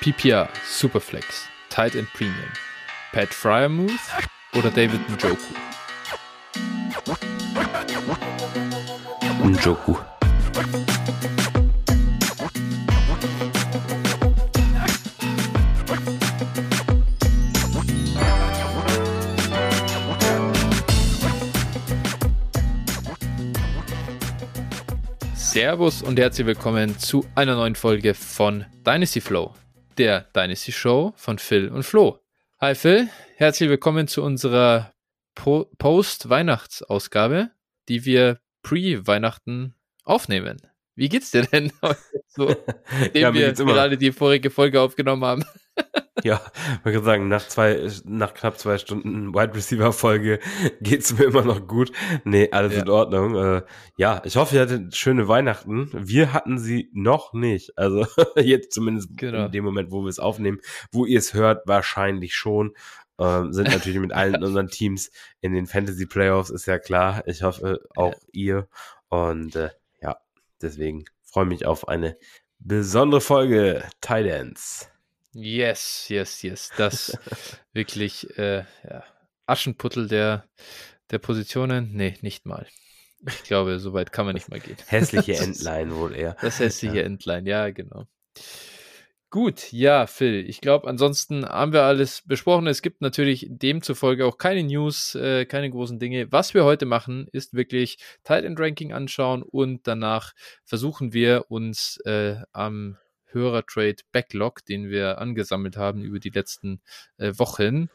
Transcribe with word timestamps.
PPR, 0.00 0.48
Superflex, 0.66 1.46
Tight 1.68 1.94
End 1.94 2.10
Premium, 2.14 2.48
Pat 3.12 3.28
Fryermuth 3.34 3.90
oder 4.56 4.70
David 4.70 4.98
Njoku? 5.10 5.36
Njoku. 9.44 9.96
Servus 25.34 26.00
und 26.00 26.18
herzlich 26.18 26.46
willkommen 26.46 26.98
zu 26.98 27.26
einer 27.34 27.54
neuen 27.56 27.74
Folge 27.74 28.14
von 28.14 28.64
Dynasty 28.86 29.20
Flow, 29.20 29.52
der 30.00 30.22
Dynasty 30.34 30.72
Show 30.72 31.12
von 31.14 31.38
Phil 31.38 31.68
und 31.68 31.82
Flo. 31.82 32.20
Hi 32.58 32.74
Phil, 32.74 33.10
herzlich 33.36 33.68
willkommen 33.68 34.08
zu 34.08 34.22
unserer 34.22 34.94
po 35.34 35.66
Post-Weihnachtsausgabe, 35.76 37.50
die 37.90 38.06
wir 38.06 38.40
pre-Weihnachten 38.62 39.74
aufnehmen. 40.04 40.56
Wie 40.94 41.10
geht's 41.10 41.32
dir 41.32 41.42
denn 41.42 41.70
heute 41.82 42.00
so, 42.28 42.48
nachdem 42.98 43.22
Ja, 43.22 43.34
wir 43.34 43.52
gerade 43.52 43.98
die 43.98 44.10
vorige 44.12 44.48
Folge 44.48 44.80
aufgenommen 44.80 45.22
haben? 45.26 45.44
Ja, 46.22 46.40
man 46.84 46.94
kann 46.94 47.04
sagen, 47.04 47.28
nach 47.28 47.46
zwei, 47.48 47.88
nach 48.04 48.34
knapp 48.34 48.58
zwei 48.58 48.78
Stunden 48.78 49.32
Wide 49.34 49.54
Receiver 49.54 49.92
Folge 49.92 50.38
geht's 50.80 51.16
mir 51.18 51.24
immer 51.24 51.42
noch 51.44 51.66
gut. 51.66 51.92
Nee, 52.24 52.48
alles 52.52 52.74
Ja. 52.74 52.82
in 52.82 52.88
Ordnung. 52.90 53.36
Äh, 53.36 53.62
ja, 53.96 54.20
ich 54.24 54.36
hoffe, 54.36 54.54
ihr 54.56 54.62
hattet 54.62 54.94
schöne 54.96 55.28
Weihnachten. 55.28 55.90
Wir 55.92 56.32
hatten 56.32 56.58
sie 56.58 56.90
noch 56.92 57.32
nicht. 57.32 57.76
Also 57.78 58.06
jetzt 58.36 58.72
zumindest 58.72 59.16
Genau. 59.16 59.46
in 59.46 59.52
dem 59.52 59.64
Moment, 59.64 59.90
wo 59.90 60.02
wir 60.02 60.08
es 60.08 60.18
aufnehmen, 60.18 60.60
wo 60.92 61.06
ihr 61.06 61.18
es 61.18 61.34
hört, 61.34 61.66
wahrscheinlich 61.66 62.34
schon. 62.34 62.74
Ähm, 63.18 63.52
sind 63.52 63.68
natürlich 63.68 63.98
mit 63.98 64.12
allen 64.12 64.34
unseren 64.44 64.68
Teams 64.68 65.10
in 65.40 65.52
den 65.52 65.66
Fantasy 65.66 66.06
Playoffs, 66.06 66.50
ist 66.50 66.66
ja 66.66 66.78
klar. 66.78 67.22
Ich 67.26 67.42
hoffe 67.42 67.80
auch 67.96 68.14
ihr. 68.32 68.68
Und 69.08 69.56
äh, 69.56 69.70
ja, 70.00 70.16
deswegen 70.62 71.04
freue 71.22 71.46
mich 71.46 71.66
auf 71.66 71.88
eine 71.88 72.16
besondere 72.58 73.20
Folge 73.20 73.84
Titans. 74.00 74.89
Yes, 75.32 76.06
yes, 76.08 76.42
yes. 76.42 76.70
Das 76.76 77.18
wirklich 77.72 78.36
äh, 78.38 78.64
ja, 78.88 79.04
Aschenputtel 79.46 80.08
der, 80.08 80.44
der 81.10 81.18
Positionen? 81.18 81.90
Nee, 81.92 82.16
nicht 82.22 82.46
mal. 82.46 82.66
Ich 83.26 83.42
glaube, 83.44 83.78
so 83.78 83.92
weit 83.92 84.12
kann 84.12 84.26
man 84.26 84.34
nicht 84.34 84.48
mal 84.48 84.60
gehen. 84.60 84.76
Hässliche 84.86 85.36
Entlein 85.36 85.94
wohl 85.94 86.14
eher. 86.14 86.36
Das 86.40 86.58
hässliche 86.58 87.02
Entlein, 87.02 87.46
ja, 87.46 87.70
genau. 87.70 88.06
Gut, 89.28 89.70
ja, 89.70 90.08
Phil, 90.08 90.48
ich 90.48 90.60
glaube, 90.60 90.88
ansonsten 90.88 91.44
haben 91.44 91.72
wir 91.72 91.82
alles 91.82 92.22
besprochen. 92.26 92.66
Es 92.66 92.82
gibt 92.82 93.00
natürlich 93.00 93.46
demzufolge 93.48 94.26
auch 94.26 94.38
keine 94.38 94.64
News, 94.64 95.14
äh, 95.14 95.44
keine 95.44 95.70
großen 95.70 96.00
Dinge. 96.00 96.32
Was 96.32 96.52
wir 96.52 96.64
heute 96.64 96.84
machen, 96.84 97.28
ist 97.30 97.54
wirklich 97.54 97.98
Tight 98.24 98.44
End 98.44 98.58
Ranking 98.58 98.92
anschauen 98.92 99.44
und 99.44 99.86
danach 99.86 100.32
versuchen 100.64 101.12
wir 101.12 101.44
uns 101.48 101.98
äh, 102.06 102.38
am 102.52 102.96
Hörer-Trade 103.32 103.96
Backlog, 104.12 104.64
den 104.64 104.88
wir 104.88 105.18
angesammelt 105.18 105.76
haben 105.76 106.02
über 106.02 106.18
die 106.18 106.30
letzten 106.30 106.80
äh, 107.18 107.32
Wochen. 107.36 107.88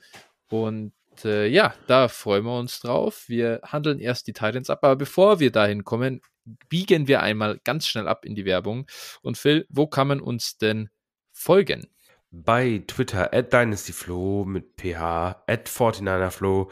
Und 0.50 0.94
äh, 1.24 1.48
ja, 1.48 1.74
da 1.88 2.08
freuen 2.08 2.44
wir 2.44 2.58
uns 2.58 2.80
drauf. 2.80 3.26
Wir 3.28 3.62
handeln 3.64 4.00
erst 4.00 4.28
die 4.28 4.34
Titans 4.34 4.70
ab, 4.70 4.80
aber 4.84 4.96
bevor 4.96 5.40
wir 5.40 5.52
dahin 5.52 5.84
kommen, 5.84 6.22
biegen 6.70 7.08
wir 7.08 7.22
einmal 7.22 7.60
ganz 7.64 7.88
schnell 7.88 8.08
ab 8.08 8.26
in 8.26 8.36
die 8.36 8.46
Werbung. 8.46 8.88
Und 9.22 9.38
Phil, 9.38 9.66
wo 9.70 9.88
kann 9.88 10.08
man 10.08 10.20
uns 10.20 10.58
denn 10.58 10.90
folgen? 11.32 11.88
Bei 12.32 12.84
Twitter 12.86 13.34
at 13.34 13.54
DynastyFlow 13.54 14.46
mit 14.46 14.76
PH, 14.78 15.44
at 15.48 15.70
49erFlow, 15.70 16.70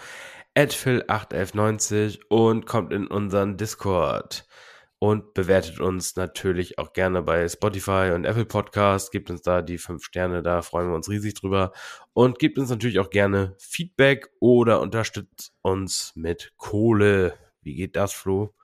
at 0.55 0.73
Phil81190 0.73 2.19
und 2.27 2.65
kommt 2.65 2.93
in 2.93 3.07
unseren 3.07 3.57
Discord. 3.57 4.45
Und 5.03 5.33
bewertet 5.33 5.81
uns 5.81 6.15
natürlich 6.15 6.79
auch 6.79 6.93
gerne 6.93 7.21
bei 7.21 7.45
Spotify 7.49 8.13
und 8.15 8.23
Apple 8.23 8.45
Podcast. 8.45 9.11
Gebt 9.11 9.29
uns 9.29 9.41
da 9.41 9.61
die 9.61 9.77
fünf 9.77 10.05
Sterne, 10.05 10.41
da 10.41 10.61
freuen 10.61 10.87
wir 10.87 10.95
uns 10.95 11.09
riesig 11.09 11.33
drüber. 11.33 11.73
Und 12.13 12.39
gebt 12.39 12.57
uns 12.57 12.69
natürlich 12.69 12.99
auch 12.99 13.09
gerne 13.09 13.53
Feedback 13.59 14.29
oder 14.39 14.79
unterstützt 14.79 15.51
uns 15.61 16.13
mit 16.15 16.53
Kohle. 16.55 17.33
Wie 17.61 17.75
geht 17.75 17.97
das, 17.97 18.13
Flo? 18.13 18.55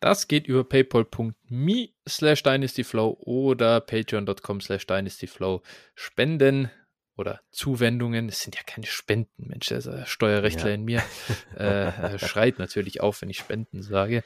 Das 0.00 0.28
geht 0.28 0.46
über 0.46 0.64
paypal.me 0.64 1.90
slash 2.08 2.42
dynastyflow 2.42 3.18
oder 3.20 3.82
patreon.com 3.82 4.62
slash 4.62 4.86
dynastyflow. 4.86 5.60
Spenden 5.94 6.70
oder 7.18 7.42
Zuwendungen, 7.50 8.30
es 8.30 8.40
sind 8.40 8.56
ja 8.56 8.62
keine 8.64 8.86
Spenden, 8.86 9.48
Mensch, 9.48 9.66
der 9.66 10.06
Steuerrechtler 10.06 10.70
Ja. 10.70 10.74
in 10.74 10.84
mir, 10.84 11.02
äh, 11.54 12.18
schreit 12.18 12.58
natürlich 12.58 13.02
auf, 13.02 13.20
wenn 13.20 13.28
ich 13.28 13.36
Spenden 13.36 13.82
sage. 13.82 14.24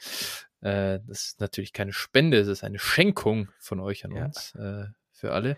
Äh, 0.60 1.00
das 1.06 1.26
ist 1.28 1.40
natürlich 1.40 1.72
keine 1.72 1.92
Spende, 1.92 2.38
es 2.38 2.48
ist 2.48 2.64
eine 2.64 2.78
Schenkung 2.78 3.48
von 3.58 3.80
euch 3.80 4.04
an 4.04 4.12
Ja. 4.12 4.24
uns, 4.26 4.54
äh, 4.54 4.84
für 5.12 5.32
alle. 5.32 5.56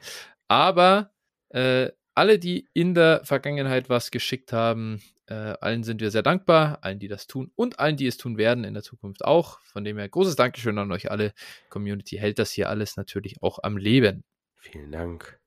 Aber 0.48 1.12
äh, 1.50 1.90
alle, 2.14 2.38
die 2.38 2.68
in 2.74 2.94
der 2.94 3.24
Vergangenheit 3.24 3.88
was 3.88 4.10
geschickt 4.10 4.52
haben, 4.52 5.00
äh, 5.26 5.34
allen 5.60 5.84
sind 5.84 6.00
wir 6.00 6.10
sehr 6.10 6.22
dankbar, 6.22 6.78
allen, 6.82 6.98
die 6.98 7.06
das 7.08 7.26
tun 7.26 7.52
und 7.54 7.78
allen, 7.78 7.96
die 7.96 8.06
es 8.06 8.16
tun 8.16 8.38
werden 8.38 8.64
in 8.64 8.74
der 8.74 8.82
Zukunft 8.82 9.24
auch. 9.24 9.60
Von 9.60 9.84
dem 9.84 9.98
her 9.98 10.08
großes 10.08 10.36
Dankeschön 10.36 10.78
an 10.78 10.90
euch 10.90 11.10
alle. 11.10 11.32
Community 11.68 12.16
hält 12.16 12.38
das 12.38 12.50
hier 12.50 12.68
alles 12.68 12.96
natürlich 12.96 13.42
auch 13.42 13.58
am 13.62 13.76
Leben. 13.76 14.24
Vielen 14.56 14.90
Dank. 14.90 15.38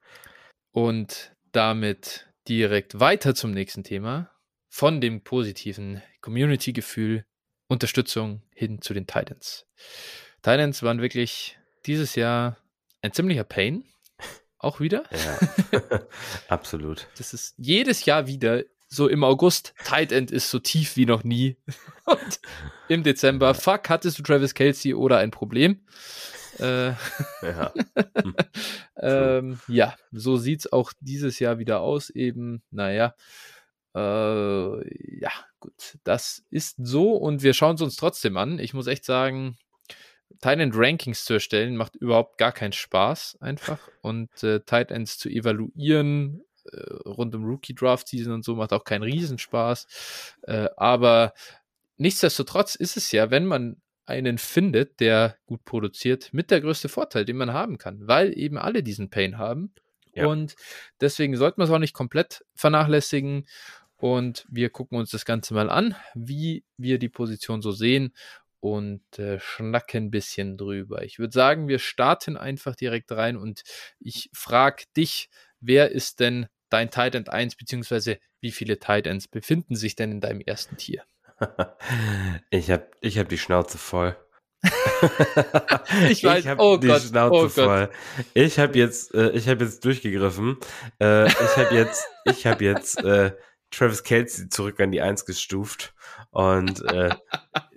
Und 0.71 1.35
damit 1.51 2.27
direkt 2.47 2.99
weiter 2.99 3.35
zum 3.35 3.51
nächsten 3.51 3.83
Thema. 3.83 4.31
Von 4.69 5.01
dem 5.01 5.21
positiven 5.23 6.01
Community-Gefühl, 6.21 7.25
Unterstützung 7.71 8.41
hin 8.53 8.81
zu 8.81 8.93
den 8.93 9.07
Titans. 9.07 9.65
Titans 10.41 10.83
waren 10.83 11.01
wirklich 11.01 11.57
dieses 11.85 12.15
Jahr 12.15 12.57
ein 13.01 13.13
ziemlicher 13.13 13.45
Pain. 13.45 13.85
Auch 14.59 14.81
wieder. 14.81 15.03
Ja, 15.09 15.79
absolut. 16.49 17.07
Das 17.17 17.33
ist 17.33 17.55
jedes 17.57 18.03
Jahr 18.03 18.27
wieder 18.27 18.63
so 18.89 19.07
im 19.07 19.23
August. 19.23 19.73
Tight 19.85 20.11
End 20.11 20.31
ist 20.31 20.51
so 20.51 20.59
tief 20.59 20.97
wie 20.97 21.05
noch 21.05 21.23
nie. 21.23 21.55
Und 22.05 22.41
im 22.89 23.03
Dezember, 23.03 23.53
fuck, 23.55 23.89
hattest 23.89 24.19
du 24.19 24.23
Travis 24.23 24.53
Kelsey 24.53 24.93
oder 24.93 25.19
ein 25.19 25.31
Problem? 25.31 25.79
Äh, 26.59 26.91
Ja. 27.41 27.73
ähm, 28.97 29.61
ja, 29.69 29.95
so 30.11 30.35
sieht's 30.35 30.71
auch 30.71 30.91
dieses 30.99 31.39
Jahr 31.39 31.57
wieder 31.57 31.79
aus. 31.79 32.09
Eben, 32.09 32.63
naja, 32.69 33.15
äh, 33.95 35.19
ja, 35.19 35.31
gut, 35.59 35.97
das 36.03 36.43
ist 36.49 36.77
so 36.79 37.13
und 37.13 37.43
wir 37.43 37.53
schauen 37.53 37.75
es 37.75 37.81
uns 37.81 37.95
trotzdem 37.95 38.37
an. 38.37 38.59
Ich 38.59 38.73
muss 38.73 38.87
echt 38.87 39.05
sagen, 39.05 39.57
Tight 40.39 40.59
End 40.59 40.73
Rankings 40.75 41.25
zu 41.25 41.33
erstellen 41.33 41.75
macht 41.75 41.95
überhaupt 41.95 42.37
gar 42.37 42.51
keinen 42.51 42.71
Spaß 42.73 43.37
einfach 43.41 43.79
und 44.01 44.43
äh, 44.43 44.61
Tight 44.61 44.91
Ends 44.91 45.17
zu 45.17 45.29
evaluieren 45.29 46.43
äh, 46.65 46.93
rund 47.05 47.35
um 47.35 47.45
Rookie 47.45 47.75
Draft 47.75 48.07
Season 48.07 48.33
und 48.33 48.45
so 48.45 48.55
macht 48.55 48.73
auch 48.73 48.83
keinen 48.83 49.03
Riesenspaß. 49.03 50.37
Äh, 50.43 50.69
aber 50.77 51.33
nichtsdestotrotz 51.97 52.75
ist 52.75 52.97
es 52.97 53.11
ja, 53.11 53.31
wenn 53.31 53.45
man 53.45 53.81
einen 54.05 54.37
findet, 54.37 54.99
der 54.99 55.37
gut 55.45 55.63
produziert, 55.63 56.33
mit 56.33 56.51
der 56.51 56.61
größte 56.61 56.89
Vorteil, 56.89 57.25
den 57.25 57.37
man 57.37 57.53
haben 57.53 57.77
kann, 57.77 58.07
weil 58.07 58.37
eben 58.37 58.57
alle 58.57 58.83
diesen 58.83 59.09
Pain 59.09 59.37
haben. 59.37 59.73
Ja. 60.13 60.27
Und 60.27 60.55
deswegen 60.99 61.37
sollte 61.37 61.59
man 61.59 61.67
es 61.67 61.73
auch 61.73 61.79
nicht 61.79 61.93
komplett 61.93 62.43
vernachlässigen. 62.55 63.47
Und 64.01 64.47
wir 64.49 64.71
gucken 64.71 64.97
uns 64.97 65.11
das 65.11 65.25
Ganze 65.25 65.53
mal 65.53 65.69
an, 65.69 65.95
wie 66.15 66.65
wir 66.75 66.97
die 66.97 67.07
Position 67.07 67.61
so 67.61 67.71
sehen 67.71 68.15
und 68.59 69.19
äh, 69.19 69.39
schnacken 69.39 70.05
ein 70.05 70.11
bisschen 70.11 70.57
drüber. 70.57 71.03
Ich 71.03 71.19
würde 71.19 71.31
sagen, 71.31 71.67
wir 71.67 71.77
starten 71.77 72.35
einfach 72.35 72.75
direkt 72.75 73.11
rein 73.11 73.37
und 73.37 73.61
ich 73.99 74.31
frage 74.33 74.85
dich, 74.97 75.29
wer 75.59 75.91
ist 75.91 76.19
denn 76.19 76.47
dein 76.71 76.89
Tight 76.89 77.13
End 77.13 77.29
1, 77.29 77.55
beziehungsweise 77.57 78.17
wie 78.39 78.49
viele 78.49 78.79
Tight 78.79 79.05
Ends 79.05 79.27
befinden 79.27 79.75
sich 79.75 79.95
denn 79.95 80.11
in 80.11 80.19
deinem 80.19 80.41
ersten 80.41 80.77
Tier? 80.77 81.03
Ich 82.49 82.71
habe 82.71 82.87
ich 83.01 83.19
hab 83.19 83.29
die 83.29 83.37
Schnauze 83.37 83.77
voll. 83.77 84.15
Ich 86.09 86.23
weiß, 86.23 86.45
hab 86.47 86.59
oh 86.59 86.77
die 86.77 86.87
Gott, 86.87 87.01
Schnauze 87.01 87.35
oh 87.35 87.41
Gott. 87.41 87.51
voll. 87.51 87.89
Ich 88.33 88.57
habe 88.57 88.77
jetzt, 88.77 89.13
äh, 89.13 89.29
ich 89.31 89.47
habe 89.47 89.63
jetzt 89.63 89.85
durchgegriffen. 89.85 90.57
Äh, 90.99 91.27
ich 91.27 91.57
habe 91.57 91.75
jetzt, 91.75 92.07
ich 92.25 92.45
habe 92.47 92.63
jetzt 92.63 93.03
äh, 93.03 93.31
Travis 93.71 94.03
Kelsey 94.03 94.49
zurück 94.49 94.79
an 94.79 94.91
die 94.91 95.01
Eins 95.01 95.25
gestuft 95.25 95.93
und 96.31 96.83
äh, 96.91 97.09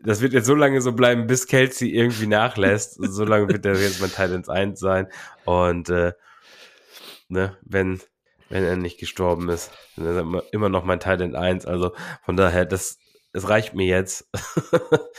das 0.05 0.21
wird 0.21 0.33
jetzt 0.33 0.47
so 0.47 0.55
lange 0.55 0.81
so 0.81 0.93
bleiben, 0.93 1.27
bis 1.27 1.47
Kelsey 1.47 1.91
irgendwie 1.91 2.27
nachlässt. 2.27 2.95
So 3.01 3.25
lange 3.25 3.49
wird 3.49 3.65
er 3.65 3.75
jetzt 3.81 4.01
mein 4.01 4.11
Titans 4.11 4.49
1 4.49 4.79
sein 4.79 5.09
und 5.45 5.89
äh, 5.89 6.13
ne, 7.29 7.57
wenn 7.63 8.01
wenn 8.51 8.65
er 8.65 8.77
nicht 8.77 8.99
gestorben 9.01 9.49
ist, 9.49 9.71
dann 9.97 10.07
ist 10.07 10.15
er 10.17 10.21
immer- 10.21 10.43
immer 10.53 10.69
noch 10.69 10.85
mein 10.85 11.01
Titan 11.01 11.35
1. 11.35 11.65
Also 11.67 11.95
von 12.25 12.37
daher, 12.37 12.65
das 12.67 12.99
es 13.33 13.49
reicht 13.49 13.75
mir 13.75 13.87
jetzt. 13.87 14.29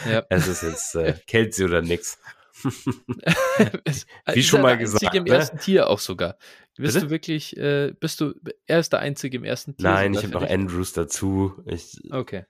Ja. 0.09 0.23
Es 0.29 0.47
ist 0.47 0.61
jetzt 0.63 0.95
äh, 0.95 1.15
Kelsey 1.27 1.65
oder 1.65 1.81
nix. 1.81 2.17
Wie 4.33 4.43
schon 4.43 4.61
mal 4.61 4.77
gesagt. 4.77 5.15
im 5.15 5.23
ne? 5.23 5.31
ersten 5.31 5.57
Tier 5.59 5.89
auch 5.89 5.99
sogar. 5.99 6.37
Bist 6.77 6.95
Bitte? 6.95 7.05
du 7.07 7.11
wirklich, 7.11 7.55
äh, 7.57 7.93
bist 7.99 8.19
du, 8.21 8.33
er 8.65 8.79
ist 8.79 8.91
der 8.91 8.99
Einzige 8.99 9.37
im 9.37 9.43
ersten 9.43 9.77
Tier? 9.77 9.89
Nein, 9.89 10.13
ich 10.13 10.23
habe 10.23 10.33
noch 10.33 10.41
dich? 10.41 10.51
Andrews 10.51 10.93
dazu. 10.93 11.63
Ich 11.65 11.97
Okay. 12.11 12.45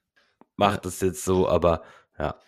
mache 0.56 0.76
Ja. 0.76 0.82
das 0.82 1.02
jetzt 1.02 1.24
so, 1.24 1.48
aber 1.48 1.84
ja. 2.18 2.40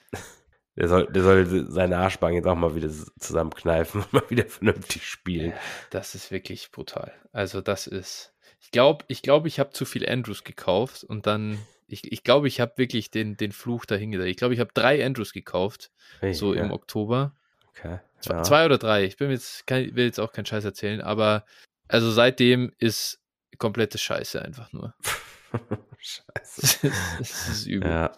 Der 0.76 0.88
soll, 0.88 1.08
der 1.12 1.24
soll 1.24 1.66
seine 1.72 1.98
Arschbacken 1.98 2.36
jetzt 2.36 2.46
auch 2.46 2.56
mal 2.56 2.76
wieder 2.76 2.90
zusammenkneifen 3.20 4.02
und 4.04 4.14
mal 4.14 4.30
wieder 4.30 4.46
vernünftig 4.46 5.04
spielen. 5.08 5.54
Das 5.90 6.14
ist 6.14 6.30
wirklich 6.32 6.72
brutal. 6.72 7.12
Also 7.32 7.62
das 7.62 7.88
ist, 7.88 8.34
ich 8.60 8.70
glaube, 8.70 9.04
ich 9.08 9.24
glaube, 9.24 9.48
ich 9.48 9.60
habe 9.60 9.72
zu 9.72 9.86
viel 9.86 10.08
Andrews 10.08 10.44
gekauft 10.44 11.04
und 11.04 11.26
dann, 11.26 11.58
ich, 11.88 12.12
ich 12.12 12.24
glaube, 12.24 12.48
ich 12.48 12.60
habe 12.60 12.74
wirklich 12.78 13.10
den, 13.10 13.38
den 13.38 13.54
Fluch 13.54 13.86
dahin 13.86 14.12
gedacht. 14.12 14.28
Ich 14.28 14.38
glaube, 14.38 14.54
ich 14.54 14.60
habe 14.60 14.70
drei 14.74 15.04
Andrews 15.04 15.34
gekauft, 15.34 15.92
Hey, 16.20 16.36
so 16.36 16.54
ja, 16.54 16.64
im 16.64 16.72
Oktober. 16.72 17.36
Okay. 17.78 18.00
Zwei, 18.20 18.36
ja. 18.36 18.44
zwei 18.44 18.66
oder 18.66 18.78
drei. 18.78 19.04
Ich 19.06 19.18
bin 19.18 19.30
jetzt, 19.32 19.68
kein, 19.68 19.96
will 19.96 20.06
jetzt 20.06 20.20
auch 20.20 20.32
keinen 20.32 20.46
Scheiß 20.46 20.66
erzählen, 20.66 21.02
aber 21.02 21.46
also 21.88 22.12
seitdem 22.12 22.74
ist 22.80 23.20
komplette 23.58 23.98
Scheiße 23.98 24.42
einfach 24.42 24.72
nur. 24.74 24.94
Scheiße. 26.00 26.92
das 27.20 27.48
ist 27.50 27.66
übel. 27.68 27.90
Ja. 27.90 28.12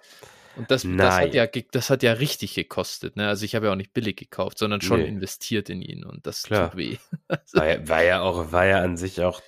Und 0.56 0.70
das, 0.72 0.82
das, 0.84 1.16
hat 1.16 1.34
ja, 1.34 1.46
das 1.72 1.90
hat 1.90 2.04
ja 2.04 2.12
richtig 2.14 2.56
gekostet. 2.56 3.16
Ne? 3.16 3.28
Also 3.30 3.46
ich 3.46 3.56
habe 3.56 3.68
ja 3.68 3.72
auch 3.72 3.78
nicht 3.78 3.94
billig 3.94 4.18
gekauft, 4.18 4.58
sondern 4.58 4.82
schon 4.82 5.00
Nee. 5.00 5.08
investiert 5.08 5.70
in 5.70 5.82
ihn 5.82 6.04
und 6.04 6.28
das 6.28 6.44
Klar. 6.44 6.72
tut 6.72 6.78
weh. 6.78 6.98
War 7.54 7.68
ja, 7.68 7.88
war 7.88 8.04
ja 8.04 8.22
auch, 8.22 8.52
war 8.52 8.66
ja 8.66 8.82
an 8.82 8.98
sich 8.98 9.22
auch 9.22 9.42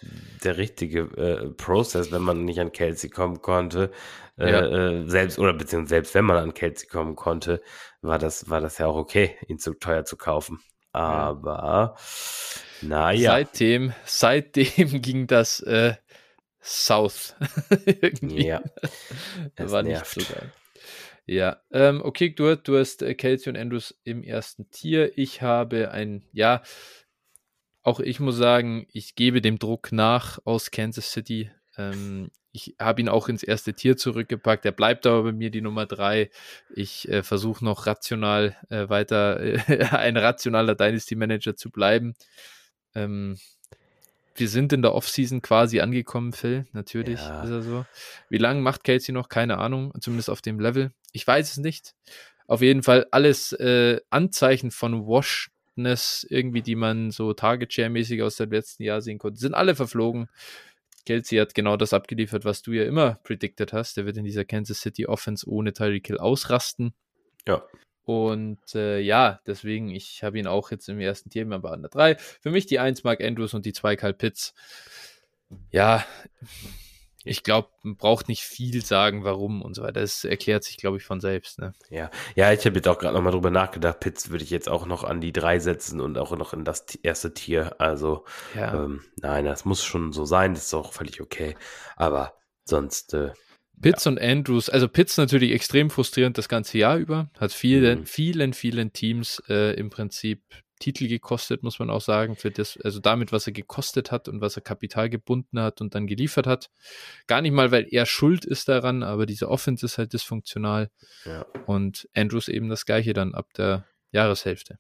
der 0.44 0.58
richtige 0.58 1.00
äh, 1.18 1.50
Prozess, 1.50 2.12
wenn 2.12 2.22
man 2.22 2.46
nicht 2.46 2.60
an 2.62 2.72
Kelsey 2.72 3.10
kommen 3.10 3.42
konnte. 3.42 3.92
Äh, 4.38 4.52
Ja. 4.52 4.62
äh, 4.62 5.10
selbst, 5.10 5.38
oder 5.38 5.54
beziehungsweise 5.54 5.90
selbst 5.96 6.16
wenn 6.16 6.26
man 6.26 6.38
an 6.38 6.54
Kelsey 6.54 6.88
kommen 6.88 7.16
konnte, 7.16 7.62
war 8.02 8.18
das, 8.18 8.50
war 8.50 8.62
das 8.62 8.78
ja 8.78 8.88
auch 8.88 8.96
okay, 8.96 9.38
ihn 9.48 9.60
zu 9.60 9.74
teuer 9.74 10.06
zu 10.06 10.18
kaufen. 10.18 10.60
Aber 10.92 11.96
naja. 12.82 13.32
Seitdem, 13.32 13.94
seitdem 14.06 15.02
ging 15.02 15.28
das 15.28 15.62
äh, 15.62 15.96
South. 16.62 17.36
Irgendwie. 17.86 18.46
Ja. 18.46 18.62
Es 19.56 19.72
War 19.72 19.84
nicht 19.84 19.94
nervt. 19.94 20.22
so 20.22 20.34
geil. 20.34 20.52
Ja, 21.26 21.62
ähm, 21.72 22.02
okay, 22.04 22.30
du, 22.30 22.58
du 22.58 22.78
hast 22.78 23.04
äh, 23.04 23.14
Kelsey 23.14 23.54
und 23.54 23.58
Andrews 23.58 23.98
im 24.04 24.24
ersten 24.24 24.70
Tier. 24.70 25.18
Ich 25.18 25.42
habe 25.42 25.92
ein, 25.92 26.26
ja, 26.34 26.62
auch 27.84 28.00
ich 28.00 28.20
muss 28.20 28.36
sagen, 28.36 28.88
ich 28.92 29.16
gebe 29.16 29.42
dem 29.42 29.58
Druck 29.58 29.92
nach 29.92 30.40
aus 30.46 30.72
Kansas 30.72 31.12
City. 31.12 31.52
Ähm, 31.78 32.32
ich 32.54 32.76
habe 32.80 33.02
ihn 33.02 33.10
auch 33.10 33.30
ins 33.30 33.44
erste 33.44 33.74
Tier 33.74 33.96
zurückgepackt. 33.98 34.66
Er 34.66 34.72
bleibt 34.74 35.06
aber 35.08 35.24
bei 35.24 35.32
mir 35.32 35.52
die 35.52 35.62
Nummer 35.62 35.86
drei. 35.86 36.30
Ich 36.76 37.08
äh, 37.08 37.24
versuche 37.24 37.64
noch 37.64 37.88
rational 37.88 38.58
äh, 38.70 38.90
weiter 38.90 39.40
äh, 39.40 39.58
ein 39.92 40.18
rationaler 40.18 40.76
Dynasty 40.76 41.16
Manager 41.16 41.56
zu 41.56 41.70
bleiben. 41.70 42.14
Ähm, 42.94 43.38
wir 44.36 44.48
sind 44.50 44.74
in 44.74 44.82
der 44.82 44.94
Offseason 44.96 45.42
quasi 45.42 45.82
angekommen, 45.82 46.34
Phil. 46.34 46.66
Natürlich 46.74 47.20
Ja. 47.20 47.44
ist 47.44 47.50
er 47.50 47.62
so. 47.62 47.86
Wie 48.30 48.38
lange 48.38 48.62
macht 48.62 48.84
Kelsey 48.84 49.14
noch? 49.14 49.30
Keine 49.30 49.58
Ahnung. 49.58 49.94
Zumindest 50.00 50.30
auf 50.30 50.42
dem 50.42 50.60
Level. 50.60 50.92
Ich 51.12 51.26
weiß 51.26 51.52
es 51.52 51.58
nicht. 51.58 51.94
Auf 52.48 52.62
jeden 52.62 52.84
Fall 52.84 53.08
alles 53.12 53.54
äh, 53.54 54.00
Anzeichen 54.10 54.72
von 54.72 55.06
Washness, 55.08 56.26
irgendwie, 56.30 56.62
die 56.62 56.76
man 56.76 57.12
so 57.12 57.34
Target 57.34 57.74
Share-mäßig 57.74 58.22
aus 58.24 58.36
dem 58.38 58.52
letzten 58.52 58.84
Jahr 58.84 59.02
sehen 59.02 59.20
konnte, 59.20 59.40
sind 59.40 59.54
alle 59.54 59.76
verflogen. 59.76 60.28
Kelsey 61.06 61.38
hat 61.38 61.54
genau 61.56 61.78
das 61.78 61.94
abgeliefert, 61.94 62.46
was 62.46 62.62
du 62.62 62.72
ja 62.72 62.84
immer 62.84 63.16
predicted 63.24 63.74
hast. 63.74 63.98
Der 63.98 64.06
wird 64.06 64.18
in 64.18 64.26
dieser 64.26 64.46
Kansas 64.46 64.82
City 64.82 65.06
Offense 65.06 65.48
ohne 65.50 65.74
Tyreek 65.74 66.08
Hill 66.08 66.18
ausrasten. 66.18 66.94
Ja. 67.48 67.64
Und 68.04 68.76
äh, 68.76 69.00
ja, 69.00 69.40
deswegen, 69.46 69.90
ich 69.90 70.24
habe 70.24 70.40
ihn 70.40 70.48
auch 70.48 70.72
jetzt 70.72 70.90
im 70.90 71.00
ersten 71.00 71.30
Team, 71.30 71.54
aber 71.54 71.72
an 71.72 71.82
der 71.82 71.90
3. 71.90 72.16
Für 72.18 72.50
mich 72.50 72.66
die 72.66 72.80
1 72.80 73.04
Mark 73.04 73.22
Andrews 73.22 73.54
und 73.54 73.66
die 73.66 73.74
2 73.74 73.96
Kyle 73.96 74.14
Pitts. 74.14 74.54
Ja, 75.70 76.06
ich 77.24 77.44
glaube, 77.44 77.70
man 77.84 77.96
braucht 77.96 78.28
nicht 78.28 78.42
viel 78.44 78.84
sagen, 78.84 79.24
warum 79.24 79.62
und 79.62 79.76
so 79.76 79.84
weiter. 79.84 80.02
Das 80.02 80.24
erklärt 80.24 80.64
sich, 80.64 80.78
glaube 80.78 80.98
ich, 80.98 81.04
von 81.04 81.20
selbst. 81.22 81.60
Ne? 81.60 81.74
Ja, 81.90 82.10
ja, 82.36 82.52
ich 82.52 82.66
habe 82.66 82.76
jetzt 82.76 82.88
auch 82.88 82.98
gerade 82.98 83.14
nochmal 83.16 83.32
drüber 83.34 83.52
nachgedacht. 83.52 84.00
Pitts 84.00 84.30
würde 84.30 84.44
ich 84.44 84.50
jetzt 84.50 84.70
auch 84.70 84.86
noch 84.86 85.04
an 85.04 85.22
die 85.22 85.32
drei 85.32 85.60
setzen 85.60 86.02
und 86.02 86.18
auch 86.18 86.36
noch 86.36 86.54
in 86.54 86.66
das 86.66 86.86
erste 87.04 87.34
Tier. 87.34 87.76
Also, 87.80 88.26
Ja, 88.56 88.86
ähm, 88.86 89.02
nein, 89.18 89.46
das 89.46 89.66
muss 89.66 89.84
schon 89.84 90.12
so 90.14 90.26
sein. 90.26 90.54
Das 90.54 90.66
ist 90.66 90.74
auch 90.74 90.94
völlig 90.94 91.22
okay. 91.22 91.56
Aber 91.96 92.34
sonst, 92.66 93.14
äh, 93.14 93.32
Pitts 93.82 94.06
und 94.06 94.22
Andrews, 94.22 94.70
also 94.70 94.88
Pitts 94.88 95.18
natürlich 95.18 95.52
extrem 95.54 95.90
frustrierend 95.90 96.38
das 96.38 96.48
ganze 96.48 96.78
Jahr 96.78 96.98
über, 96.98 97.32
hat 97.40 97.52
vielen, 97.52 98.02
Mhm. 98.02 98.06
vielen, 98.06 98.54
vielen 98.54 98.94
Teams 98.94 99.42
äh, 99.50 99.74
im 99.74 99.90
Prinzip 99.90 100.44
Titel 100.82 101.08
gekostet, 101.08 101.64
muss 101.64 101.80
man 101.80 101.90
auch 101.90 102.02
sagen, 102.02 102.36
für 102.36 102.52
das, 102.52 102.78
also 102.84 103.00
damit, 103.00 103.32
was 103.32 103.48
er 103.48 103.54
gekostet 103.54 104.12
hat 104.12 104.28
und 104.28 104.42
was 104.42 104.58
er 104.58 104.62
Kapital 104.62 105.10
gebunden 105.10 105.62
hat 105.62 105.80
und 105.80 105.96
dann 105.96 106.08
geliefert 106.08 106.48
hat. 106.48 106.70
Gar 107.28 107.42
nicht 107.42 107.54
mal, 107.54 107.72
weil 107.72 107.88
er 107.90 108.06
schuld 108.06 108.44
ist 108.44 108.68
daran, 108.68 109.04
aber 109.04 109.26
diese 109.26 109.50
Offense 109.50 109.86
ist 109.86 109.98
halt 109.98 110.12
dysfunktional 110.12 110.90
ja. 111.24 111.46
und 111.66 112.10
Andrews 112.14 112.50
eben 112.50 112.68
das 112.68 112.86
gleiche 112.86 113.14
dann 113.14 113.34
ab 113.34 113.48
der 113.56 113.86
Jahreshälfte. 114.12 114.78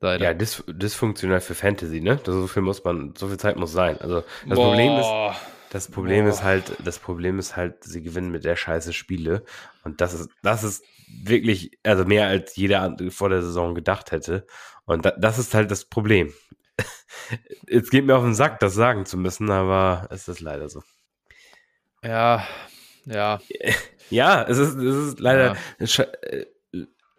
Leider. 0.00 0.24
Ja, 0.24 0.34
dysfunktional 0.34 1.40
für 1.40 1.54
Fantasy, 1.54 2.00
ne? 2.00 2.18
Das, 2.24 2.34
so 2.34 2.46
viel 2.46 2.62
muss 2.62 2.82
man, 2.84 3.14
so 3.16 3.28
viel 3.28 3.38
Zeit 3.38 3.56
muss 3.56 3.72
sein. 3.72 3.98
Also, 4.00 4.22
das 4.46 4.58
Problem 4.58 4.96
ist, 4.98 5.06
Boah. 5.06 5.36
Das 5.74 5.88
Problem 5.90 6.24
Boah. 6.24 6.30
ist 6.30 6.44
halt, 6.44 6.76
das 6.84 7.00
Problem 7.00 7.40
ist 7.40 7.56
halt, 7.56 7.82
sie 7.82 8.00
gewinnen 8.00 8.30
mit 8.30 8.44
der 8.44 8.54
Scheiße 8.54 8.92
Spiele. 8.92 9.44
Und 9.82 10.00
das 10.00 10.14
ist, 10.14 10.30
das 10.40 10.62
ist 10.62 10.84
wirklich, 11.24 11.80
also 11.82 12.04
mehr 12.04 12.28
als 12.28 12.54
jeder 12.54 12.96
vor 13.10 13.28
der 13.28 13.42
Saison 13.42 13.74
gedacht 13.74 14.12
hätte. 14.12 14.46
Und 14.84 15.04
da, 15.04 15.10
das 15.10 15.40
ist 15.40 15.52
halt 15.52 15.72
das 15.72 15.84
Problem. 15.84 16.32
Es 17.66 17.90
geht 17.90 18.04
mir 18.04 18.16
auf 18.16 18.22
den 18.22 18.34
Sack, 18.34 18.60
das 18.60 18.74
sagen 18.74 19.04
zu 19.04 19.16
müssen, 19.16 19.50
aber 19.50 20.06
es 20.10 20.28
ist 20.28 20.40
leider 20.40 20.68
so. 20.68 20.80
Ja, 22.04 22.46
ja, 23.04 23.40
Ja, 24.10 24.44
es 24.44 24.58
ist, 24.58 24.76
es 24.76 25.08
ist 25.08 25.18
leider, 25.18 25.56
Ja. 25.80 26.04
Äh, 26.22 26.46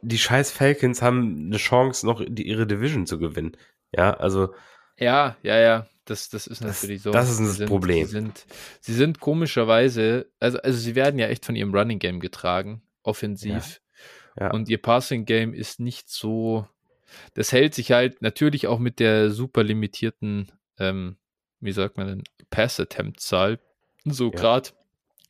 die 0.01 0.17
scheiß 0.17 0.51
Falcons 0.51 1.01
haben 1.01 1.47
eine 1.47 1.57
Chance, 1.57 2.05
noch 2.05 2.21
ihre 2.21 2.67
Division 2.67 3.05
zu 3.05 3.19
gewinnen. 3.19 3.57
Ja, 3.91 4.13
also, 4.13 4.53
Ja, 4.97 5.35
ja, 5.43 5.59
ja. 5.59 5.87
Das, 6.05 6.29
das 6.29 6.47
ist 6.47 6.61
Das- 6.63 6.81
natürlich 6.81 7.01
so. 7.01 7.11
das 7.11 7.29
ist 7.29 7.37
Sie 7.37 7.43
das 7.45 7.55
sind, 7.57 7.67
Problem. 7.67 8.05
Sie 8.05 8.11
sind, 8.11 8.45
sie 8.79 8.93
sind 8.93 9.19
komischerweise, 9.19 10.27
also, 10.39 10.59
also 10.59 10.77
sie 10.77 10.95
werden 10.95 11.19
ja 11.19 11.27
echt 11.27 11.45
von 11.45 11.55
ihrem 11.55 11.73
Running 11.73 11.99
Game 11.99 12.19
getragen, 12.19 12.81
offensiv. 13.03 13.81
ja. 14.39 14.51
Und 14.51 14.69
ihr 14.69 14.81
Passing 14.81 15.25
Game 15.25 15.53
ist 15.53 15.79
nicht 15.79 16.09
so. 16.09 16.67
Das 17.33 17.51
hält 17.51 17.73
sich 17.73 17.91
halt 17.91 18.21
natürlich 18.21 18.67
auch 18.67 18.79
mit 18.79 18.99
der 18.99 19.31
super 19.31 19.63
limitierten, 19.63 20.51
ähm, 20.79 21.17
wie 21.61 21.71
sagt 21.71 21.97
man 21.97 22.07
denn, 22.07 22.23
Pass-Attempt-Zahl 22.49 23.59
so 24.03 24.25
Ja. 24.25 24.31
gerade 24.31 24.69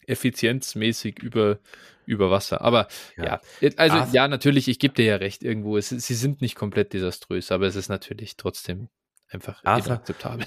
effizienzmäßig 0.07 1.19
über, 1.19 1.59
über 2.05 2.31
Wasser. 2.31 2.61
Aber 2.61 2.87
ja, 3.17 3.39
Ja. 3.61 3.69
also 3.77 3.97
Arth- 3.97 4.13
ja, 4.13 4.27
natürlich, 4.27 4.67
ich 4.67 4.79
gebe 4.79 4.93
dir 4.93 5.05
ja 5.05 5.15
recht 5.17 5.43
irgendwo. 5.43 5.77
Es, 5.77 5.89
sie 5.89 6.13
sind 6.13 6.41
nicht 6.41 6.55
komplett 6.55 6.93
desaströs, 6.93 7.51
aber 7.51 7.67
es 7.67 7.75
ist 7.75 7.89
natürlich 7.89 8.37
trotzdem 8.37 8.89
einfach 9.29 9.61
Arthur- 9.63 9.93
inakzeptabel. 9.93 10.45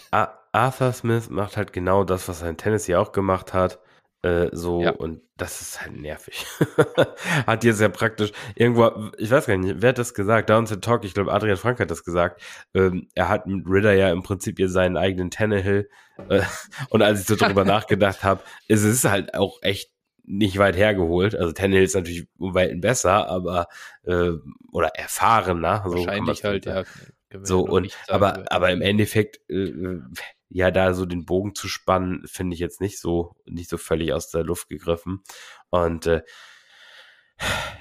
Arthur 0.52 0.92
Smith 0.92 1.28
macht 1.30 1.56
halt 1.56 1.73
genau 1.73 2.04
das, 2.04 2.28
was 2.28 2.42
er 2.42 2.50
in 2.50 2.56
Tennessee 2.56 2.97
auch 2.97 3.12
gemacht 3.12 3.52
hat. 3.54 3.78
Äh, 4.23 4.49
so, 4.50 4.82
Ja. 4.82 4.90
und 4.90 5.20
das 5.37 5.61
ist 5.61 5.80
halt 5.80 5.97
nervig. 6.00 6.44
hat 7.47 7.62
jetzt 7.62 7.80
ja 7.80 7.88
praktisch 7.88 8.32
irgendwo, 8.56 8.90
ich 9.16 9.30
weiß 9.30 9.47
gar 9.47 9.56
nicht, 9.56 9.76
wer 9.80 9.90
hat 9.90 9.99
das 9.99 10.12
gesagt? 10.12 10.50
Down 10.50 10.66
to 10.66 10.76
Talk, 10.76 11.04
ich 11.04 11.14
glaube, 11.14 11.32
Adrian 11.32 11.56
Frank 11.56 11.78
hat 11.78 11.90
das 11.92 12.02
gesagt. 12.02 12.42
Ähm, 12.75 13.06
er 13.14 13.28
hat 13.28 13.47
mit 13.47 13.64
Ritter 13.68 13.92
ja 13.92 14.11
im 14.11 14.25
Prinzip 14.25 14.58
ihr 14.58 14.68
seinen 14.68 14.97
eigenen 14.97 15.30
Tannehill. 15.30 15.88
Äh, 16.28 16.42
und 16.90 17.02
als 17.02 17.20
ich 17.20 17.26
so 17.28 17.37
drüber 17.37 17.64
nachgedacht 17.64 18.25
habe, 18.25 18.42
ist 18.66 18.82
es 18.82 19.04
halt 19.04 19.35
auch 19.35 19.58
echt 19.62 19.92
nicht 20.25 20.58
weit 20.58 20.76
hergeholt. 20.76 21.37
Also 21.37 21.52
Tannehill 21.52 21.85
ist 21.85 21.94
natürlich 21.94 22.26
um 22.38 22.54
Welten 22.54 22.80
besser, 22.80 23.28
aber 23.28 23.68
äh, 24.02 24.32
oder 24.73 24.88
erfahrener. 24.97 25.85
So 25.87 25.94
Wahrscheinlich 25.94 26.42
halt, 26.42 26.64
sagen. 26.64 26.88
ja. 26.90 27.06
So, 27.42 27.61
und, 27.61 27.97
aber, 28.08 28.50
aber 28.50 28.70
im 28.70 28.80
Endeffekt, 28.80 29.40
äh, 29.50 29.68
äh, 29.68 30.02
ja, 30.49 30.70
da 30.70 30.94
so 30.94 31.04
den 31.04 31.26
Bogen 31.26 31.54
zu 31.54 31.68
spannen, 31.68 32.26
finde 32.26 32.54
ich 32.54 32.61
jetzt 32.61 32.80
nicht 32.80 32.99
so, 32.99 33.37
nicht 33.44 33.68
so 33.68 33.76
völlig 33.76 34.12
aus 34.12 34.30
der 34.30 34.44
Luft 34.44 34.68
gegriffen. 34.68 35.23
Und 35.68 36.06
äh, 36.06 36.23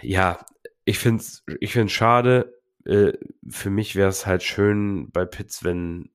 ja, 0.01 0.45
ich 0.83 0.99
finde 0.99 1.21
es 1.21 1.43
ich 1.59 1.73
find's 1.73 1.93
schade. 1.93 2.59
Äh, 2.85 3.13
für 3.49 3.69
mich 3.69 3.95
wäre 3.95 4.09
es 4.09 4.25
halt 4.25 4.43
schön 4.43 5.11
bei 5.11 5.25
Pitts, 5.25 5.63
wenn 5.63 6.09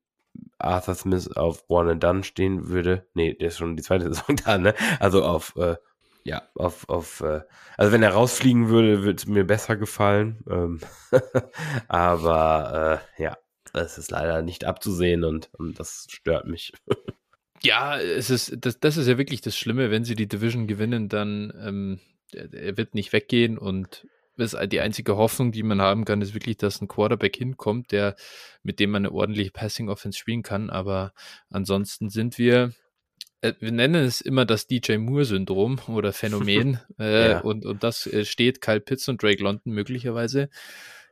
Arthur 0.58 0.94
Smith 0.94 1.28
auf 1.36 1.64
One 1.68 1.92
and 1.92 2.02
Done 2.02 2.24
stehen 2.24 2.68
würde. 2.68 3.06
Nee, 3.14 3.34
der 3.34 3.48
ist 3.48 3.58
schon 3.58 3.76
die 3.76 3.82
zweite 3.82 4.04
Saison 4.12 4.36
da, 4.36 4.58
ne? 4.58 4.74
Also 5.00 5.24
auf, 5.24 5.56
äh, 5.56 5.76
ja, 6.24 6.42
auf, 6.54 6.88
auf, 6.88 7.20
äh, 7.20 7.40
also 7.76 7.92
wenn 7.92 8.02
er 8.02 8.12
rausfliegen 8.12 8.68
würde, 8.68 9.02
würde 9.02 9.16
es 9.16 9.26
mir 9.26 9.44
besser 9.44 9.76
gefallen. 9.76 10.42
Ähm, 10.48 10.80
aber 11.88 13.02
äh, 13.18 13.22
ja, 13.22 13.36
das 13.72 13.98
ist 13.98 14.10
leider 14.10 14.42
nicht 14.42 14.64
abzusehen 14.64 15.24
und, 15.24 15.50
und 15.54 15.78
das 15.78 16.06
stört 16.10 16.46
mich. 16.46 16.72
Ja, 17.64 17.96
es 17.96 18.28
ist, 18.28 18.56
das, 18.58 18.80
das 18.80 18.96
ist 18.96 19.06
ja 19.06 19.18
wirklich 19.18 19.40
das 19.40 19.56
Schlimme, 19.56 19.92
wenn 19.92 20.02
sie 20.02 20.16
die 20.16 20.26
Division 20.26 20.66
gewinnen, 20.66 21.08
dann 21.08 21.52
ähm, 21.64 22.00
er, 22.32 22.76
wird 22.76 22.96
nicht 22.96 23.12
weggehen 23.12 23.56
und 23.56 24.04
ist 24.36 24.56
die 24.72 24.80
einzige 24.80 25.16
Hoffnung, 25.16 25.52
die 25.52 25.62
man 25.62 25.80
haben 25.80 26.04
kann, 26.04 26.22
ist 26.22 26.34
wirklich, 26.34 26.56
dass 26.56 26.80
ein 26.80 26.88
Quarterback 26.88 27.36
hinkommt, 27.36 27.92
der, 27.92 28.16
mit 28.64 28.80
dem 28.80 28.90
man 28.90 29.06
eine 29.06 29.14
ordentliche 29.14 29.52
Passing 29.52 29.88
Offense 29.88 30.18
spielen 30.18 30.42
kann. 30.42 30.70
Aber 30.70 31.12
ansonsten 31.50 32.08
sind 32.10 32.38
wir, 32.38 32.72
wir 33.42 33.72
nennen 33.72 34.04
es 34.04 34.20
immer 34.20 34.44
das 34.44 34.66
DJ 34.66 34.96
Moore-Syndrom 34.96 35.80
oder 35.88 36.12
Phänomen. 36.12 36.80
äh, 36.98 37.30
ja. 37.30 37.40
und, 37.40 37.66
und 37.66 37.82
das 37.82 38.06
äh, 38.06 38.24
steht 38.24 38.60
Kyle 38.60 38.80
Pitts 38.80 39.08
und 39.08 39.22
Drake 39.22 39.42
London 39.42 39.72
möglicherweise 39.72 40.48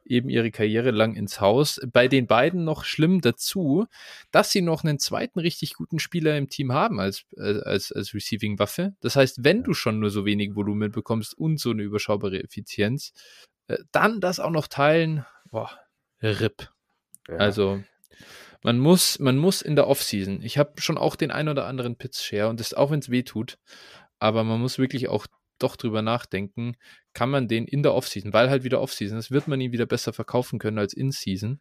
eben 0.04 0.28
ihre 0.28 0.50
Karriere 0.50 0.90
lang 0.90 1.14
ins 1.14 1.40
Haus. 1.40 1.80
Bei 1.92 2.08
den 2.08 2.26
beiden 2.26 2.64
noch 2.64 2.84
schlimm 2.84 3.20
dazu, 3.20 3.86
dass 4.30 4.50
sie 4.50 4.62
noch 4.62 4.82
einen 4.82 4.98
zweiten 4.98 5.38
richtig 5.38 5.74
guten 5.74 5.98
Spieler 5.98 6.36
im 6.36 6.48
Team 6.48 6.72
haben 6.72 7.00
als, 7.00 7.24
äh, 7.36 7.60
als, 7.60 7.92
als 7.92 8.14
Receiving-Waffe. 8.14 8.94
Das 9.00 9.16
heißt, 9.16 9.44
wenn 9.44 9.62
du 9.62 9.74
schon 9.74 10.00
nur 10.00 10.10
so 10.10 10.24
wenig 10.24 10.54
Volumen 10.54 10.90
bekommst 10.90 11.36
und 11.36 11.60
so 11.60 11.70
eine 11.70 11.82
überschaubare 11.82 12.42
Effizienz, 12.42 13.12
äh, 13.68 13.78
dann 13.92 14.20
das 14.20 14.40
auch 14.40 14.50
noch 14.50 14.66
teilen, 14.66 15.24
boah, 15.50 15.70
RIP. 16.22 16.70
Ja. 17.28 17.36
Also, 17.36 17.82
man 18.62 18.78
muss, 18.78 19.18
man 19.18 19.36
muss 19.36 19.62
in 19.62 19.76
der 19.76 19.86
Offseason, 19.86 20.42
ich 20.42 20.58
habe 20.58 20.80
schon 20.80 20.98
auch 20.98 21.16
den 21.16 21.30
ein 21.30 21.48
oder 21.48 21.66
anderen 21.66 21.96
Pitch-Share 21.96 22.48
und 22.48 22.60
das 22.60 22.74
auch 22.74 22.90
wenn 22.90 23.00
es 23.00 23.10
weh 23.10 23.22
tut, 23.22 23.58
aber 24.18 24.44
man 24.44 24.60
muss 24.60 24.78
wirklich 24.78 25.08
auch 25.08 25.26
doch 25.58 25.76
drüber 25.76 26.02
nachdenken, 26.02 26.76
kann 27.12 27.30
man 27.30 27.48
den 27.48 27.66
in 27.66 27.82
der 27.82 27.94
Offseason, 27.94 28.32
weil 28.32 28.50
halt 28.50 28.64
wieder 28.64 28.80
Offseason 28.80 29.18
ist, 29.18 29.30
wird 29.30 29.48
man 29.48 29.60
ihn 29.60 29.72
wieder 29.72 29.86
besser 29.86 30.12
verkaufen 30.12 30.58
können 30.58 30.78
als 30.78 30.94
in 30.94 31.10
Season. 31.10 31.60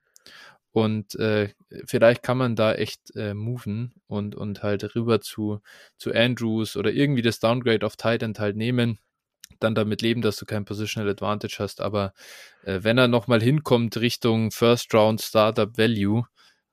Und 0.72 1.16
äh, 1.16 1.50
vielleicht 1.86 2.22
kann 2.22 2.38
man 2.38 2.56
da 2.56 2.74
echt 2.76 3.16
äh, 3.16 3.34
moven 3.34 3.94
und, 4.08 4.36
und 4.36 4.62
halt 4.62 4.96
rüber 4.96 5.20
zu, 5.20 5.62
zu 5.98 6.14
Andrews 6.14 6.76
oder 6.76 6.92
irgendwie 6.92 7.24
das 7.24 7.40
Downgrade 7.40 7.86
auf 7.86 7.96
Titan 7.96 8.36
halt 8.38 8.56
nehmen. 8.56 9.00
Dann 9.60 9.74
damit 9.74 10.04
leben, 10.04 10.22
dass 10.22 10.38
du 10.38 10.46
kein 10.46 10.66
Positional 10.66 11.10
Advantage 11.10 11.58
hast. 11.60 11.82
Aber 11.82 12.14
äh, 12.64 12.80
wenn 12.84 13.00
er 13.00 13.08
nochmal 13.08 13.42
hinkommt 13.42 13.98
Richtung 13.98 14.52
First 14.52 14.94
Round 14.94 15.22
Startup 15.22 15.76
Value, 15.76 16.26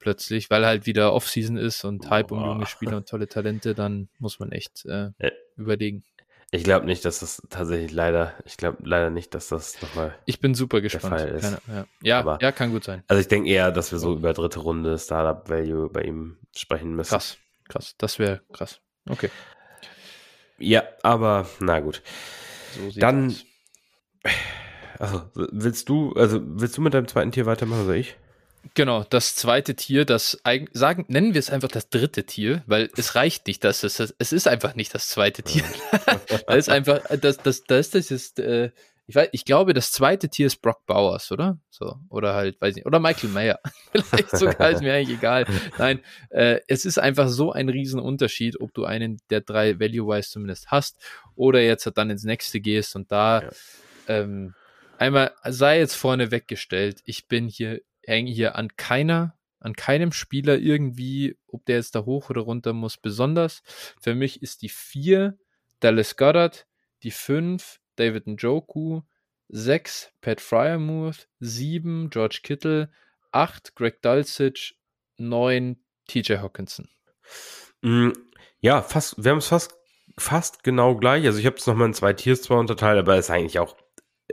plötzlich, 0.06 0.50
weil 0.50 0.64
halt 0.64 0.86
wieder 0.86 1.12
Offseason 1.12 1.56
ist 1.56 1.84
und 1.84 2.08
Hype 2.10 2.30
um 2.30 2.38
junge 2.38 2.66
Spieler 2.66 2.96
und 2.96 3.08
tolle 3.08 3.26
Talente, 3.26 3.74
dann 3.74 4.08
muss 4.20 4.38
man 4.38 4.52
echt 4.52 4.86
äh, 4.86 5.10
überlegen. 5.56 6.04
Ich 6.52 6.62
glaube 6.62 6.86
nicht, 6.86 7.04
dass 7.04 7.18
das 7.18 7.42
tatsächlich 7.50 7.90
leider, 7.90 8.32
ich 8.44 8.56
glaube 8.56 8.78
leider 8.84 9.10
nicht, 9.10 9.34
dass 9.34 9.48
das 9.48 9.82
nochmal. 9.82 10.14
Ich 10.24 10.38
bin 10.38 10.54
super 10.54 10.80
gespannt. 10.80 11.14
Der 11.14 11.18
Fall 11.18 11.28
ist. 11.30 11.42
Keine, 11.42 11.58
ja, 11.66 11.86
ja, 12.02 12.20
Aber, 12.20 12.38
ja, 12.40 12.52
kann 12.52 12.70
gut 12.70 12.84
sein. 12.84 13.02
Also 13.08 13.20
ich 13.20 13.26
denke 13.26 13.48
eher, 13.50 13.72
dass 13.72 13.90
wir 13.90 13.98
so 13.98 14.14
über 14.14 14.32
dritte 14.32 14.60
Runde 14.60 14.96
Startup 14.96 15.50
Value 15.50 15.90
bei 15.90 16.02
ihm 16.02 16.36
sprechen 16.54 16.94
müssen. 16.94 17.10
Krass, 17.10 17.36
krass. 17.68 17.96
Das 17.98 18.20
wäre 18.20 18.42
krass. 18.52 18.80
Okay. 19.08 19.30
Ja, 20.58 20.84
aber 21.02 21.48
na 21.58 21.80
gut. 21.80 22.00
So 22.76 23.00
Dann. 23.00 23.34
Also, 24.98 25.24
willst 25.34 25.90
du, 25.90 26.14
also 26.14 26.40
willst 26.42 26.78
du 26.78 26.80
mit 26.80 26.94
deinem 26.94 27.06
zweiten 27.06 27.30
Tier 27.30 27.44
weitermachen 27.44 27.84
oder 27.84 27.96
ich? 27.96 28.16
Genau, 28.74 29.04
das 29.04 29.36
zweite 29.36 29.74
Tier, 29.74 30.04
das 30.04 30.40
sagen, 30.72 31.04
nennen 31.08 31.34
wir 31.34 31.38
es 31.38 31.50
einfach 31.50 31.68
das 31.68 31.88
dritte 31.88 32.24
Tier, 32.24 32.62
weil 32.66 32.90
es 32.96 33.14
reicht 33.14 33.46
nicht, 33.46 33.64
dass 33.64 33.82
es, 33.82 34.14
es 34.18 34.32
ist 34.32 34.48
einfach 34.48 34.74
nicht 34.74 34.94
das 34.94 35.08
zweite 35.08 35.42
Tier. 35.42 35.64
das 36.46 36.56
ist 36.56 36.68
einfach, 36.68 37.00
das, 37.20 37.38
das, 37.38 37.64
das, 37.64 37.90
das 37.90 38.10
ist, 38.10 38.38
äh, 38.38 38.70
ich 39.08 39.14
weiß, 39.14 39.28
ich 39.32 39.44
glaube, 39.44 39.72
das 39.72 39.92
zweite 39.92 40.28
Tier 40.28 40.48
ist 40.48 40.60
Brock 40.60 40.84
Bowers, 40.86 41.30
oder? 41.30 41.58
So, 41.70 41.96
oder 42.08 42.34
halt, 42.34 42.60
weiß 42.60 42.74
nicht, 42.74 42.86
oder 42.86 42.98
Michael 42.98 43.30
Mayer. 43.30 43.60
Vielleicht 43.92 44.36
sogar, 44.36 44.70
ist 44.70 44.82
mir 44.82 44.94
eigentlich 44.94 45.18
egal. 45.18 45.46
Nein, 45.78 46.00
äh, 46.30 46.60
es 46.66 46.84
ist 46.84 46.98
einfach 46.98 47.28
so 47.28 47.52
ein 47.52 47.68
Riesenunterschied, 47.68 48.60
ob 48.60 48.74
du 48.74 48.84
einen 48.84 49.18
der 49.30 49.42
drei 49.42 49.78
Value-Wise 49.78 50.30
zumindest 50.30 50.70
hast 50.72 50.98
oder 51.36 51.60
jetzt 51.60 51.88
dann 51.94 52.10
ins 52.10 52.24
nächste 52.24 52.60
gehst 52.60 52.96
und 52.96 53.12
da, 53.12 53.42
ja. 53.42 53.50
ähm, 54.08 54.54
einmal 54.98 55.32
sei 55.44 55.78
jetzt 55.78 55.94
vorne 55.94 56.32
weggestellt, 56.32 57.00
ich 57.04 57.28
bin 57.28 57.46
hier 57.46 57.82
hänge 58.06 58.30
hier 58.30 58.56
an 58.56 58.76
keiner, 58.76 59.36
an 59.60 59.74
keinem 59.74 60.12
Spieler 60.12 60.58
irgendwie, 60.58 61.36
ob 61.48 61.64
der 61.66 61.76
jetzt 61.76 61.94
da 61.94 62.04
hoch 62.04 62.30
oder 62.30 62.42
runter 62.42 62.72
muss, 62.72 62.96
besonders. 62.96 63.62
Für 64.00 64.14
mich 64.14 64.42
ist 64.42 64.62
die 64.62 64.68
4 64.68 65.38
Dallas 65.80 66.16
Goddard, 66.16 66.66
die 67.02 67.10
5 67.10 67.80
David 67.96 68.26
Njoku, 68.26 69.02
6 69.48 70.12
Pat 70.20 70.40
Fryermuth, 70.40 71.28
7 71.40 72.10
George 72.10 72.40
Kittle, 72.42 72.90
8 73.32 73.74
Greg 73.74 74.02
Dulcich, 74.02 74.76
9 75.18 75.76
TJ 76.08 76.38
Hawkinson. 76.38 76.88
Mm, 77.82 78.10
ja, 78.60 78.82
fast, 78.82 79.22
wir 79.22 79.32
haben 79.32 79.38
es 79.38 79.48
fast, 79.48 79.74
fast 80.18 80.62
genau 80.62 80.96
gleich. 80.96 81.24
Also 81.26 81.38
ich 81.38 81.46
habe 81.46 81.56
es 81.56 81.66
nochmal 81.66 81.88
in 81.88 81.94
zwei 81.94 82.12
Tiers 82.12 82.42
zwar 82.42 82.58
unterteilt, 82.58 82.98
aber 82.98 83.16
es 83.16 83.26
ist 83.26 83.30
eigentlich 83.30 83.58
auch 83.58 83.76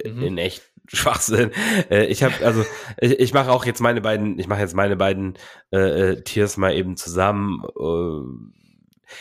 mhm. 0.03 0.23
in 0.23 0.37
echt 0.37 0.72
Schwachsinn. 0.87 1.51
Äh, 1.89 2.05
ich 2.05 2.23
habe 2.23 2.33
also 2.45 2.65
ich, 2.99 3.19
ich 3.19 3.33
mache 3.33 3.51
auch 3.51 3.65
jetzt 3.65 3.81
meine 3.81 4.01
beiden, 4.01 4.37
ich 4.39 4.47
mache 4.47 4.61
jetzt 4.61 4.75
meine 4.75 4.95
beiden 4.95 5.37
äh, 5.71 6.11
äh, 6.11 6.21
Tiers 6.23 6.57
mal 6.57 6.73
eben 6.73 6.97
zusammen. 6.97 7.63
Äh, 7.79 8.65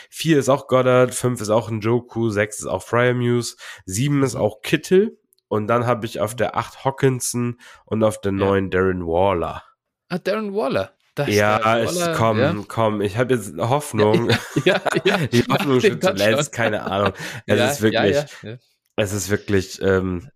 vier 0.09 0.39
ist 0.39 0.49
auch 0.49 0.67
Goddard, 0.67 1.13
fünf 1.13 1.41
ist 1.41 1.49
auch 1.49 1.69
ein 1.69 1.81
Joku, 1.81 2.29
sechs 2.29 2.59
ist 2.59 2.65
auch 2.65 2.83
Fryermuse, 2.83 3.55
sieben 3.85 4.23
ist 4.23 4.35
auch 4.35 4.61
Kittel 4.61 5.17
und 5.47 5.67
dann 5.67 5.85
habe 5.85 6.05
ich 6.05 6.19
auf 6.19 6.35
der 6.35 6.57
acht 6.57 6.83
Hawkinson 6.83 7.59
und 7.85 8.03
auf 8.03 8.19
der 8.19 8.31
neun 8.31 8.65
ja. 8.65 8.69
Darren 8.71 9.05
Waller. 9.05 9.63
Ah, 10.09 10.17
Darren 10.17 10.53
Waller. 10.53 10.93
Das 11.15 11.29
ja, 11.29 11.83
ich, 11.83 11.91
komm, 12.15 12.39
ja. 12.39 12.55
komm, 12.67 13.01
ich 13.01 13.17
habe 13.17 13.35
jetzt 13.35 13.55
Hoffnung. 13.57 14.31
Ja, 14.65 14.81
ja, 15.05 15.17
ja. 15.17 15.17
Die 15.31 15.43
Hoffnung 15.43 15.79
stimmt 15.79 16.03
zuletzt, 16.03 16.51
keine 16.51 16.81
Ahnung. 16.83 17.13
Es 17.45 17.73
ist 17.73 17.81
wirklich, 17.83 18.17
es 18.95 19.13
ist 19.13 19.29
wirklich, 19.29 19.79
ähm, 19.83 20.29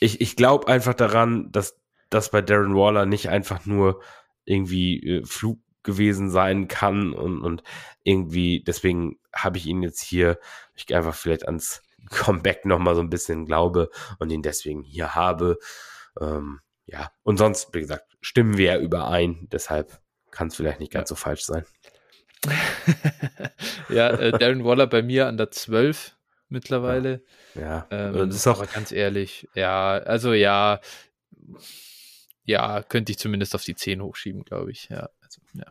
ich, 0.00 0.20
ich 0.20 0.36
glaube 0.36 0.68
einfach 0.68 0.94
daran, 0.94 1.50
dass 1.52 1.78
das 2.10 2.30
bei 2.30 2.42
Darren 2.42 2.74
Waller 2.74 3.06
nicht 3.06 3.28
einfach 3.28 3.66
nur 3.66 4.02
irgendwie 4.44 5.00
äh, 5.06 5.24
Flug 5.24 5.60
gewesen 5.82 6.30
sein 6.30 6.68
kann 6.68 7.12
und, 7.12 7.40
und 7.40 7.62
irgendwie, 8.02 8.62
deswegen 8.62 9.18
habe 9.34 9.58
ich 9.58 9.66
ihn 9.66 9.82
jetzt 9.82 10.02
hier, 10.02 10.38
ich 10.74 10.94
einfach 10.94 11.14
vielleicht 11.14 11.46
ans 11.46 11.82
Comeback 12.10 12.64
nochmal 12.64 12.94
so 12.94 13.00
ein 13.00 13.10
bisschen 13.10 13.46
glaube 13.46 13.90
und 14.18 14.30
ihn 14.30 14.42
deswegen 14.42 14.82
hier 14.82 15.14
habe. 15.14 15.58
Ähm, 16.20 16.60
ja, 16.86 17.10
und 17.22 17.36
sonst, 17.36 17.74
wie 17.74 17.80
gesagt, 17.80 18.16
stimmen 18.20 18.56
wir 18.56 18.74
ja 18.74 18.78
überein, 18.78 19.48
deshalb 19.52 20.00
kann 20.30 20.48
es 20.48 20.56
vielleicht 20.56 20.80
nicht 20.80 20.92
ganz 20.92 21.08
so 21.08 21.14
falsch 21.14 21.42
sein. 21.42 21.64
ja, 23.88 24.10
äh, 24.10 24.38
Darren 24.38 24.64
Waller 24.64 24.86
bei 24.86 25.02
mir 25.02 25.26
an 25.26 25.36
der 25.36 25.50
12 25.50 26.17
mittlerweile. 26.48 27.22
Ja, 27.54 27.86
ähm, 27.90 28.14
das 28.14 28.36
ist 28.36 28.46
auch 28.46 28.58
aber 28.58 28.66
ganz 28.66 28.92
ehrlich, 28.92 29.48
ja, 29.54 29.98
also 29.98 30.32
ja, 30.32 30.80
ja, 32.44 32.82
könnte 32.82 33.12
ich 33.12 33.18
zumindest 33.18 33.54
auf 33.54 33.64
die 33.64 33.74
10 33.74 34.02
hochschieben, 34.02 34.42
glaube 34.44 34.70
ich. 34.70 34.88
Ja, 34.88 35.10
also, 35.20 35.40
ja. 35.52 35.66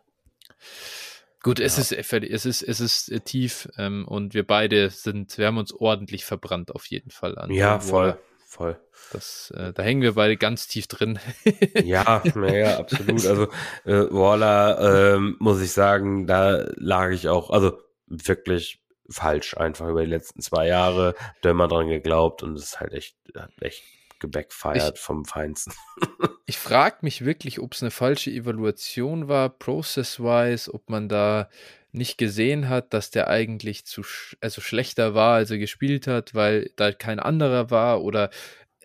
Gut, 1.41 1.59
es 1.59 1.77
ja. 1.77 1.81
ist 1.81 2.13
es 2.13 2.45
ist 2.45 2.61
es 2.61 2.79
ist 2.79 3.09
äh, 3.09 3.19
tief 3.19 3.69
ähm, 3.77 4.07
und 4.07 4.33
wir 4.33 4.45
beide 4.45 4.89
sind, 4.89 5.37
wir 5.37 5.47
haben 5.47 5.57
uns 5.57 5.71
ordentlich 5.71 6.25
verbrannt 6.25 6.73
auf 6.73 6.85
jeden 6.87 7.09
Fall 7.09 7.37
an. 7.37 7.51
Ja, 7.51 7.79
voll, 7.79 8.17
voll. 8.45 8.79
Das, 9.13 9.51
äh, 9.55 9.71
da 9.71 9.83
hängen 9.83 10.01
wir 10.01 10.13
beide 10.13 10.35
ganz 10.35 10.67
tief 10.67 10.87
drin. 10.87 11.19
ja, 11.83 12.21
ja, 12.35 12.77
absolut. 12.79 13.25
Also 13.25 13.43
äh, 13.85 14.11
Waller, 14.11 15.15
äh, 15.15 15.19
muss 15.39 15.61
ich 15.61 15.71
sagen, 15.71 16.27
da 16.27 16.65
lag 16.75 17.11
ich 17.11 17.29
auch, 17.29 17.49
also 17.49 17.79
wirklich 18.07 18.81
falsch 19.09 19.57
einfach 19.57 19.87
über 19.87 20.03
die 20.03 20.09
letzten 20.09 20.41
zwei 20.41 20.67
Jahre. 20.67 21.15
Da 21.41 21.51
immer 21.51 21.67
dran 21.67 21.87
geglaubt 21.87 22.43
und 22.43 22.55
es 22.55 22.63
ist 22.63 22.79
halt 22.79 22.93
echt, 22.93 23.15
echt 23.61 23.83
gebackfired 24.19 24.97
vom 24.97 25.25
Feinsten. 25.25 25.73
ich 26.45 26.57
frage 26.57 26.97
mich 27.01 27.23
wirklich, 27.23 27.59
ob 27.59 27.73
es 27.73 27.81
eine 27.81 27.91
falsche 27.91 28.31
Evaluation 28.31 29.27
war, 29.27 29.49
process-wise, 29.49 30.73
ob 30.73 30.89
man 30.89 31.09
da 31.09 31.49
nicht 31.91 32.17
gesehen 32.17 32.69
hat, 32.69 32.93
dass 32.93 33.11
der 33.11 33.27
eigentlich 33.27 33.85
zu 33.85 34.03
sch 34.03 34.37
also 34.41 34.61
schlechter 34.61 35.13
war, 35.13 35.35
als 35.35 35.51
er 35.51 35.57
gespielt 35.57 36.07
hat, 36.07 36.35
weil 36.35 36.71
da 36.75 36.91
kein 36.91 37.19
anderer 37.19 37.71
war 37.71 38.03
oder 38.03 38.29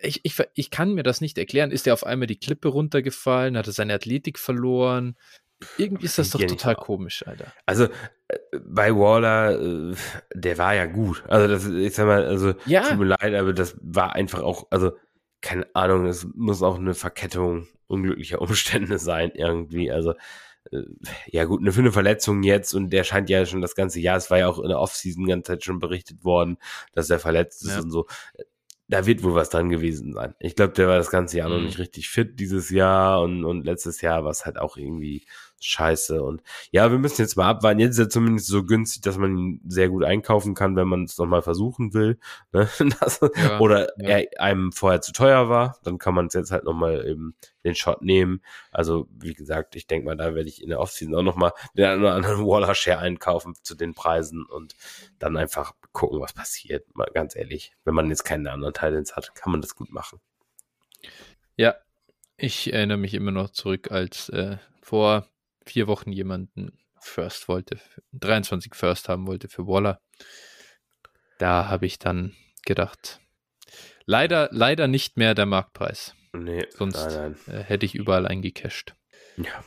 ich, 0.03 0.19
ich, 0.23 0.35
ich 0.53 0.69
kann 0.69 0.93
mir 0.93 1.03
das 1.03 1.21
nicht 1.21 1.37
erklären. 1.37 1.71
Ist 1.71 1.87
er 1.87 1.93
auf 1.93 2.05
einmal 2.05 2.27
die 2.27 2.39
Klippe 2.39 2.67
runtergefallen? 2.67 3.57
Hat 3.57 3.67
er 3.67 3.73
seine 3.73 3.93
Athletik 3.93 4.37
verloren? 4.37 5.15
Irgendwie 5.77 6.05
ist 6.05 6.17
das 6.17 6.29
doch 6.29 6.39
total 6.39 6.75
komisch, 6.75 7.25
Alter. 7.25 7.53
Also 7.65 7.85
äh, 8.27 8.37
bei 8.65 8.93
Waller, 8.93 9.59
äh, 9.59 9.95
der 10.33 10.57
war 10.57 10.75
ja 10.75 10.85
gut. 10.85 11.23
Also 11.27 11.47
das, 11.47 11.67
ich 11.67 11.93
sag 11.93 12.07
mal, 12.07 12.25
also 12.25 12.53
ja. 12.65 12.81
tut 12.89 12.99
mir 12.99 13.05
leid, 13.05 13.33
aber 13.33 13.53
das 13.53 13.75
war 13.81 14.13
einfach 14.15 14.41
auch, 14.41 14.67
also 14.69 14.91
keine 15.41 15.67
Ahnung, 15.73 16.05
es 16.05 16.27
muss 16.35 16.63
auch 16.63 16.77
eine 16.77 16.93
Verkettung 16.93 17.67
unglücklicher 17.87 18.41
Umstände 18.41 18.97
sein 18.97 19.31
irgendwie. 19.33 19.91
Also 19.91 20.13
äh, 20.71 20.83
ja 21.27 21.45
gut, 21.45 21.61
eine 21.61 21.71
für 21.71 21.81
eine 21.81 21.91
Verletzung 21.91 22.43
jetzt 22.43 22.73
und 22.73 22.91
der 22.91 23.03
scheint 23.03 23.29
ja 23.29 23.45
schon 23.45 23.61
das 23.61 23.75
ganze 23.75 23.99
Jahr, 23.99 24.17
es 24.17 24.31
war 24.31 24.39
ja 24.39 24.47
auch 24.47 24.59
in 24.59 24.69
der 24.69 24.79
Offseason 24.79 25.27
ganze 25.27 25.53
Zeit 25.53 25.63
schon 25.63 25.79
berichtet 25.79 26.23
worden, 26.23 26.57
dass 26.93 27.09
er 27.09 27.19
verletzt 27.19 27.63
ist 27.63 27.75
ja. 27.75 27.81
und 27.81 27.91
so 27.91 28.07
da 28.93 29.05
wird 29.05 29.23
wohl 29.23 29.33
was 29.33 29.49
dran 29.49 29.69
gewesen 29.69 30.13
sein. 30.13 30.35
Ich 30.39 30.55
glaube, 30.55 30.73
der 30.73 30.87
war 30.87 30.97
das 30.97 31.09
ganze 31.09 31.37
Jahr 31.37 31.49
mhm. 31.49 31.55
noch 31.55 31.61
nicht 31.63 31.79
richtig 31.79 32.09
fit 32.09 32.39
dieses 32.39 32.69
Jahr 32.69 33.21
und, 33.21 33.45
und 33.45 33.65
letztes 33.65 34.01
Jahr 34.01 34.23
war 34.23 34.31
es 34.31 34.45
halt 34.45 34.59
auch 34.59 34.77
irgendwie 34.77 35.25
scheiße. 35.65 36.21
Und 36.21 36.41
ja, 36.71 36.91
wir 36.91 36.99
müssen 36.99 37.21
jetzt 37.21 37.37
mal 37.37 37.49
abwarten. 37.49 37.79
Jetzt 37.79 37.93
ist 37.93 37.99
er 37.99 38.09
zumindest 38.09 38.47
so 38.47 38.63
günstig, 38.63 39.01
dass 39.01 39.17
man 39.17 39.37
ihn 39.37 39.61
sehr 39.67 39.89
gut 39.89 40.03
einkaufen 40.03 40.55
kann, 40.55 40.75
wenn 40.75 40.87
man 40.87 41.05
es 41.05 41.17
nochmal 41.17 41.41
versuchen 41.41 41.93
will. 41.93 42.19
Ne? 42.51 42.69
Das, 42.99 43.19
ja, 43.35 43.59
oder 43.59 43.87
ja. 43.97 44.19
er 44.19 44.41
einem 44.41 44.71
vorher 44.71 45.01
zu 45.01 45.13
teuer 45.13 45.49
war, 45.49 45.77
dann 45.83 45.97
kann 45.97 46.13
man 46.13 46.27
es 46.27 46.33
jetzt 46.33 46.51
halt 46.51 46.63
nochmal 46.63 47.05
eben 47.07 47.35
den 47.63 47.75
Shot 47.75 48.01
nehmen. 48.01 48.41
Also, 48.71 49.07
wie 49.09 49.33
gesagt, 49.33 49.75
ich 49.75 49.87
denke 49.87 50.05
mal, 50.05 50.15
da 50.15 50.35
werde 50.35 50.49
ich 50.49 50.61
in 50.61 50.69
der 50.69 50.79
Offseason 50.79 51.15
auch 51.15 51.23
nochmal 51.23 51.53
den 51.75 51.85
einen 51.85 52.01
oder 52.01 52.13
anderen 52.13 52.45
Waller-Share 52.45 52.99
einkaufen 52.99 53.55
zu 53.61 53.75
den 53.75 53.93
Preisen 53.93 54.45
und 54.45 54.75
dann 55.19 55.37
einfach 55.37 55.73
gucken, 55.91 56.19
was 56.19 56.33
passiert. 56.33 56.85
Mal 56.95 57.09
ganz 57.13 57.35
ehrlich, 57.35 57.73
wenn 57.85 57.95
man 57.95 58.09
jetzt 58.09 58.23
keine 58.23 58.51
anderen 58.51 58.73
Titans 58.73 59.15
hat, 59.15 59.33
kann 59.35 59.51
man 59.51 59.61
das 59.61 59.75
gut 59.75 59.91
machen. 59.91 60.19
Ja, 61.55 61.75
ich 62.37 62.73
erinnere 62.73 62.97
mich 62.97 63.13
immer 63.13 63.31
noch 63.31 63.51
zurück, 63.51 63.91
als 63.91 64.29
äh, 64.29 64.57
vor 64.81 65.27
vier 65.65 65.87
Wochen 65.87 66.11
jemanden 66.11 66.77
First 66.99 67.47
wollte, 67.47 67.79
23 68.13 68.75
First 68.75 69.09
haben 69.09 69.27
wollte 69.27 69.49
für 69.49 69.67
Waller. 69.67 69.99
Da 71.37 71.67
habe 71.67 71.85
ich 71.85 71.99
dann 71.99 72.33
gedacht, 72.65 73.19
leider, 74.05 74.49
leider 74.51 74.87
nicht 74.87 75.17
mehr 75.17 75.35
der 75.35 75.45
Marktpreis. 75.45 76.15
Nee, 76.33 76.65
sonst 76.69 76.95
nein, 76.95 77.35
nein. 77.45 77.55
Äh, 77.55 77.63
hätte 77.63 77.85
ich 77.85 77.95
überall 77.95 78.25
eingecasht. 78.25 78.95
Ja. 79.37 79.63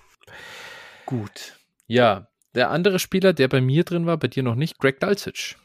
Gut. 1.05 1.57
Ja, 1.87 2.29
der 2.55 2.71
andere 2.71 2.99
Spieler, 2.99 3.33
der 3.33 3.49
bei 3.49 3.61
mir 3.61 3.85
drin 3.85 4.07
war, 4.07 4.17
bei 4.17 4.29
dir 4.29 4.43
noch 4.43 4.55
nicht, 4.55 4.79
Greg 4.79 4.99
Dulcich. 4.99 5.57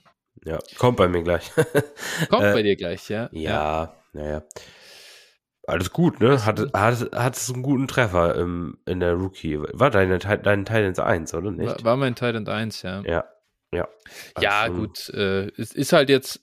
Ja, 0.43 0.59
kommt 0.77 0.97
bei 0.97 1.07
mir 1.07 1.23
gleich. 1.23 1.49
kommt 2.29 2.43
äh, 2.43 2.53
bei 2.53 2.61
dir 2.63 2.75
gleich, 2.75 3.09
ja. 3.09 3.29
Ja, 3.31 3.95
naja. 4.13 4.39
Ja. 4.39 4.43
Alles 5.71 5.93
gut, 5.93 6.19
ne? 6.19 6.45
Hat, 6.45 6.59
hat, 6.73 7.11
hat 7.13 7.37
es 7.37 7.49
einen 7.49 7.63
guten 7.63 7.87
Treffer 7.87 8.35
im, 8.35 8.77
in 8.85 8.99
der 8.99 9.13
Rookie. 9.13 9.57
War 9.57 9.89
deine, 9.89 10.19
dein 10.19 10.65
Titans 10.65 10.99
1, 10.99 11.33
oder 11.33 11.49
nicht? 11.49 11.65
War, 11.65 11.83
war 11.83 11.97
mein 11.97 12.13
Titan 12.13 12.45
1, 12.45 12.81
ja. 12.81 13.01
Ja, 13.03 13.23
ja. 13.73 13.87
Also, 14.35 14.45
ja, 14.45 14.67
gut. 14.67 15.09
Äh, 15.11 15.47
es 15.57 15.71
ist 15.71 15.93
halt 15.93 16.09
jetzt, 16.09 16.41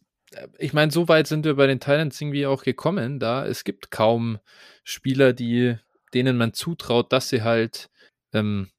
ich 0.57 0.73
meine, 0.73 0.91
so 0.91 1.09
weit 1.09 1.27
sind 1.27 1.45
wir 1.45 1.57
bei 1.57 1.67
den 1.67 1.79
Titans 1.79 2.19
irgendwie 2.19 2.47
auch 2.47 2.63
gekommen, 2.63 3.19
da 3.19 3.45
es 3.45 3.65
gibt 3.65 3.91
kaum 3.91 4.39
Spieler, 4.83 5.35
die, 5.35 5.77
denen 6.15 6.39
man 6.39 6.55
zutraut, 6.55 7.13
dass 7.13 7.29
sie 7.29 7.43
halt 7.43 7.91
ähm, 8.33 8.71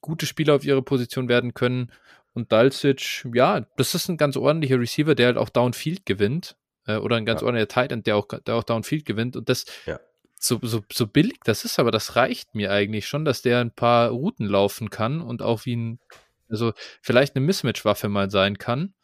gute 0.00 0.24
Spieler 0.24 0.54
auf 0.54 0.64
ihre 0.64 0.82
Position 0.82 1.28
werden 1.28 1.52
können. 1.52 1.92
Und 2.32 2.50
Dalsic, 2.50 3.26
ja, 3.34 3.66
das 3.76 3.94
ist 3.94 4.08
ein 4.08 4.16
ganz 4.16 4.38
ordentlicher 4.38 4.80
Receiver, 4.80 5.14
der 5.14 5.26
halt 5.26 5.36
auch 5.36 5.50
Downfield 5.50 6.06
gewinnt 6.06 6.56
äh, 6.88 6.96
oder 6.96 7.16
ein 7.16 7.26
ganz 7.26 7.42
ja. 7.42 7.46
ordentlicher 7.46 7.82
Titan, 7.82 8.02
der 8.02 8.16
auch, 8.16 8.26
der 8.26 8.56
auch 8.56 8.64
Downfield 8.64 9.04
gewinnt. 9.04 9.36
Und 9.36 9.48
das 9.48 9.66
ja. 9.86 10.00
so, 10.40 10.58
so, 10.62 10.82
so 10.92 11.06
billig 11.06 11.38
das 11.44 11.64
ist, 11.64 11.78
aber 11.78 11.92
das 11.92 12.16
reicht 12.16 12.54
mir 12.54 12.72
eigentlich 12.72 13.06
schon, 13.06 13.24
dass 13.24 13.42
der 13.42 13.60
ein 13.60 13.70
paar 13.70 14.08
Routen 14.10 14.46
laufen 14.46 14.90
kann 14.90 15.20
und 15.20 15.42
auch 15.42 15.66
wie 15.66 15.76
ein, 15.76 16.00
also 16.48 16.72
vielleicht 17.00 17.36
eine 17.36 17.44
Mismatch-Waffe 17.44 18.08
mal 18.08 18.30
sein 18.30 18.58
kann 18.58 18.94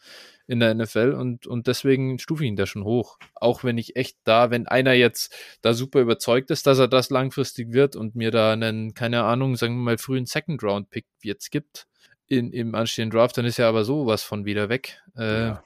in 0.46 0.60
der 0.60 0.74
NFL 0.74 1.12
und, 1.18 1.46
und 1.46 1.66
deswegen 1.68 2.18
stufe 2.18 2.44
ich 2.44 2.48
ihn 2.48 2.56
da 2.56 2.66
schon 2.66 2.84
hoch. 2.84 3.18
Auch 3.34 3.64
wenn 3.64 3.78
ich 3.78 3.96
echt 3.96 4.18
da, 4.24 4.50
wenn 4.50 4.66
einer 4.66 4.92
jetzt 4.92 5.34
da 5.62 5.72
super 5.72 6.00
überzeugt 6.00 6.50
ist, 6.50 6.66
dass 6.66 6.78
er 6.78 6.88
das 6.88 7.08
langfristig 7.08 7.72
wird 7.72 7.96
und 7.96 8.14
mir 8.14 8.30
da 8.30 8.52
einen, 8.52 8.92
keine 8.92 9.24
Ahnung, 9.24 9.56
sagen 9.56 9.76
wir 9.76 9.82
mal 9.82 9.98
frühen 9.98 10.26
Second-Round-Pick 10.26 11.06
jetzt 11.22 11.50
gibt 11.50 11.86
in, 12.26 12.52
im 12.52 12.74
anstehenden 12.74 13.18
Draft, 13.18 13.38
dann 13.38 13.46
ist 13.46 13.56
ja 13.56 13.68
aber 13.68 13.84
sowas 13.84 14.22
von 14.22 14.44
wieder 14.44 14.68
weg. 14.68 15.00
Äh, 15.16 15.46
ja. 15.46 15.64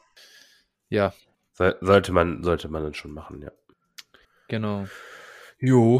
ja, 0.90 1.14
sollte 1.58 2.12
man, 2.12 2.42
sollte 2.42 2.68
man 2.68 2.84
dann 2.84 2.94
schon 2.94 3.12
machen, 3.12 3.42
ja. 3.42 3.50
Genau. 4.48 4.86
Jo. 5.58 5.98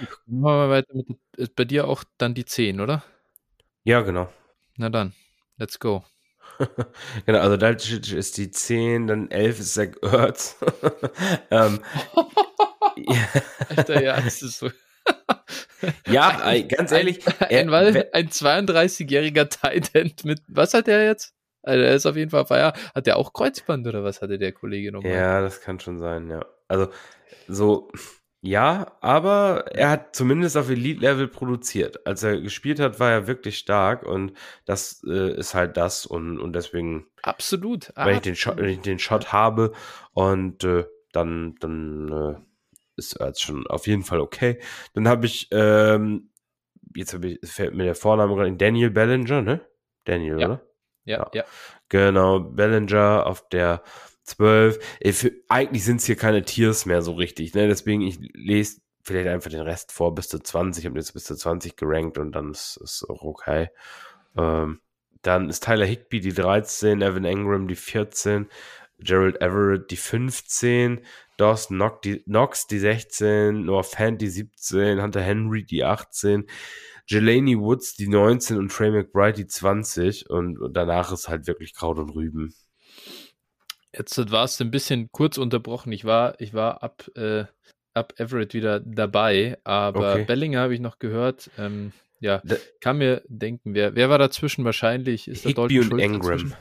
Machen 0.00 0.20
wir 0.26 0.38
mal 0.40 0.70
weiter 0.70 0.94
mit, 0.94 1.06
ist 1.36 1.56
bei 1.56 1.64
dir 1.64 1.88
auch 1.88 2.04
dann 2.18 2.34
die 2.34 2.44
10, 2.44 2.80
oder? 2.80 3.02
Ja, 3.84 4.02
genau. 4.02 4.32
Na 4.76 4.88
dann, 4.88 5.12
let's 5.58 5.78
go. 5.78 6.04
genau, 7.26 7.40
also 7.40 7.56
Dalcic 7.56 8.12
ist 8.12 8.38
die 8.38 8.50
10, 8.50 9.06
dann 9.06 9.30
11 9.30 9.60
ist 9.60 9.74
Zach 9.74 9.88
Ertz. 10.02 10.56
ähm, 11.50 11.80
ja. 12.96 13.28
Alter, 13.68 14.02
ja, 14.02 14.20
das 14.20 14.42
ist 14.42 14.58
so. 14.58 14.70
ja, 16.06 16.58
ganz 16.62 16.92
ehrlich. 16.92 17.26
Ein, 17.40 17.72
ein, 17.72 18.04
ein 18.12 18.28
32-jähriger 18.28 19.48
Titan 19.48 20.12
mit, 20.24 20.42
was 20.48 20.74
hat 20.74 20.88
er 20.88 21.04
jetzt? 21.04 21.35
Also 21.66 21.82
er 21.82 21.94
ist 21.94 22.06
auf 22.06 22.16
jeden 22.16 22.30
Fall 22.30 22.46
Feier. 22.46 22.72
Hat 22.94 23.06
der 23.06 23.16
auch 23.16 23.32
Kreuzband 23.32 23.86
oder 23.86 24.04
was 24.04 24.22
hatte 24.22 24.38
der 24.38 24.52
Kollege 24.52 24.92
nochmal? 24.92 25.12
Ja, 25.12 25.40
das 25.40 25.60
kann 25.60 25.80
schon 25.80 25.98
sein, 25.98 26.30
ja. 26.30 26.46
Also 26.68 26.88
so, 27.48 27.90
ja, 28.40 28.92
aber 29.00 29.64
er 29.72 29.90
hat 29.90 30.14
zumindest 30.14 30.56
auf 30.56 30.70
Elite-Level 30.70 31.26
produziert. 31.26 32.06
Als 32.06 32.22
er 32.22 32.40
gespielt 32.40 32.78
hat, 32.78 33.00
war 33.00 33.10
er 33.10 33.26
wirklich 33.26 33.58
stark 33.58 34.04
und 34.04 34.32
das 34.64 35.02
äh, 35.04 35.36
ist 35.36 35.54
halt 35.54 35.76
das 35.76 36.06
und, 36.06 36.38
und 36.38 36.52
deswegen. 36.52 37.06
Absolut. 37.22 37.92
Wenn, 37.96 38.14
ich 38.14 38.20
den 38.20 38.36
Shot, 38.36 38.58
wenn 38.58 38.68
ich 38.68 38.80
den 38.80 39.00
Shot 39.00 39.32
habe 39.32 39.72
und 40.12 40.62
äh, 40.62 40.84
dann, 41.12 41.56
dann 41.58 42.12
äh, 42.12 42.40
ist 42.96 43.14
er 43.14 43.28
jetzt 43.28 43.42
schon 43.42 43.66
auf 43.66 43.88
jeden 43.88 44.04
Fall 44.04 44.20
okay. 44.20 44.60
Dann 44.94 45.08
habe 45.08 45.26
ich, 45.26 45.48
ähm, 45.50 46.30
jetzt 46.94 47.14
habe 47.14 47.28
ich, 47.28 47.50
fällt 47.50 47.74
mir 47.74 47.84
der 47.84 47.96
Vorname 47.96 48.36
gerade, 48.36 48.52
Daniel 48.52 48.90
Bellinger, 48.90 49.42
ne? 49.42 49.60
Daniel, 50.04 50.40
ja. 50.40 50.46
oder? 50.46 50.62
Ja, 51.06 51.30
ja. 51.32 51.44
Genau, 51.88 52.40
Bellinger 52.40 53.24
auf 53.26 53.48
der 53.48 53.82
12. 54.24 54.78
Für, 55.12 55.32
eigentlich 55.48 55.84
sind 55.84 56.00
es 56.00 56.06
hier 56.06 56.16
keine 56.16 56.44
Tiers 56.44 56.84
mehr 56.84 57.00
so 57.00 57.12
richtig, 57.12 57.54
ne? 57.54 57.68
Deswegen, 57.68 58.02
ich 58.02 58.18
lese 58.34 58.80
vielleicht 59.02 59.28
einfach 59.28 59.50
den 59.50 59.60
Rest 59.60 59.92
vor 59.92 60.14
bis 60.14 60.28
zu 60.28 60.40
20. 60.40 60.82
Ich 60.82 60.90
habe 60.90 60.98
jetzt 60.98 61.12
bis 61.12 61.24
zu 61.24 61.36
20 61.36 61.76
gerankt 61.76 62.18
und 62.18 62.32
dann 62.32 62.50
ist 62.50 62.78
es 62.82 63.06
auch 63.08 63.22
okay. 63.22 63.70
Ähm, 64.36 64.80
dann 65.22 65.48
ist 65.48 65.64
Tyler 65.64 65.86
Higby 65.86 66.20
die 66.20 66.34
13, 66.34 67.02
Evan 67.02 67.24
Engram 67.24 67.68
die 67.68 67.76
14, 67.76 68.48
Gerald 68.98 69.40
Everett 69.40 69.90
die 69.90 69.96
15, 69.96 71.00
Dawson 71.36 71.76
Knox 71.76 72.00
die, 72.02 72.22
Knox 72.24 72.66
die 72.66 72.78
16, 72.78 73.64
Noah 73.64 73.84
Fant 73.84 74.20
die 74.20 74.28
17, 74.28 75.00
Hunter 75.00 75.20
Henry 75.20 75.64
die 75.64 75.84
18, 75.84 76.46
Jelani 77.08 77.58
Woods 77.58 77.94
die 77.94 78.08
19 78.08 78.56
und 78.56 78.72
Trey 78.72 78.90
McBride 78.90 79.34
die 79.34 79.46
20 79.46 80.28
und, 80.28 80.58
und 80.58 80.74
danach 80.74 81.12
ist 81.12 81.28
halt 81.28 81.46
wirklich 81.46 81.74
Kraut 81.74 81.98
und 81.98 82.10
Rüben. 82.10 82.54
Jetzt 83.96 84.30
war 84.30 84.44
es 84.44 84.60
ein 84.60 84.70
bisschen 84.70 85.10
kurz 85.10 85.38
unterbrochen. 85.38 85.92
Ich 85.92 86.04
war, 86.04 86.38
ich 86.40 86.52
war 86.52 86.82
ab, 86.82 87.08
äh, 87.16 87.44
ab 87.94 88.12
Everett 88.16 88.52
wieder 88.52 88.80
dabei, 88.80 89.58
aber 89.64 90.12
okay. 90.12 90.24
Bellinger 90.24 90.60
habe 90.60 90.74
ich 90.74 90.80
noch 90.80 90.98
gehört. 90.98 91.50
Ähm, 91.56 91.92
ja, 92.20 92.42
da, 92.44 92.56
kann 92.80 92.98
mir 92.98 93.22
denken, 93.28 93.74
wer, 93.74 93.94
wer 93.94 94.10
war 94.10 94.18
dazwischen 94.18 94.64
wahrscheinlich? 94.64 95.28
Ist 95.28 95.44
Higby 95.44 95.80
und 95.80 95.98
Engram. 95.98 96.20
Dazwischen? 96.20 96.54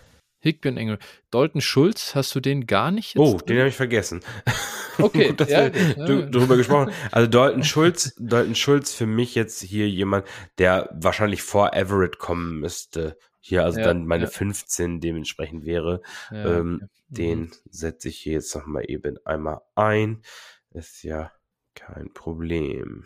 Higby 0.46 0.70
und 0.70 0.78
Engram. 0.78 0.98
Dalton 1.32 1.62
Schulz, 1.62 2.16
hast 2.16 2.36
du 2.36 2.40
den 2.40 2.68
gar 2.68 2.92
nicht? 2.92 3.18
oh, 3.18 3.38
drin? 3.38 3.48
den 3.48 3.58
habe 3.60 3.70
ich 3.70 3.76
vergessen. 3.76 4.22
Okay, 4.98 5.28
Gut, 5.28 5.42
dass 5.42 5.50
ja, 5.50 5.74
wir 5.74 5.98
ja. 5.98 6.22
darüber 6.28 6.56
gesprochen 6.56 6.90
Also 7.12 7.30
Dalton 7.30 7.66
Schulz, 7.66 8.16
Dalton 8.18 8.56
Schulz 8.56 8.94
für 8.94 9.06
mich 9.06 9.36
jetzt 9.36 9.62
hier 9.62 9.90
jemand, 9.90 10.26
der 10.58 10.90
wahrscheinlich 10.94 11.42
vor 11.42 11.74
Everett 11.74 12.18
kommen 12.18 12.62
müsste. 12.62 13.18
Hier 13.42 13.66
also 13.66 13.80
ja, 13.80 13.88
dann 13.88 14.06
meine 14.06 14.28
15 14.28 15.02
dementsprechend 15.02 15.66
wäre. 15.66 16.02
Ähm. 16.32 16.88
Den 17.08 17.40
mhm. 17.40 17.52
setze 17.70 18.10
ich 18.10 18.18
hier 18.18 18.34
jetzt 18.34 18.56
nochmal 18.56 18.86
eben 18.88 19.18
einmal 19.26 19.62
ein. 19.76 20.24
Ist 20.72 21.04
ja 21.04 21.32
kein 21.76 22.12
Problem. 22.14 23.06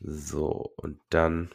So, 0.00 0.72
und 0.76 1.00
dann 1.08 1.50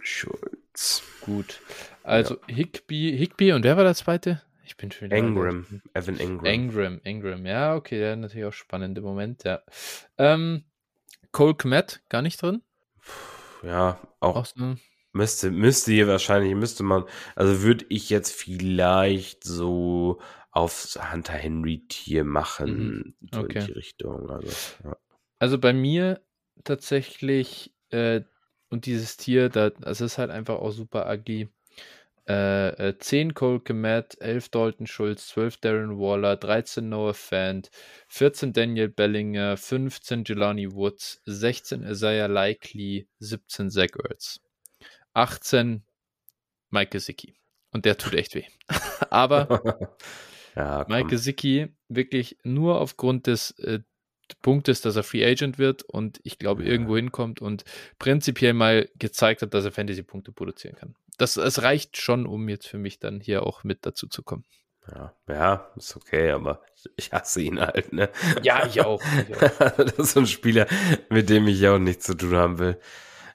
Schulz. 0.00 1.02
Gut. 1.20 1.60
Also 2.02 2.36
ja. 2.48 2.54
Higby, 2.54 3.16
Higby 3.16 3.52
und 3.52 3.64
wer 3.64 3.76
war 3.76 3.84
der 3.84 3.94
zweite? 3.94 4.42
Ich 4.64 4.76
bin 4.76 4.90
schon 4.90 5.10
Engram, 5.12 5.80
Evan 5.94 6.18
Engram. 6.18 6.44
Engram, 6.44 7.00
Engram, 7.04 7.46
ja, 7.46 7.76
okay, 7.76 7.98
der 7.98 8.16
natürlich 8.16 8.46
auch 8.46 8.52
spannende 8.52 9.00
Moment, 9.00 9.44
ja. 9.44 9.62
Ähm, 10.18 10.64
Cole 11.30 11.54
Kmet, 11.54 12.02
gar 12.08 12.20
nicht 12.20 12.42
drin? 12.42 12.62
Ja, 13.62 14.00
auch, 14.18 14.36
auch 14.36 14.46
so. 14.46 14.76
müsste, 15.12 15.52
müsste 15.52 15.92
hier 15.92 16.08
wahrscheinlich, 16.08 16.54
müsste 16.54 16.82
man, 16.82 17.04
also 17.36 17.62
würde 17.62 17.86
ich 17.88 18.10
jetzt 18.10 18.32
vielleicht 18.32 19.44
so 19.44 20.20
aufs 20.50 20.98
Hunter 21.12 21.34
Henry 21.34 21.86
Tier 21.88 22.24
machen, 22.24 22.88
mhm. 22.88 23.14
so 23.32 23.40
okay. 23.40 23.60
in 23.60 23.66
die 23.66 23.72
Richtung. 23.72 24.28
Also, 24.30 24.48
ja. 24.82 24.96
also 25.38 25.58
bei 25.58 25.72
mir 25.72 26.22
tatsächlich 26.64 27.72
äh, 27.90 28.22
und 28.68 28.86
dieses 28.86 29.16
Tier, 29.16 29.48
da, 29.48 29.70
das 29.70 30.00
ist 30.00 30.18
halt 30.18 30.30
einfach 30.30 30.56
auch 30.56 30.72
super 30.72 31.10
ugly. 31.10 31.48
Äh, 32.26 32.94
10 32.98 33.30
äh, 33.30 33.32
Cole 33.34 33.60
Komet, 33.60 34.20
11 34.20 34.48
Dalton 34.48 34.86
Schulz, 34.88 35.28
12 35.28 35.58
Darren 35.58 35.98
Waller, 36.00 36.36
13 36.36 36.88
Noah 36.88 37.14
Fant, 37.14 37.70
14 38.08 38.52
Daniel 38.52 38.88
Bellinger, 38.88 39.56
15 39.56 40.24
Jelani 40.24 40.72
Woods, 40.72 41.22
16 41.26 41.84
Isaiah 41.84 42.26
Likely, 42.26 43.08
17 43.20 43.70
Zach 43.70 43.90
Ertz, 44.02 44.40
18 45.14 45.84
Mike 46.70 46.90
Gesicki. 46.90 47.36
Und 47.70 47.84
der 47.84 47.96
tut 47.96 48.14
echt 48.14 48.34
weh. 48.34 48.46
Aber 49.10 49.96
ja, 50.56 50.84
Mike 50.88 51.10
Gesicki 51.10 51.68
wirklich 51.88 52.38
nur 52.42 52.80
aufgrund 52.80 53.28
des 53.28 53.52
äh, 53.60 53.80
Punkt 54.42 54.68
ist, 54.68 54.84
dass 54.84 54.96
er 54.96 55.02
Free 55.02 55.24
Agent 55.24 55.58
wird 55.58 55.82
und 55.82 56.20
ich 56.22 56.38
glaube, 56.38 56.64
ja. 56.64 56.70
irgendwo 56.70 56.96
hinkommt 56.96 57.40
und 57.40 57.64
prinzipiell 57.98 58.52
mal 58.52 58.88
gezeigt 58.98 59.42
hat, 59.42 59.54
dass 59.54 59.64
er 59.64 59.72
Fantasy-Punkte 59.72 60.32
produzieren 60.32 60.76
kann. 60.76 60.94
Das, 61.18 61.34
das 61.34 61.62
reicht 61.62 61.96
schon, 61.96 62.26
um 62.26 62.48
jetzt 62.48 62.66
für 62.66 62.78
mich 62.78 62.98
dann 62.98 63.20
hier 63.20 63.44
auch 63.44 63.64
mit 63.64 63.86
dazu 63.86 64.06
zu 64.06 64.22
kommen. 64.22 64.44
Ja, 64.88 65.14
ja, 65.28 65.72
ist 65.76 65.96
okay, 65.96 66.30
aber 66.30 66.62
ich 66.96 67.12
hasse 67.12 67.40
ihn 67.40 67.60
halt, 67.60 67.92
ne? 67.92 68.08
Ja, 68.42 68.66
ich 68.66 68.80
auch. 68.82 69.02
Ich 69.28 69.36
auch. 69.36 69.58
das 69.76 69.98
ist 69.98 70.12
so 70.12 70.20
ein 70.20 70.26
Spieler, 70.26 70.66
mit 71.10 71.28
dem 71.28 71.48
ich 71.48 71.66
auch 71.66 71.78
nichts 71.78 72.06
zu 72.06 72.14
tun 72.14 72.36
haben 72.36 72.58
will. 72.58 72.78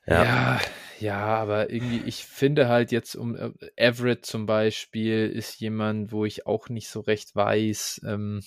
Ja. 0.05 0.23
ja, 0.23 0.61
ja, 0.99 1.25
aber 1.25 1.71
irgendwie, 1.71 2.01
ich 2.05 2.25
finde 2.25 2.69
halt 2.69 2.91
jetzt 2.91 3.15
um 3.15 3.35
äh, 3.35 3.51
Everett 3.75 4.25
zum 4.25 4.45
Beispiel 4.45 5.29
ist 5.29 5.59
jemand, 5.59 6.11
wo 6.11 6.25
ich 6.25 6.45
auch 6.45 6.69
nicht 6.69 6.89
so 6.89 7.01
recht 7.01 7.35
weiß, 7.35 8.01
ähm, 8.05 8.41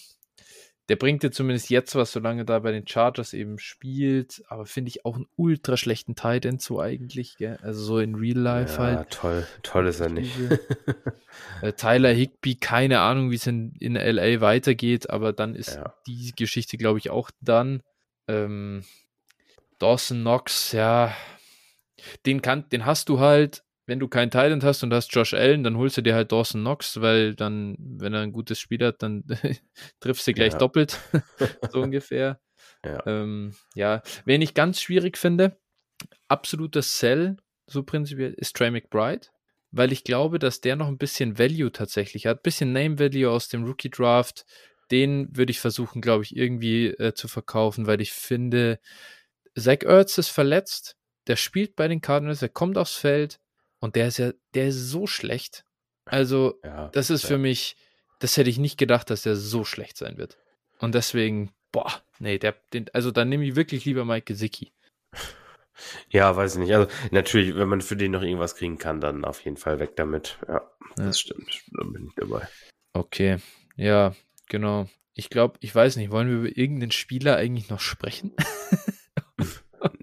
der 0.89 0.97
bringt 0.97 1.23
dir 1.23 1.31
zumindest 1.31 1.71
jetzt 1.71 1.95
was, 1.95 2.13
solange 2.13 2.45
da 2.45 2.59
bei 2.59 2.71
den 2.71 2.87
Chargers 2.87 3.33
eben 3.33 3.59
spielt, 3.59 4.43
aber 4.49 4.67
finde 4.67 4.91
ich 4.91 5.05
auch 5.05 5.17
einen 5.17 5.27
ultra 5.37 5.77
schlechten 5.77 6.15
Tight 6.15 6.45
End 6.45 6.61
so 6.61 6.81
eigentlich, 6.81 7.37
gell? 7.39 7.59
also 7.63 7.83
so 7.83 7.99
in 7.99 8.15
Real 8.15 8.39
Life 8.39 8.75
ja, 8.75 8.97
halt. 8.97 9.11
toll, 9.11 9.47
toll 9.63 9.87
ist 9.87 10.01
er 10.01 10.11
nicht. 10.11 10.37
äh, 11.63 11.73
Tyler 11.73 12.13
Higby, 12.13 12.57
keine 12.57 13.01
Ahnung, 13.01 13.31
wie 13.31 13.37
es 13.37 13.47
in, 13.47 13.75
in 13.81 13.95
LA 13.95 14.43
weitergeht, 14.43 15.09
aber 15.09 15.33
dann 15.33 15.55
ist 15.55 15.77
ja. 15.77 15.95
die 16.07 16.33
Geschichte, 16.37 16.77
glaube 16.77 16.99
ich, 16.99 17.11
auch 17.11 17.31
dann. 17.41 17.83
Ähm, 18.29 18.85
Dawson 19.79 20.21
Knox, 20.21 20.73
ja, 20.73 21.15
den, 22.27 22.43
kann, 22.43 22.69
den 22.69 22.85
hast 22.85 23.09
du 23.09 23.21
halt 23.21 23.65
wenn 23.87 24.01
du 24.01 24.09
keinen 24.09 24.31
Thailand 24.31 24.65
hast 24.65 24.83
und 24.83 24.95
hast 24.95 25.15
Josh 25.15 25.35
Allen, 25.35 25.63
dann 25.63 25.77
holst 25.77 25.97
du 25.97 26.03
dir 26.03 26.15
halt 26.15 26.33
Dawson 26.33 26.63
Knox, 26.63 27.01
weil 27.01 27.35
dann, 27.35 27.77
wenn 27.79 28.15
er 28.15 28.21
ein 28.21 28.33
gutes 28.33 28.59
Spiel 28.59 28.85
hat, 28.85 29.03
dann 29.03 29.25
triffst 30.01 30.27
du 30.27 30.33
gleich 30.33 30.53
ja. 30.53 30.59
doppelt, 30.59 30.99
so 31.71 31.83
ungefähr. 31.83 32.41
Ja. 32.85 33.03
Ähm, 33.07 33.55
ja, 33.75 34.03
wen 34.25 34.43
ich 34.43 34.55
ganz 34.55 34.81
schwierig 34.81 35.19
finde, 35.19 35.59
absoluter 36.29 36.83
Sell, 36.83 37.37
so 37.67 37.83
prinzipiell, 37.83 38.35
ist 38.35 38.57
Trey 38.57 38.71
McBride, 38.71 39.29
weil 39.71 39.93
ich 39.93 40.05
glaube, 40.05 40.39
dass 40.39 40.61
der 40.61 40.77
noch 40.77 40.89
ein 40.89 40.99
bisschen 40.99 41.39
Value 41.39 41.73
tatsächlich 41.73 42.27
hat, 42.27 42.39
ein 42.39 42.43
bisschen 42.43 42.73
Name 42.73 42.99
Value 42.99 43.31
aus 43.31 43.49
dem 43.49 43.65
Rookie 43.65 43.91
Draft. 43.91 44.45
Den 44.91 45.35
würde 45.35 45.51
ich 45.51 45.61
versuchen, 45.61 46.03
glaube 46.03 46.25
ich, 46.25 46.37
irgendwie 46.37 46.89
äh, 46.89 47.15
zu 47.15 47.27
verkaufen, 47.27 47.87
weil 47.87 48.01
ich 48.01 48.13
finde, 48.13 48.79
Zach 49.57 49.83
Ertz 49.83 50.19
ist 50.19 50.29
verletzt, 50.29 50.97
der 51.27 51.37
spielt 51.37 51.75
bei 51.75 51.89
den 51.89 52.03
Cardinals, 52.03 52.43
er 52.43 52.51
kommt 52.51 52.77
aufs 52.77 52.97
Feld, 52.97 53.41
und 53.85 53.97
der 53.97 54.09
ist 54.09 54.17
ja, 54.17 54.33
der 54.55 54.69
ist 54.69 54.89
so 54.89 55.07
schlecht. 55.07 55.65
Also, 56.07 56.61
ja, 56.63 56.89
das 56.89 57.09
ist 57.09 57.23
ja. 57.23 57.29
für 57.31 57.39
mich, 57.39 57.79
das 58.19 58.37
hätte 58.37 58.51
ich 58.51 58.59
nicht 58.59 58.77
gedacht, 58.77 59.09
dass 59.09 59.23
der 59.23 59.37
so 59.37 59.65
schlecht 59.65 59.97
sein 59.97 60.19
wird. 60.19 60.37
Und 60.79 60.95
deswegen, 60.95 61.51
boah, 61.73 61.91
nee, 62.19 62.39
der, 62.39 62.55
den, 62.75 62.91
also 62.93 63.11
dann 63.11 63.31
nehme 63.31 63.43
ich 63.47 63.57
wirklich 63.57 63.87
lieber 63.87 64.05
Mike 64.05 64.27
Gesicki. 64.27 64.75
Ja, 66.11 66.37
weiß 66.37 66.55
ich 66.57 66.61
nicht. 66.61 66.75
Also 66.75 66.91
natürlich, 67.11 67.57
wenn 67.57 67.71
man 67.71 67.81
für 67.81 67.97
den 67.97 68.11
noch 68.13 68.21
irgendwas 68.21 68.55
kriegen 68.55 68.77
kann, 68.77 69.01
dann 69.01 69.25
auf 69.25 69.41
jeden 69.47 69.57
Fall 69.57 69.79
weg 69.79 69.97
damit. 69.97 70.37
Ja, 70.47 70.55
ja. 70.55 71.07
das 71.07 71.19
stimmt. 71.19 71.63
Da 71.73 71.85
bin 71.85 72.09
ich 72.09 72.15
dabei. 72.17 72.47
Okay, 72.93 73.39
ja, 73.77 74.15
genau. 74.51 74.91
Ich 75.15 75.31
glaube, 75.31 75.59
ich 75.61 75.75
weiß 75.75 75.97
nicht, 75.97 76.11
wollen 76.11 76.29
wir 76.29 76.37
über 76.37 76.59
irgendeinen 76.59 76.93
Spieler 76.93 77.37
eigentlich 77.37 77.71
noch 77.71 77.81
sprechen? 77.81 78.35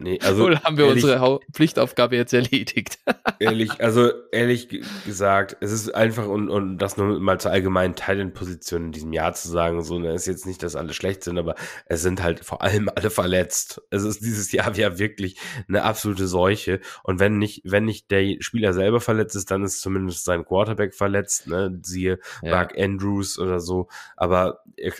Nee, 0.03 0.19
also 0.23 0.45
Oder 0.45 0.63
haben 0.63 0.77
wir 0.77 0.85
ehrlich, 0.85 1.03
unsere 1.03 1.39
Pflichtaufgabe 1.53 2.15
jetzt 2.15 2.33
erledigt? 2.33 2.99
ehrlich, 3.39 3.79
also 3.79 4.09
ehrlich 4.31 4.67
gesagt, 5.05 5.57
es 5.61 5.71
ist 5.71 5.93
einfach 5.93 6.27
und, 6.27 6.49
und 6.49 6.79
das 6.79 6.97
nur 6.97 7.19
mal 7.19 7.39
zur 7.39 7.51
allgemeinen 7.51 7.95
Talentposition 7.95 8.85
in 8.85 8.91
diesem 8.91 9.13
Jahr 9.13 9.33
zu 9.33 9.49
sagen, 9.49 9.83
so, 9.83 9.99
ne, 9.99 10.13
ist 10.13 10.25
jetzt 10.25 10.47
nicht, 10.47 10.63
dass 10.63 10.75
alle 10.75 10.93
schlecht 10.93 11.23
sind, 11.23 11.37
aber 11.37 11.55
es 11.85 12.01
sind 12.01 12.23
halt 12.23 12.43
vor 12.43 12.61
allem 12.63 12.89
alle 12.95 13.11
verletzt. 13.11 13.81
Es 13.91 14.03
ist 14.03 14.21
dieses 14.21 14.51
Jahr 14.51 14.75
ja 14.75 14.97
wirklich 14.97 15.37
eine 15.67 15.83
absolute 15.83 16.27
Seuche. 16.27 16.79
Und 17.03 17.19
wenn 17.19 17.37
nicht, 17.37 17.61
wenn 17.65 17.85
nicht 17.85 18.09
der 18.09 18.37
Spieler 18.39 18.73
selber 18.73 19.01
verletzt 19.01 19.35
ist, 19.35 19.51
dann 19.51 19.63
ist 19.63 19.81
zumindest 19.81 20.25
sein 20.25 20.45
Quarterback 20.45 20.95
verletzt, 20.95 21.47
ne, 21.47 21.79
siehe 21.83 22.19
ja. 22.41 22.51
Mark 22.51 22.77
Andrews 22.77 23.37
oder 23.37 23.59
so. 23.59 23.87
Aber 24.17 24.61
äh, 24.77 24.91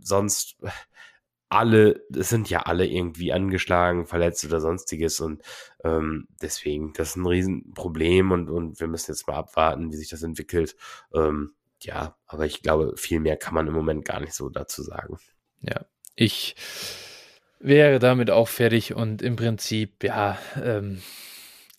sonst, 0.00 0.56
alle, 1.48 2.04
es 2.14 2.28
sind 2.28 2.50
ja 2.50 2.60
alle 2.60 2.86
irgendwie 2.86 3.32
angeschlagen, 3.32 4.06
verletzt 4.06 4.44
oder 4.44 4.60
sonstiges 4.60 5.20
und 5.20 5.42
ähm, 5.82 6.28
deswegen, 6.42 6.92
das 6.92 7.10
ist 7.10 7.16
ein 7.16 7.26
Riesenproblem 7.26 8.32
und, 8.32 8.50
und 8.50 8.80
wir 8.80 8.86
müssen 8.86 9.10
jetzt 9.12 9.26
mal 9.26 9.36
abwarten, 9.36 9.90
wie 9.90 9.96
sich 9.96 10.08
das 10.08 10.22
entwickelt. 10.22 10.76
Ähm, 11.14 11.52
ja, 11.80 12.16
aber 12.26 12.44
ich 12.44 12.62
glaube, 12.62 12.94
viel 12.96 13.20
mehr 13.20 13.36
kann 13.36 13.54
man 13.54 13.66
im 13.66 13.72
Moment 13.72 14.04
gar 14.04 14.20
nicht 14.20 14.34
so 14.34 14.48
dazu 14.48 14.82
sagen. 14.82 15.18
Ja, 15.60 15.86
ich 16.16 16.56
wäre 17.60 17.98
damit 17.98 18.30
auch 18.30 18.48
fertig 18.48 18.94
und 18.94 19.22
im 19.22 19.36
Prinzip, 19.36 20.04
ja, 20.04 20.38
ähm, 20.62 21.02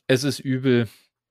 es 0.07 0.23
ist 0.23 0.39
übel 0.39 0.87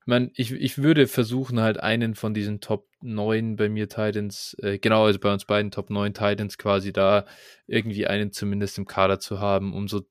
man, 0.09 0.31
ich, 0.33 0.51
ich 0.51 0.79
würde 0.79 1.07
versuchen, 1.07 1.61
halt 1.61 1.79
einen 1.79 2.15
von 2.15 2.33
diesen 2.33 2.59
Top 2.59 2.87
9 3.01 3.55
bei 3.55 3.69
mir 3.69 3.87
Titans, 3.87 4.57
äh, 4.61 4.77
genau, 4.77 5.05
also 5.05 5.19
bei 5.19 5.31
uns 5.31 5.45
beiden 5.45 5.71
Top 5.71 5.89
9 5.89 6.13
Titans 6.13 6.57
quasi 6.57 6.91
da 6.91 7.25
irgendwie 7.67 8.07
einen 8.07 8.33
zumindest 8.33 8.77
im 8.77 8.85
Kader 8.85 9.19
zu 9.19 9.39
haben, 9.39 9.73
um 9.73 9.87
so 9.87 10.01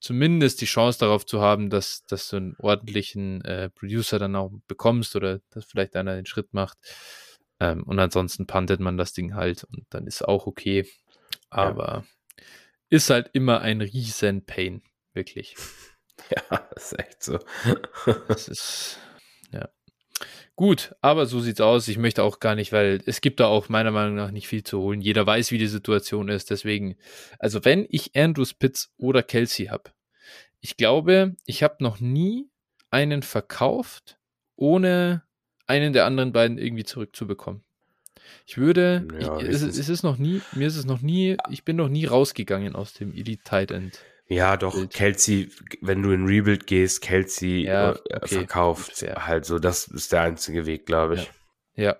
zumindest 0.00 0.60
die 0.62 0.66
Chance 0.66 0.98
darauf 0.98 1.26
zu 1.26 1.40
haben, 1.40 1.70
dass, 1.70 2.04
dass 2.06 2.28
du 2.28 2.36
einen 2.36 2.56
ordentlichen 2.58 3.44
äh, 3.44 3.70
Producer 3.70 4.18
dann 4.18 4.34
auch 4.34 4.50
bekommst 4.66 5.14
oder 5.14 5.40
dass 5.50 5.66
vielleicht 5.66 5.94
einer 5.94 6.16
den 6.16 6.26
Schritt 6.26 6.52
macht. 6.52 6.78
Ähm, 7.60 7.82
und 7.84 7.98
ansonsten 7.98 8.46
puntet 8.46 8.80
man 8.80 8.96
das 8.96 9.12
Ding 9.12 9.34
halt 9.34 9.64
und 9.64 9.84
dann 9.90 10.06
ist 10.06 10.26
auch 10.26 10.46
okay. 10.46 10.86
Aber 11.50 12.04
ja. 12.38 12.44
ist 12.88 13.10
halt 13.10 13.30
immer 13.34 13.60
ein 13.60 13.82
riesen 13.82 14.44
Pain, 14.44 14.82
wirklich. 15.12 15.54
Ja, 16.50 16.58
ist 16.76 16.98
echt 16.98 17.22
so. 17.22 17.38
das 18.28 18.46
ist 18.48 18.98
ja. 19.52 19.68
Gut, 20.54 20.94
aber 21.00 21.24
so 21.24 21.40
sieht's 21.40 21.62
aus. 21.62 21.88
Ich 21.88 21.96
möchte 21.96 22.22
auch 22.22 22.40
gar 22.40 22.54
nicht, 22.54 22.72
weil 22.72 23.00
es 23.06 23.22
gibt 23.22 23.40
da 23.40 23.46
auch 23.46 23.70
meiner 23.70 23.90
Meinung 23.90 24.16
nach 24.16 24.30
nicht 24.30 24.46
viel 24.46 24.62
zu 24.62 24.80
holen. 24.80 25.00
Jeder 25.00 25.26
weiß, 25.26 25.50
wie 25.52 25.58
die 25.58 25.66
Situation 25.66 26.28
ist. 26.28 26.50
Deswegen, 26.50 26.96
also 27.38 27.64
wenn 27.64 27.86
ich 27.88 28.14
Andrews 28.14 28.52
Pitts 28.52 28.92
oder 28.98 29.22
Kelsey 29.22 29.66
habe, 29.66 29.90
ich 30.60 30.76
glaube, 30.76 31.36
ich 31.46 31.62
habe 31.62 31.76
noch 31.80 32.00
nie 32.00 32.50
einen 32.90 33.22
verkauft, 33.22 34.18
ohne 34.56 35.22
einen 35.66 35.92
der 35.94 36.04
anderen 36.04 36.32
beiden 36.32 36.58
irgendwie 36.58 36.84
zurückzubekommen. 36.84 37.62
Ich 38.44 38.58
würde, 38.58 39.06
ja, 39.18 39.38
ich, 39.38 39.48
es, 39.48 39.62
es, 39.62 39.88
ist 39.88 40.02
noch 40.02 40.18
nie, 40.18 40.42
mir 40.52 40.66
ist 40.66 40.76
es 40.76 40.84
noch 40.84 41.00
nie, 41.00 41.36
ich 41.48 41.64
bin 41.64 41.76
noch 41.76 41.88
nie 41.88 42.04
rausgegangen 42.04 42.76
aus 42.76 42.92
dem 42.92 43.14
Elite 43.14 43.42
Tight 43.44 43.70
End. 43.70 43.98
Ja, 44.30 44.56
doch, 44.56 44.74
Bild. 44.74 44.92
Kelsey, 44.92 45.50
wenn 45.80 46.02
du 46.02 46.12
in 46.12 46.24
Rebuild 46.24 46.68
gehst, 46.68 47.02
Kelsey 47.02 47.64
ja, 47.64 47.92
äh, 47.92 47.96
okay. 48.14 48.36
verkauft. 48.36 49.02
Ja. 49.02 49.26
Halt 49.26 49.44
so, 49.44 49.58
das 49.58 49.88
ist 49.88 50.12
der 50.12 50.22
einzige 50.22 50.66
Weg, 50.66 50.86
glaube 50.86 51.16
ich. 51.16 51.30
Ja. 51.74 51.84
ja. 51.84 51.96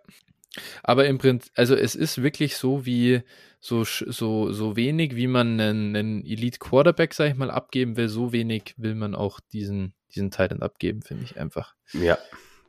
Aber 0.85 1.07
im 1.07 1.19
Prinzip, 1.19 1.53
also 1.57 1.75
es 1.75 1.97
ist 1.97 2.23
wirklich 2.23 2.57
so 2.57 2.87
wie 2.87 3.23
so, 3.59 3.83
so, 3.85 4.53
so 4.53 4.77
wenig, 4.77 5.16
wie 5.16 5.27
man 5.27 5.61
einen, 5.61 5.97
einen 5.97 6.25
Elite 6.25 6.61
Quarterback, 6.61 7.14
sag 7.14 7.31
ich 7.31 7.37
mal, 7.37 7.51
abgeben 7.51 7.97
will, 7.97 8.09
so 8.09 8.33
wenig 8.33 8.75
will 8.77 8.95
man 8.95 9.16
auch 9.16 9.40
diesen, 9.53 9.93
diesen 10.14 10.31
Titan 10.31 10.62
abgeben, 10.62 11.03
finde 11.03 11.25
ich 11.25 11.37
einfach. 11.37 11.75
Ja, 11.93 12.16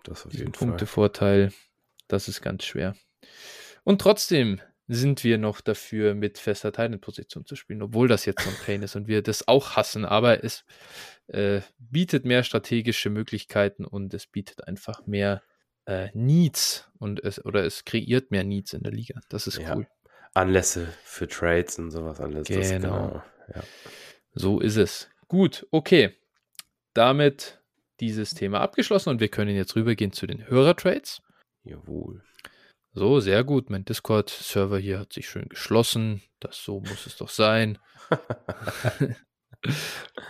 das 0.04 0.26
auf 0.26 0.34
jeden 0.34 0.54
Fall. 0.54 0.70
Punktevorteil, 0.70 1.54
das 2.08 2.28
ist 2.28 2.42
ganz 2.42 2.66
schwer. 2.66 2.96
Und 3.84 4.02
trotzdem 4.02 4.60
sind 4.94 5.24
wir 5.24 5.38
noch 5.38 5.62
dafür, 5.62 6.16
mit 6.16 6.38
fester 6.38 6.74
Teilenposition 6.74 7.46
zu 7.46 7.56
spielen, 7.56 7.82
obwohl 7.82 8.10
das 8.10 8.26
jetzt 8.26 8.44
so 8.44 8.50
ein 8.50 8.56
Pain 8.66 8.84
ist 8.84 8.98
und 8.98 9.08
wir 9.08 9.22
das 9.22 9.48
auch 9.48 9.78
hassen, 9.78 10.04
aber 10.04 10.44
es 10.44 10.66
äh, 11.28 11.62
bietet 11.80 12.26
mehr 12.26 12.44
strategische 12.44 13.10
Möglichkeiten 13.10 13.86
und 13.86 14.14
es 14.14 14.28
bietet 14.28 14.68
einfach 14.68 15.08
mehr 15.08 15.44
äh, 15.86 16.10
Needs 16.14 16.90
und 17.00 17.24
es 17.24 17.44
oder 17.46 17.64
es 17.64 17.86
kreiert 17.86 18.32
mehr 18.32 18.44
Needs 18.44 18.74
in 18.74 18.84
der 18.84 18.92
Liga. 18.92 19.22
Das 19.30 19.48
ist 19.48 19.60
ja. 19.60 19.78
cool. 19.78 19.88
Anlässe 20.34 20.94
für 21.06 21.28
Trades 21.28 21.80
und 21.80 21.92
sowas 21.92 22.20
alles. 22.20 22.48
Genau. 22.48 22.68
genau 22.68 23.24
ja. 23.56 23.64
So 24.34 24.60
ist 24.60 24.76
es. 24.76 25.10
Gut, 25.30 25.66
okay. 25.72 26.18
Damit 26.94 27.62
dieses 28.02 28.34
Thema 28.34 28.60
abgeschlossen 28.60 29.10
und 29.10 29.22
wir 29.22 29.30
können 29.30 29.56
jetzt 29.56 29.78
rübergehen 29.78 30.12
zu 30.12 30.28
den 30.28 30.48
Hörertrades. 30.48 31.22
Jawohl. 31.64 32.24
So, 32.94 33.22
sehr 33.22 33.46
gut. 33.46 33.70
Mein 33.70 33.86
Discord-Server 33.86 34.78
hier 34.78 35.00
hat 35.00 35.14
sich 35.14 35.30
schön 35.30 35.48
geschlossen. 35.48 36.22
Das 36.42 36.62
so 36.62 36.82
muss 36.82 37.06
es 37.06 37.16
doch 37.16 37.30
sein. 37.30 37.78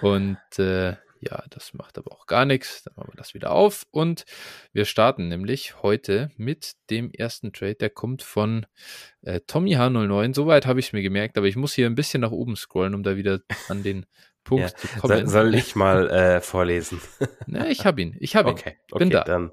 und 0.01 0.37
äh, 0.59 0.95
ja, 1.21 1.43
das 1.49 1.73
macht 1.73 1.97
aber 1.97 2.11
auch 2.11 2.27
gar 2.27 2.45
nichts. 2.45 2.83
Dann 2.83 2.93
machen 2.95 3.13
wir 3.13 3.17
das 3.17 3.33
wieder 3.33 3.51
auf. 3.51 3.87
Und 3.89 4.25
wir 4.73 4.85
starten 4.85 5.27
nämlich 5.27 5.81
heute 5.81 6.29
mit 6.37 6.73
dem 6.91 7.09
ersten 7.11 7.51
Trade. 7.51 7.75
Der 7.75 7.89
kommt 7.89 8.21
von 8.21 8.67
äh, 9.23 9.39
Tommy 9.47 9.75
H09. 9.75 10.35
Soweit 10.35 10.67
habe 10.67 10.79
ich 10.79 10.87
es 10.87 10.93
mir 10.93 11.01
gemerkt, 11.01 11.39
aber 11.39 11.47
ich 11.47 11.55
muss 11.55 11.73
hier 11.73 11.87
ein 11.87 11.95
bisschen 11.95 12.21
nach 12.21 12.31
oben 12.31 12.55
scrollen, 12.55 12.93
um 12.93 13.01
da 13.01 13.15
wieder 13.15 13.39
an 13.69 13.81
den 13.81 14.05
Punkt 14.43 14.69
ja. 14.69 14.75
zu 14.75 14.87
kommen. 14.99 15.27
Soll, 15.27 15.27
soll 15.27 15.55
ich 15.55 15.75
mal 15.75 16.09
äh, 16.11 16.41
vorlesen? 16.41 17.01
Na, 17.47 17.67
ich 17.67 17.85
habe 17.87 18.01
ihn. 18.01 18.17
Ich 18.19 18.35
habe 18.35 18.49
ihn. 18.49 18.53
Okay, 18.53 18.77
okay, 18.91 18.99
Bin 18.99 19.09
da. 19.09 19.23
dann 19.23 19.51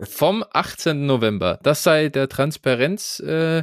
vom 0.00 0.44
18. 0.52 1.06
November. 1.06 1.58
Das 1.62 1.82
sei 1.82 2.08
der 2.08 2.28
Transparenz, 2.28 3.20
äh, 3.20 3.62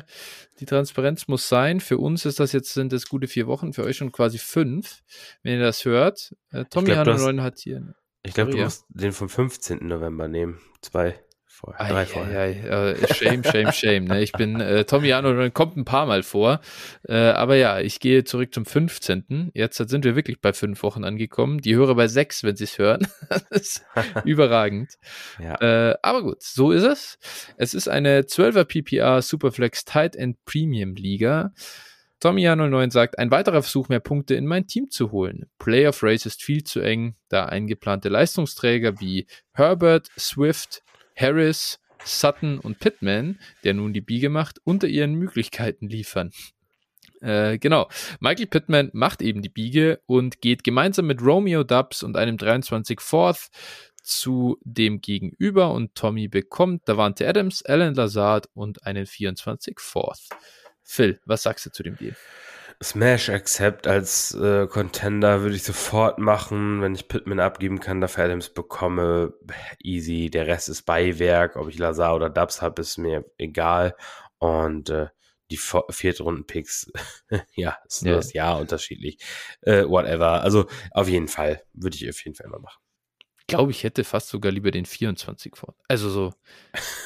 die 0.59 0.65
Transparenz 0.65 1.27
muss 1.27 1.49
sein. 1.49 1.79
Für 1.79 1.97
uns 1.97 2.25
ist 2.25 2.39
das 2.39 2.51
jetzt, 2.51 2.73
sind 2.73 2.93
das 2.93 3.07
gute 3.07 3.27
vier 3.27 3.47
Wochen, 3.47 3.73
für 3.73 3.83
euch 3.83 3.97
schon 3.97 4.11
quasi 4.11 4.37
fünf, 4.37 5.03
wenn 5.43 5.59
ihr 5.59 5.65
das 5.65 5.85
hört. 5.85 6.35
Äh, 6.51 6.65
Tommy 6.65 6.91
Hanneron 6.91 7.41
hat 7.41 7.59
hier. 7.59 7.95
Ich 8.23 8.33
glaube, 8.33 8.51
du 8.51 8.57
musst 8.57 8.85
den 8.89 9.11
vom 9.11 9.29
15. 9.29 9.87
November 9.87 10.27
nehmen. 10.27 10.59
Zwei 10.81 11.19
vorher. 11.55 11.81
Ei, 11.81 11.89
drei 11.89 12.05
vorher. 12.05 12.39
Ei. 12.39 12.95
shame, 13.13 13.43
shame, 13.43 13.71
shame. 13.71 14.05
Ne? 14.05 14.21
Ich 14.21 14.31
bin 14.33 14.59
äh, 14.59 14.85
Tommy 14.85 15.13
Arnold 15.13 15.53
kommt 15.53 15.77
ein 15.77 15.85
paar 15.85 16.05
Mal 16.05 16.23
vor. 16.23 16.59
Äh, 17.07 17.15
aber 17.15 17.55
ja, 17.55 17.79
ich 17.79 17.99
gehe 17.99 18.23
zurück 18.23 18.53
zum 18.53 18.65
15. 18.65 19.51
Jetzt 19.53 19.77
sind 19.77 20.03
wir 20.03 20.15
wirklich 20.15 20.41
bei 20.41 20.53
fünf 20.53 20.83
Wochen 20.83 21.03
angekommen. 21.03 21.61
Die 21.61 21.75
höre 21.75 21.95
bei 21.95 22.07
sechs, 22.07 22.43
wenn 22.43 22.55
sie 22.55 22.65
es 22.65 22.77
hören. 22.77 23.07
das 23.29 23.43
ist 23.51 23.85
überragend. 24.25 24.95
Ja. 25.41 25.55
Äh, 25.61 25.95
aber 26.01 26.21
gut, 26.21 26.43
so 26.43 26.71
ist 26.71 26.83
es. 26.83 27.17
Es 27.57 27.73
ist 27.73 27.87
eine 27.87 28.21
12er 28.21 28.65
PPR 28.65 29.21
Superflex 29.21 29.85
Tight 29.85 30.15
End 30.15 30.43
Premium 30.45 30.95
Liga. 30.95 31.51
Tommy09 32.21 32.91
sagt, 32.91 33.19
ein 33.19 33.29
weiterer 33.29 33.61
Versuch, 33.61 33.89
mehr 33.89 33.99
Punkte 33.99 34.35
in 34.35 34.47
mein 34.47 34.67
Team 34.67 34.89
zu 34.89 35.11
holen. 35.11 35.45
Playoff 35.59 36.01
Race 36.01 36.25
ist 36.25 36.41
viel 36.41 36.63
zu 36.63 36.79
eng, 36.79 37.15
da 37.29 37.45
eingeplante 37.45 38.09
Leistungsträger 38.09 38.99
wie 38.99 39.27
Herbert, 39.53 40.09
Swift, 40.17 40.81
Harris, 41.15 41.79
Sutton 42.03 42.59
und 42.59 42.79
Pittman, 42.79 43.39
der 43.63 43.73
nun 43.73 43.93
die 43.93 44.01
Biege 44.01 44.29
macht, 44.29 44.59
unter 44.63 44.87
ihren 44.87 45.15
Möglichkeiten 45.15 45.87
liefern. 45.87 46.31
Äh, 47.21 47.57
genau. 47.57 47.89
Michael 48.19 48.47
Pittman 48.47 48.89
macht 48.93 49.21
eben 49.21 49.41
die 49.41 49.49
Biege 49.49 50.01
und 50.05 50.41
geht 50.41 50.63
gemeinsam 50.63 51.07
mit 51.07 51.21
Romeo 51.21 51.63
Dubs 51.63 52.03
und 52.03 52.17
einem 52.17 52.37
23 52.37 53.01
Fourth 53.01 53.49
zu 54.03 54.59
dem 54.63 55.01
Gegenüber 55.01 55.71
und 55.71 55.95
Tommy 55.95 56.27
bekommt 56.27 56.87
Davante 56.87 57.27
Adams, 57.27 57.63
Alan 57.65 57.95
Lazard 57.95 58.47
und 58.53 58.85
einen 58.85 59.07
24 59.07 59.79
Fourth. 59.79 60.29
Phil, 60.83 61.19
was 61.25 61.41
sagst 61.41 61.65
du 61.65 61.71
zu 61.71 61.81
dem 61.81 61.97
Deal? 61.97 62.15
Smash 62.83 63.29
Accept 63.29 63.87
als 63.87 64.33
äh, 64.33 64.67
Contender 64.67 65.41
würde 65.41 65.55
ich 65.55 65.63
sofort 65.63 66.19
machen, 66.19 66.81
wenn 66.81 66.93
ich 66.93 67.07
Pittman 67.07 67.39
abgeben 67.39 67.79
kann, 67.79 68.01
dafür 68.01 68.25
Adams 68.25 68.53
bekomme. 68.53 69.33
Easy, 69.81 70.29
der 70.29 70.47
Rest 70.47 70.69
ist 70.69 70.83
Beiwerk. 70.83 71.55
Ob 71.55 71.69
ich 71.69 71.77
Lazar 71.77 72.15
oder 72.15 72.29
Dubs 72.29 72.61
habe, 72.61 72.81
ist 72.81 72.97
mir 72.97 73.25
egal. 73.37 73.95
Und 74.39 74.89
äh, 74.89 75.07
die 75.51 75.57
Viertrunden-Picks, 75.57 76.91
ja, 77.55 77.77
ist 77.87 78.03
nur 78.03 78.13
ja. 78.13 78.17
das 78.17 78.33
Jahr 78.33 78.59
unterschiedlich. 78.59 79.19
Äh, 79.61 79.85
whatever. 79.85 80.41
Also 80.41 80.65
auf 80.91 81.07
jeden 81.07 81.27
Fall, 81.27 81.61
würde 81.73 81.95
ich 81.95 82.09
auf 82.09 82.23
jeden 82.23 82.35
Fall 82.35 82.47
immer 82.47 82.59
machen 82.59 82.84
glaube, 83.47 83.71
ich 83.71 83.83
hätte 83.83 84.03
fast 84.03 84.29
sogar 84.29 84.51
lieber 84.51 84.71
den 84.71 84.85
24 84.85 85.55
vor. 85.55 85.75
Also 85.87 86.09
so 86.09 86.33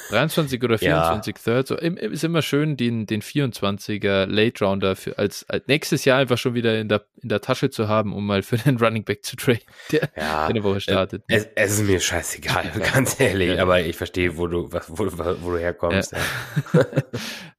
23 0.10 0.64
oder 0.64 0.78
24 0.78 1.36
ja. 1.36 1.42
Third. 1.44 1.68
So, 1.68 1.76
ist 1.76 2.24
immer 2.24 2.42
schön, 2.42 2.78
den, 2.78 3.06
den 3.06 3.22
24er 3.22 4.26
Late 4.26 4.64
Rounder 4.64 4.96
für, 4.96 5.18
als, 5.18 5.48
als 5.50 5.68
nächstes 5.68 6.06
Jahr 6.06 6.20
einfach 6.20 6.38
schon 6.38 6.54
wieder 6.54 6.80
in 6.80 6.88
der, 6.88 7.06
in 7.22 7.30
der 7.30 7.42
Tasche 7.42 7.70
zu 7.70 7.88
haben, 7.88 8.14
um 8.14 8.26
mal 8.26 8.42
für 8.42 8.58
den 8.58 8.78
Running 8.78 9.04
Back 9.04 9.26
zu 9.26 9.36
traden, 9.36 9.64
der 9.92 10.10
ja, 10.16 10.48
eine 10.48 10.64
Woche 10.64 10.80
startet. 10.80 11.24
Es, 11.28 11.48
es, 11.56 11.80
ist 11.80 11.88
mir 11.88 12.00
scheißegal, 12.00 12.72
ganz 12.94 13.20
ehrlich, 13.20 13.56
ja. 13.56 13.62
aber 13.62 13.82
ich 13.82 13.96
verstehe, 13.96 14.38
wo 14.38 14.48
du, 14.48 14.72
was, 14.72 14.90
wo, 14.90 15.06
wo 15.08 15.52
du 15.52 15.58
herkommst. 15.58 16.14
Ja. 16.14 16.86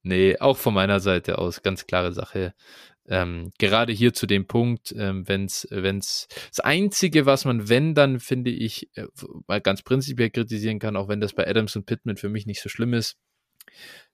nee, 0.03 0.37
auch 0.39 0.57
von 0.57 0.73
meiner 0.73 0.99
Seite 0.99 1.37
aus, 1.37 1.61
ganz 1.61 1.85
klare 1.85 2.13
Sache 2.13 2.53
ähm, 3.07 3.51
gerade 3.57 3.93
hier 3.93 4.13
zu 4.13 4.27
dem 4.27 4.45
Punkt, 4.45 4.93
ähm, 4.97 5.27
wenn 5.27 5.45
es, 5.45 5.67
das 5.69 6.59
Einzige, 6.59 7.25
was 7.25 7.45
man, 7.45 7.67
wenn, 7.67 7.95
dann 7.95 8.19
finde 8.19 8.51
ich, 8.51 8.89
äh, 8.95 9.07
mal 9.47 9.61
ganz 9.61 9.81
prinzipiell 9.81 10.29
kritisieren 10.29 10.79
kann, 10.79 10.95
auch 10.95 11.07
wenn 11.07 11.21
das 11.21 11.33
bei 11.33 11.47
Adams 11.47 11.75
und 11.75 11.85
Pittman 11.85 12.17
für 12.17 12.29
mich 12.29 12.45
nicht 12.45 12.61
so 12.61 12.69
schlimm 12.69 12.93
ist, 12.93 13.17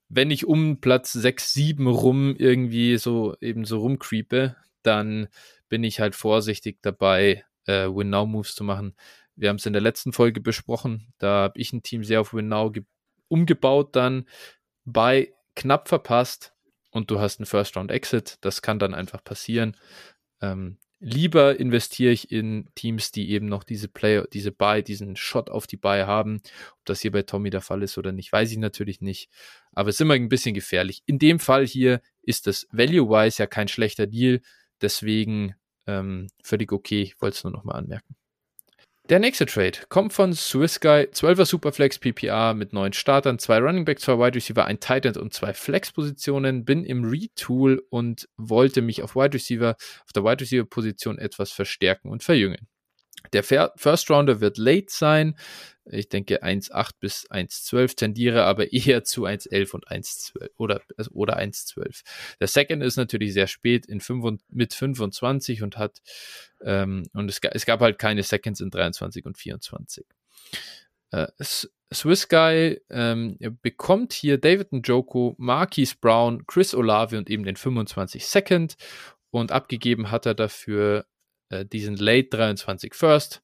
wenn 0.10 0.32
ich 0.32 0.46
um 0.46 0.80
Platz 0.80 1.12
6, 1.12 1.54
7 1.54 1.88
rum 1.88 2.36
irgendwie 2.38 2.98
so 2.98 3.36
eben 3.42 3.66
so 3.66 3.80
rumcreepe, 3.80 4.56
dann 4.84 5.28
bin 5.68 5.84
ich 5.84 6.00
halt 6.00 6.16
vorsichtig 6.16 6.80
dabei, 6.82 7.44
äh, 7.66 7.88
Win-Now-Moves 7.88 8.56
zu 8.56 8.64
machen. 8.64 8.96
Wir 9.36 9.50
haben 9.50 9.58
es 9.58 9.66
in 9.66 9.74
der 9.74 9.82
letzten 9.82 10.14
Folge 10.14 10.40
besprochen, 10.40 11.14
da 11.18 11.44
habe 11.44 11.60
ich 11.60 11.74
ein 11.74 11.84
Team 11.84 12.04
sehr 12.04 12.22
auf 12.22 12.34
Win-Now 12.34 12.72
umgebaut, 13.28 13.96
dann 13.96 14.28
bei 14.86 15.34
knapp 15.56 15.90
verpasst, 15.90 16.54
und 16.98 17.12
du 17.12 17.20
hast 17.20 17.40
einen 17.40 17.46
First-Round-Exit. 17.46 18.38
Das 18.42 18.62
kann 18.62 18.80
dann 18.80 18.94
einfach 18.94 19.24
passieren. 19.24 19.78
Ähm, 20.42 20.78
lieber 21.00 21.60
investiere 21.60 22.12
ich 22.12 22.32
in 22.32 22.70
Teams, 22.76 23.12
die 23.12 23.30
eben 23.30 23.48
noch 23.48 23.64
diese 23.64 23.88
Play, 23.88 24.24
diese 24.34 24.52
Buy, 24.52 24.84
diesen 24.84 25.16
Shot 25.16 25.50
auf 25.50 25.68
die 25.68 25.78
Buy 25.78 26.02
haben. 26.02 26.42
Ob 26.80 26.86
das 26.86 27.02
hier 27.02 27.12
bei 27.12 27.22
Tommy 27.22 27.50
der 27.50 27.62
Fall 27.62 27.84
ist 27.84 27.98
oder 27.98 28.12
nicht, 28.12 28.32
weiß 28.32 28.52
ich 28.52 28.58
natürlich 28.58 29.00
nicht. 29.00 29.30
Aber 29.74 29.90
es 29.90 29.96
ist 29.96 30.02
immer 30.02 30.16
ein 30.16 30.30
bisschen 30.30 30.56
gefährlich. 30.56 31.04
In 31.06 31.20
dem 31.20 31.40
Fall 31.40 31.66
hier 31.66 32.02
ist 32.24 32.48
das 32.48 32.68
Value-wise 32.72 33.42
ja 33.42 33.48
kein 33.48 33.68
schlechter 33.68 34.08
Deal. 34.08 34.42
Deswegen 34.82 35.56
ähm, 35.86 36.28
völlig 36.44 36.72
okay. 36.72 37.02
Ich 37.04 37.22
wollte 37.22 37.38
es 37.38 37.44
nur 37.44 37.54
nochmal 37.54 37.78
anmerken. 37.78 38.17
Der 39.10 39.20
nächste 39.20 39.46
Trade 39.46 39.80
kommt 39.88 40.12
von 40.12 40.34
Swiss 40.34 40.82
Guy, 40.82 41.04
12er 41.04 41.46
Superflex 41.46 41.98
PPR 41.98 42.54
mit 42.54 42.74
neun 42.74 42.92
Startern, 42.92 43.40
zwei 43.40 43.60
Running 43.60 43.86
Backs, 43.86 44.02
zwei 44.02 44.20
Wide 44.20 44.36
Receiver, 44.36 44.66
ein 44.66 44.82
Tight 44.82 45.06
End 45.06 45.16
und 45.16 45.34
zwei 45.34 45.54
Flex-Positionen. 45.54 46.66
Bin 46.66 46.84
im 46.84 47.06
Retool 47.06 47.82
und 47.90 48.28
wollte 48.36 48.82
mich 48.82 49.04
auf 49.04 49.16
Wide 49.16 49.34
Receiver, 49.34 49.78
auf 50.04 50.12
der 50.14 50.26
Wide 50.26 50.42
Receiver 50.42 50.66
Position 50.66 51.20
etwas 51.20 51.54
verstärken 51.54 52.10
und 52.10 52.22
verjüngen. 52.22 52.68
Der 53.32 53.44
First 53.44 54.10
Rounder 54.12 54.42
wird 54.42 54.58
late 54.58 54.88
sein. 54.90 55.38
Ich 55.90 56.10
denke 56.10 56.44
1,8 56.44 56.92
bis 57.00 57.30
1,12 57.30 57.96
tendiere 57.96 58.44
aber 58.44 58.72
eher 58.74 59.04
zu 59.04 59.26
1,11 59.26 59.72
und 59.72 59.88
1,12 59.88 60.50
oder, 60.58 60.82
also, 60.98 61.12
oder 61.12 61.38
1,12. 61.38 62.04
Der 62.40 62.48
Second 62.48 62.84
ist 62.84 62.98
natürlich 62.98 63.34
sehr 63.34 63.48
spät 63.48 63.86
in 63.86 64.00
5, 64.00 64.40
mit 64.50 64.74
25 64.74 65.64
und 65.64 65.78
hat, 65.78 66.02
ähm, 66.62 67.08
und 67.14 67.30
es, 67.30 67.40
es, 67.52 67.66
gab 67.66 67.80
halt 67.82 68.00
keine 68.00 68.24
Seconds 68.24 68.62
in 68.62 68.70
23 68.70 69.26
und 69.26 69.38
24. 69.38 70.06
Äh, 71.12 71.28
Swiss 71.94 72.28
Guy 72.28 72.82
ähm, 72.90 73.38
bekommt 73.62 74.12
hier 74.12 74.38
David 74.38 74.74
Njoku, 74.74 75.36
Marquise 75.38 75.96
Brown, 76.00 76.46
Chris 76.46 76.76
Olave 76.76 77.18
und 77.18 77.30
eben 77.30 77.44
den 77.44 77.56
25 77.56 78.26
Second 78.26 78.76
und 79.32 79.52
abgegeben 79.52 80.12
hat 80.12 80.26
er 80.26 80.34
dafür 80.34 81.06
äh, 81.50 81.66
diesen 81.66 81.96
Late 81.96 82.30
23 82.30 82.94
First, 82.94 83.42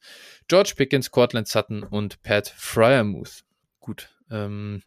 George 0.48 0.74
Pickens, 0.76 1.12
Cortland 1.12 1.48
Sutton 1.48 1.84
und 1.84 2.22
Pat 2.24 2.48
Fryermuth. 2.48 3.44
Gut, 3.80 4.10
ähm, 4.34 4.82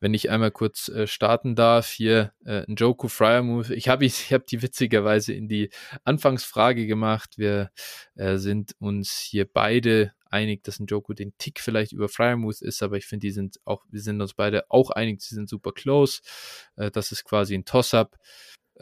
wenn 0.00 0.14
ich 0.14 0.30
einmal 0.30 0.50
kurz 0.50 0.88
äh, 0.88 1.06
starten 1.06 1.56
darf, 1.56 1.88
hier 1.88 2.32
äh, 2.44 2.64
Njoku 2.68 3.08
Fryermuth. 3.08 3.70
Ich 3.70 3.88
habe 3.88 4.04
ich 4.06 4.32
hab 4.32 4.46
die 4.46 4.62
witzigerweise 4.62 5.32
in 5.32 5.48
die 5.48 5.70
Anfangsfrage 6.04 6.86
gemacht. 6.86 7.38
Wir 7.38 7.70
äh, 8.14 8.36
sind 8.36 8.76
uns 8.78 9.18
hier 9.18 9.46
beide 9.46 10.12
einig, 10.30 10.62
dass 10.64 10.80
Njoku 10.80 11.12
den 11.14 11.36
Tick 11.36 11.60
vielleicht 11.60 11.92
über 11.92 12.08
Fryermuth 12.08 12.62
ist, 12.62 12.82
aber 12.82 12.96
ich 12.96 13.06
finde, 13.06 13.26
die 13.26 13.32
sind 13.32 13.60
auch, 13.64 13.84
wir 13.90 14.00
sind 14.00 14.20
uns 14.20 14.34
beide 14.34 14.70
auch 14.70 14.90
einig, 14.90 15.20
sie 15.20 15.34
sind 15.34 15.48
super 15.48 15.72
close. 15.72 16.22
Äh, 16.76 16.90
das 16.90 17.12
ist 17.12 17.24
quasi 17.24 17.54
ein 17.54 17.64
Toss-up 17.64 18.16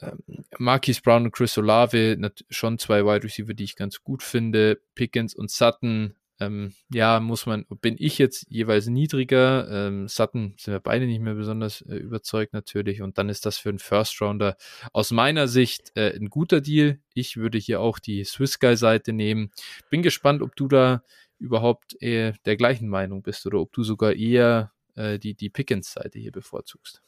ähm, 0.03 0.45
Marquis 0.59 1.01
Brown 1.01 1.25
und 1.25 1.33
Chris 1.33 1.57
Olave, 1.59 2.19
schon 2.49 2.79
zwei 2.79 3.05
Wide 3.05 3.25
Receiver, 3.25 3.55
die 3.55 3.65
ich 3.65 3.77
ganz 3.77 4.03
gut 4.03 4.23
finde. 4.23 4.81
Pickens 4.95 5.35
und 5.35 5.51
Sutton, 5.51 6.15
ähm, 6.41 6.73
ja, 6.91 7.21
muss 7.21 7.45
man, 7.45 7.67
bin 7.83 7.97
ich 7.99 8.17
jetzt 8.19 8.47
jeweils 8.49 8.87
niedriger. 8.87 9.69
Ähm, 9.71 10.09
Sutton 10.09 10.55
sind 10.59 10.73
wir 10.73 10.81
beide 10.81 11.07
nicht 11.07 11.21
mehr 11.21 11.35
besonders 11.35 11.83
äh, 11.83 11.97
überzeugt 11.97 12.55
natürlich. 12.55 13.03
Und 13.03 13.19
dann 13.19 13.29
ist 13.29 13.45
das 13.45 13.59
für 13.59 13.69
einen 13.69 13.79
First 13.79 14.21
Rounder 14.23 14.57
aus 14.93 15.11
meiner 15.11 15.49
Sicht 15.49 15.93
äh, 15.97 16.17
ein 16.17 16.31
guter 16.31 16.63
Deal. 16.63 16.99
Ich 17.13 17.37
würde 17.37 17.59
hier 17.59 17.81
auch 17.81 17.99
die 17.99 18.25
Swiss 18.25 18.59
Guy 18.59 18.77
Seite 18.77 19.13
nehmen. 19.13 19.53
Bin 19.91 20.03
gespannt, 20.03 20.41
ob 20.41 20.57
du 20.57 20.67
da 20.67 21.03
überhaupt 21.39 22.01
äh, 22.03 22.33
der 22.47 22.57
gleichen 22.57 22.89
Meinung 22.89 23.23
bist 23.23 23.45
oder 23.47 23.61
ob 23.61 23.73
du 23.73 23.83
sogar 23.83 24.15
eher 24.15 24.73
äh, 24.95 25.19
die, 25.19 25.35
die 25.35 25.51
Pickens 25.51 25.93
Seite 25.93 26.19
hier 26.19 26.33
bevorzugst. 26.33 27.03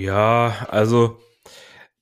Ja, 0.00 0.66
also 0.70 1.20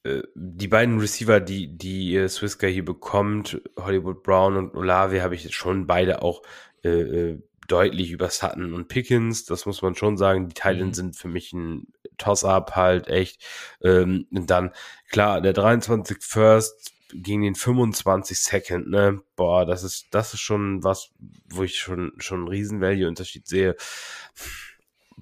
äh, 0.04 0.22
die 0.36 0.68
beiden 0.68 1.00
Receiver, 1.00 1.40
die 1.40 1.76
die 1.76 2.14
äh, 2.16 2.28
Swiska 2.28 2.68
hier 2.68 2.84
bekommt, 2.84 3.60
Hollywood 3.76 4.22
Brown 4.22 4.56
und 4.56 4.76
Olave, 4.76 5.22
habe 5.22 5.34
ich 5.34 5.52
schon 5.54 5.88
beide 5.88 6.22
auch 6.22 6.42
äh, 6.84 6.90
äh, 6.90 7.42
deutlich 7.66 8.12
über 8.12 8.30
Sutton 8.30 8.72
und 8.72 8.86
Pickens. 8.86 9.46
Das 9.46 9.66
muss 9.66 9.82
man 9.82 9.96
schon 9.96 10.16
sagen. 10.16 10.48
Die 10.48 10.54
Teilen 10.54 10.88
mhm. 10.88 10.94
sind 10.94 11.16
für 11.16 11.26
mich 11.28 11.52
ein 11.52 11.88
Toss-up 12.18 12.76
halt 12.76 13.08
echt. 13.08 13.44
Ähm, 13.82 14.28
und 14.30 14.48
dann 14.48 14.72
klar, 15.10 15.40
der 15.40 15.52
23 15.52 16.18
First 16.22 16.92
gegen 17.12 17.42
den 17.42 17.56
25 17.56 18.38
Second, 18.38 18.88
ne? 18.90 19.22
Boah, 19.34 19.66
das 19.66 19.82
ist 19.82 20.06
das 20.12 20.34
ist 20.34 20.40
schon 20.40 20.84
was, 20.84 21.10
wo 21.50 21.64
ich 21.64 21.78
schon 21.78 22.12
schon 22.18 22.40
einen 22.40 22.48
riesen 22.48 22.80
Value 22.80 23.08
Unterschied 23.08 23.48
sehe 23.48 23.74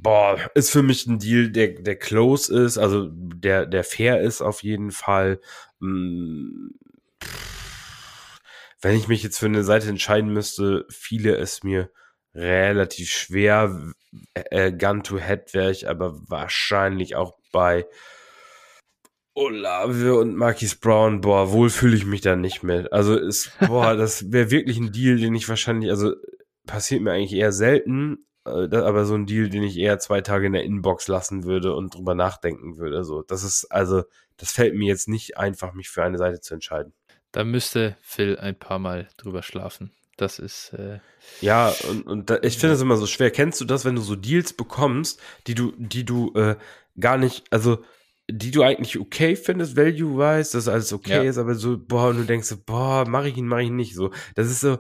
boah, 0.03 0.39
ist 0.55 0.71
für 0.71 0.83
mich 0.83 1.07
ein 1.07 1.19
Deal, 1.19 1.51
der, 1.51 1.69
der 1.69 1.97
close 1.97 2.55
ist, 2.55 2.79
also 2.79 3.09
der, 3.11 3.67
der 3.67 3.85
fair 3.85 4.21
ist 4.21 4.43
auf 4.43 4.63
jeden 4.63 4.91
Fall. 4.91 5.41
Hm, 5.81 6.75
wenn 8.81 8.97
ich 8.97 9.09
mich 9.09 9.23
jetzt 9.23 9.39
für 9.39 9.47
eine 9.47 9.65
Seite 9.65 9.89
entscheiden 9.89 10.33
müsste, 10.33 10.87
fiele 10.91 11.37
es 11.37 11.63
mir 11.63 11.91
relativ 12.35 13.11
schwer. 13.11 13.93
Äh, 14.35 14.73
Gun 14.73 15.03
to 15.03 15.19
Head 15.19 15.55
wäre 15.55 15.71
ich 15.71 15.89
aber 15.89 16.21
wahrscheinlich 16.29 17.17
auch 17.17 17.39
bei 17.53 17.87
Olave 19.35 20.15
und 20.15 20.35
Marquis 20.35 20.77
Brown, 20.77 21.21
boah, 21.21 21.53
wohl 21.53 21.69
fühle 21.69 21.97
ich 21.97 22.07
mich 22.07 22.21
da 22.21 22.37
nicht 22.37 22.63
mehr. 22.63 22.89
Also 22.91 23.17
ist, 23.17 23.51
boah, 23.67 23.95
das 23.97 24.31
wäre 24.33 24.51
wirklich 24.51 24.79
ein 24.79 24.93
Deal, 24.93 25.19
den 25.19 25.35
ich 25.35 25.49
wahrscheinlich, 25.49 25.91
also 25.91 26.15
passiert 26.67 27.03
mir 27.03 27.13
eigentlich 27.13 27.35
eher 27.35 27.53
selten, 27.53 28.15
äh, 28.15 28.36
aber 28.47 29.05
so 29.05 29.15
ein 29.15 29.27
Deal, 29.27 29.49
den 29.49 29.63
ich 29.63 29.77
eher 29.77 29.99
zwei 29.99 30.21
Tage 30.21 30.47
in 30.47 30.53
der 30.53 30.65
Inbox 30.65 31.09
lassen 31.09 31.45
würde 31.45 31.75
und 31.75 31.95
drüber 31.95 32.15
nachdenken 32.15 32.79
würde. 32.79 33.05
So, 33.05 33.23
das 33.23 33.43
ist, 33.43 33.67
also, 33.67 34.05
das 34.37 34.53
fällt 34.53 34.75
mir 34.75 34.87
jetzt 34.89 35.09
nicht 35.09 35.37
einfach, 35.37 35.75
mich 35.75 35.89
für 35.89 36.03
eine 36.03 36.19
Seite 36.19 36.41
zu 36.41 36.55
entscheiden. 36.55 36.93
Da 37.33 37.45
müsste 37.45 37.97
Phil 38.01 38.39
ein 38.39 38.59
paar 38.59 38.79
Mal 38.79 39.09
drüber 39.17 39.43
schlafen. 39.43 39.91
Das 40.17 40.39
ist. 40.39 40.73
Äh, 40.73 41.01
ja, 41.43 41.75
und, 41.91 42.07
und 42.07 42.31
da, 42.31 42.39
ich 42.43 42.57
finde 42.57 42.75
es 42.75 42.81
immer 42.81 42.97
so 42.97 43.07
schwer. 43.07 43.31
Kennst 43.31 43.61
du 43.61 43.65
das, 43.65 43.85
wenn 43.85 43.97
du 43.97 44.01
so 44.01 44.17
Deals 44.17 44.55
bekommst, 44.55 45.21
die 45.47 45.55
du, 45.55 45.73
die 45.77 46.05
du 46.05 46.33
äh, 46.35 46.57
gar 46.99 47.19
nicht, 47.19 47.45
also 47.51 47.85
die 48.29 48.51
du 48.51 48.63
eigentlich 48.63 48.99
okay 48.99 49.37
findest, 49.37 49.77
value-wise, 49.77 50.53
dass 50.53 50.69
alles 50.69 50.93
okay 50.93 51.25
ja. 51.25 51.31
ist, 51.31 51.39
aber 51.39 51.55
so, 51.55 51.79
boah, 51.79 52.09
und 52.09 52.19
du 52.19 52.25
denkst 52.25 52.49
so, 52.49 52.57
boah, 52.65 53.05
mach 53.07 53.25
ich 53.25 53.37
ihn, 53.37 53.47
mach 53.47 53.59
ich 53.59 53.69
ihn 53.69 53.77
nicht 53.77 53.95
so. 53.95 54.11
Das 54.35 54.49
ist 54.49 54.61
so, 54.61 54.79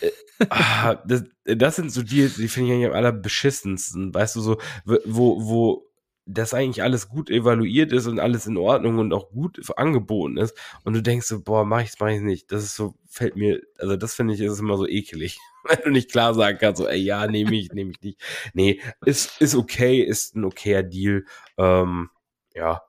äh, 0.00 0.10
ah, 0.50 0.96
das, 1.06 1.24
das 1.44 1.76
sind 1.76 1.92
so 1.92 2.02
Deals, 2.02 2.36
die 2.36 2.48
finde 2.48 2.70
ich 2.70 2.74
eigentlich 2.74 2.90
am 2.90 2.96
allerbeschissensten, 2.96 4.12
weißt 4.12 4.36
du, 4.36 4.40
so, 4.40 4.58
wo, 4.84 5.44
wo 5.44 5.88
das 6.28 6.52
eigentlich 6.54 6.82
alles 6.82 7.08
gut 7.08 7.30
evaluiert 7.30 7.90
ist 7.92 8.06
und 8.06 8.20
alles 8.20 8.46
in 8.46 8.58
Ordnung 8.58 8.98
und 8.98 9.14
auch 9.14 9.30
gut 9.30 9.60
angeboten 9.78 10.36
ist 10.36 10.54
und 10.84 10.92
du 10.92 11.02
denkst 11.02 11.26
so, 11.26 11.42
boah, 11.42 11.64
mach 11.64 11.82
ich's, 11.82 11.98
mach 12.00 12.08
ich's 12.08 12.20
nicht. 12.20 12.52
Das 12.52 12.64
ist 12.64 12.74
so, 12.74 12.94
fällt 13.08 13.36
mir, 13.36 13.62
also 13.78 13.96
das 13.96 14.14
finde 14.14 14.34
ich, 14.34 14.40
ist 14.40 14.58
immer 14.58 14.76
so 14.76 14.86
ekelig. 14.86 15.38
Wenn 15.64 15.78
du 15.84 15.90
nicht 15.90 16.10
klar 16.10 16.34
sagen 16.34 16.58
kannst, 16.60 16.80
so, 16.80 16.86
ey, 16.86 16.98
ja, 16.98 17.26
nehme 17.26 17.56
ich, 17.56 17.72
nehme 17.72 17.92
ich 17.92 18.00
nicht. 18.02 18.20
Nee, 18.52 18.80
ist, 19.06 19.40
ist 19.40 19.54
okay, 19.54 20.00
ist 20.00 20.36
ein 20.36 20.44
okayer 20.44 20.82
Deal. 20.82 21.24
Ähm, 21.56 22.10
ja, 22.54 22.82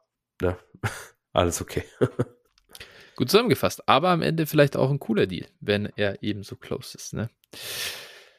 alles 1.34 1.62
okay. 1.62 1.84
Gut 3.16 3.30
zusammengefasst, 3.30 3.88
aber 3.88 4.10
am 4.10 4.22
Ende 4.22 4.46
vielleicht 4.46 4.78
auch 4.78 4.90
ein 4.90 5.00
cooler 5.00 5.28
Deal, 5.28 5.48
wenn 5.60 5.88
er 5.98 6.24
eben 6.24 6.44
so 6.44 6.56
close 6.56 6.98
ist, 6.98 7.14
ne? 7.14 7.30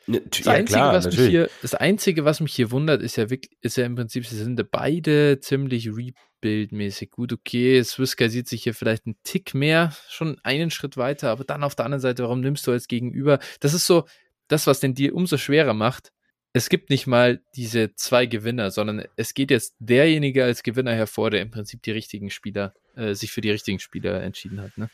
Das, 0.07 0.45
ja, 0.45 0.53
Einzige, 0.53 0.79
klar, 0.79 0.95
was 0.95 1.07
mich 1.07 1.29
hier, 1.29 1.51
das 1.63 1.75
Einzige, 1.75 2.25
was 2.25 2.41
mich 2.41 2.55
hier 2.55 2.71
wundert, 2.71 3.03
ist 3.03 3.17
ja 3.17 3.31
wirklich, 3.31 3.57
ist 3.61 3.77
ja 3.77 3.85
im 3.85 3.95
Prinzip, 3.95 4.27
sie 4.27 4.37
sind 4.37 4.61
beide 4.71 5.39
ziemlich 5.41 5.89
Rebuild-mäßig 5.89 7.11
gut. 7.11 7.33
Okay, 7.33 7.83
Swiska 7.85 8.29
sieht 8.29 8.49
sich 8.49 8.63
hier 8.63 8.75
vielleicht 8.75 9.07
einen 9.07 9.17
Tick 9.23 9.55
mehr, 9.55 9.95
schon 10.09 10.39
einen 10.43 10.71
Schritt 10.71 10.97
weiter, 10.97 11.31
aber 11.31 11.45
dann 11.45 11.63
auf 11.63 11.75
der 11.75 11.85
anderen 11.85 12.01
Seite, 12.01 12.23
warum 12.23 12.41
nimmst 12.41 12.67
du 12.67 12.73
als 12.73 12.89
Gegenüber? 12.89 13.39
Das 13.61 13.75
ist 13.75 13.87
so 13.87 14.07
das, 14.49 14.67
was 14.67 14.81
den 14.81 14.95
Deal 14.95 15.13
umso 15.13 15.37
schwerer 15.37 15.75
macht, 15.75 16.13
es 16.53 16.69
gibt 16.69 16.91
nicht 16.91 17.07
mal 17.07 17.41
diese 17.55 17.95
zwei 17.95 18.27
Gewinner, 18.27 18.71
sondern 18.71 19.05
es 19.17 19.35
geht 19.35 19.51
jetzt 19.51 19.75
derjenige 19.79 20.45
als 20.45 20.63
Gewinner 20.63 20.95
hervor, 20.95 21.31
der 21.31 21.43
im 21.43 21.51
Prinzip 21.51 21.83
die 21.83 21.93
richtigen 21.93 22.31
Spieler, 22.31 22.75
äh, 22.97 23.15
sich 23.15 23.31
für 23.33 23.41
die 23.41 23.51
richtigen 23.51 23.79
Spieler 23.79 24.21
entschieden 24.23 24.61
hat. 24.61 24.77
Ne? 24.77 24.91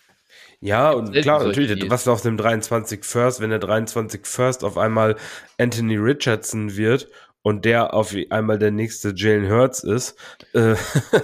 Ja, 0.60 0.90
und 0.90 1.12
klar, 1.12 1.42
natürlich, 1.42 1.90
was 1.90 2.08
auf 2.08 2.20
dem 2.22 2.36
23 2.36 3.04
First, 3.04 3.40
wenn 3.40 3.50
der 3.50 3.58
23 3.58 4.26
First 4.26 4.64
auf 4.64 4.76
einmal 4.76 5.16
Anthony 5.58 5.96
Richardson 5.96 6.76
wird 6.76 7.08
und 7.40 7.64
der 7.64 7.94
auf 7.94 8.14
einmal 8.28 8.58
der 8.58 8.70
nächste 8.70 9.14
Jalen 9.16 9.48
Hurts 9.50 9.82
ist, 9.82 10.16
äh, 10.52 10.74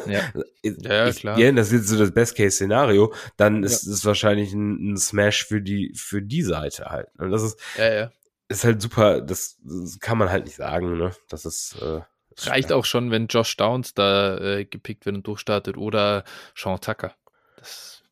ja. 0.07 0.33
ja, 0.63 1.09
ich, 1.09 1.17
klar. 1.17 1.39
Ja, 1.39 1.53
das 1.53 1.73
ist 1.73 1.89
so 1.89 1.99
das 1.99 2.13
Best-Case-Szenario, 2.13 3.13
dann 3.37 3.65
ist 3.65 3.87
es 3.87 4.05
wahrscheinlich 4.07 4.55
ein, 4.55 4.93
ein, 4.93 4.97
Smash 4.97 5.45
für 5.47 5.61
die, 5.61 5.93
für 5.95 6.23
die 6.23 6.43
Seite 6.43 6.87
halt. 6.87 7.09
Und 7.19 7.31
das 7.33 7.43
ist, 7.43 7.61
ja, 7.77 7.93
ja 7.93 8.13
ist 8.53 8.65
halt 8.65 8.81
super, 8.81 9.21
das, 9.21 9.59
das, 9.63 9.99
kann 10.01 10.19
man 10.19 10.31
halt 10.31 10.45
nicht 10.45 10.57
sagen, 10.57 10.97
ne? 10.99 11.15
Das 11.29 11.45
ist. 11.45 11.77
Äh, 11.81 12.03
Reicht 12.45 12.69
schwer. 12.69 12.77
auch 12.79 12.87
schon, 12.87 13.11
wenn 13.11 13.27
Josh 13.27 13.57
Downs 13.59 13.93
da 13.93 14.39
äh, 14.39 14.65
gepickt 14.65 15.05
wird 15.05 15.17
und 15.17 15.27
durchstartet 15.27 15.77
oder 15.77 16.25
Sean 16.57 16.81
Tucker. 16.81 17.15
Das 17.57 18.03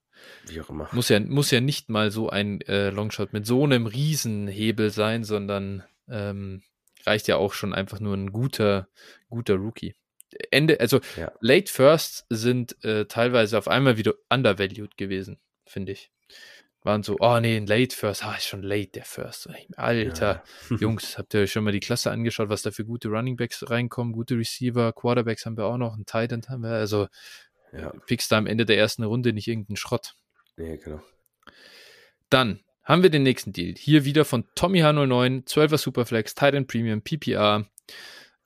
Wie 0.47 0.61
auch 0.61 0.69
immer. 0.69 0.89
Muss 0.93 1.09
ja, 1.09 1.21
muss 1.21 1.51
ja 1.51 1.61
nicht 1.61 1.89
mal 1.89 2.11
so 2.11 2.29
ein 2.29 2.61
äh, 2.63 2.91
Longshot 2.91 3.33
mit 3.33 3.47
so 3.47 3.65
einem 3.65 3.87
Riesenhebel 3.87 4.91
sein, 4.91 5.25
sondern 5.25 5.85
ähm, 6.07 6.63
reicht 7.07 7.29
ja 7.29 7.37
auch 7.37 7.55
schon 7.55 7.73
einfach 7.73 7.99
nur 7.99 8.15
ein 8.15 8.31
guter, 8.31 8.89
guter 9.31 9.55
Rookie. 9.55 9.95
Ende, 10.51 10.79
also 10.81 11.01
ja. 11.17 11.33
Late 11.41 11.73
First 11.73 12.27
sind 12.29 12.85
äh, 12.85 13.07
teilweise 13.07 13.57
auf 13.57 13.69
einmal 13.69 13.97
wieder 13.97 14.15
undervalued 14.29 14.99
gewesen, 14.99 15.39
finde 15.65 15.93
ich 15.93 16.11
waren 16.83 17.03
so, 17.03 17.17
oh 17.21 17.39
nee, 17.41 17.57
ein 17.57 17.67
Late 17.67 17.95
First, 17.95 18.25
ah, 18.25 18.35
ist 18.35 18.47
schon 18.47 18.63
late 18.63 18.93
der 18.93 19.05
First. 19.05 19.49
Alter, 19.77 20.43
ja. 20.71 20.77
Jungs, 20.81 21.19
habt 21.19 21.35
ihr 21.35 21.41
euch 21.41 21.53
schon 21.53 21.65
mal 21.65 21.73
die 21.73 21.81
Klasse 21.81 22.11
angeschaut, 22.11 22.49
was 22.49 22.63
da 22.63 22.71
für 22.71 22.85
gute 22.85 23.09
Running 23.09 23.37
Backs 23.37 23.69
reinkommen, 23.69 24.13
gute 24.13 24.37
Receiver, 24.37 24.93
Quarterbacks 24.93 25.45
haben 25.45 25.57
wir 25.57 25.67
auch 25.67 25.77
noch, 25.77 25.97
ein 25.97 26.07
Titan 26.07 26.43
haben 26.49 26.63
wir, 26.63 26.71
also 26.71 27.09
ja. 27.73 27.93
pickst 28.07 28.33
da 28.33 28.39
am 28.39 28.47
Ende 28.47 28.65
der 28.65 28.79
ersten 28.79 29.05
Runde 29.05 29.33
nicht 29.33 29.49
irgendeinen 29.49 29.77
Schrott. 29.77 30.15
Nee, 30.57 30.79
genau. 30.79 31.01
Dann 32.31 32.61
haben 32.83 33.03
wir 33.03 33.11
den 33.11 33.23
nächsten 33.23 33.53
Deal. 33.53 33.75
Hier 33.77 34.05
wieder 34.05 34.25
von 34.25 34.45
Tommy 34.55 34.81
H09, 34.81 35.47
12er 35.47 35.79
Superflex, 35.79 36.35
Titan 36.35 36.67
Premium, 36.67 37.03
PPR, 37.03 37.67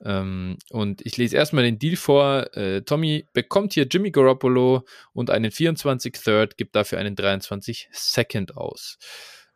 ähm, 0.02 0.59
und 0.70 1.04
ich 1.04 1.16
lese 1.16 1.37
erstmal 1.37 1.64
den 1.64 1.78
Deal 1.78 1.96
vor. 1.96 2.54
Äh, 2.57 2.83
Tommy 2.83 3.26
bekommt 3.33 3.74
hier 3.74 3.87
Jimmy 3.87 4.11
Garoppolo 4.11 4.85
und 5.12 5.30
einen 5.30 5.50
24 5.50 6.14
Third, 6.14 6.57
gibt 6.57 6.74
dafür 6.74 6.98
einen 6.98 7.16
23 7.16 7.88
Second 7.92 8.57
aus. 8.57 8.98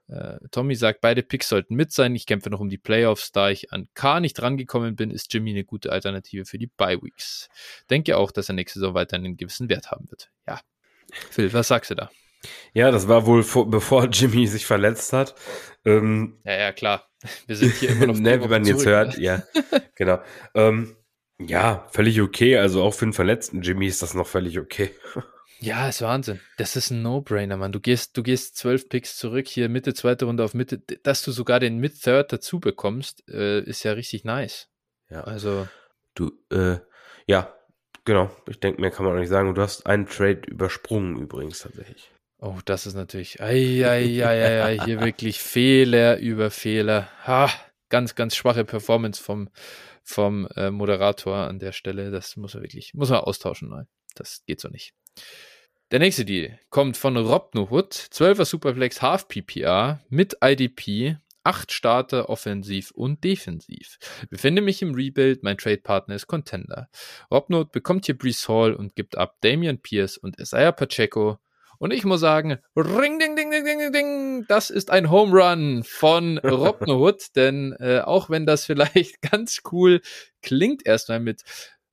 Äh, 0.09 0.39
Tommy 0.51 0.75
sagt, 0.75 1.01
beide 1.01 1.23
Picks 1.23 1.49
sollten 1.49 1.75
mit 1.75 1.93
sein. 1.93 2.15
Ich 2.15 2.27
kämpfe 2.27 2.51
noch 2.51 2.61
um 2.61 2.71
die 2.71 2.79
Playoffs. 2.79 3.33
Da 3.33 3.51
ich 3.51 3.73
an 3.73 3.89
K 3.95 4.21
nicht 4.21 4.41
rangekommen 4.41 4.97
bin, 4.97 5.11
ist 5.11 5.33
Jimmy 5.33 5.51
eine 5.51 5.65
gute 5.65 5.93
Alternative 5.93 6.47
für 6.47 6.59
die 6.59 6.67
Bye 6.67 7.03
Weeks. 7.03 7.49
Denke 7.91 8.17
auch, 8.17 8.31
dass 8.31 8.49
er 8.49 8.55
nächste 8.55 8.81
Saison 8.81 8.95
weiter 8.95 9.17
einen 9.17 9.37
gewissen 9.37 9.69
Wert 9.69 9.91
haben 9.91 10.11
wird. 10.11 10.31
Ja. 10.47 10.61
Phil, 11.31 11.53
was 11.53 11.69
sagst 11.69 11.91
du 11.91 11.95
da? 11.95 12.11
Ja, 12.73 12.91
das 12.91 13.09
war 13.09 13.27
wohl 13.27 13.43
vor, 13.43 13.69
bevor 13.69 14.05
Jimmy 14.13 14.47
sich 14.47 14.65
verletzt 14.65 15.13
hat. 15.13 15.35
Ähm, 15.85 16.39
ja, 16.45 16.59
ja, 16.59 16.73
klar. 16.73 17.08
Wir 17.47 17.57
sind 17.57 17.75
hier 17.75 17.91
immer 17.91 18.07
noch. 18.07 18.15
ne, 18.19 18.43
wie 18.43 18.49
man 18.49 18.65
jetzt 18.65 18.87
hört, 18.87 19.19
ne? 19.19 19.23
ja, 19.23 19.43
genau. 19.95 20.21
Ähm, 20.55 20.97
ja, 21.41 21.87
völlig 21.91 22.21
okay. 22.21 22.59
Also 22.59 22.83
auch 22.83 22.95
für 22.95 23.05
einen 23.05 23.13
verletzten 23.13 23.63
Jimmy 23.63 23.87
ist 23.87 24.03
das 24.03 24.15
noch 24.15 24.27
völlig 24.27 24.59
okay. 24.59 24.91
Ja, 25.61 25.89
ist 25.89 26.03
Wahnsinn. 26.03 26.41
Das 26.57 26.77
ist 26.77 26.91
ein 26.91 27.03
No-Brainer, 27.03 27.57
Mann. 27.57 27.73
Du 27.73 27.81
gehst, 27.81 28.17
du 28.17 28.23
gehst 28.23 28.57
zwölf 28.57 28.89
Picks 28.89 29.17
zurück, 29.17 29.49
hier 29.49 29.69
Mitte, 29.69 29.93
zweite 29.93 30.27
Runde 30.27 30.45
auf 30.45 30.55
Mitte. 30.55 30.79
Dass 30.79 31.23
du 31.23 31.33
sogar 31.33 31.59
den 31.59 31.79
Mid-Third 31.79 32.33
dazu 32.33 32.61
bekommst, 32.61 33.29
äh, 33.29 33.61
ist 33.63 33.83
ja 33.83 33.93
richtig 33.93 34.25
nice. 34.25 34.69
Ja. 35.11 35.25
Also. 35.25 35.67
Du, 36.15 36.31
äh, 36.53 36.79
ja, 37.27 37.55
genau. 38.05 38.31
Ich 38.49 38.61
denke, 38.61 38.81
mehr 38.81 38.93
kann 38.93 39.05
man 39.05 39.15
auch 39.15 39.19
nicht 39.19 39.29
sagen. 39.29 39.49
Und 39.49 39.57
du 39.57 39.63
hast 39.63 39.87
einen 39.87 40.07
Trade 40.07 40.43
übersprungen 40.47 41.17
übrigens 41.17 41.61
tatsächlich. 41.61 42.13
Oh, 42.41 42.59
das 42.65 42.87
ist 42.87 42.95
natürlich, 42.95 43.41
ei, 43.41 43.85
ei, 43.85 44.25
ei, 44.25 44.63
ei, 44.63 44.79
hier 44.85 45.01
wirklich 45.01 45.41
Fehler 45.41 46.19
über 46.19 46.51
Fehler. 46.51 47.09
Ha, 47.27 47.51
ganz, 47.89 48.15
ganz 48.15 48.37
schwache 48.37 48.65
Performance 48.65 49.21
vom, 49.21 49.49
vom 50.05 50.47
äh, 50.55 50.71
Moderator 50.71 51.37
an 51.37 51.59
der 51.59 51.73
Stelle. 51.73 52.13
Das 52.13 52.37
muss 52.37 52.55
er 52.55 52.63
wirklich, 52.63 52.95
muss 52.95 53.11
man 53.11 53.21
austauschen. 53.21 53.71
Nein, 53.71 53.89
das 54.15 54.45
geht 54.47 54.61
so 54.61 54.69
nicht. 54.69 54.95
Der 55.91 55.99
nächste 55.99 56.25
Deal 56.25 56.61
kommt 56.71 56.97
von 56.97 57.17
Rob 57.17 57.57
Nohut, 57.57 57.93
12er 57.95 58.45
Superflex 58.45 59.03
Half 59.03 59.27
PPR 59.27 60.01
mit 60.09 60.37
IDP, 60.41 61.17
8 61.43 61.73
Starter 61.73 62.29
offensiv 62.29 62.93
und 62.93 63.25
defensiv. 63.25 63.99
Befinde 64.31 64.63
mich 64.63 64.81
im 64.83 64.95
Rebuild, 64.95 65.43
mein 65.43 65.57
Trade-Partner 65.57 66.15
ist 66.15 66.27
Contender. 66.29 66.89
Robnot 67.33 67.73
bekommt 67.73 68.07
hier 68.07 68.17
Brees 68.17 68.49
Hall 68.49 68.75
und 68.75 68.95
gibt 68.95 69.17
ab 69.17 69.39
Damian 69.41 69.79
Pierce 69.79 70.19
und 70.19 70.39
Isaiah 70.39 70.73
Pacheco 70.73 71.39
und 71.79 71.93
ich 71.93 72.05
muss 72.05 72.21
sagen, 72.21 72.59
ring, 72.77 73.19
ding, 73.19 73.37
ding, 73.37 73.51
ding, 73.51 73.65
ding, 73.65 73.93
ding, 73.93 74.45
das 74.49 74.71
ist 74.71 74.91
ein 74.91 75.11
Home 75.11 75.33
Run 75.33 75.85
von 75.85 76.39
Robner 76.39 77.13
denn 77.37 77.73
äh, 77.79 78.01
auch 78.01 78.31
wenn 78.31 78.47
das 78.47 78.65
vielleicht 78.65 79.23
ganz 79.31 79.61
cool 79.73 80.01
klingt 80.43 80.87
erstmal 80.87 81.21
mit 81.21 81.43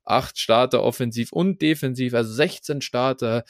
acht 0.04 0.38
Starter 0.40 0.84
offensiv 0.84 1.32
und 1.32 1.62
defensiv, 1.62 2.14
also 2.14 2.32
16 2.32 2.82
Starter, 2.82 3.44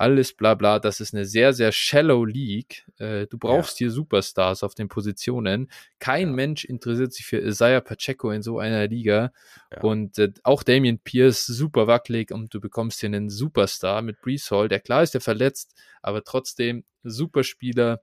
alles 0.00 0.32
bla 0.32 0.54
bla. 0.54 0.78
Das 0.78 1.00
ist 1.00 1.14
eine 1.14 1.26
sehr, 1.26 1.52
sehr 1.52 1.72
shallow 1.72 2.24
League. 2.24 2.86
Äh, 2.98 3.26
du 3.26 3.36
brauchst 3.36 3.78
ja. 3.78 3.84
hier 3.84 3.90
Superstars 3.90 4.62
auf 4.62 4.74
den 4.74 4.88
Positionen. 4.88 5.70
Kein 5.98 6.28
ja. 6.28 6.34
Mensch 6.34 6.64
interessiert 6.64 7.12
sich 7.12 7.26
für 7.26 7.38
Isaiah 7.38 7.82
Pacheco 7.82 8.30
in 8.30 8.42
so 8.42 8.58
einer 8.58 8.88
Liga. 8.88 9.30
Ja. 9.70 9.82
Und 9.82 10.18
äh, 10.18 10.32
auch 10.42 10.62
Damian 10.62 10.98
Pierce 10.98 11.46
super 11.46 11.86
wackelig 11.86 12.32
und 12.32 12.52
du 12.54 12.60
bekommst 12.60 13.00
hier 13.00 13.08
einen 13.08 13.28
Superstar 13.28 14.00
mit 14.00 14.22
Brees 14.22 14.50
Hall. 14.50 14.68
Der 14.68 14.80
klar 14.80 15.02
ist 15.02 15.12
der 15.12 15.20
verletzt, 15.20 15.74
aber 16.00 16.24
trotzdem 16.24 16.84
super 17.02 17.44
Spieler. 17.44 18.00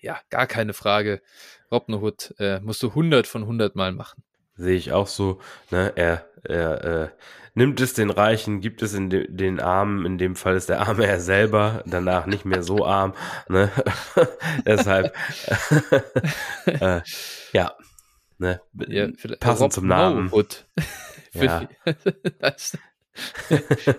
Ja, 0.00 0.18
gar 0.30 0.46
keine 0.46 0.72
Frage. 0.72 1.20
Robner 1.70 2.00
Hood 2.00 2.34
äh, 2.38 2.60
musst 2.60 2.82
du 2.82 2.88
100 2.88 3.26
von 3.26 3.42
100 3.42 3.76
Mal 3.76 3.92
machen. 3.92 4.22
Sehe 4.56 4.76
ich 4.76 4.92
auch 4.92 5.06
so. 5.06 5.40
Ne? 5.70 5.92
Er, 5.96 6.26
er 6.42 6.84
äh, 6.84 7.08
nimmt 7.54 7.80
es 7.80 7.94
den 7.94 8.10
Reichen, 8.10 8.60
gibt 8.60 8.82
es 8.82 8.94
in 8.94 9.10
de, 9.10 9.26
den 9.28 9.60
Armen. 9.60 10.06
In 10.06 10.18
dem 10.18 10.36
Fall 10.36 10.56
ist 10.56 10.68
der 10.68 10.80
Arme 10.80 11.06
er 11.06 11.20
selber, 11.20 11.82
danach 11.86 12.26
nicht 12.26 12.44
mehr 12.44 12.62
so 12.62 12.84
arm. 12.86 13.14
Ne? 13.48 13.70
Deshalb, 14.66 15.14
äh, 16.66 17.00
ja. 17.52 17.74
Ne? 18.38 18.60
Ja, 18.86 19.08
Passend 19.40 19.72
zum 19.72 19.86
Namen. 19.86 20.30
ja. 21.32 21.66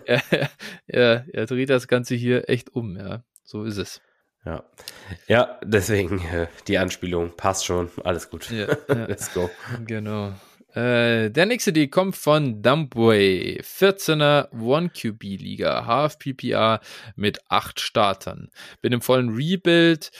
er, 0.05 0.49
er, 0.85 1.25
er 1.33 1.45
dreht 1.47 1.69
das 1.71 1.87
Ganze 1.87 2.13
hier 2.13 2.47
echt 2.49 2.75
um, 2.75 2.95
ja. 2.95 3.23
So 3.43 3.63
ist 3.63 3.77
es. 3.77 4.01
Ja, 4.45 4.63
ja 5.27 5.59
deswegen 5.63 6.19
äh, 6.19 6.47
die 6.67 6.77
Anspielung 6.77 7.35
passt 7.35 7.65
schon. 7.65 7.89
Alles 8.03 8.29
gut. 8.29 8.49
Ja, 8.51 8.67
ja. 8.87 9.05
Let's 9.05 9.33
go. 9.33 9.49
Genau. 9.85 10.33
Äh, 10.77 11.31
der 11.31 11.47
nächste 11.47 11.73
die 11.73 11.89
kommt 11.89 12.15
von 12.15 12.61
Dumpway. 12.61 13.59
14er 13.61 14.51
One-QB-Liga, 14.61 15.87
Half 15.87 16.19
PPR 16.19 16.81
mit 17.15 17.39
8 17.49 17.79
Startern. 17.79 18.51
Bin 18.81 18.93
im 18.93 19.01
vollen 19.01 19.29
Rebuild 19.29 20.11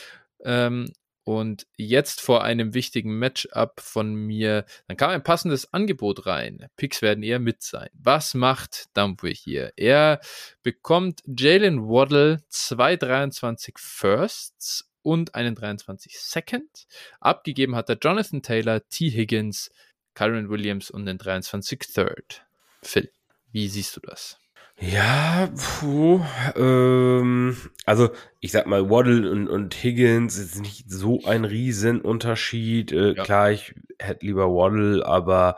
ähm, 0.44 0.92
und 1.26 1.68
jetzt 1.76 2.22
vor 2.22 2.44
einem 2.44 2.74
wichtigen 2.74 3.20
Matchup 3.20 3.80
von 3.82 4.16
mir, 4.16 4.66
dann 4.88 4.98
kam 4.98 5.12
ein 5.12 5.24
passendes 5.24 5.72
Angebot 5.76 6.26
rein. 6.26 6.66
Picks 6.76 7.04
werden 7.04 7.22
eher 7.22 7.40
mit 7.40 7.62
sein. 7.62 7.90
Was 7.94 8.34
macht 8.34 8.86
Dumpway 8.96 9.36
hier? 9.36 9.74
Er 9.76 10.20
bekommt 10.64 11.22
Jalen 11.28 11.88
Waddle 11.88 12.40
223 12.50 13.76
Firsts 13.78 14.90
und 15.04 15.36
einen 15.36 15.54
23 15.54 16.20
Second. 16.20 16.88
Abgegeben 17.20 17.76
hat 17.76 17.90
er 17.90 17.98
Jonathan 18.02 18.42
Taylor, 18.42 18.82
T. 18.90 19.10
Higgins, 19.10 19.70
Kyron 20.18 20.50
Williams 20.50 20.90
und 20.90 21.06
den 21.06 21.20
23 21.20 21.80
Third. 21.94 22.44
Phil, 22.82 23.12
wie 23.52 23.68
siehst 23.68 23.96
du 23.96 24.00
das? 24.02 24.40
Ja, 24.80 25.48
puh, 25.56 26.22
ähm, 26.56 27.56
also 27.86 28.10
ich 28.40 28.52
sag 28.52 28.66
mal, 28.66 28.90
Waddle 28.90 29.30
und, 29.30 29.48
und 29.48 29.76
Higgins 29.76 30.38
ist 30.40 30.60
nicht 30.60 30.90
so 30.90 31.22
ein 31.26 31.46
Riesenunterschied. 31.46 32.92
Äh, 32.94 33.14
ja. 33.14 33.24
Klar, 33.24 33.52
ich 33.52 33.76
hätte 34.00 34.26
lieber 34.26 34.48
Waddle, 34.48 35.06
aber 35.06 35.56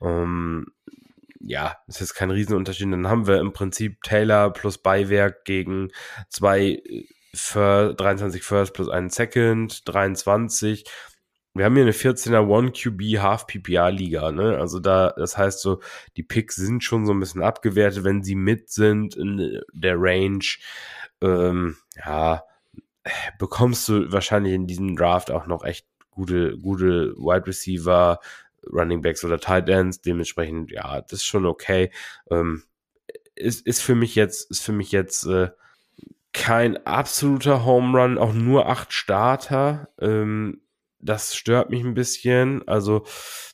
ähm, 0.00 0.66
ja, 1.40 1.76
es 1.88 2.00
ist 2.00 2.14
kein 2.14 2.30
Riesenunterschied. 2.30 2.92
Dann 2.92 3.08
haben 3.08 3.26
wir 3.26 3.40
im 3.40 3.52
Prinzip 3.52 4.02
Taylor 4.02 4.52
plus 4.52 4.78
Beiwerk 4.78 5.44
gegen 5.44 5.90
zwei 6.28 6.82
für 7.34 7.94
23 7.94 8.44
First 8.44 8.74
plus 8.74 8.88
einen 8.88 9.10
Second, 9.10 9.88
23 9.88 10.84
wir 11.58 11.64
haben 11.64 11.74
hier 11.74 11.82
eine 11.82 11.92
14er 11.92 12.46
One 12.46 12.72
QB 12.72 13.20
Half 13.20 13.46
PPR 13.46 13.90
Liga, 13.90 14.32
ne? 14.32 14.56
Also 14.58 14.78
da, 14.78 15.10
das 15.10 15.36
heißt 15.36 15.60
so, 15.60 15.80
die 16.16 16.22
Picks 16.22 16.56
sind 16.56 16.84
schon 16.84 17.04
so 17.04 17.12
ein 17.12 17.20
bisschen 17.20 17.42
abgewertet, 17.42 18.04
wenn 18.04 18.22
sie 18.22 18.34
mit 18.34 18.70
sind 18.70 19.16
in 19.16 19.60
der 19.72 19.96
Range. 19.98 20.44
Ähm, 21.20 21.76
ja, 22.04 22.44
bekommst 23.38 23.88
du 23.88 24.10
wahrscheinlich 24.12 24.54
in 24.54 24.66
diesem 24.66 24.96
Draft 24.96 25.30
auch 25.30 25.46
noch 25.46 25.64
echt 25.64 25.86
gute, 26.10 26.56
gute 26.58 27.14
Wide 27.16 27.46
Receiver, 27.46 28.20
Running 28.66 29.02
Backs 29.02 29.24
oder 29.24 29.38
Tight 29.38 29.68
Ends. 29.68 30.00
Dementsprechend, 30.00 30.70
ja, 30.70 31.00
das 31.02 31.20
ist 31.20 31.26
schon 31.26 31.46
okay. 31.46 31.90
Ähm, 32.30 32.62
ist, 33.34 33.66
ist 33.66 33.82
für 33.82 33.94
mich 33.94 34.14
jetzt, 34.14 34.50
ist 34.50 34.62
für 34.62 34.72
mich 34.72 34.92
jetzt 34.92 35.26
äh, 35.26 35.50
kein 36.32 36.84
absoluter 36.86 37.64
Home 37.64 37.98
Run, 37.98 38.18
auch 38.18 38.32
nur 38.32 38.68
acht 38.68 38.92
Starter. 38.92 39.88
Ähm, 40.00 40.60
das 41.00 41.34
stört 41.34 41.70
mich 41.70 41.82
ein 41.84 41.94
bisschen. 41.94 42.66
Also, 42.66 43.04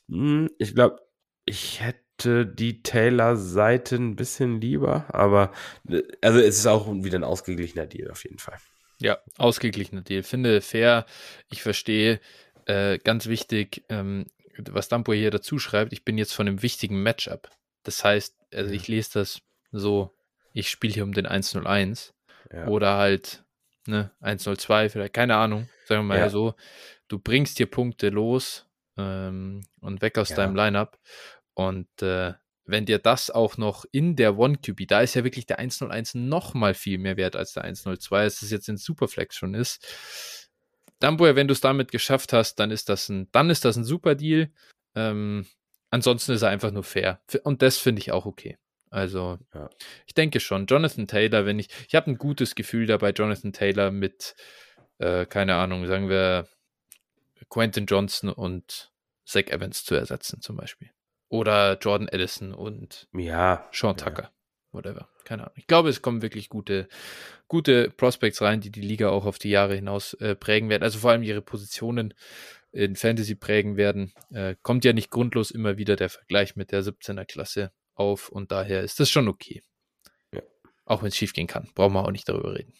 hm, 0.09 0.49
ich 0.57 0.75
glaube, 0.75 0.99
ich 1.45 1.81
hätte 1.81 2.45
die 2.45 2.81
Taylor-Seite 2.81 3.95
ein 3.95 4.15
bisschen 4.15 4.61
lieber, 4.61 5.05
aber 5.09 5.51
äh, 5.89 6.01
also 6.21 6.39
es 6.39 6.57
ist 6.57 6.67
auch 6.67 6.87
wieder 6.87 7.19
ein 7.19 7.23
ausgeglichener 7.23 7.85
Deal 7.85 8.09
auf 8.09 8.23
jeden 8.23 8.39
Fall. 8.39 8.57
Ja, 8.99 9.19
ausgeglichener 9.37 10.01
Deal. 10.01 10.23
Finde 10.23 10.61
fair. 10.61 11.05
Ich 11.49 11.61
verstehe. 11.61 12.19
Äh, 12.65 12.97
ganz 12.99 13.27
wichtig, 13.27 13.83
ähm, 13.89 14.25
was 14.57 14.87
Dampo 14.87 15.13
hier 15.13 15.31
dazu 15.31 15.59
schreibt, 15.59 15.93
ich 15.93 16.03
bin 16.03 16.17
jetzt 16.17 16.33
von 16.33 16.47
einem 16.47 16.61
wichtigen 16.61 17.03
Matchup. 17.03 17.49
Das 17.83 18.03
heißt, 18.03 18.35
also 18.53 18.73
ich 18.73 18.87
lese 18.87 19.19
das 19.19 19.41
so, 19.71 20.15
ich 20.53 20.69
spiele 20.69 20.93
hier 20.93 21.03
um 21.03 21.13
den 21.13 21.25
101 21.25 22.13
ja. 22.51 22.67
oder 22.67 22.97
halt 22.97 23.43
ne, 23.85 24.11
102, 24.21 24.89
vielleicht, 24.89 25.13
keine 25.13 25.35
Ahnung, 25.35 25.69
sagen 25.85 26.01
wir 26.01 26.15
mal 26.15 26.17
ja. 26.17 26.29
so 26.29 26.55
du 27.07 27.19
bringst 27.19 27.59
dir 27.59 27.67
Punkte 27.67 28.09
los 28.09 28.67
ähm, 28.97 29.65
und 29.81 30.01
weg 30.01 30.17
aus 30.17 30.29
ja. 30.29 30.37
deinem 30.37 30.55
Lineup. 30.55 30.99
Und 31.53 32.01
äh, 32.01 32.33
wenn 32.65 32.85
dir 32.85 32.99
das 32.99 33.29
auch 33.29 33.57
noch 33.57 33.85
in 33.91 34.15
der 34.15 34.37
One-QB, 34.37 34.87
da 34.87 35.01
ist 35.01 35.13
ja 35.13 35.23
wirklich 35.23 35.45
der 35.45 35.59
101 35.59 36.15
noch 36.15 36.53
mal 36.53 36.73
viel 36.73 36.97
mehr 36.97 37.17
wert 37.17 37.35
als 37.35 37.53
der 37.53 37.63
102, 37.63 38.21
als 38.21 38.41
es 38.41 38.51
jetzt 38.51 38.69
in 38.69 38.77
Superflex 38.77 39.35
schon 39.35 39.53
ist. 39.53 40.49
Dann, 40.99 41.19
woher, 41.19 41.35
wenn 41.35 41.47
du 41.47 41.51
es 41.51 41.61
damit 41.61 41.91
geschafft 41.91 42.33
hast, 42.33 42.55
dann 42.55 42.71
ist 42.71 42.89
das 42.89 43.09
ein, 43.09 43.29
dann 43.31 43.49
ist 43.49 43.65
das 43.65 43.75
ein 43.75 43.83
super 43.83 44.15
Deal. 44.15 44.49
Ähm, 44.95 45.45
ansonsten 45.91 46.31
ist 46.31 46.41
er 46.41 46.49
einfach 46.49 46.71
nur 46.71 46.83
fair. 46.83 47.21
Und 47.43 47.61
das 47.61 47.77
finde 47.77 47.99
ich 47.99 48.11
auch 48.11 48.25
okay. 48.25 48.57
Also, 48.89 49.37
ja. 49.53 49.69
ich 50.07 50.13
denke 50.13 50.39
schon. 50.39 50.65
Jonathan 50.67 51.07
Taylor, 51.07 51.45
wenn 51.45 51.59
ich, 51.59 51.67
ich 51.87 51.95
habe 51.95 52.09
ein 52.09 52.17
gutes 52.17 52.55
Gefühl 52.55 52.87
dabei, 52.87 53.11
Jonathan 53.11 53.53
Taylor 53.53 53.91
mit, 53.91 54.35
äh, 54.99 55.25
keine 55.25 55.55
Ahnung, 55.55 55.85
sagen 55.85 56.09
wir 56.09 56.47
Quentin 57.49 57.85
Johnson 57.85 58.29
und 58.29 58.91
Zach 59.25 59.47
Evans 59.47 59.83
zu 59.83 59.95
ersetzen, 59.95 60.41
zum 60.41 60.55
Beispiel. 60.55 60.91
Oder 61.29 61.77
Jordan 61.79 62.07
Edison 62.07 62.53
und 62.53 63.07
ja, 63.13 63.67
Sean 63.71 63.97
Tucker. 63.97 64.23
Ja. 64.23 64.31
Whatever. 64.71 65.09
Keine 65.23 65.43
Ahnung. 65.43 65.55
Ich 65.55 65.67
glaube, 65.67 65.89
es 65.89 66.01
kommen 66.01 66.21
wirklich 66.21 66.49
gute, 66.49 66.87
gute 67.47 67.89
Prospects 67.89 68.41
rein, 68.41 68.59
die 68.61 68.71
die 68.71 68.81
Liga 68.81 69.09
auch 69.09 69.25
auf 69.25 69.39
die 69.39 69.49
Jahre 69.49 69.75
hinaus 69.75 70.13
äh, 70.15 70.35
prägen 70.35 70.69
werden. 70.69 70.83
Also 70.83 70.99
vor 70.99 71.11
allem 71.11 71.23
ihre 71.23 71.41
Positionen 71.41 72.13
in 72.71 72.95
Fantasy 72.95 73.35
prägen 73.35 73.77
werden. 73.77 74.13
Äh, 74.31 74.55
kommt 74.61 74.83
ja 74.83 74.91
nicht 74.93 75.09
grundlos 75.09 75.49
immer 75.49 75.77
wieder 75.77 75.95
der 75.95 76.09
Vergleich 76.09 76.55
mit 76.57 76.71
der 76.71 76.83
17er 76.83 77.25
Klasse 77.25 77.71
auf 77.95 78.29
und 78.29 78.51
daher 78.51 78.81
ist 78.81 78.99
das 78.99 79.09
schon 79.09 79.29
okay. 79.29 79.63
Ja. 80.33 80.41
Auch 80.83 81.01
wenn 81.01 81.07
es 81.07 81.15
schief 81.15 81.33
gehen 81.33 81.47
kann. 81.47 81.69
Brauchen 81.73 81.93
wir 81.93 82.03
auch 82.03 82.11
nicht 82.11 82.27
darüber 82.27 82.53
reden. 82.53 82.73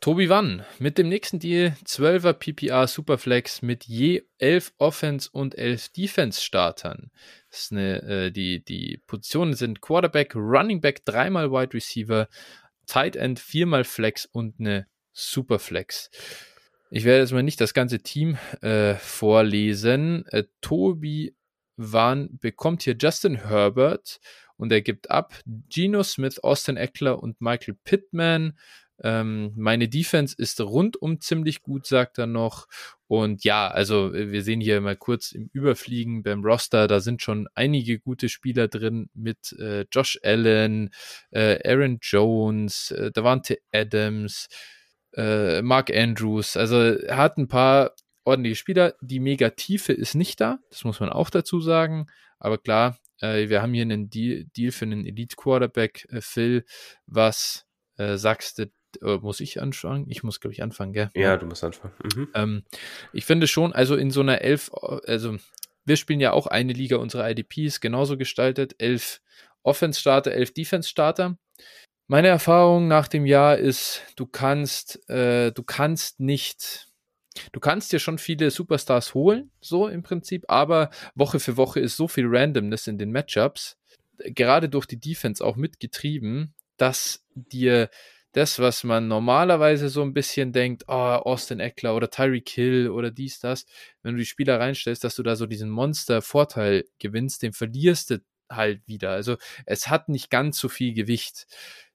Tobi 0.00 0.28
Wann 0.28 0.64
mit 0.78 0.96
dem 0.96 1.08
nächsten 1.08 1.40
Deal 1.40 1.76
12er 1.84 2.32
PPR 2.32 2.86
Superflex 2.86 3.62
mit 3.62 3.84
je 3.84 4.22
11 4.38 4.72
Offense 4.78 5.28
und 5.32 5.58
11 5.58 5.88
Defense 5.88 6.40
Startern. 6.40 7.10
Eine, 7.70 8.02
äh, 8.02 8.30
die, 8.30 8.64
die 8.64 9.02
Positionen 9.08 9.54
sind 9.54 9.80
Quarterback, 9.80 10.36
Running 10.36 10.80
Back, 10.80 11.04
dreimal 11.04 11.50
Wide 11.50 11.74
Receiver, 11.74 12.28
Tight 12.86 13.16
End, 13.16 13.40
viermal 13.40 13.82
Flex 13.82 14.24
und 14.24 14.60
eine 14.60 14.86
Superflex. 15.12 16.10
Ich 16.90 17.02
werde 17.02 17.20
jetzt 17.20 17.32
mal 17.32 17.42
nicht 17.42 17.60
das 17.60 17.74
ganze 17.74 17.98
Team 17.98 18.38
äh, 18.60 18.94
vorlesen. 18.94 20.26
Äh, 20.26 20.44
Tobi 20.60 21.34
Wann 21.76 22.38
bekommt 22.38 22.82
hier 22.82 22.96
Justin 22.96 23.48
Herbert 23.48 24.20
und 24.56 24.72
er 24.72 24.80
gibt 24.80 25.10
ab 25.10 25.34
Geno 25.68 26.02
Smith, 26.02 26.38
Austin 26.38 26.76
Eckler 26.76 27.22
und 27.22 27.40
Michael 27.40 27.76
Pittman. 27.84 28.56
Ähm, 29.02 29.52
meine 29.56 29.88
Defense 29.88 30.34
ist 30.36 30.60
rundum 30.60 31.20
ziemlich 31.20 31.62
gut, 31.62 31.86
sagt 31.86 32.18
er 32.18 32.26
noch. 32.26 32.66
Und 33.06 33.44
ja, 33.44 33.68
also 33.68 34.12
äh, 34.12 34.32
wir 34.32 34.42
sehen 34.42 34.60
hier 34.60 34.80
mal 34.80 34.96
kurz 34.96 35.32
im 35.32 35.48
Überfliegen 35.52 36.22
beim 36.22 36.44
Roster, 36.44 36.88
da 36.88 37.00
sind 37.00 37.22
schon 37.22 37.48
einige 37.54 38.00
gute 38.00 38.28
Spieler 38.28 38.68
drin 38.68 39.08
mit 39.14 39.52
äh, 39.58 39.86
Josh 39.92 40.18
Allen, 40.22 40.90
äh, 41.30 41.58
Aaron 41.68 41.98
Jones, 42.02 42.90
äh, 42.90 43.12
Davante 43.12 43.58
Adams, 43.72 44.48
äh, 45.14 45.62
Mark 45.62 45.90
Andrews. 45.94 46.56
Also 46.56 46.76
er 46.76 47.16
hat 47.16 47.38
ein 47.38 47.48
paar 47.48 47.94
ordentliche 48.24 48.56
Spieler. 48.56 48.94
Die 49.00 49.20
mega 49.20 49.50
Tiefe 49.50 49.92
ist 49.92 50.14
nicht 50.14 50.40
da, 50.40 50.58
das 50.70 50.84
muss 50.84 51.00
man 51.00 51.08
auch 51.08 51.30
dazu 51.30 51.60
sagen. 51.60 52.08
Aber 52.38 52.58
klar, 52.58 52.98
äh, 53.20 53.48
wir 53.48 53.62
haben 53.62 53.74
hier 53.74 53.82
einen 53.82 54.10
Deal, 54.10 54.44
Deal 54.56 54.72
für 54.72 54.84
einen 54.84 55.06
Elite 55.06 55.36
Quarterback, 55.36 56.06
äh, 56.10 56.20
Phil. 56.20 56.64
Was 57.06 57.64
sagst 58.00 58.60
du 58.60 58.70
äh, 59.02 59.18
muss 59.18 59.40
ich 59.40 59.60
anfangen? 59.60 60.06
Ich 60.08 60.22
muss, 60.22 60.40
glaube 60.40 60.52
ich, 60.52 60.62
anfangen, 60.62 60.92
gell? 60.92 61.10
Ja, 61.14 61.36
du 61.36 61.46
musst 61.46 61.64
anfangen. 61.64 61.94
Mhm. 62.02 62.28
Ähm, 62.34 62.62
ich 63.12 63.24
finde 63.24 63.46
schon, 63.46 63.72
also 63.72 63.96
in 63.96 64.10
so 64.10 64.20
einer 64.20 64.40
elf, 64.40 64.70
also 64.72 65.36
wir 65.84 65.96
spielen 65.96 66.20
ja 66.20 66.32
auch 66.32 66.46
eine 66.46 66.72
Liga, 66.72 66.96
unsere 66.96 67.28
IDP 67.30 67.66
ist 67.66 67.80
genauso 67.80 68.16
gestaltet, 68.16 68.74
elf 68.78 69.20
Offense-Starter, 69.62 70.32
elf 70.32 70.52
Defense-Starter. 70.52 71.38
Meine 72.06 72.28
Erfahrung 72.28 72.88
nach 72.88 73.08
dem 73.08 73.26
Jahr 73.26 73.58
ist, 73.58 74.02
du 74.16 74.26
kannst, 74.26 75.08
äh, 75.10 75.52
du 75.52 75.62
kannst 75.62 76.20
nicht, 76.20 76.88
du 77.52 77.60
kannst 77.60 77.92
dir 77.92 77.98
schon 77.98 78.18
viele 78.18 78.50
Superstars 78.50 79.14
holen, 79.14 79.50
so 79.60 79.88
im 79.88 80.02
Prinzip, 80.02 80.44
aber 80.48 80.90
Woche 81.14 81.38
für 81.38 81.56
Woche 81.56 81.80
ist 81.80 81.96
so 81.96 82.08
viel 82.08 82.26
Randomness 82.26 82.86
in 82.86 82.98
den 82.98 83.12
Matchups, 83.12 83.76
gerade 84.18 84.68
durch 84.68 84.86
die 84.86 84.98
Defense 84.98 85.44
auch 85.44 85.56
mitgetrieben, 85.56 86.54
dass 86.78 87.24
dir 87.34 87.90
das, 88.38 88.60
was 88.60 88.84
man 88.84 89.08
normalerweise 89.08 89.88
so 89.88 90.00
ein 90.02 90.14
bisschen 90.14 90.52
denkt, 90.52 90.84
oh, 90.86 90.92
Austin 90.92 91.58
Eckler 91.58 91.96
oder 91.96 92.08
Tyreek 92.08 92.48
Hill 92.48 92.88
oder 92.88 93.10
dies, 93.10 93.40
das, 93.40 93.66
wenn 94.02 94.12
du 94.12 94.18
die 94.18 94.26
Spieler 94.26 94.60
reinstellst, 94.60 95.02
dass 95.02 95.16
du 95.16 95.24
da 95.24 95.34
so 95.34 95.46
diesen 95.46 95.70
Monster-Vorteil 95.70 96.84
gewinnst, 97.00 97.42
den 97.42 97.52
verlierst 97.52 98.10
du 98.10 98.22
halt 98.48 98.86
wieder. 98.86 99.10
Also 99.10 99.38
es 99.66 99.88
hat 99.88 100.08
nicht 100.08 100.30
ganz 100.30 100.60
so 100.60 100.68
viel 100.68 100.94
Gewicht. 100.94 101.48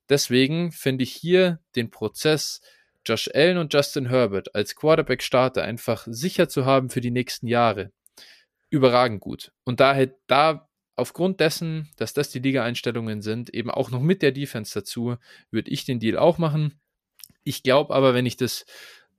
Deswegen 0.09 0.73
finde 0.73 1.05
ich 1.05 1.13
hier 1.13 1.61
den 1.77 1.89
Prozess, 1.89 2.59
Josh 3.05 3.29
Allen 3.33 3.57
und 3.57 3.73
Justin 3.73 4.09
Herbert 4.09 4.53
als 4.53 4.75
Quarterback-Starter 4.75 5.63
einfach 5.63 6.05
sicher 6.09 6.49
zu 6.49 6.65
haben 6.65 6.89
für 6.89 6.99
die 6.99 7.11
nächsten 7.11 7.47
Jahre, 7.47 7.93
überragend 8.69 9.21
gut. 9.21 9.53
Und 9.63 9.79
da, 9.79 9.97
da 10.27 10.67
aufgrund 10.95 11.39
dessen, 11.39 11.89
dass 11.97 12.13
das 12.13 12.29
die 12.29 12.39
Liga-Einstellungen 12.39 13.21
sind, 13.21 13.49
eben 13.49 13.71
auch 13.71 13.89
noch 13.89 14.01
mit 14.01 14.21
der 14.21 14.31
Defense 14.31 14.73
dazu, 14.73 15.15
würde 15.51 15.71
ich 15.71 15.85
den 15.85 15.99
Deal 15.99 16.17
auch 16.17 16.37
machen. 16.37 16.79
Ich 17.43 17.63
glaube 17.63 17.93
aber, 17.93 18.13
wenn 18.13 18.25
ich 18.25 18.37
das, 18.37 18.65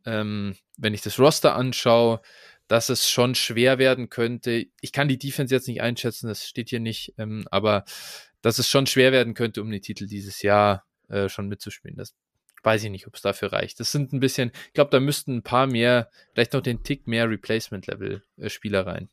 ähm, 0.07 0.57
wenn 0.77 0.95
ich 0.95 1.03
das 1.03 1.19
Roster 1.19 1.55
anschaue, 1.57 2.21
dass 2.69 2.89
es 2.89 3.11
schon 3.11 3.35
schwer 3.35 3.79
werden 3.79 4.09
könnte. 4.09 4.67
Ich 4.81 4.93
kann 4.93 5.09
die 5.09 5.19
Defense 5.19 5.55
jetzt 5.55 5.69
nicht 5.69 5.83
einschätzen, 5.83 6.29
das 6.29 6.47
steht 6.47 6.71
hier 6.71 6.81
nicht, 6.81 7.15
ähm, 7.19 7.47
aber 7.51 7.85
dass 8.41 8.59
es 8.59 8.69
schon 8.69 8.87
schwer 8.87 9.13
werden 9.13 9.35
könnte, 9.35 9.61
um 9.61 9.71
den 9.71 9.83
Titel 9.83 10.07
dieses 10.07 10.43
Jahr 10.43 10.85
äh, 11.09 11.29
schon 11.29 11.49
mitzuspielen. 11.49 11.97
Das 11.97 12.15
weiß 12.63 12.85
ich 12.85 12.91
nicht, 12.91 13.07
ob 13.07 13.15
es 13.15 13.23
dafür 13.23 13.53
reicht. 13.53 13.81
Das 13.81 13.93
sind 13.93 14.13
ein 14.13 14.21
bisschen, 14.21 14.51
ich 14.69 14.73
glaube, 14.73 14.91
da 14.91 15.01
müssten 15.01 15.37
ein 15.37 15.43
paar 15.43 15.67
mehr, 15.67 16.11
vielleicht 16.33 16.55
noch 16.55 16.63
den 16.63 16.83
Tick 16.83 17.07
mehr 17.07 17.29
Replacement-Level-Spieler 17.29 18.81
äh, 18.81 18.91
rein. 18.91 19.09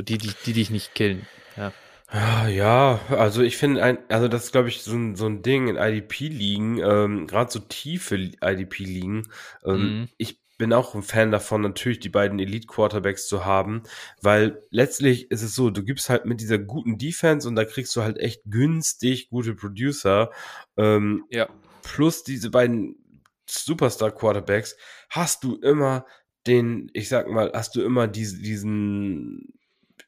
So 0.00 0.04
die, 0.04 0.16
die, 0.16 0.32
die 0.46 0.54
dich 0.54 0.70
nicht 0.70 0.94
killen. 0.94 1.26
Ja. 1.58 1.74
Ah, 2.06 2.48
ja, 2.48 3.00
also 3.10 3.42
ich 3.42 3.58
finde, 3.58 3.98
also 4.08 4.28
das 4.28 4.44
ist, 4.44 4.52
glaube 4.52 4.70
ich, 4.70 4.82
so 4.82 4.94
ein, 4.94 5.14
so 5.14 5.26
ein 5.26 5.42
Ding 5.42 5.68
in 5.68 5.76
IDP-Ligen, 5.76 6.78
ähm, 6.78 7.26
gerade 7.26 7.52
so 7.52 7.58
tiefe 7.58 8.16
IDP-Ligen. 8.16 9.28
Ähm, 9.62 9.76
mhm. 9.76 10.08
Ich 10.16 10.40
bin 10.56 10.72
auch 10.72 10.94
ein 10.94 11.02
Fan 11.02 11.30
davon, 11.30 11.60
natürlich 11.60 12.00
die 12.00 12.08
beiden 12.08 12.38
Elite-Quarterbacks 12.38 13.28
zu 13.28 13.44
haben, 13.44 13.82
weil 14.22 14.62
letztlich 14.70 15.30
ist 15.30 15.42
es 15.42 15.54
so, 15.54 15.68
du 15.68 15.84
gibst 15.84 16.08
halt 16.08 16.24
mit 16.24 16.40
dieser 16.40 16.58
guten 16.58 16.96
Defense 16.96 17.46
und 17.46 17.54
da 17.54 17.66
kriegst 17.66 17.94
du 17.94 18.00
halt 18.00 18.16
echt 18.16 18.40
günstig 18.46 19.28
gute 19.28 19.54
Producer. 19.54 20.30
Ähm, 20.78 21.26
ja. 21.28 21.46
Plus 21.82 22.24
diese 22.24 22.48
beiden 22.48 22.96
Superstar-Quarterbacks 23.46 24.76
hast 25.10 25.44
du 25.44 25.56
immer 25.56 26.06
den, 26.46 26.90
ich 26.94 27.10
sag 27.10 27.28
mal, 27.28 27.52
hast 27.52 27.76
du 27.76 27.82
immer 27.82 28.08
diese, 28.08 28.40
diesen 28.40 29.59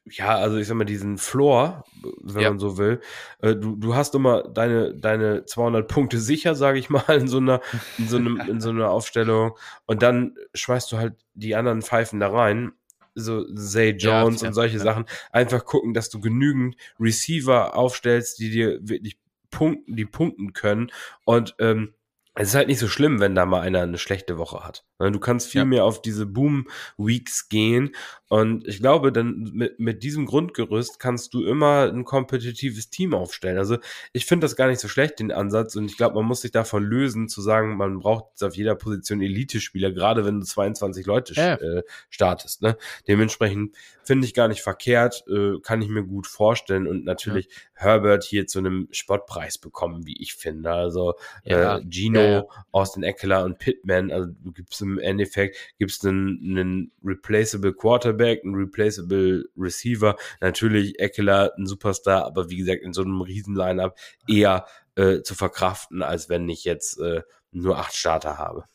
ja, 0.05 0.35
also 0.35 0.57
ich 0.57 0.67
sag 0.67 0.75
mal, 0.75 0.83
diesen 0.83 1.17
Floor, 1.17 1.85
wenn 2.21 2.41
ja. 2.41 2.49
man 2.49 2.59
so 2.59 2.77
will. 2.77 2.99
Äh, 3.39 3.55
du, 3.55 3.75
du 3.75 3.95
hast 3.95 4.13
immer 4.15 4.43
deine, 4.43 4.93
deine 4.93 5.45
200 5.45 5.87
Punkte 5.87 6.19
sicher, 6.19 6.55
sage 6.55 6.79
ich 6.79 6.89
mal, 6.89 7.03
in 7.09 7.27
so 7.27 7.37
einer, 7.37 7.61
in 7.97 8.07
so 8.07 8.17
einem, 8.17 8.37
in 8.47 8.59
so 8.59 8.69
einer 8.69 8.89
Aufstellung. 8.89 9.57
Und 9.85 10.01
dann 10.01 10.35
schmeißt 10.53 10.91
du 10.91 10.97
halt 10.97 11.13
die 11.33 11.55
anderen 11.55 11.81
Pfeifen 11.81 12.19
da 12.19 12.29
rein. 12.29 12.73
So 13.15 13.45
Zay 13.53 13.91
Jones 13.91 14.41
ja, 14.41 14.47
und 14.47 14.53
solche 14.53 14.77
ja. 14.77 14.83
Sachen. 14.83 15.05
Einfach 15.31 15.65
gucken, 15.65 15.93
dass 15.93 16.09
du 16.09 16.19
genügend 16.19 16.75
Receiver 16.99 17.75
aufstellst, 17.75 18.39
die 18.39 18.49
dir 18.49 18.79
wirklich 18.81 19.17
punkten, 19.51 19.95
die 19.95 20.05
punkten 20.05 20.53
können. 20.53 20.91
Und 21.23 21.55
ähm, 21.59 21.93
es 22.35 22.49
ist 22.49 22.55
halt 22.55 22.67
nicht 22.67 22.79
so 22.79 22.87
schlimm, 22.87 23.19
wenn 23.19 23.35
da 23.35 23.45
mal 23.45 23.61
einer 23.61 23.81
eine 23.81 23.99
schlechte 23.99 24.39
Woche 24.39 24.63
hat. 24.63 24.85
Ne, 24.99 25.11
du 25.11 25.19
kannst 25.19 25.49
viel 25.49 25.61
ja. 25.61 25.65
mehr 25.65 25.85
auf 25.85 26.01
diese 26.01 26.25
Boom-Weeks 26.25 27.47
gehen. 27.47 27.95
Und 28.33 28.67
ich 28.67 28.79
glaube, 28.79 29.11
dann 29.11 29.51
mit, 29.53 29.79
mit 29.79 30.01
diesem 30.01 30.25
Grundgerüst 30.25 30.97
kannst 30.97 31.35
du 31.35 31.45
immer 31.45 31.91
ein 31.93 32.03
kompetitives 32.03 32.89
Team 32.89 33.13
aufstellen. 33.13 33.59
Also 33.59 33.77
ich 34.11 34.25
finde 34.25 34.45
das 34.45 34.55
gar 34.55 34.69
nicht 34.69 34.79
so 34.79 34.87
schlecht, 34.87 35.19
den 35.19 35.31
Ansatz. 35.31 35.75
Und 35.75 35.85
ich 35.85 35.97
glaube, 35.97 36.15
man 36.15 36.25
muss 36.25 36.41
sich 36.41 36.49
davon 36.49 36.83
lösen, 36.83 37.29
zu 37.29 37.43
sagen, 37.43 37.77
man 37.77 37.99
braucht 37.99 38.41
auf 38.41 38.55
jeder 38.55 38.73
Position 38.73 39.21
Elite-Spieler, 39.21 39.91
gerade 39.91 40.25
wenn 40.25 40.39
du 40.39 40.47
22 40.47 41.05
Leute 41.05 41.35
ja. 41.35 41.53
äh, 41.57 41.83
startest. 42.09 42.63
Ne? 42.63 42.75
Dementsprechend 43.07 43.75
finde 44.03 44.25
ich 44.25 44.33
gar 44.33 44.47
nicht 44.47 44.61
verkehrt, 44.61 45.23
äh, 45.27 45.59
kann 45.61 45.83
ich 45.83 45.89
mir 45.89 46.03
gut 46.03 46.25
vorstellen. 46.25 46.87
Und 46.87 47.05
natürlich 47.05 47.45
ja. 47.45 47.83
Herbert 47.83 48.23
hier 48.23 48.47
zu 48.47 48.57
einem 48.59 48.87
Spottpreis 48.91 49.59
bekommen, 49.59 50.07
wie 50.07 50.19
ich 50.19 50.33
finde. 50.33 50.71
Also 50.71 51.13
äh, 51.43 51.81
Gino, 51.87 52.49
Austin 52.71 53.03
Eckler 53.03 53.43
und 53.43 53.59
Pittman, 53.59 54.11
also 54.11 54.31
du 54.43 54.51
gibst 54.51 54.81
im 54.81 54.97
Endeffekt 54.97 55.57
gibt's 55.77 56.03
einen, 56.03 56.39
einen 56.43 56.91
replaceable 57.03 57.73
Quarterback, 57.73 58.22
einen 58.25 58.55
replaceable 58.55 59.45
Receiver, 59.57 60.15
natürlich 60.41 60.99
Eckler, 60.99 61.51
ein 61.57 61.65
Superstar, 61.65 62.25
aber 62.25 62.49
wie 62.49 62.57
gesagt, 62.57 62.81
in 62.81 62.93
so 62.93 63.01
einem 63.01 63.21
riesen 63.21 63.55
Lineup 63.55 63.97
eher 64.27 64.65
äh, 64.95 65.21
zu 65.21 65.35
verkraften, 65.35 66.01
als 66.01 66.29
wenn 66.29 66.47
ich 66.49 66.63
jetzt 66.63 66.99
äh, 66.99 67.21
nur 67.51 67.77
acht 67.77 67.95
Starter 67.95 68.37
habe. 68.37 68.65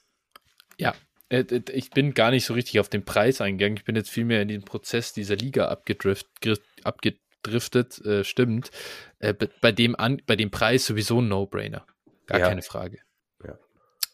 Ja, 0.78 0.94
äh, 1.28 1.44
ich 1.72 1.90
bin 1.90 2.14
gar 2.14 2.30
nicht 2.30 2.44
so 2.44 2.54
richtig 2.54 2.80
auf 2.80 2.88
den 2.88 3.04
Preis 3.04 3.40
eingegangen. 3.40 3.76
Ich 3.76 3.84
bin 3.84 3.96
jetzt 3.96 4.10
vielmehr 4.10 4.42
in 4.42 4.48
den 4.48 4.64
Prozess 4.64 5.12
dieser 5.12 5.36
Liga 5.36 5.68
abgedriftet, 5.68 6.62
abgedriftet 6.84 8.04
äh, 8.04 8.24
stimmt. 8.24 8.70
Äh, 9.18 9.34
bei, 9.60 9.72
dem 9.72 9.96
an, 9.96 10.22
bei 10.26 10.36
dem 10.36 10.50
Preis 10.50 10.86
sowieso 10.86 11.20
ein 11.20 11.28
No-Brainer. 11.28 11.86
Gar 12.26 12.40
ja. 12.40 12.48
keine 12.48 12.62
Frage. 12.62 13.00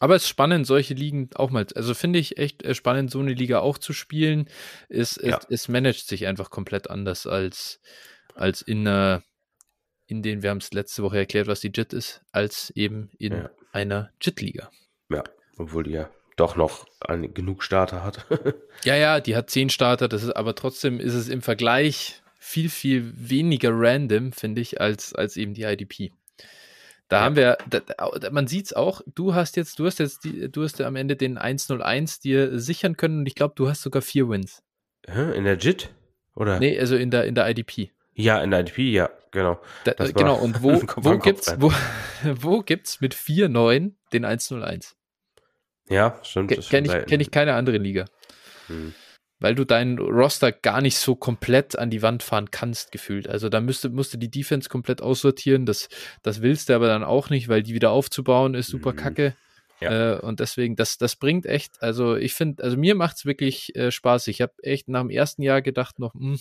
Aber 0.05 0.15
es 0.15 0.21
ist 0.21 0.29
spannend, 0.29 0.67
solche 0.67 0.93
Ligen 0.93 1.31
auch 1.33 1.49
mal, 1.49 1.65
also 1.73 1.95
finde 1.95 2.19
ich 2.19 2.37
echt 2.37 2.61
äh, 2.61 2.75
spannend, 2.75 3.09
so 3.09 3.21
eine 3.21 3.33
Liga 3.33 3.61
auch 3.61 3.79
zu 3.79 3.91
spielen. 3.91 4.47
Es, 4.87 5.19
ja. 5.19 5.39
es, 5.39 5.47
es 5.49 5.67
managt 5.67 6.07
sich 6.07 6.27
einfach 6.27 6.51
komplett 6.51 6.91
anders 6.91 7.25
als, 7.25 7.81
als 8.35 8.61
in 8.61 8.87
einer, 8.87 9.23
in 10.05 10.21
den, 10.21 10.43
wir 10.43 10.51
haben 10.51 10.59
es 10.59 10.71
letzte 10.73 11.01
Woche 11.01 11.17
erklärt, 11.17 11.47
was 11.47 11.61
die 11.61 11.71
JIT 11.73 11.93
ist, 11.93 12.21
als 12.31 12.69
eben 12.75 13.09
in 13.17 13.33
ja. 13.33 13.49
einer 13.71 14.11
JIT-Liga. 14.21 14.69
Ja, 15.09 15.23
obwohl 15.57 15.85
die 15.85 15.93
ja 15.93 16.11
doch 16.35 16.55
noch 16.55 16.85
eine, 16.99 17.27
genug 17.27 17.63
Starter 17.63 18.03
hat. 18.03 18.27
ja, 18.83 18.95
ja, 18.95 19.19
die 19.19 19.35
hat 19.35 19.49
zehn 19.49 19.71
Starter, 19.71 20.07
das 20.07 20.21
ist 20.21 20.35
aber 20.35 20.53
trotzdem 20.53 20.99
ist 20.99 21.15
es 21.15 21.29
im 21.29 21.41
Vergleich 21.41 22.21
viel, 22.37 22.69
viel 22.69 23.11
weniger 23.15 23.71
random, 23.73 24.33
finde 24.33 24.61
ich, 24.61 24.79
als, 24.79 25.15
als 25.15 25.35
eben 25.35 25.55
die 25.55 25.63
IDP. 25.63 26.11
Da 27.07 27.17
ja. 27.17 27.23
haben 27.23 27.35
wir, 27.35 27.57
da, 27.69 27.79
da, 27.81 28.29
man 28.31 28.47
sieht 28.47 28.65
es 28.65 28.73
auch, 28.73 29.01
du 29.13 29.35
hast 29.35 29.57
jetzt, 29.57 29.77
du 29.79 29.85
hast 29.85 29.99
jetzt, 29.99 30.23
die, 30.23 30.51
du 30.51 30.63
hast 30.63 30.79
ja 30.79 30.87
am 30.87 30.95
Ende 30.95 31.15
den 31.15 31.37
1-0-1 31.37 32.21
dir 32.21 32.59
sichern 32.59 32.97
können 32.97 33.19
und 33.19 33.25
ich 33.27 33.35
glaube, 33.35 33.53
du 33.55 33.69
hast 33.69 33.81
sogar 33.81 34.01
vier 34.01 34.27
Wins. 34.29 34.63
In 35.07 35.43
der 35.43 35.57
JIT? 35.57 35.91
Oder? 36.35 36.59
Nee, 36.59 36.79
also 36.79 36.95
in 36.95 37.11
der, 37.11 37.25
in 37.25 37.35
der 37.35 37.47
IDP. 37.49 37.91
Ja, 38.15 38.41
in 38.41 38.49
der 38.49 38.61
IDP, 38.61 38.91
ja, 38.91 39.09
genau. 39.31 39.59
Da, 39.83 39.93
genau, 39.93 40.35
und 40.35 40.63
wo, 40.63 40.71
wo 40.97 41.17
gibt's, 41.19 41.55
wo, 41.59 41.71
wo 42.23 42.61
gibt's 42.61 43.01
mit 43.01 43.13
4-9 43.13 43.91
den 44.11 44.25
1-0-1? 44.25 44.93
Ja, 45.87 46.19
stimmt. 46.23 46.49
Kenne 46.69 46.87
ich, 46.87 47.05
kenn 47.05 47.19
ich 47.19 47.29
keine 47.29 47.53
andere 47.53 47.77
Liga. 47.77 48.05
Hm 48.67 48.95
weil 49.45 49.53
du 49.53 49.63
deinen 49.63 49.99
Roster 49.99 50.51
gar 50.51 50.81
nicht 50.81 50.97
so 50.97 51.15
komplett 51.15 51.77
an 51.77 51.91
die 51.91 52.01
Wand 52.01 52.23
fahren 52.23 52.49
kannst, 52.49 52.91
gefühlt. 52.91 53.29
Also 53.29 53.47
da 53.47 53.61
müsste, 53.61 53.89
musst 53.89 54.11
du 54.11 54.17
die 54.17 54.31
Defense 54.31 54.69
komplett 54.69 55.03
aussortieren. 55.03 55.67
Das, 55.67 55.87
das 56.23 56.41
willst 56.41 56.67
du 56.67 56.73
aber 56.73 56.87
dann 56.87 57.03
auch 57.03 57.29
nicht, 57.29 57.47
weil 57.47 57.61
die 57.61 57.75
wieder 57.75 57.91
aufzubauen 57.91 58.55
ist 58.55 58.69
super 58.69 58.93
mhm. 58.93 58.95
kacke. 58.95 59.35
Ja. 59.81 60.15
Äh, 60.15 60.19
und 60.19 60.39
deswegen, 60.39 60.75
das, 60.75 60.97
das 60.97 61.15
bringt 61.15 61.45
echt, 61.45 61.79
also 61.83 62.15
ich 62.15 62.33
finde, 62.33 62.63
also 62.63 62.75
mir 62.75 62.95
macht 62.95 63.17
es 63.17 63.25
wirklich 63.27 63.75
äh, 63.75 63.91
Spaß. 63.91 64.29
Ich 64.29 64.41
habe 64.41 64.53
echt 64.63 64.87
nach 64.87 65.01
dem 65.01 65.11
ersten 65.11 65.43
Jahr 65.43 65.61
gedacht 65.61 65.99
noch, 65.99 66.15
mh, 66.15 66.21
hm, 66.21 66.39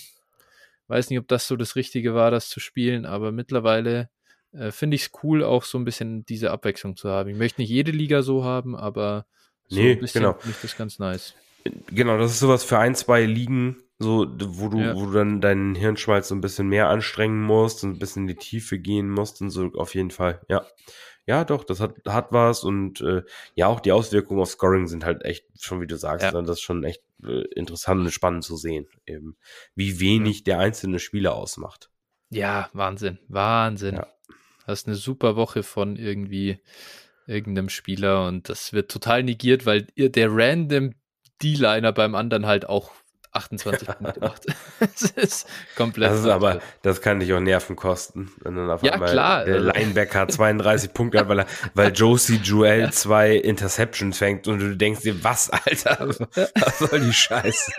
weiß 0.88 1.10
nicht, 1.10 1.18
ob 1.18 1.28
das 1.28 1.46
so 1.46 1.56
das 1.56 1.76
Richtige 1.76 2.14
war, 2.14 2.30
das 2.30 2.48
zu 2.48 2.58
spielen, 2.58 3.04
aber 3.04 3.32
mittlerweile 3.32 4.08
äh, 4.52 4.70
finde 4.70 4.94
ich 4.94 5.02
es 5.02 5.10
cool, 5.22 5.44
auch 5.44 5.64
so 5.64 5.76
ein 5.76 5.84
bisschen 5.84 6.24
diese 6.24 6.52
Abwechslung 6.52 6.96
zu 6.96 7.10
haben. 7.10 7.28
Ich 7.28 7.36
möchte 7.36 7.60
nicht 7.60 7.70
jede 7.70 7.92
Liga 7.92 8.22
so 8.22 8.44
haben, 8.44 8.74
aber 8.74 9.26
so 9.68 9.78
nee, 9.78 9.92
ein 9.92 10.00
bisschen 10.00 10.22
genau. 10.22 10.38
finde 10.38 10.56
ich 10.56 10.62
das 10.62 10.78
ganz 10.78 10.98
nice. 10.98 11.34
Genau, 11.64 12.18
das 12.18 12.32
ist 12.32 12.40
sowas 12.40 12.64
für 12.64 12.78
ein, 12.78 12.94
zwei 12.94 13.24
Ligen, 13.24 13.82
so, 13.98 14.26
wo 14.28 14.68
du, 14.68 14.80
ja. 14.80 14.94
wo 14.94 15.06
du 15.06 15.12
dann 15.12 15.40
deinen 15.40 15.74
Hirnschmalz 15.74 16.28
so 16.28 16.34
ein 16.34 16.40
bisschen 16.40 16.68
mehr 16.68 16.88
anstrengen 16.88 17.42
musst 17.42 17.84
und 17.84 17.92
ein 17.92 17.98
bisschen 17.98 18.22
in 18.22 18.28
die 18.28 18.36
Tiefe 18.36 18.78
gehen 18.78 19.08
musst 19.08 19.40
und 19.40 19.50
so 19.50 19.72
auf 19.74 19.94
jeden 19.94 20.10
Fall, 20.10 20.40
ja. 20.48 20.66
Ja, 21.26 21.44
doch, 21.44 21.64
das 21.64 21.80
hat, 21.80 21.94
hat 22.06 22.32
was 22.32 22.64
und 22.64 23.00
äh, 23.00 23.22
ja, 23.54 23.68
auch 23.68 23.80
die 23.80 23.92
Auswirkungen 23.92 24.42
auf 24.42 24.50
Scoring 24.50 24.88
sind 24.88 25.06
halt 25.06 25.24
echt, 25.24 25.46
schon 25.58 25.80
wie 25.80 25.86
du 25.86 25.96
sagst, 25.96 26.24
ja. 26.24 26.30
dann 26.30 26.44
das 26.44 26.58
ist 26.58 26.64
schon 26.64 26.84
echt 26.84 27.02
äh, 27.22 27.44
interessant 27.54 28.02
und 28.02 28.10
spannend 28.10 28.44
zu 28.44 28.56
sehen, 28.56 28.86
eben, 29.06 29.38
wie 29.74 30.00
wenig 30.00 30.40
ja. 30.40 30.44
der 30.44 30.58
einzelne 30.58 30.98
Spieler 30.98 31.34
ausmacht. 31.34 31.90
Ja, 32.28 32.68
Wahnsinn, 32.74 33.18
Wahnsinn. 33.28 33.94
Ja. 33.96 34.06
Das 34.66 34.80
ist 34.80 34.86
eine 34.86 34.96
super 34.96 35.34
Woche 35.36 35.62
von 35.62 35.96
irgendwie 35.96 36.58
irgendeinem 37.26 37.70
Spieler 37.70 38.26
und 38.26 38.50
das 38.50 38.74
wird 38.74 38.90
total 38.90 39.22
negiert, 39.22 39.64
weil 39.64 39.86
der 39.96 40.28
random 40.30 40.92
D-Liner 41.42 41.92
beim 41.92 42.14
anderen 42.14 42.46
halt 42.46 42.68
auch 42.68 42.92
28 43.34 43.88
Punkte 43.98 44.20
macht. 44.20 44.46
das 44.80 45.10
ist 45.10 45.46
komplett. 45.76 46.10
Das 46.10 46.20
ist 46.20 46.26
aber, 46.26 46.60
das 46.82 47.00
kann 47.00 47.20
dich 47.20 47.32
auch 47.32 47.40
Nerven 47.40 47.76
kosten, 47.76 48.32
wenn 48.42 48.56
dann 48.56 48.70
auf 48.70 48.82
ja, 48.82 48.92
einmal 48.92 49.10
klar. 49.10 49.44
der 49.44 49.60
Linebacker 49.60 50.28
32 50.28 50.94
Punkte 50.94 51.18
hat, 51.18 51.28
weil, 51.28 51.40
er, 51.40 51.46
weil 51.74 51.92
Josie 51.92 52.36
Joel 52.36 52.92
zwei 52.92 53.36
Interceptions 53.36 54.16
fängt 54.18 54.48
und 54.48 54.60
du 54.60 54.76
denkst 54.76 55.02
dir, 55.02 55.22
was, 55.22 55.50
Alter? 55.50 56.08
Was 56.08 56.78
soll 56.78 57.00
die 57.00 57.12
Scheiße? 57.12 57.72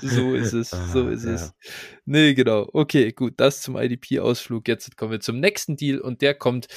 so 0.00 0.34
ist 0.34 0.52
es, 0.52 0.70
so 0.70 1.08
ist 1.08 1.24
ja. 1.24 1.32
es. 1.32 1.54
Nee, 2.04 2.34
genau. 2.34 2.68
Okay, 2.72 3.12
gut, 3.12 3.34
das 3.36 3.60
zum 3.60 3.76
IDP-Ausflug. 3.76 4.66
Jetzt 4.68 4.96
kommen 4.96 5.12
wir 5.12 5.20
zum 5.20 5.40
nächsten 5.40 5.76
Deal 5.76 6.00
und 6.00 6.22
der 6.22 6.34
kommt 6.34 6.68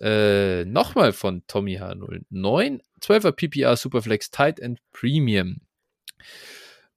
äh, 0.00 0.64
nochmal 0.64 1.12
von 1.12 1.42
Tommy 1.46 1.78
H09. 1.78 2.80
12er 3.02 3.32
PPR 3.32 3.76
Superflex 3.76 4.30
Tight 4.30 4.60
End 4.60 4.78
Premium. 4.92 5.60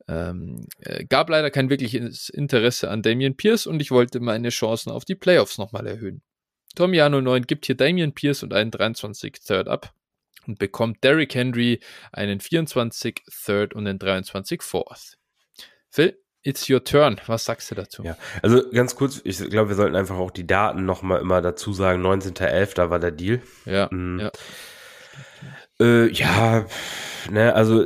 Ähm, 0.08 0.68
äh, 0.82 1.04
gab 1.06 1.30
leider 1.30 1.50
kein 1.50 1.70
wirkliches 1.70 2.30
Interesse 2.30 2.92
an 2.92 3.02
Damian 3.02 3.36
Pierce 3.36 3.66
und 3.66 3.82
ich 3.82 3.90
wollte 3.90 4.20
meine 4.20 4.50
Chancen 4.50 4.92
auf 4.92 5.04
die 5.04 5.16
Playoffs 5.16 5.58
nochmal 5.58 5.88
erhöhen. 5.88 6.22
Tomiano 6.76 7.22
9 7.22 7.48
gibt 7.48 7.66
hier 7.66 7.76
Damian 7.76 8.14
Pierce 8.14 8.44
und 8.44 8.54
einen 8.54 8.70
23 8.70 9.34
Third 9.44 9.68
ab 9.68 9.94
und 10.46 10.60
bekommt 10.60 11.04
Derrick 11.04 11.34
Henry 11.34 11.80
einen 12.12 12.40
24 12.40 13.24
Third 13.46 13.74
und 13.74 13.88
einen 13.88 13.98
23 13.98 14.62
Fourth. 14.62 15.18
Phil, 15.90 16.20
it's 16.44 16.70
your 16.70 16.84
turn. 16.84 17.20
Was 17.26 17.46
sagst 17.46 17.72
du 17.72 17.76
dazu? 17.76 18.04
Ja, 18.04 18.16
also 18.44 18.70
ganz 18.70 18.96
kurz, 18.96 19.22
ich 19.24 19.40
glaube, 19.50 19.70
wir 19.70 19.76
sollten 19.76 19.96
einfach 19.96 20.18
auch 20.18 20.30
die 20.32 20.46
Daten 20.46 20.86
nochmal 20.86 21.20
immer 21.22 21.42
dazu 21.42 21.74
sagen. 21.74 22.06
19.11. 22.06 22.92
war 22.92 23.00
der 23.00 23.12
Deal. 23.12 23.42
Ja, 23.66 23.88
Mhm. 23.92 24.20
ja. 24.20 24.32
Äh, 25.80 26.10
ja, 26.12 26.66
ne, 27.30 27.54
also 27.54 27.86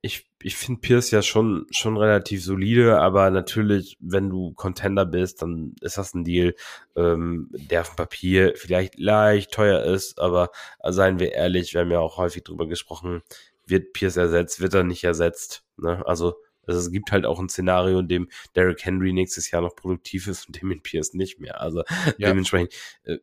ich, 0.00 0.26
ich 0.40 0.56
finde 0.56 0.80
Pierce 0.80 1.10
ja 1.10 1.20
schon, 1.20 1.66
schon 1.70 1.96
relativ 1.98 2.42
solide, 2.42 2.98
aber 3.00 3.30
natürlich, 3.30 3.98
wenn 4.00 4.30
du 4.30 4.54
Contender 4.54 5.04
bist, 5.04 5.42
dann 5.42 5.74
ist 5.82 5.98
das 5.98 6.14
ein 6.14 6.24
Deal, 6.24 6.54
ähm, 6.96 7.50
der 7.52 7.82
auf 7.82 7.90
dem 7.90 7.96
Papier 7.96 8.54
vielleicht 8.56 8.98
leicht 8.98 9.52
teuer 9.52 9.82
ist, 9.82 10.18
aber 10.18 10.50
seien 10.88 11.18
wir 11.18 11.32
ehrlich, 11.32 11.74
wir 11.74 11.82
haben 11.82 11.90
ja 11.90 12.00
auch 12.00 12.16
häufig 12.16 12.42
drüber 12.44 12.66
gesprochen, 12.66 13.22
wird 13.66 13.92
Pierce 13.92 14.16
ersetzt, 14.16 14.60
wird 14.60 14.74
er 14.74 14.84
nicht 14.84 15.04
ersetzt, 15.04 15.64
ne, 15.76 16.02
also 16.06 16.36
also 16.66 16.80
es 16.80 16.90
gibt 16.90 17.12
halt 17.12 17.24
auch 17.24 17.38
ein 17.38 17.48
Szenario, 17.48 18.00
in 18.00 18.08
dem 18.08 18.28
Derrick 18.54 18.84
Henry 18.84 19.12
nächstes 19.12 19.50
Jahr 19.50 19.62
noch 19.62 19.76
produktiv 19.76 20.26
ist 20.26 20.46
und 20.46 20.60
dem 20.60 20.70
in 20.70 20.82
Pierce 20.82 21.14
nicht 21.14 21.40
mehr. 21.40 21.60
Also 21.60 21.82
Ja. 22.18 22.28
dementsprechend 22.28 22.74
äh, 23.04 23.18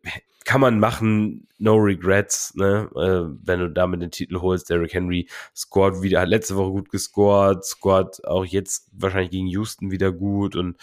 kann 0.45 0.59
man 0.61 0.79
machen, 0.79 1.47
no 1.57 1.75
regrets, 1.75 2.53
ne? 2.55 2.89
Äh, 2.95 3.33
wenn 3.45 3.59
du 3.59 3.69
damit 3.69 4.01
den 4.01 4.11
Titel 4.11 4.41
holst. 4.41 4.69
Derrick 4.69 4.93
Henry 4.93 5.29
scored 5.55 6.01
wieder, 6.01 6.19
hat 6.21 6.29
letzte 6.29 6.55
Woche 6.57 6.71
gut 6.71 6.89
gescored, 6.89 7.63
scored 7.63 8.25
auch 8.25 8.45
jetzt 8.45 8.89
wahrscheinlich 8.91 9.31
gegen 9.31 9.47
Houston 9.47 9.91
wieder 9.91 10.11
gut 10.11 10.55
und 10.55 10.77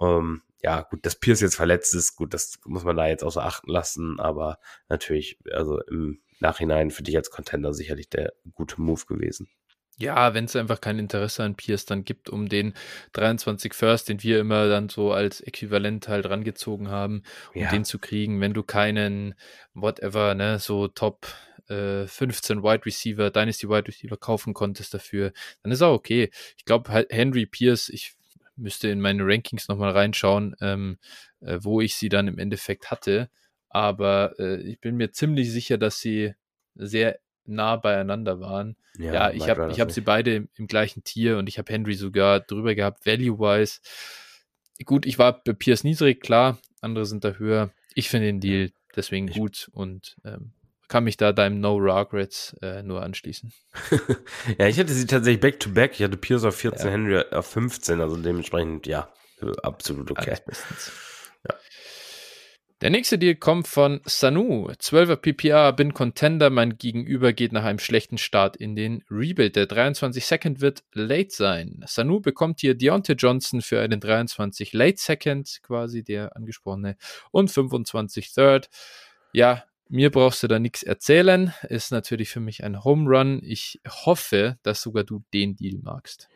ähm, 0.00 0.42
ja, 0.62 0.80
gut, 0.80 1.04
dass 1.04 1.16
Pierce 1.16 1.42
jetzt 1.42 1.56
verletzt 1.56 1.94
ist, 1.94 2.16
gut, 2.16 2.32
das 2.32 2.58
muss 2.64 2.84
man 2.84 2.96
da 2.96 3.06
jetzt 3.06 3.22
außer 3.22 3.44
achten 3.44 3.70
lassen, 3.70 4.18
aber 4.18 4.58
natürlich, 4.88 5.38
also 5.52 5.78
im 5.82 6.20
Nachhinein 6.40 6.90
für 6.90 7.02
dich 7.02 7.16
als 7.16 7.30
Contender 7.30 7.74
sicherlich 7.74 8.08
der 8.08 8.32
gute 8.54 8.80
Move 8.80 9.04
gewesen. 9.06 9.48
Ja, 9.96 10.34
wenn 10.34 10.46
es 10.46 10.56
einfach 10.56 10.80
kein 10.80 10.98
Interesse 10.98 11.44
an 11.44 11.54
Pierce 11.54 11.84
dann 11.86 12.04
gibt, 12.04 12.28
um 12.28 12.48
den 12.48 12.74
23 13.12 13.74
First, 13.74 14.08
den 14.08 14.22
wir 14.22 14.40
immer 14.40 14.68
dann 14.68 14.88
so 14.88 15.12
als 15.12 15.40
Äquivalent 15.40 16.08
halt 16.08 16.26
rangezogen 16.28 16.88
haben, 16.88 17.22
um 17.54 17.62
Ja. 17.62 17.70
den 17.70 17.84
zu 17.84 17.98
kriegen, 18.00 18.40
wenn 18.40 18.54
du 18.54 18.64
keinen, 18.64 19.34
whatever, 19.72 20.34
ne, 20.34 20.58
so 20.58 20.88
Top 20.88 21.28
äh, 21.68 22.06
15 22.06 22.62
Wide 22.64 22.84
Receiver, 22.84 23.30
Dynasty 23.30 23.68
Wide 23.68 23.86
Receiver 23.86 24.16
kaufen 24.16 24.52
konntest 24.52 24.94
dafür, 24.94 25.32
dann 25.62 25.70
ist 25.70 25.80
auch 25.82 25.94
okay. 25.94 26.30
Ich 26.56 26.64
glaube, 26.64 27.06
Henry 27.10 27.46
Pierce, 27.46 27.88
ich 27.88 28.14
müsste 28.56 28.88
in 28.88 29.00
meine 29.00 29.24
Rankings 29.24 29.68
nochmal 29.68 29.92
reinschauen, 29.92 30.56
ähm, 30.60 30.98
äh, 31.40 31.58
wo 31.62 31.80
ich 31.80 31.94
sie 31.96 32.08
dann 32.08 32.26
im 32.28 32.38
Endeffekt 32.38 32.90
hatte, 32.90 33.30
aber 33.68 34.34
äh, 34.38 34.56
ich 34.62 34.80
bin 34.80 34.96
mir 34.96 35.12
ziemlich 35.12 35.50
sicher, 35.52 35.78
dass 35.78 36.00
sie 36.00 36.34
sehr 36.74 37.18
nah 37.46 37.76
beieinander 37.76 38.40
waren. 38.40 38.76
Ja, 38.98 39.30
ich 39.30 39.40
Mike 39.40 39.50
habe 39.50 39.72
ich 39.72 39.80
hab 39.80 39.88
nicht. 39.88 39.94
sie 39.94 40.00
beide 40.00 40.34
im, 40.36 40.48
im 40.56 40.66
gleichen 40.66 41.02
Tier 41.04 41.38
und 41.38 41.48
ich 41.48 41.58
habe 41.58 41.72
Henry 41.72 41.94
sogar 41.94 42.40
drüber 42.40 42.74
gehabt, 42.74 43.04
value-wise. 43.06 43.80
Gut, 44.84 45.06
ich 45.06 45.18
war 45.18 45.42
bei 45.42 45.52
Pierce 45.52 45.84
niedrig, 45.84 46.20
klar, 46.20 46.58
andere 46.80 47.06
sind 47.06 47.24
da 47.24 47.32
höher. 47.32 47.70
Ich 47.94 48.08
finde 48.08 48.26
den 48.26 48.40
Deal 48.40 48.70
deswegen 48.96 49.28
Ich- 49.28 49.34
gut 49.36 49.68
und 49.72 50.16
ähm, 50.24 50.52
kann 50.88 51.04
mich 51.04 51.16
da 51.16 51.32
deinem 51.32 51.60
No 51.60 51.76
Regrets 51.76 52.54
äh, 52.60 52.82
nur 52.82 53.02
anschließen. 53.02 53.52
ja, 54.58 54.66
ich 54.66 54.78
hatte 54.78 54.92
sie 54.92 55.06
tatsächlich 55.06 55.40
back-to-back. 55.40 55.92
Ich 55.94 56.02
hatte 56.02 56.16
Pierce 56.16 56.44
auf 56.44 56.56
14, 56.56 56.86
Ja. 56.86 56.92
Henry 56.92 57.24
auf 57.32 57.46
15, 57.46 58.00
also 58.00 58.16
dementsprechend, 58.16 58.86
ja, 58.86 59.08
absolut 59.62 60.10
okay. 60.10 60.30
Alles 60.30 60.44
bestens. 60.44 60.92
Der 62.80 62.90
nächste 62.90 63.18
Deal 63.18 63.36
kommt 63.36 63.68
von 63.68 64.00
Sanu. 64.04 64.68
12er 64.68 65.16
PPR, 65.16 65.72
bin 65.72 65.94
Contender. 65.94 66.50
Mein 66.50 66.76
Gegenüber 66.76 67.32
geht 67.32 67.52
nach 67.52 67.64
einem 67.64 67.78
schlechten 67.78 68.18
Start 68.18 68.56
in 68.56 68.74
den 68.74 69.04
Rebuild. 69.08 69.54
Der 69.54 69.66
23 69.66 70.24
Second 70.24 70.60
wird 70.60 70.82
late 70.92 71.30
sein. 71.30 71.84
Sanu 71.86 72.20
bekommt 72.20 72.60
hier 72.60 72.74
Deontay 72.74 73.14
Johnson 73.14 73.62
für 73.62 73.80
einen 73.80 74.00
23 74.00 74.72
Late 74.72 74.96
Second, 74.98 75.60
quasi 75.62 76.02
der 76.02 76.36
angesprochene, 76.36 76.96
und 77.30 77.50
25 77.50 78.34
Third. 78.34 78.68
Ja, 79.32 79.64
mir 79.88 80.10
brauchst 80.10 80.42
du 80.42 80.48
da 80.48 80.58
nichts 80.58 80.82
erzählen. 80.82 81.54
Ist 81.68 81.92
natürlich 81.92 82.28
für 82.28 82.40
mich 82.40 82.64
ein 82.64 82.82
Home 82.82 83.08
Run. 83.08 83.40
Ich 83.44 83.80
hoffe, 83.88 84.58
dass 84.64 84.82
sogar 84.82 85.04
du 85.04 85.22
den 85.32 85.54
Deal 85.54 85.78
magst. 85.80 86.28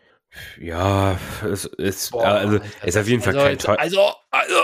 Ja, 0.61 1.19
es 1.45 1.65
ist, 1.65 2.15
also, 2.15 2.21
Alter, 2.21 2.65
ist 2.85 2.97
auf 2.97 3.09
jeden 3.09 3.23
Fall 3.23 3.37
also, 3.37 3.47
kein 3.47 3.59
teuer, 3.59 3.79
Also, 3.81 4.13
also. 4.31 4.61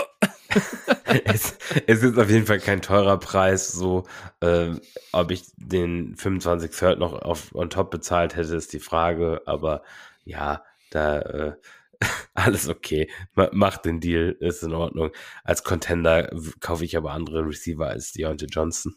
es, 1.25 1.57
es 1.87 2.03
ist 2.03 2.17
auf 2.17 2.29
jeden 2.29 2.45
Fall 2.45 2.59
kein 2.59 2.81
teurer 2.81 3.17
Preis. 3.19 3.71
So, 3.71 4.05
äh, 4.41 4.71
ob 5.11 5.31
ich 5.31 5.43
den 5.57 6.15
25 6.15 6.71
Third 6.71 6.99
noch 6.99 7.13
auf 7.13 7.53
on 7.53 7.69
top 7.69 7.91
bezahlt 7.91 8.35
hätte, 8.35 8.55
ist 8.55 8.73
die 8.73 8.79
Frage. 8.79 9.41
Aber 9.45 9.83
ja, 10.23 10.63
da 10.91 11.19
äh, 11.19 11.53
alles 12.33 12.67
okay. 12.69 13.09
Ma- 13.33 13.49
Mach 13.53 13.77
den 13.77 13.99
Deal, 13.99 14.35
ist 14.39 14.63
in 14.63 14.73
Ordnung. 14.73 15.11
Als 15.43 15.63
Contender 15.63 16.29
kaufe 16.59 16.85
ich 16.85 16.97
aber 16.97 17.11
andere 17.11 17.45
Receiver 17.45 17.87
als 17.87 18.11
Deontay 18.13 18.47
Johnson. 18.47 18.95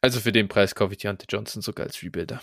Also 0.00 0.20
für 0.20 0.32
den 0.32 0.48
Preis 0.48 0.74
kaufe 0.74 0.92
ich 0.92 0.98
Deontay 0.98 1.26
Johnson 1.28 1.62
sogar 1.62 1.86
als 1.86 2.02
Rebuilder. 2.02 2.40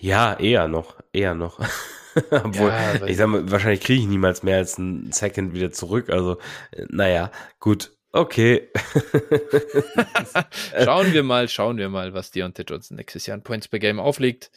Ja, 0.00 0.34
eher 0.38 0.68
noch, 0.68 0.96
eher 1.12 1.34
noch. 1.34 1.60
Obwohl, 2.30 2.68
Ja, 2.70 3.06
ich 3.06 3.16
sag 3.16 3.26
mal, 3.28 3.50
wahrscheinlich 3.50 3.80
kriege 3.80 4.00
ich 4.00 4.06
niemals 4.08 4.42
mehr 4.42 4.56
als 4.58 4.78
einen 4.78 5.12
Second 5.12 5.54
wieder 5.54 5.70
zurück. 5.72 6.10
Also, 6.10 6.38
äh, 6.72 6.84
naja, 6.88 7.30
gut, 7.60 7.92
okay. 8.12 8.68
schauen 10.84 11.12
wir 11.12 11.22
mal, 11.22 11.48
schauen 11.48 11.76
wir 11.78 11.88
mal, 11.88 12.14
was 12.14 12.30
Deontay 12.30 12.64
Johnson 12.68 12.96
nächstes 12.96 13.26
Jahr 13.26 13.36
an 13.36 13.42
Points 13.42 13.68
per 13.68 13.78
Game 13.78 14.00
auflegt. 14.00 14.50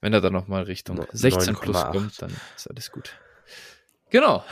Wenn 0.00 0.12
er 0.12 0.20
dann 0.20 0.32
nochmal 0.32 0.64
Richtung 0.64 0.96
No- 0.96 1.06
16 1.12 1.54
plus 1.56 1.76
9,8. 1.76 1.92
kommt, 1.92 2.22
dann 2.22 2.32
ist 2.56 2.68
alles 2.68 2.90
gut. 2.90 3.12
Genau. 4.10 4.44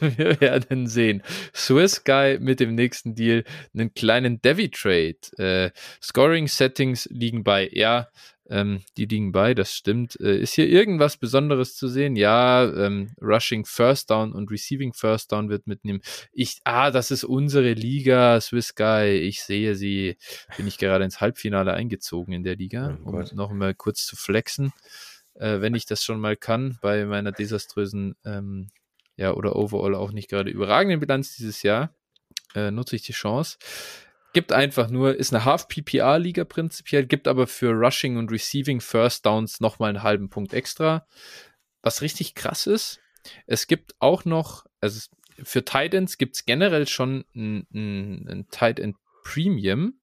wir 0.00 0.38
werden 0.40 0.86
sehen. 0.86 1.22
Swiss 1.54 2.04
Guy 2.04 2.38
mit 2.40 2.60
dem 2.60 2.74
nächsten 2.74 3.14
Deal 3.14 3.44
einen 3.72 3.94
kleinen 3.94 4.42
Devi 4.42 4.70
Trade. 4.70 5.16
Äh, 5.38 5.70
Scoring 6.02 6.46
Settings 6.46 7.08
liegen 7.10 7.42
bei, 7.42 7.70
ja, 7.72 8.08
ähm, 8.50 8.80
die 8.96 9.04
liegen 9.04 9.32
bei, 9.32 9.54
das 9.54 9.74
stimmt. 9.74 10.18
Äh, 10.20 10.38
ist 10.38 10.54
hier 10.54 10.68
irgendwas 10.68 11.16
Besonderes 11.16 11.76
zu 11.76 11.88
sehen? 11.88 12.16
Ja, 12.16 12.64
ähm, 12.64 13.12
Rushing 13.20 13.64
First 13.64 14.10
Down 14.10 14.32
und 14.32 14.50
Receiving 14.50 14.92
First 14.94 15.32
Down 15.32 15.48
wird 15.50 15.66
mitnehmen. 15.66 16.00
Ich, 16.32 16.60
ah, 16.64 16.90
das 16.90 17.10
ist 17.10 17.24
unsere 17.24 17.72
Liga, 17.74 18.40
Swiss 18.40 18.74
Guy. 18.74 19.18
Ich 19.18 19.42
sehe 19.42 19.74
sie. 19.74 20.16
Bin 20.56 20.66
ich 20.66 20.78
gerade 20.78 21.04
ins 21.04 21.20
Halbfinale 21.20 21.74
eingezogen 21.74 22.32
in 22.32 22.42
der 22.42 22.56
Liga, 22.56 22.98
Oh 23.04 23.10
um 23.10 23.24
noch 23.34 23.52
mal 23.52 23.74
kurz 23.74 24.06
zu 24.06 24.16
flexen. 24.16 24.72
Äh, 25.34 25.60
wenn 25.60 25.74
ich 25.74 25.86
das 25.86 26.02
schon 26.02 26.20
mal 26.20 26.36
kann, 26.36 26.78
bei 26.80 27.04
meiner 27.04 27.32
desaströsen, 27.32 28.16
ähm, 28.24 28.70
ja, 29.16 29.34
oder 29.34 29.56
overall 29.56 29.94
auch 29.94 30.12
nicht 30.12 30.30
gerade 30.30 30.50
überragenden 30.50 31.00
Bilanz 31.00 31.36
dieses 31.36 31.62
Jahr, 31.62 31.94
äh, 32.54 32.70
nutze 32.70 32.96
ich 32.96 33.02
die 33.02 33.12
Chance. 33.12 33.58
Gibt 34.32 34.52
einfach 34.52 34.90
nur, 34.90 35.16
ist 35.16 35.32
eine 35.32 35.44
Half-PPR-Liga 35.44 36.44
prinzipiell, 36.44 37.06
gibt 37.06 37.28
aber 37.28 37.46
für 37.46 37.70
Rushing 37.70 38.16
und 38.16 38.30
Receiving 38.30 38.80
First 38.80 39.24
Downs 39.24 39.60
nochmal 39.60 39.90
einen 39.90 40.02
halben 40.02 40.28
Punkt 40.28 40.52
extra. 40.52 41.06
Was 41.82 42.02
richtig 42.02 42.34
krass 42.34 42.66
ist, 42.66 43.00
es 43.46 43.66
gibt 43.66 43.94
auch 43.98 44.24
noch, 44.24 44.66
also 44.80 45.08
für 45.42 45.64
Titans 45.64 46.18
gibt 46.18 46.36
es 46.36 46.44
generell 46.44 46.86
schon 46.86 47.24
ein, 47.34 47.66
ein, 47.72 48.28
ein 48.28 48.46
Tight 48.50 48.80
Premium 49.22 49.94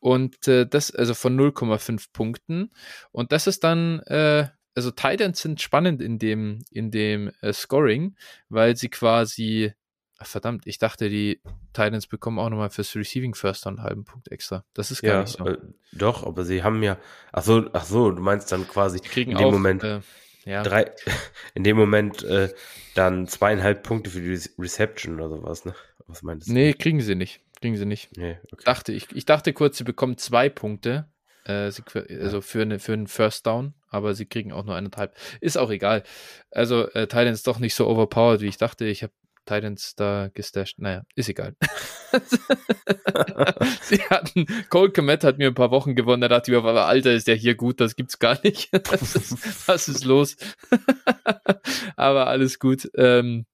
und 0.00 0.48
äh, 0.48 0.66
das, 0.66 0.90
also 0.90 1.14
von 1.14 1.38
0,5 1.38 2.06
Punkten. 2.12 2.70
Und 3.12 3.32
das 3.32 3.46
ist 3.46 3.64
dann, 3.64 4.00
äh, 4.00 4.48
also 4.74 4.90
Titans 4.90 5.40
sind 5.40 5.60
spannend 5.60 6.00
in 6.00 6.18
dem, 6.18 6.64
in 6.70 6.90
dem 6.90 7.30
äh, 7.40 7.52
Scoring, 7.52 8.16
weil 8.48 8.76
sie 8.76 8.88
quasi, 8.88 9.72
verdammt, 10.24 10.66
ich 10.66 10.78
dachte, 10.78 11.08
die 11.08 11.40
Titans 11.72 12.06
bekommen 12.06 12.38
auch 12.38 12.48
nochmal 12.50 12.70
fürs 12.70 12.94
Receiving 12.96 13.34
First 13.34 13.66
Down 13.66 13.78
einen 13.78 13.84
halben 13.84 14.04
Punkt 14.04 14.30
extra. 14.30 14.64
Das 14.74 14.90
ist 14.90 15.02
gar 15.02 15.14
Ja, 15.14 15.20
nicht 15.22 15.38
so. 15.38 15.46
äh, 15.46 15.58
doch, 15.92 16.26
aber 16.26 16.44
sie 16.44 16.62
haben 16.62 16.82
ja, 16.82 16.98
ach 17.32 17.42
so, 17.42 17.68
ach 17.72 17.84
so, 17.84 18.10
du 18.10 18.22
meinst 18.22 18.50
dann 18.52 18.66
quasi 18.68 19.00
Die 19.00 19.08
kriegen 19.08 19.32
in 19.32 19.38
dem 19.38 19.46
auch, 19.46 19.52
Moment 19.52 19.82
äh, 19.84 20.00
ja, 20.44 20.62
drei, 20.62 20.90
in 21.54 21.64
dem 21.64 21.76
Moment 21.76 22.22
äh, 22.24 22.52
dann 22.94 23.26
zweieinhalb 23.28 23.82
Punkte 23.82 24.10
für 24.10 24.20
die 24.20 24.34
Re- 24.34 24.50
Reception 24.58 25.14
oder 25.20 25.28
sowas, 25.30 25.64
ne? 25.64 25.74
Was 26.06 26.22
meinst 26.22 26.48
du? 26.48 26.52
nee, 26.52 26.72
kriegen 26.74 27.00
sie 27.00 27.14
nicht. 27.14 27.40
Kriegen 27.60 27.76
sie 27.76 27.86
nicht. 27.86 28.16
Nee, 28.16 28.38
okay. 28.50 28.64
Dachte 28.64 28.92
ich. 28.92 29.06
Ich 29.12 29.24
dachte 29.24 29.52
kurz, 29.52 29.78
sie 29.78 29.84
bekommen 29.84 30.18
zwei 30.18 30.48
Punkte. 30.48 31.08
Äh, 31.44 31.70
sie, 31.70 31.82
also 32.20 32.40
für, 32.40 32.62
eine, 32.62 32.78
für 32.80 32.92
einen 32.92 33.06
First 33.06 33.46
Down, 33.46 33.74
aber 33.88 34.14
sie 34.14 34.26
kriegen 34.26 34.52
auch 34.52 34.64
nur 34.64 34.74
eineinhalb. 34.74 35.16
Ist 35.40 35.56
auch 35.58 35.70
egal. 35.70 36.02
Also 36.50 36.88
äh, 36.90 37.06
Titans 37.06 37.44
doch 37.44 37.58
nicht 37.60 37.74
so 37.76 37.86
overpowered, 37.88 38.40
wie 38.40 38.46
ich 38.48 38.58
dachte. 38.58 38.84
Ich 38.84 39.02
habe 39.04 39.12
Titans 39.44 39.94
da 39.96 40.30
gestasht. 40.32 40.78
Naja, 40.78 41.02
ist 41.14 41.28
egal. 41.28 41.54
sie 43.82 44.02
hatten, 44.04 44.46
Cole 44.68 44.92
Komet 44.92 45.24
hat 45.24 45.38
mir 45.38 45.48
ein 45.48 45.54
paar 45.54 45.70
Wochen 45.70 45.94
gewonnen, 45.94 46.22
da 46.22 46.28
dachte 46.28 46.50
ich 46.50 46.52
mir, 46.52 46.58
einmal, 46.58 46.84
Alter, 46.84 47.12
ist 47.12 47.28
der 47.28 47.36
hier 47.36 47.54
gut, 47.54 47.80
das 47.80 47.96
gibt's 47.96 48.18
gar 48.18 48.38
nicht. 48.42 48.70
was, 48.90 49.16
ist, 49.16 49.68
was 49.68 49.88
ist 49.88 50.04
los? 50.04 50.36
aber 51.96 52.26
alles 52.26 52.58
gut. 52.58 52.90
Ähm, 52.96 53.46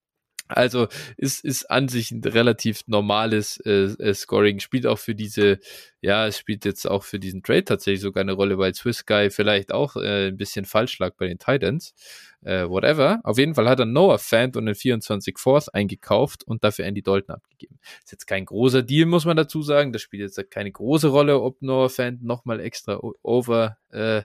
Also 0.49 0.89
ist, 1.17 1.45
ist 1.45 1.71
an 1.71 1.89
sich 1.89 2.11
ein 2.11 2.23
relativ 2.25 2.83
normales 2.87 3.59
äh, 3.65 3.93
äh, 3.99 4.15
Scoring. 4.15 4.61
Spielt 4.61 4.87
auch 4.87 4.99
für 4.99 5.15
diese, 5.15 5.59
ja, 6.01 6.27
es 6.27 6.39
spielt 6.39 6.65
jetzt 6.65 6.89
auch 6.89 7.05
für 7.05 7.19
diesen 7.19 7.43
Trade 7.43 7.65
tatsächlich 7.65 8.01
sogar 8.01 8.23
eine 8.23 8.33
Rolle, 8.33 8.59
weil 8.59 8.75
Swiss 8.75 9.07
Guy 9.07 9.31
vielleicht 9.31 9.73
auch 9.73 9.97
äh, 9.97 10.29
ein 10.29 10.37
bisschen 10.37 10.65
falsch 10.65 10.99
lag 10.99 11.15
bei 11.17 11.27
den 11.27 11.39
Titans. 11.39 11.95
Äh, 12.43 12.69
whatever. 12.69 13.21
Auf 13.25 13.37
jeden 13.39 13.55
Fall 13.55 13.69
hat 13.69 13.81
er 13.81 13.87
Noah 13.87 14.19
Fant 14.19 14.57
und 14.57 14.67
den 14.67 14.75
24 14.75 15.39
Fourth 15.39 15.75
eingekauft 15.75 16.45
und 16.45 16.65
dafür 16.65 16.87
Andy 16.87 17.03
Dalton 17.03 17.35
abgegeben. 17.35 17.79
Ist 18.03 18.13
jetzt 18.13 18.27
kein 18.27 18.45
großer 18.45 18.83
Deal, 18.83 19.07
muss 19.07 19.25
man 19.25 19.37
dazu 19.37 19.63
sagen. 19.63 19.93
Das 19.93 20.03
spielt 20.03 20.23
jetzt 20.23 20.51
keine 20.51 20.71
große 20.71 21.09
Rolle, 21.09 21.41
ob 21.41 21.61
Noah 21.63 21.91
Fant 21.91 22.23
nochmal 22.23 22.61
extra 22.61 23.01
over 23.23 23.77
äh, 23.91 24.23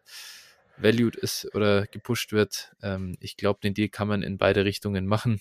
valued 0.77 1.15
ist 1.15 1.53
oder 1.55 1.87
gepusht 1.87 2.31
wird. 2.31 2.71
Ähm, 2.81 3.15
ich 3.19 3.37
glaube, 3.37 3.59
den 3.63 3.73
Deal 3.73 3.89
kann 3.89 4.07
man 4.07 4.21
in 4.21 4.37
beide 4.37 4.65
Richtungen 4.65 5.05
machen. 5.07 5.39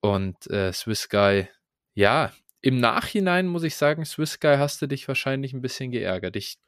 Und 0.00 0.48
äh, 0.50 0.72
Swiss 0.72 1.08
Guy, 1.08 1.48
ja, 1.94 2.32
im 2.60 2.80
Nachhinein 2.80 3.46
muss 3.46 3.62
ich 3.62 3.76
sagen, 3.76 4.04
Swiss 4.04 4.40
Guy 4.40 4.56
hast 4.56 4.82
du 4.82 4.86
dich 4.86 5.06
wahrscheinlich 5.08 5.52
ein 5.52 5.60
bisschen 5.60 5.90
geärgert. 5.90 6.36
Ich, 6.36 6.58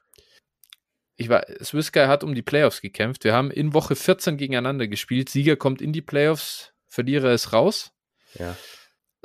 ich 1.17 1.29
war, 1.29 1.45
Swiss 1.63 1.91
Guy 1.91 2.05
hat 2.07 2.23
um 2.23 2.35
die 2.35 2.41
Playoffs 2.41 2.81
gekämpft. 2.81 3.23
Wir 3.23 3.33
haben 3.33 3.51
in 3.51 3.73
Woche 3.73 3.95
14 3.95 4.37
gegeneinander 4.37 4.87
gespielt. 4.87 5.29
Sieger 5.29 5.55
kommt 5.55 5.81
in 5.81 5.93
die 5.93 6.01
Playoffs, 6.01 6.73
Verlierer 6.87 7.33
ist 7.33 7.53
raus. 7.53 7.91
Ja. 8.35 8.57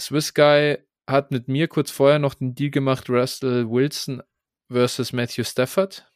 Swiss 0.01 0.35
Guy 0.35 0.79
hat 1.07 1.31
mit 1.31 1.49
mir 1.49 1.69
kurz 1.69 1.91
vorher 1.91 2.19
noch 2.19 2.35
den 2.35 2.55
Deal 2.55 2.71
gemacht, 2.71 3.09
Russell 3.09 3.69
Wilson 3.69 4.23
versus 4.69 5.13
Matthew 5.13 5.45
Stafford. 5.45 6.11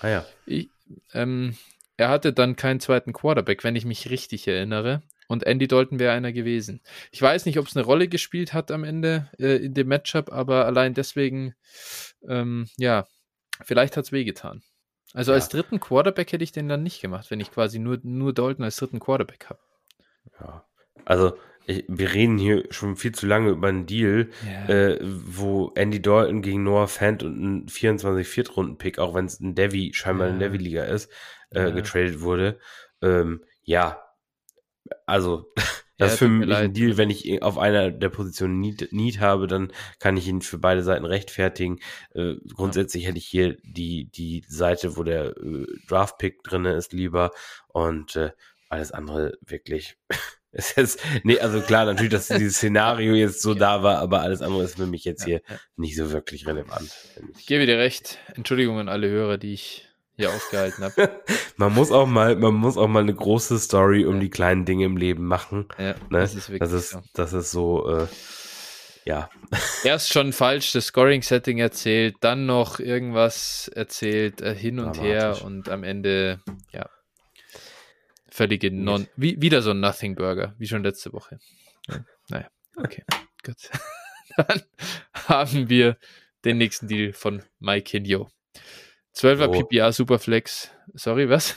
Ah 0.00 0.08
ja. 0.08 0.26
Ich, 0.46 0.70
ähm, 1.12 1.56
er 1.96 2.08
hatte 2.08 2.32
dann 2.32 2.56
keinen 2.56 2.80
zweiten 2.80 3.12
Quarterback, 3.12 3.62
wenn 3.64 3.76
ich 3.76 3.84
mich 3.84 4.08
richtig 4.10 4.48
erinnere. 4.48 5.02
Und 5.30 5.46
Andy 5.46 5.68
Dalton 5.68 6.00
wäre 6.00 6.12
einer 6.12 6.32
gewesen. 6.32 6.80
Ich 7.12 7.22
weiß 7.22 7.46
nicht, 7.46 7.56
ob 7.60 7.68
es 7.68 7.76
eine 7.76 7.86
Rolle 7.86 8.08
gespielt 8.08 8.52
hat 8.52 8.72
am 8.72 8.82
Ende 8.82 9.30
äh, 9.38 9.64
in 9.64 9.74
dem 9.74 9.86
Matchup, 9.86 10.32
aber 10.32 10.66
allein 10.66 10.92
deswegen, 10.92 11.54
ähm, 12.28 12.66
ja, 12.76 13.06
vielleicht 13.62 13.96
hat 13.96 14.06
es 14.06 14.10
wehgetan. 14.10 14.64
Also 15.14 15.30
ja. 15.30 15.36
als 15.36 15.48
dritten 15.48 15.78
Quarterback 15.78 16.32
hätte 16.32 16.42
ich 16.42 16.50
den 16.50 16.68
dann 16.68 16.82
nicht 16.82 17.00
gemacht, 17.00 17.30
wenn 17.30 17.38
ich 17.38 17.52
quasi 17.52 17.78
nur, 17.78 18.00
nur 18.02 18.32
Dalton 18.32 18.64
als 18.64 18.74
dritten 18.74 18.98
Quarterback 18.98 19.46
habe. 19.50 19.60
Ja, 20.40 20.64
also 21.04 21.38
ich, 21.64 21.84
wir 21.86 22.12
reden 22.12 22.36
hier 22.36 22.64
schon 22.70 22.96
viel 22.96 23.12
zu 23.12 23.28
lange 23.28 23.50
über 23.50 23.68
einen 23.68 23.86
Deal, 23.86 24.30
yeah. 24.44 24.68
äh, 24.68 24.98
wo 25.00 25.70
Andy 25.76 26.02
Dalton 26.02 26.42
gegen 26.42 26.64
Noah 26.64 26.88
Fant 26.88 27.22
und 27.22 27.40
ein 27.40 27.68
24 27.68 28.26
Viertrunden-Pick, 28.26 28.98
auch 28.98 29.14
wenn 29.14 29.26
es 29.26 29.38
ein 29.38 29.54
Devi, 29.54 29.92
scheinbar 29.94 30.26
yeah. 30.26 30.34
eine 30.34 30.44
Devi-Liga 30.44 30.82
ist, 30.86 31.08
äh, 31.50 31.60
yeah. 31.60 31.70
getradet 31.70 32.20
wurde. 32.20 32.58
Ähm, 33.00 33.44
ja, 33.62 34.02
also, 35.06 35.52
das 35.98 36.12
ist 36.12 36.18
für 36.18 36.28
mich 36.28 36.54
ein 36.54 36.72
Deal, 36.72 36.96
wenn 36.96 37.10
ich 37.10 37.42
auf 37.42 37.58
einer 37.58 37.90
der 37.90 38.08
Positionen 38.08 38.60
Need, 38.60 38.92
Need 38.92 39.20
habe, 39.20 39.46
dann 39.46 39.72
kann 39.98 40.16
ich 40.16 40.26
ihn 40.26 40.42
für 40.42 40.58
beide 40.58 40.82
Seiten 40.82 41.04
rechtfertigen. 41.04 41.78
Äh, 42.14 42.36
grundsätzlich 42.54 43.04
ja. 43.04 43.08
hätte 43.10 43.18
ich 43.18 43.26
hier 43.26 43.56
die, 43.62 44.10
die 44.10 44.44
Seite, 44.48 44.96
wo 44.96 45.02
der 45.02 45.36
äh, 45.36 45.66
Draft-Pick 45.88 46.42
drin 46.42 46.64
ist, 46.64 46.92
lieber 46.92 47.30
und 47.68 48.16
äh, 48.16 48.30
alles 48.68 48.92
andere 48.92 49.38
wirklich. 49.44 49.96
Ist, 50.52 50.98
nee, 51.22 51.38
also 51.38 51.60
klar, 51.60 51.84
natürlich, 51.84 52.10
dass 52.10 52.26
dieses 52.26 52.56
Szenario 52.56 53.14
jetzt 53.14 53.40
so 53.40 53.54
da 53.54 53.84
war, 53.84 53.98
aber 53.98 54.22
alles 54.22 54.42
andere 54.42 54.64
ist 54.64 54.78
für 54.78 54.86
mich 54.86 55.04
jetzt 55.04 55.24
hier 55.24 55.42
ja. 55.48 55.56
nicht 55.76 55.94
so 55.94 56.10
wirklich 56.10 56.44
relevant. 56.44 56.90
Ich 57.38 57.46
gebe 57.46 57.66
dir 57.66 57.78
recht. 57.78 58.18
Entschuldigung 58.34 58.80
an 58.80 58.88
alle 58.88 59.08
Hörer, 59.08 59.38
die 59.38 59.54
ich 59.54 59.86
hier 60.20 60.30
aufgehalten 60.30 60.84
habe. 60.84 61.22
man 61.56 61.72
muss 61.72 61.90
auch 61.90 62.06
mal, 62.06 62.36
man 62.36 62.54
muss 62.54 62.76
auch 62.76 62.88
mal 62.88 63.02
eine 63.02 63.14
große 63.14 63.58
Story 63.58 64.04
um 64.04 64.16
ja. 64.16 64.20
die 64.20 64.30
kleinen 64.30 64.64
Dinge 64.64 64.84
im 64.84 64.96
Leben 64.96 65.26
machen. 65.26 65.66
Ja, 65.78 65.94
ne? 65.94 65.96
das 66.10 66.34
ist 66.34 66.50
wirklich 66.50 66.60
das 66.60 66.72
ist, 66.72 66.90
so. 66.90 67.02
Das 67.14 67.32
ist 67.32 67.50
so, 67.50 67.88
äh, 67.88 68.06
ja. 69.04 69.30
Erst 69.84 70.12
schon 70.12 70.32
falsch 70.32 70.72
das 70.72 70.86
Scoring-Setting 70.86 71.58
erzählt, 71.58 72.16
dann 72.20 72.46
noch 72.46 72.80
irgendwas 72.80 73.68
erzählt, 73.74 74.40
äh, 74.42 74.54
hin 74.54 74.78
und 74.78 75.00
her 75.00 75.38
und 75.42 75.68
am 75.68 75.84
Ende, 75.84 76.40
ja, 76.72 76.88
völlige 78.28 78.70
Non, 78.70 79.06
wie, 79.16 79.40
wieder 79.40 79.62
so 79.62 79.70
ein 79.70 79.80
Nothing 79.80 80.14
Burger, 80.14 80.54
wie 80.58 80.66
schon 80.66 80.82
letzte 80.82 81.12
Woche. 81.12 81.38
Ja, 81.88 82.04
naja, 82.28 82.50
okay, 82.76 83.04
gut. 83.42 83.70
Dann 84.36 84.62
haben 85.14 85.68
wir 85.68 85.96
den 86.44 86.58
nächsten 86.58 86.88
Deal 86.88 87.12
von 87.12 87.42
Mike 87.58 87.90
Hinjo. 87.90 88.30
12er 89.16 89.52
so. 89.54 89.62
PPA 89.62 89.92
Superflex. 89.92 90.70
Sorry, 90.94 91.28
was? 91.28 91.56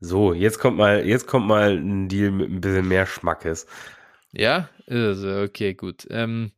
So, 0.00 0.34
jetzt 0.34 0.58
kommt 0.58 0.76
mal, 0.76 1.06
jetzt 1.06 1.26
kommt 1.26 1.46
mal 1.46 1.76
ein 1.76 2.08
Deal 2.08 2.30
mit 2.30 2.50
ein 2.50 2.60
bisschen 2.60 2.86
mehr 2.88 3.06
Schmackes. 3.06 3.66
Ja, 4.32 4.68
also, 4.86 5.42
okay, 5.42 5.74
gut. 5.74 6.06
Ähm, 6.10 6.52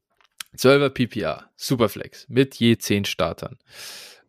12er 0.57 0.91
PPA 0.91 1.51
Superflex 1.57 2.27
mit 2.29 2.55
je 2.57 2.79
10 2.79 3.05
Startern. 3.05 3.59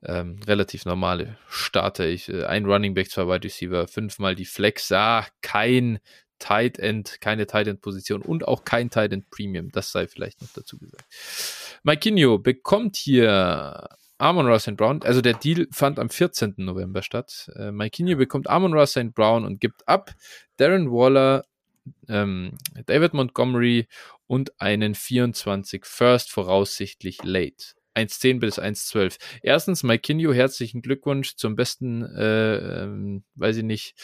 Ähm, 0.04 0.40
relativ 0.46 0.86
normale 0.86 1.38
Starter. 1.50 2.06
Ich, 2.08 2.30
äh, 2.30 2.46
ein 2.46 2.66
Running 2.66 2.94
Back, 2.94 3.10
zwei 3.10 3.28
Wide 3.28 3.46
Receiver, 3.46 3.88
fünfmal 3.88 4.36
die 4.36 4.46
Flex. 4.46 4.92
Ah, 4.92 5.26
kein 5.42 6.00
Tight 6.40 6.78
End, 6.78 7.20
keine 7.20 7.48
Tight 7.48 7.68
End 7.68 7.82
Position 7.82 8.22
und 8.22 8.48
auch 8.48 8.64
kein 8.64 8.90
Tight 8.90 9.12
End 9.12 9.30
Premium. 9.32 9.72
Das 9.72 9.92
sei 9.92 10.08
vielleicht 10.08 10.42
noch 10.42 10.50
dazu 10.54 10.78
gesagt. 10.78 11.04
Maikinho 11.84 12.38
bekommt 12.38 12.96
hier 12.96 13.90
Amon 14.18 14.48
Ross 14.48 14.64
St. 14.64 14.76
Brown, 14.76 15.02
also 15.04 15.22
der 15.22 15.34
Deal 15.34 15.68
fand 15.72 16.00
am 16.00 16.10
14. 16.10 16.56
November 16.58 17.02
statt. 17.02 17.50
Äh, 17.56 17.72
Mike 17.72 17.92
Kinyo 17.92 18.18
bekommt 18.18 18.50
Amon 18.50 18.74
Ross 18.74 18.92
St. 18.92 19.14
Brown 19.14 19.46
und 19.46 19.60
gibt 19.60 19.88
ab 19.88 20.14
Darren 20.58 20.92
Waller, 20.92 21.46
ähm, 22.10 22.58
David 22.86 23.14
Montgomery 23.14 23.88
und 24.26 24.60
einen 24.60 24.96
24 24.96 25.86
First 25.86 26.32
voraussichtlich 26.32 27.24
late. 27.24 27.78
1.10 27.96 28.40
bis 28.40 28.60
1.12. 28.60 29.18
Erstens, 29.42 29.84
Mike 29.84 30.02
Kinyo, 30.02 30.32
herzlichen 30.32 30.82
Glückwunsch 30.82 31.36
zum 31.36 31.56
besten, 31.56 32.04
äh, 32.04 32.84
ähm, 32.84 33.24
weiß 33.36 33.58
ich 33.58 33.64
nicht, 33.64 33.96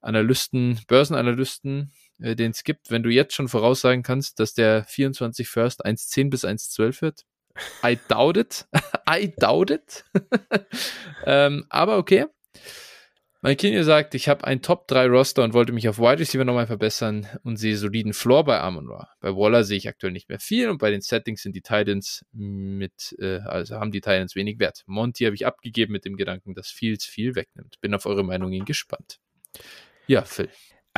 Analysten, 0.00 0.80
Börsenanalysten, 0.88 1.92
äh, 2.20 2.34
den 2.34 2.50
es 2.52 2.64
gibt. 2.64 2.90
Wenn 2.90 3.02
du 3.02 3.10
jetzt 3.10 3.34
schon 3.34 3.48
voraussagen 3.48 4.02
kannst, 4.02 4.40
dass 4.40 4.54
der 4.54 4.84
24 4.84 5.48
First 5.48 5.84
1.10 5.84 6.30
bis 6.30 6.44
1.12 6.44 7.02
wird, 7.02 7.24
I 7.84 7.98
doubt 8.08 8.36
it. 8.36 8.66
I 9.08 9.32
doubt 9.36 9.70
it. 9.70 10.04
ähm, 11.26 11.66
aber 11.68 11.98
okay. 11.98 12.26
Mein 13.40 13.56
Kind 13.56 13.82
sagt, 13.84 14.16
ich 14.16 14.28
habe 14.28 14.44
ein 14.44 14.62
Top 14.62 14.88
3 14.88 15.06
Roster 15.06 15.44
und 15.44 15.54
wollte 15.54 15.72
mich 15.72 15.88
auf 15.88 16.00
Wide 16.00 16.18
Receiver 16.18 16.44
nochmal 16.44 16.66
verbessern 16.66 17.28
und 17.44 17.56
sehe 17.56 17.76
soliden 17.76 18.12
Floor 18.12 18.44
bei 18.44 18.58
Amon 18.58 18.88
Ra. 18.88 19.10
Bei 19.20 19.30
Waller 19.30 19.62
sehe 19.62 19.76
ich 19.76 19.88
aktuell 19.88 20.12
nicht 20.12 20.28
mehr 20.28 20.40
viel 20.40 20.68
und 20.68 20.78
bei 20.78 20.90
den 20.90 21.02
Settings 21.02 21.42
sind 21.42 21.54
die 21.54 21.60
Titans 21.60 22.24
mit, 22.32 23.14
äh, 23.20 23.38
also 23.38 23.76
haben 23.76 23.92
die 23.92 24.00
Titans 24.00 24.34
wenig 24.34 24.58
Wert. 24.58 24.82
Monty 24.86 25.24
habe 25.24 25.36
ich 25.36 25.46
abgegeben 25.46 25.92
mit 25.92 26.04
dem 26.04 26.16
Gedanken, 26.16 26.54
dass 26.54 26.68
Fields 26.68 27.04
viel 27.04 27.36
wegnimmt. 27.36 27.80
Bin 27.80 27.94
auf 27.94 28.06
eure 28.06 28.24
Meinungen 28.24 28.64
gespannt. 28.64 29.20
Ja, 30.08 30.24
Phil. 30.24 30.48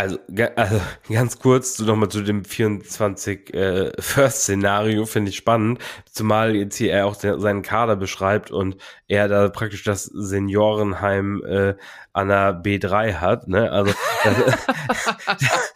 Also, 0.01 0.18
also 0.57 0.80
ganz 1.12 1.38
kurz 1.38 1.76
so 1.76 1.84
nochmal 1.84 2.09
zu 2.09 2.22
dem 2.22 2.42
24 2.42 3.53
äh, 3.53 3.92
First-Szenario, 4.01 5.05
finde 5.05 5.28
ich 5.28 5.36
spannend. 5.36 5.78
Zumal 6.11 6.57
jetzt 6.57 6.76
hier 6.76 6.92
er 6.92 7.07
auch 7.07 7.14
seinen 7.14 7.61
Kader 7.61 7.96
beschreibt 7.96 8.51
und 8.51 8.78
er 9.09 9.28
da 9.28 9.51
praktisch 9.51 9.84
das 9.84 10.05
Seniorenheim 10.05 11.44
äh, 11.44 11.74
an 12.14 12.28
der 12.28 12.62
B3 12.62 13.16
hat. 13.16 13.48
Ne? 13.48 13.70
Also, 13.70 13.92
das, 14.24 15.74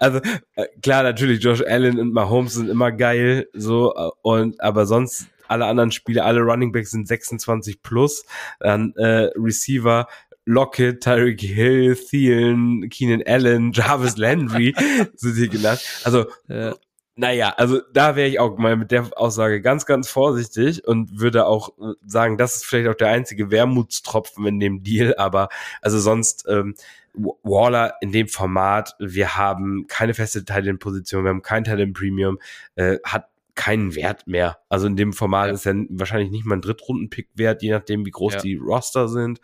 also 0.00 0.20
äh, 0.56 0.66
klar, 0.82 1.04
natürlich, 1.04 1.40
Josh 1.40 1.62
Allen 1.62 2.00
und 2.00 2.12
Mahomes 2.12 2.54
sind 2.54 2.68
immer 2.68 2.90
geil, 2.90 3.46
so, 3.52 3.94
äh, 3.94 4.10
und 4.22 4.60
aber 4.60 4.86
sonst 4.86 5.28
alle 5.46 5.66
anderen 5.66 5.92
Spiele, 5.92 6.24
alle 6.24 6.40
Running 6.40 6.72
Backs 6.72 6.90
sind 6.90 7.06
26 7.06 7.80
plus, 7.82 8.24
dann 8.58 8.92
äh, 8.96 9.30
Receiver 9.36 10.08
Lockett, 10.44 11.02
Tyreek 11.02 11.40
Hill, 11.40 11.96
Thielen, 11.96 12.88
Keenan 12.88 13.22
Allen, 13.26 13.72
Jarvis 13.72 14.16
Landry 14.16 14.74
sind 15.14 15.36
hier 15.36 15.48
genannt. 15.48 15.80
Also, 16.04 16.26
ja. 16.48 16.74
naja, 17.14 17.54
also 17.56 17.80
da 17.92 18.16
wäre 18.16 18.28
ich 18.28 18.40
auch 18.40 18.58
mal 18.58 18.76
mit 18.76 18.90
der 18.90 19.10
Aussage 19.16 19.60
ganz, 19.60 19.86
ganz 19.86 20.08
vorsichtig 20.08 20.86
und 20.86 21.20
würde 21.20 21.46
auch 21.46 21.70
sagen, 22.04 22.36
das 22.38 22.56
ist 22.56 22.64
vielleicht 22.64 22.88
auch 22.88 22.96
der 22.96 23.08
einzige 23.08 23.50
Wermutstropfen 23.50 24.46
in 24.46 24.60
dem 24.60 24.82
Deal, 24.82 25.14
aber 25.16 25.48
also 25.80 25.98
sonst, 25.98 26.46
ähm, 26.48 26.74
Waller 27.14 27.94
in 28.00 28.12
dem 28.12 28.28
Format, 28.28 28.96
wir 28.98 29.36
haben 29.36 29.86
keine 29.86 30.14
feste 30.14 30.44
Titan-Position, 30.44 31.24
wir 31.24 31.30
haben 31.30 31.42
kein 31.42 31.64
Titan-Premium, 31.64 32.38
äh, 32.74 32.98
hat 33.04 33.28
keinen 33.54 33.94
Wert 33.94 34.26
mehr. 34.26 34.58
Also 34.68 34.86
in 34.86 34.96
dem 34.96 35.12
Format 35.12 35.48
ja. 35.48 35.54
ist 35.54 35.66
er 35.66 35.74
wahrscheinlich 35.90 36.30
nicht 36.30 36.44
mal 36.44 36.56
ein 36.56 36.62
Drittrunden-Pick 36.62 37.30
wert, 37.34 37.62
je 37.62 37.70
nachdem, 37.70 38.06
wie 38.06 38.10
groß 38.10 38.34
ja. 38.34 38.40
die 38.40 38.56
Roster 38.56 39.08
sind. 39.08 39.40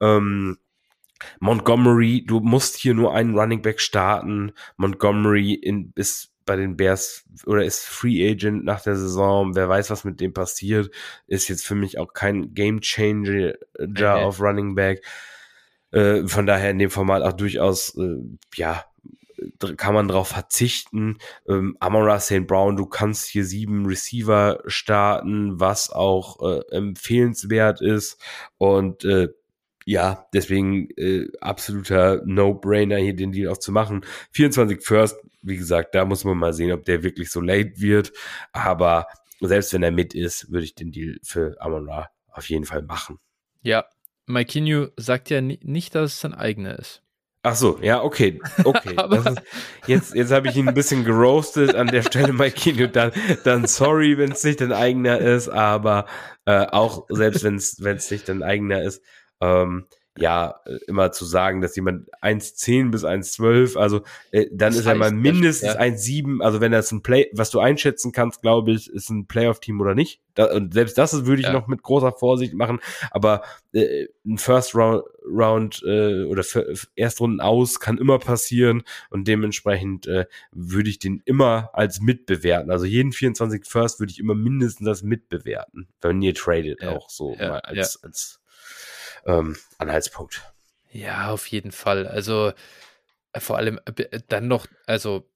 Ähm, 0.00 0.58
Montgomery, 1.40 2.24
du 2.26 2.40
musst 2.40 2.76
hier 2.76 2.94
nur 2.94 3.14
einen 3.14 3.38
Running 3.38 3.62
Back 3.62 3.80
starten. 3.80 4.52
Montgomery 4.76 5.54
in, 5.54 5.92
ist 5.94 6.32
bei 6.44 6.56
den 6.56 6.76
Bears 6.76 7.24
oder 7.46 7.64
ist 7.64 7.86
Free 7.86 8.30
Agent 8.30 8.64
nach 8.64 8.82
der 8.82 8.96
Saison. 8.96 9.54
Wer 9.54 9.68
weiß, 9.68 9.90
was 9.90 10.04
mit 10.04 10.20
dem 10.20 10.32
passiert. 10.32 10.90
Ist 11.26 11.48
jetzt 11.48 11.66
für 11.66 11.74
mich 11.74 11.98
auch 11.98 12.12
kein 12.12 12.54
Game 12.54 12.80
Changer 12.80 13.54
okay. 13.78 14.04
auf 14.06 14.40
Running 14.40 14.74
Back. 14.74 15.04
Äh, 15.90 16.26
von 16.26 16.46
daher 16.46 16.70
in 16.70 16.78
dem 16.78 16.90
Format 16.90 17.22
auch 17.22 17.32
durchaus, 17.32 17.96
äh, 17.96 18.16
ja, 18.56 18.84
kann 19.76 19.94
man 19.94 20.08
darauf 20.08 20.28
verzichten. 20.28 21.18
Ähm, 21.48 21.76
Amara 21.80 22.20
St. 22.20 22.46
Brown, 22.46 22.76
du 22.76 22.86
kannst 22.86 23.26
hier 23.26 23.44
sieben 23.44 23.86
Receiver 23.86 24.60
starten, 24.66 25.60
was 25.60 25.90
auch 25.90 26.40
äh, 26.42 26.60
empfehlenswert 26.70 27.80
ist. 27.80 28.20
Und 28.58 29.04
äh, 29.04 29.28
ja, 29.86 30.26
deswegen 30.32 30.88
äh, 30.96 31.28
absoluter 31.40 32.22
No-Brainer, 32.24 32.96
hier 32.96 33.14
den 33.14 33.32
Deal 33.32 33.50
auch 33.50 33.58
zu 33.58 33.72
machen. 33.72 34.04
24 34.32 34.82
First, 34.82 35.16
wie 35.42 35.56
gesagt, 35.56 35.94
da 35.94 36.04
muss 36.04 36.24
man 36.24 36.38
mal 36.38 36.54
sehen, 36.54 36.72
ob 36.72 36.84
der 36.84 37.02
wirklich 37.02 37.30
so 37.30 37.40
late 37.40 37.72
wird. 37.76 38.12
Aber 38.52 39.06
selbst 39.40 39.72
wenn 39.72 39.82
er 39.82 39.90
mit 39.90 40.14
ist, 40.14 40.50
würde 40.50 40.64
ich 40.64 40.74
den 40.74 40.90
Deal 40.90 41.18
für 41.22 41.56
Amon 41.60 41.88
Ra 41.88 42.08
auf 42.28 42.48
jeden 42.48 42.64
Fall 42.64 42.82
machen. 42.82 43.18
Ja, 43.62 43.84
Maikinho 44.26 44.88
sagt 44.96 45.30
ja 45.30 45.40
nicht, 45.40 45.94
dass 45.94 46.12
es 46.12 46.20
sein 46.20 46.34
eigener 46.34 46.78
ist. 46.78 47.03
Ach 47.46 47.54
so, 47.54 47.78
ja, 47.82 48.02
okay, 48.02 48.40
okay. 48.64 48.96
ist, 49.18 49.42
jetzt 49.86 50.14
jetzt 50.14 50.32
habe 50.32 50.48
ich 50.48 50.56
ihn 50.56 50.66
ein 50.66 50.72
bisschen 50.72 51.04
geroastet 51.04 51.74
an 51.74 51.88
der 51.88 52.00
Stelle, 52.02 52.32
Maikinho. 52.32 52.86
Dann, 52.86 53.12
dann 53.44 53.66
sorry, 53.66 54.16
wenn 54.16 54.32
es 54.32 54.42
nicht 54.44 54.62
dein 54.62 54.72
eigener 54.72 55.18
ist, 55.18 55.50
aber 55.50 56.06
äh, 56.46 56.66
auch 56.66 57.04
selbst 57.10 57.44
wenn 57.44 57.56
es 57.56 58.10
nicht 58.10 58.30
dein 58.30 58.42
eigener 58.42 58.80
ist, 58.80 59.02
ähm, 59.42 59.86
ja, 60.16 60.60
äh, 60.64 60.76
immer 60.86 61.10
zu 61.10 61.24
sagen, 61.24 61.60
dass 61.60 61.74
jemand 61.74 62.08
1,10 62.22 62.90
bis 62.90 63.04
1,12, 63.04 63.76
also 63.76 64.02
äh, 64.30 64.46
dann 64.52 64.70
das 64.70 64.80
ist 64.80 64.86
er 64.86 64.94
mal 64.94 65.10
mindestens 65.10 65.74
ja. 65.74 65.80
1,7, 65.80 66.40
also 66.40 66.60
wenn 66.60 66.70
das 66.70 66.92
ein 66.92 67.02
Play, 67.02 67.30
was 67.32 67.50
du 67.50 67.58
einschätzen 67.58 68.12
kannst, 68.12 68.40
glaube 68.40 68.72
ich, 68.72 68.88
ist 68.88 69.10
ein 69.10 69.26
Playoff-Team 69.26 69.80
oder 69.80 69.94
nicht. 69.94 70.20
Da, 70.34 70.52
und 70.54 70.74
selbst 70.74 70.98
das 70.98 71.26
würde 71.26 71.40
ich 71.40 71.48
ja. 71.48 71.52
noch 71.52 71.66
mit 71.66 71.82
großer 71.82 72.12
Vorsicht 72.12 72.54
machen, 72.54 72.80
aber 73.10 73.42
äh, 73.72 74.06
ein 74.24 74.38
First 74.38 74.74
Round, 74.76 75.04
Round 75.26 75.82
äh, 75.84 76.24
oder 76.24 76.44
Erstrunden 76.94 77.40
aus 77.40 77.80
kann 77.80 77.98
immer 77.98 78.18
passieren 78.18 78.82
und 79.10 79.26
dementsprechend 79.26 80.06
äh, 80.06 80.26
würde 80.52 80.90
ich 80.90 80.98
den 80.98 81.22
immer 81.24 81.70
als 81.72 82.00
mitbewerten. 82.00 82.70
Also 82.70 82.84
jeden 82.84 83.12
24 83.12 83.64
First 83.64 84.00
würde 84.00 84.12
ich 84.12 84.20
immer 84.20 84.34
mindestens 84.34 84.86
als 84.86 85.02
mitbewerten, 85.02 85.88
wenn 86.00 86.22
ihr 86.22 86.34
tradet 86.34 86.82
ja. 86.82 86.90
auch 86.90 87.10
so 87.10 87.34
mal 87.36 87.60
als, 87.60 88.02
als 88.02 88.40
ähm, 89.26 89.56
Anhaltspunkt. 89.78 90.42
Ja, 90.90 91.30
auf 91.30 91.46
jeden 91.46 91.72
Fall. 91.72 92.06
Also 92.06 92.52
äh, 93.32 93.40
vor 93.40 93.56
allem 93.56 93.80
äh, 93.84 94.20
dann 94.28 94.48
noch, 94.48 94.66
also 94.86 95.28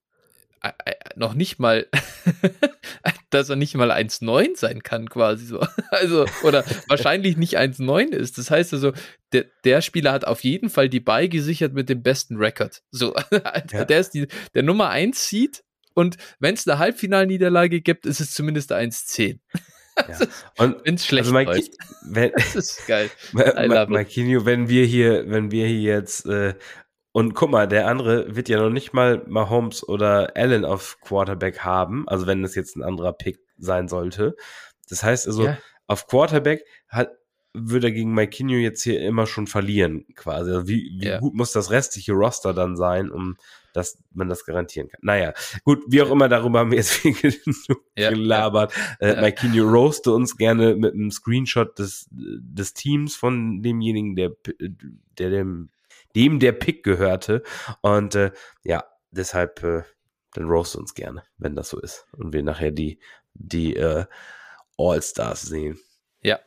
äh, 0.61 0.93
noch 1.15 1.33
nicht 1.33 1.59
mal, 1.59 1.87
dass 3.29 3.49
er 3.49 3.55
nicht 3.55 3.75
mal 3.75 3.91
1,9 3.91 4.57
sein 4.57 4.83
kann, 4.83 5.09
quasi 5.09 5.45
so. 5.45 5.65
Also, 5.91 6.25
oder 6.43 6.63
wahrscheinlich 6.87 7.35
nicht 7.37 7.57
1,9 7.57 8.09
ist. 8.09 8.37
Das 8.37 8.51
heißt 8.51 8.73
also, 8.73 8.93
der, 9.31 9.45
der 9.63 9.81
Spieler 9.81 10.11
hat 10.11 10.25
auf 10.25 10.43
jeden 10.43 10.69
Fall 10.69 10.87
die 10.87 10.99
Bye 10.99 11.29
gesichert 11.29 11.73
mit 11.73 11.89
dem 11.89 12.03
besten 12.03 12.37
Rekord. 12.37 12.81
So, 12.91 13.15
ja. 13.31 13.85
der 13.85 13.99
ist 13.99 14.11
die, 14.11 14.27
der 14.53 14.63
Nummer 14.63 14.89
1 14.89 15.27
Seed 15.27 15.63
und 15.93 16.17
wenn 16.39 16.53
es 16.53 16.67
eine 16.67 16.79
Halbfinalniederlage 16.79 17.81
gibt, 17.81 18.05
ist 18.05 18.21
es 18.21 18.33
zumindest 18.33 18.71
1,10. 18.71 19.39
Ja. 20.09 20.27
Und 20.57 20.85
wenn 20.85 20.95
es 20.95 21.05
schlecht 21.05 21.25
also 21.25 21.33
Mike, 21.33 21.51
läuft. 21.51 21.71
Wenn, 22.09 22.31
das 22.31 22.55
ist 22.55 22.87
geil. 22.87 23.09
Marquinho, 23.33 24.45
wenn 24.45 24.67
wir 24.67 24.85
hier, 24.85 25.29
wenn 25.29 25.51
wir 25.51 25.67
hier 25.67 25.93
jetzt 25.93 26.25
äh, 26.25 26.55
und 27.11 27.33
guck 27.33 27.51
mal, 27.51 27.67
der 27.67 27.87
andere 27.87 28.35
wird 28.35 28.49
ja 28.49 28.59
noch 28.59 28.69
nicht 28.69 28.93
mal 28.93 29.23
Mahomes 29.27 29.87
oder 29.87 30.35
Allen 30.35 30.65
auf 30.65 30.99
Quarterback 31.01 31.59
haben, 31.59 32.07
also 32.07 32.27
wenn 32.27 32.43
es 32.43 32.55
jetzt 32.55 32.75
ein 32.75 32.83
anderer 32.83 33.13
Pick 33.13 33.39
sein 33.57 33.87
sollte. 33.87 34.35
Das 34.89 35.03
heißt 35.03 35.27
also, 35.27 35.45
ja. 35.45 35.57
auf 35.87 36.07
Quarterback 36.07 36.63
hat, 36.87 37.11
würde 37.63 37.87
er 37.87 37.91
gegen 37.91 38.13
Maikinho 38.13 38.55
jetzt 38.55 38.83
hier 38.83 39.01
immer 39.01 39.25
schon 39.25 39.47
verlieren, 39.47 40.05
quasi. 40.15 40.51
Also 40.51 40.67
wie, 40.67 40.91
wie 40.99 41.07
ja. 41.07 41.19
gut 41.19 41.33
muss 41.33 41.51
das 41.51 41.71
restliche 41.71 42.13
Roster 42.13 42.53
dann 42.53 42.75
sein, 42.75 43.09
um 43.09 43.37
dass 43.73 44.01
man 44.11 44.29
das 44.29 44.45
garantieren 44.45 44.89
kann. 44.89 44.99
Naja, 45.03 45.33
gut, 45.63 45.83
wie 45.87 46.01
auch 46.01 46.11
immer, 46.11 46.27
darüber 46.27 46.59
haben 46.59 46.71
wir 46.71 46.77
jetzt 46.77 46.91
viel 46.93 47.15
ja, 47.95 48.09
gelabert. 48.09 48.73
Ja. 48.99 49.07
Äh, 49.07 49.21
Maikinho 49.21 49.67
roaste 49.67 50.11
uns 50.11 50.37
gerne 50.37 50.75
mit 50.75 50.93
einem 50.93 51.11
Screenshot 51.11 51.77
des, 51.77 52.07
des 52.11 52.73
Teams 52.73 53.15
von 53.15 53.61
demjenigen, 53.61 54.15
der, 54.15 54.31
der 55.17 55.29
dem, 55.29 55.69
dem 56.15 56.39
der 56.39 56.53
Pick 56.53 56.83
gehörte. 56.83 57.43
Und 57.81 58.15
äh, 58.15 58.31
ja, 58.63 58.83
deshalb 59.11 59.63
äh, 59.63 59.83
dann 60.33 60.45
roast 60.45 60.75
uns 60.75 60.93
gerne, 60.93 61.23
wenn 61.37 61.55
das 61.55 61.69
so 61.69 61.79
ist. 61.79 62.05
Und 62.13 62.33
wir 62.33 62.43
nachher 62.43 62.71
die, 62.71 62.99
die 63.33 63.75
äh, 63.75 64.05
All-Stars 64.77 65.41
sehen. 65.41 65.79
Ja. 66.21 66.39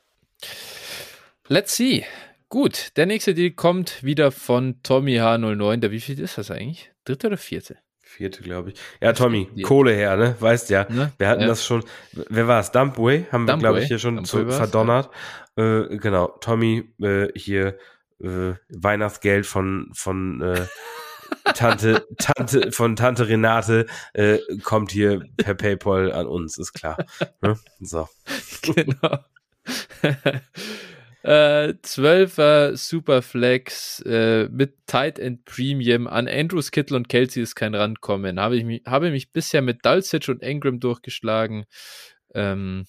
Let's 1.52 1.76
see. 1.76 2.06
Gut, 2.48 2.96
der 2.96 3.04
nächste 3.04 3.34
Deal 3.34 3.50
kommt 3.50 4.02
wieder 4.02 4.32
von 4.32 4.82
Tommy 4.82 5.20
H09. 5.20 5.76
Der 5.80 5.90
wie 5.90 6.00
viel 6.00 6.18
ist 6.18 6.38
das 6.38 6.50
eigentlich? 6.50 6.90
Dritte 7.04 7.26
oder 7.26 7.36
vierte? 7.36 7.76
Vierte, 8.00 8.42
glaube 8.42 8.70
ich. 8.70 8.80
Ja, 9.02 9.12
Tommy, 9.12 9.50
ja. 9.54 9.68
Kohle 9.68 9.92
her, 9.92 10.16
ne? 10.16 10.34
Weißt 10.40 10.70
ja. 10.70 10.86
Ne? 10.88 11.12
Wir 11.18 11.28
hatten 11.28 11.42
ja. 11.42 11.48
das 11.48 11.62
schon. 11.62 11.84
Wer 12.12 12.48
war 12.48 12.58
es? 12.58 12.70
Dumpway 12.70 13.26
haben 13.30 13.46
wir, 13.46 13.58
glaube 13.58 13.80
ich, 13.80 13.88
hier 13.88 13.98
schon 13.98 14.24
zu, 14.24 14.48
verdonnert. 14.48 15.10
Ja. 15.58 15.80
Äh, 15.80 15.98
genau, 15.98 16.28
Tommy, 16.40 16.90
äh, 17.02 17.28
hier 17.34 17.76
äh, 18.22 18.54
Weihnachtsgeld 18.70 19.44
von, 19.44 19.90
von 19.92 20.40
äh, 20.40 20.66
Tante, 21.52 22.06
Tante, 22.18 22.72
von 22.72 22.96
Tante 22.96 23.28
Renate 23.28 23.84
äh, 24.14 24.38
kommt 24.62 24.90
hier 24.90 25.22
per 25.36 25.52
PayPal 25.52 26.12
an 26.12 26.26
uns, 26.26 26.56
ist 26.56 26.72
klar. 26.72 26.96
Ne? 27.42 27.58
So. 27.78 28.08
Genau. 28.62 29.18
Äh, 31.22 31.74
12er 31.82 32.76
Superflex 32.76 34.00
äh, 34.00 34.48
mit 34.48 34.74
Tight 34.86 35.18
End 35.18 35.44
Premium. 35.44 36.06
An 36.06 36.28
Andrews, 36.28 36.70
Kittle 36.70 36.96
und 36.96 37.08
Kelsey 37.08 37.42
ist 37.42 37.54
kein 37.54 37.74
Randkommen. 37.74 38.40
Habe 38.40 38.56
ich 38.56 38.64
mich, 38.64 38.82
habe 38.86 39.10
mich 39.10 39.32
bisher 39.32 39.62
mit 39.62 39.84
Dulcich 39.84 40.28
und 40.28 40.42
Engram 40.42 40.80
durchgeschlagen. 40.80 41.64
Ähm, 42.34 42.86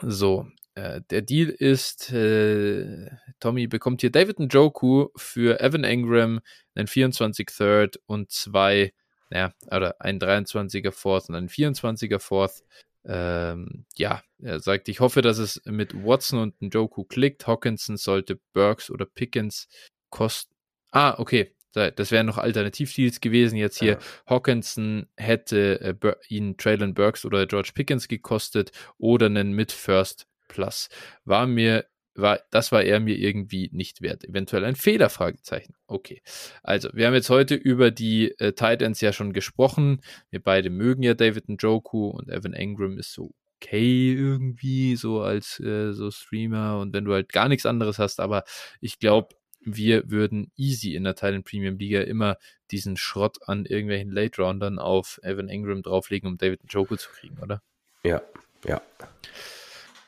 so, 0.00 0.46
äh, 0.74 1.00
der 1.10 1.22
Deal 1.22 1.48
ist, 1.48 2.12
äh, 2.12 3.10
Tommy 3.40 3.66
bekommt 3.66 4.02
hier 4.02 4.10
David 4.10 4.38
Njoku 4.38 5.08
für 5.16 5.60
Evan 5.60 5.84
Engram, 5.84 6.40
einen 6.74 6.86
24 6.86 7.48
Third 7.48 8.00
und 8.06 8.30
zwei, 8.30 8.92
naja, 9.30 9.52
oder 9.66 10.00
ein 10.00 10.18
23er 10.18 10.92
Fourth 10.92 11.28
und 11.28 11.34
ein 11.34 11.48
24er 11.48 12.18
Fourth. 12.18 12.62
Ähm, 13.04 13.86
ja, 13.94 14.22
er 14.42 14.60
sagt, 14.60 14.88
ich 14.88 15.00
hoffe, 15.00 15.22
dass 15.22 15.38
es 15.38 15.62
mit 15.64 15.94
Watson 15.94 16.40
und 16.40 16.60
Njoku 16.60 17.04
klickt. 17.04 17.46
Hawkinson 17.46 17.96
sollte 17.96 18.40
Burks 18.52 18.90
oder 18.90 19.06
Pickens 19.06 19.68
kosten. 20.10 20.54
Ah, 20.90 21.14
okay. 21.18 21.52
Das 21.72 22.10
wären 22.10 22.24
noch 22.24 22.38
Alternativdeals 22.38 23.20
gewesen. 23.20 23.56
Jetzt 23.56 23.80
hier, 23.80 23.92
ja. 23.92 23.98
Hawkinson 24.26 25.08
hätte 25.18 25.96
äh, 26.02 26.14
ihn 26.28 26.56
Traylon 26.56 26.94
Burks 26.94 27.26
oder 27.26 27.46
George 27.46 27.72
Pickens 27.74 28.08
gekostet 28.08 28.72
oder 28.96 29.26
einen 29.26 29.52
Mid-First 29.52 30.26
Plus. 30.48 30.88
War 31.26 31.46
mir 31.46 31.84
war, 32.20 32.40
das 32.50 32.72
war 32.72 32.82
er 32.82 33.00
mir 33.00 33.16
irgendwie 33.16 33.68
nicht 33.72 34.02
wert. 34.02 34.24
Eventuell 34.24 34.64
ein 34.64 34.76
Fehler, 34.76 35.10
Fragezeichen. 35.10 35.74
Okay. 35.86 36.22
Also, 36.62 36.90
wir 36.92 37.06
haben 37.06 37.14
jetzt 37.14 37.30
heute 37.30 37.54
über 37.54 37.90
die 37.90 38.32
äh, 38.38 38.52
Titans 38.52 39.00
ja 39.00 39.12
schon 39.12 39.32
gesprochen. 39.32 40.00
Wir 40.30 40.40
beide 40.40 40.70
mögen 40.70 41.02
ja 41.02 41.14
David 41.14 41.48
Njoku 41.48 42.08
und 42.08 42.28
Evan 42.28 42.52
Engram 42.52 42.98
ist 42.98 43.12
so 43.12 43.32
okay 43.56 44.12
irgendwie, 44.12 44.96
so 44.96 45.22
als 45.22 45.60
äh, 45.60 45.92
so 45.92 46.10
Streamer 46.10 46.78
und 46.78 46.92
wenn 46.92 47.04
du 47.04 47.12
halt 47.12 47.32
gar 47.32 47.48
nichts 47.48 47.66
anderes 47.66 47.98
hast, 47.98 48.20
aber 48.20 48.44
ich 48.80 48.98
glaube, 48.98 49.28
wir 49.60 50.10
würden 50.10 50.52
easy 50.56 50.94
in 50.94 51.04
der 51.04 51.16
Titan 51.16 51.42
Premium 51.42 51.76
Liga 51.76 52.00
immer 52.02 52.36
diesen 52.70 52.96
Schrott 52.96 53.38
an 53.46 53.66
irgendwelchen 53.66 54.12
Late 54.12 54.40
Roundern 54.40 54.78
auf 54.78 55.18
Evan 55.22 55.48
Engram 55.48 55.82
drauflegen, 55.82 56.28
um 56.28 56.38
David 56.38 56.64
Njoku 56.64 56.96
zu 56.96 57.10
kriegen, 57.10 57.38
oder? 57.40 57.62
Ja, 58.04 58.22
ja. 58.64 58.80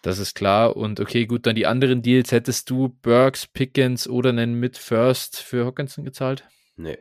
Das 0.03 0.19
ist 0.19 0.35
klar. 0.35 0.77
Und 0.77 1.01
okay, 1.01 1.27
gut, 1.27 1.47
dann 1.47 1.57
die 1.57 1.67
anderen 1.67 2.03
Deals. 2.03 2.33
Hättest 2.33 2.71
du 2.71 2.89
Burks, 3.03 3.47
Pickens 3.47 4.09
oder 4.09 4.31
einen 4.31 4.55
Mid-First 4.55 5.41
für 5.41 5.67
Hawkinson 5.67 6.05
gezahlt? 6.05 6.45
Nee. 6.77 6.99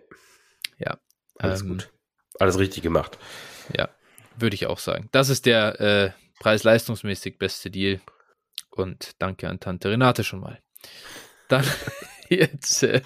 Ja. 0.78 0.98
Alles 1.38 1.62
ähm, 1.62 1.70
gut. 1.70 1.92
Alles 2.40 2.58
richtig 2.58 2.84
gemacht. 2.84 3.18
Ja, 3.76 3.90
würde 4.38 4.56
ich 4.56 4.68
auch 4.68 4.80
sagen. 4.80 5.10
Das 5.12 5.30
ist 5.30 5.46
der 5.46 5.80
äh, 5.80 6.12
preis-leistungsmäßig 6.40 7.38
beste 7.38 7.70
Deal. 7.70 8.00
Und 8.72 9.12
danke 9.20 9.50
an 9.50 9.60
Tante 9.60 9.90
Renate 9.90 10.24
schon 10.24 10.40
mal. 10.40 10.62
Dann 11.48 11.66
Jetzt, 12.30 12.84
äh, 12.84 13.02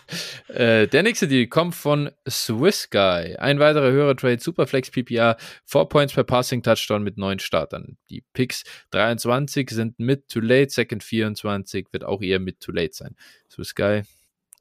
äh, 0.47 0.88
der 0.88 1.03
nächste 1.03 1.28
Deal 1.28 1.47
kommt 1.47 1.76
von 1.76 2.11
Swiss 2.28 2.89
Guy. 2.89 3.36
Ein 3.36 3.59
weiterer 3.59 3.91
höherer 3.91 4.15
Trade, 4.15 4.39
Superflex 4.39 4.91
PPR, 4.91 5.38
4 5.65 5.86
Points 5.86 6.13
per 6.13 6.24
Passing 6.24 6.63
Touchdown 6.63 7.03
mit 7.03 7.17
neun 7.17 7.39
Startern. 7.39 7.97
Die 8.09 8.24
Picks 8.34 8.63
23 8.91 9.69
sind 9.69 9.99
mid 9.99 10.28
to 10.28 10.39
late, 10.39 10.72
Second 10.72 11.03
24 11.03 11.88
wird 11.91 12.03
auch 12.03 12.22
eher 12.22 12.39
mid 12.39 12.59
to 12.59 12.72
late 12.72 12.93
sein. 12.93 13.15
Swiss 13.49 13.76
Guy, 13.76 14.03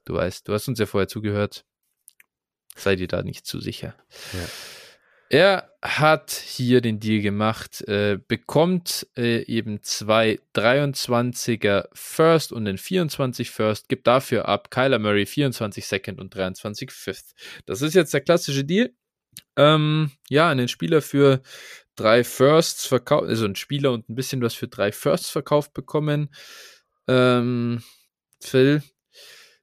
du 0.05 0.15
weißt, 0.15 0.47
du 0.47 0.53
hast 0.53 0.67
uns 0.67 0.79
ja 0.79 0.85
vorher 0.85 1.07
zugehört. 1.07 1.65
Sei 2.75 2.95
dir 2.95 3.07
da 3.07 3.21
nicht 3.21 3.45
zu 3.45 3.59
sicher. 3.59 3.95
Ja. 4.33 4.80
Er 5.33 5.73
hat 5.81 6.31
hier 6.31 6.81
den 6.81 6.99
Deal 6.99 7.21
gemacht, 7.21 7.87
äh, 7.87 8.19
bekommt 8.27 9.07
äh, 9.15 9.45
eben 9.45 9.81
zwei 9.81 10.41
23er 10.53 11.87
First 11.93 12.51
und 12.51 12.65
den 12.65 12.77
24 12.77 13.49
First, 13.49 13.87
gibt 13.87 14.07
dafür 14.07 14.49
ab 14.49 14.71
Kyler 14.71 14.99
Murray 14.99 15.25
24 15.25 15.87
Second 15.87 16.19
und 16.19 16.35
23 16.35 16.91
Fifth. 16.91 17.33
Das 17.65 17.81
ist 17.81 17.93
jetzt 17.93 18.13
der 18.13 18.19
klassische 18.19 18.65
Deal. 18.65 18.91
Ähm, 19.55 20.11
ja, 20.27 20.49
einen 20.49 20.67
Spieler 20.67 21.01
für 21.01 21.41
drei 21.95 22.25
Firsts 22.25 22.85
verkauft, 22.85 23.29
also 23.29 23.45
ein 23.45 23.55
Spieler 23.55 23.93
und 23.93 24.09
ein 24.09 24.15
bisschen 24.15 24.41
was 24.41 24.53
für 24.53 24.67
drei 24.67 24.91
Firsts 24.91 25.29
verkauft 25.29 25.73
bekommen. 25.73 26.29
Ähm, 27.07 27.81
Phil, 28.41 28.83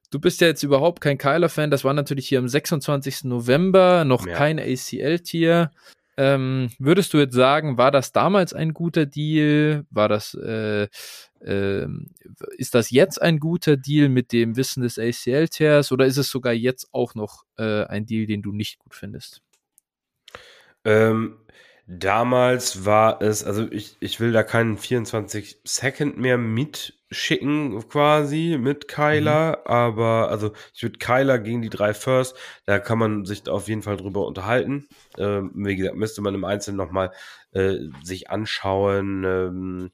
du 0.09 0.19
bist 0.19 0.41
ja 0.41 0.47
jetzt 0.47 0.63
überhaupt 0.63 1.01
kein 1.01 1.17
Kyler-Fan. 1.17 1.71
Das 1.71 1.83
war 1.83 1.93
natürlich 1.93 2.27
hier 2.27 2.39
am 2.39 2.47
26. 2.47 3.25
November, 3.25 4.05
noch 4.05 4.25
ja. 4.25 4.35
kein 4.35 4.59
ACL-Tier. 4.59 5.71
Ähm, 6.17 6.69
würdest 6.79 7.13
du 7.13 7.17
jetzt 7.17 7.33
sagen, 7.33 7.77
war 7.77 7.91
das 7.91 8.11
damals 8.11 8.53
ein 8.53 8.73
guter 8.73 9.05
Deal? 9.05 9.85
War 9.89 10.09
das, 10.09 10.33
äh, 10.33 10.87
äh, 11.39 11.87
ist 12.57 12.75
das 12.75 12.91
jetzt 12.91 13.21
ein 13.21 13.39
guter 13.39 13.77
Deal 13.77 14.09
mit 14.09 14.33
dem 14.33 14.57
Wissen 14.57 14.83
des 14.83 14.99
ACL-Tiers 14.99 15.91
oder 15.91 16.05
ist 16.05 16.17
es 16.17 16.29
sogar 16.29 16.51
jetzt 16.51 16.89
auch 16.91 17.15
noch 17.15 17.45
äh, 17.57 17.85
ein 17.85 18.05
Deal, 18.05 18.25
den 18.25 18.41
du 18.41 18.51
nicht 18.51 18.79
gut 18.79 18.95
findest? 18.95 19.41
Ähm, 20.83 21.37
damals 21.89 22.85
war 22.85 23.19
es, 23.21 23.43
also 23.43 23.69
ich, 23.71 23.97
ich 23.99 24.19
will 24.19 24.31
da 24.31 24.43
keinen 24.43 24.77
24 24.77 25.57
Second 25.63 26.17
mehr 26.19 26.37
mitschicken, 26.37 27.87
quasi, 27.89 28.57
mit 28.59 28.87
Kyler, 28.87 29.57
mhm. 29.57 29.71
aber 29.71 30.29
also 30.29 30.51
ich 30.73 30.83
würde 30.83 30.99
Kyler 30.99 31.39
gegen 31.39 31.63
die 31.63 31.71
drei 31.71 31.95
First, 31.95 32.35
da 32.65 32.77
kann 32.77 32.99
man 32.99 33.25
sich 33.25 33.49
auf 33.49 33.67
jeden 33.67 33.81
Fall 33.81 33.97
drüber 33.97 34.27
unterhalten. 34.27 34.87
Ähm, 35.17 35.51
wie 35.55 35.75
gesagt, 35.75 35.97
müsste 35.97 36.21
man 36.21 36.35
im 36.35 36.45
Einzelnen 36.45 36.77
nochmal 36.77 37.11
äh, 37.53 37.77
sich 38.03 38.29
anschauen, 38.29 39.23
ähm, 39.23 39.91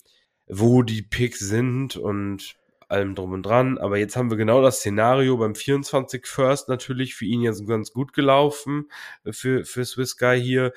wo 0.47 0.83
die 0.83 1.01
Picks 1.01 1.39
sind 1.39 1.95
und 1.95 2.55
allem 2.89 3.15
drum 3.15 3.33
und 3.33 3.43
dran. 3.43 3.77
Aber 3.77 3.97
jetzt 3.97 4.15
haben 4.15 4.29
wir 4.29 4.37
genau 4.37 4.61
das 4.61 4.79
Szenario 4.79 5.37
beim 5.37 5.55
24 5.55 6.25
First 6.25 6.69
natürlich 6.69 7.15
für 7.15 7.25
ihn 7.25 7.41
jetzt 7.41 7.65
ganz 7.67 7.91
gut 7.91 8.13
gelaufen 8.13 8.89
äh, 9.23 9.31
für, 9.31 9.65
für 9.65 9.85
Swiss 9.85 10.17
Guy 10.17 10.41
hier. 10.41 10.73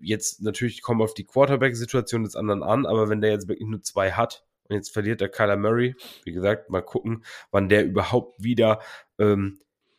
Jetzt 0.00 0.42
natürlich 0.42 0.82
kommen 0.82 1.02
auf 1.02 1.14
die 1.14 1.24
Quarterback-Situation 1.24 2.24
des 2.24 2.36
anderen 2.36 2.62
an, 2.62 2.86
aber 2.86 3.08
wenn 3.08 3.20
der 3.20 3.30
jetzt 3.30 3.48
wirklich 3.48 3.68
nur 3.68 3.82
zwei 3.82 4.12
hat 4.12 4.44
und 4.68 4.76
jetzt 4.76 4.92
verliert 4.92 5.20
der 5.20 5.28
Kyler 5.28 5.56
Murray, 5.56 5.94
wie 6.24 6.32
gesagt, 6.32 6.70
mal 6.70 6.82
gucken, 6.82 7.24
wann 7.50 7.68
der 7.68 7.84
überhaupt 7.84 8.42
wieder 8.42 8.80
ähm, 9.18 9.58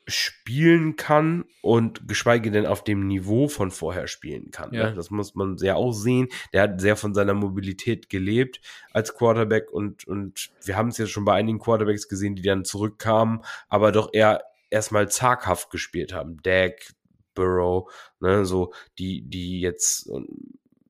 spielen 0.10 0.96
kann 0.96 1.46
und 1.62 2.08
geschweige 2.08 2.52
denn 2.52 2.66
auf 2.66 2.84
dem 2.84 3.08
Niveau 3.08 3.48
von 3.48 3.72
vorher 3.72 4.08
spielen 4.08 4.52
kann. 4.52 4.74
Ja. 4.74 4.90
Ne? 4.90 4.96
Das 4.96 5.10
muss 5.10 5.36
man 5.36 5.58
sehr 5.58 5.78
auch 5.78 5.92
sehen. 5.92 6.28
Der 6.54 6.64
hat 6.64 6.82
sehr 6.82 6.96
von 6.96 7.14
seiner 7.14 7.34
Mobilität 7.34 8.10
gelebt 8.10 8.62
als 8.92 9.16
Quarterback 9.16 9.72
und, 9.72 10.08
und 10.08 10.52
wir 10.64 10.76
haben 10.76 10.90
es 10.90 10.98
ja 10.98 11.08
schon 11.08 11.26
bei 11.26 11.34
einigen 11.34 11.60
Quarterbacks 11.60 12.08
gesehen, 12.08 12.36
die 12.36 12.42
dann 12.42 12.66
zurückkamen, 12.66 13.42
aber 13.68 13.92
doch 13.92 14.10
eher 14.14 14.44
erstmal 14.70 15.10
zaghaft 15.10 15.70
gespielt 15.70 16.14
haben. 16.14 16.38
Dak, 16.44 16.94
Burrow, 17.36 17.92
ne, 18.20 18.46
so 18.46 18.74
die, 18.98 19.22
die 19.22 19.62
jetzt 19.62 20.10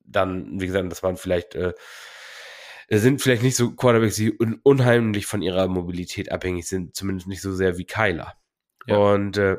dann, 0.06 0.60
wie 0.60 0.68
gesagt, 0.68 0.92
das 0.92 1.04
waren 1.04 1.18
vielleicht 1.18 1.56
äh, 1.56 1.74
sind 2.90 3.22
vielleicht 3.22 3.44
nicht 3.44 3.56
so 3.56 3.72
Quarterbacks, 3.72 4.16
die 4.16 4.32
unheimlich 4.32 5.28
von 5.28 5.42
ihrer 5.44 5.68
Mobilität 5.68 6.32
abhängig 6.32 6.68
sind, 6.68 6.96
zumindest 6.96 7.28
nicht 7.28 7.42
so 7.42 7.54
sehr 7.54 7.78
wie 7.78 7.86
Kyler. 7.86 8.36
Ja. 8.90 8.98
Und 8.98 9.38
äh, 9.38 9.58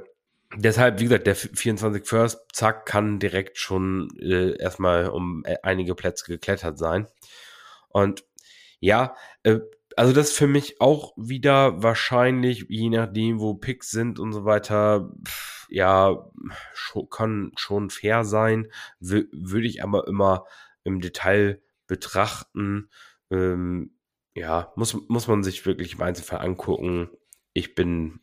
deshalb, 0.56 1.00
wie 1.00 1.04
gesagt, 1.04 1.26
der 1.26 1.36
24 1.36 2.06
First, 2.06 2.40
zack, 2.52 2.86
kann 2.86 3.18
direkt 3.18 3.58
schon 3.58 4.08
äh, 4.18 4.56
erstmal 4.60 5.08
um 5.08 5.44
äh, 5.44 5.56
einige 5.62 5.94
Plätze 5.94 6.26
geklettert 6.26 6.78
sein. 6.78 7.06
Und 7.88 8.24
ja, 8.80 9.14
äh, 9.42 9.60
also 9.96 10.12
das 10.12 10.32
für 10.32 10.46
mich 10.46 10.80
auch 10.80 11.12
wieder 11.16 11.82
wahrscheinlich, 11.82 12.66
je 12.68 12.90
nachdem, 12.90 13.40
wo 13.40 13.54
Picks 13.54 13.90
sind 13.90 14.18
und 14.18 14.32
so 14.32 14.44
weiter, 14.44 15.10
pff, 15.26 15.66
ja, 15.68 16.30
schon, 16.74 17.08
kann 17.10 17.52
schon 17.56 17.90
fair 17.90 18.24
sein, 18.24 18.68
würde 18.98 19.66
ich 19.66 19.82
aber 19.82 20.06
immer 20.06 20.46
im 20.84 21.00
Detail 21.00 21.60
betrachten. 21.86 22.88
Ähm, 23.30 23.94
ja, 24.34 24.72
muss, 24.76 24.96
muss 25.08 25.28
man 25.28 25.42
sich 25.42 25.66
wirklich 25.66 25.94
im 25.94 26.02
Einzelfall 26.02 26.40
angucken. 26.40 27.10
Ich 27.52 27.74
bin 27.74 28.20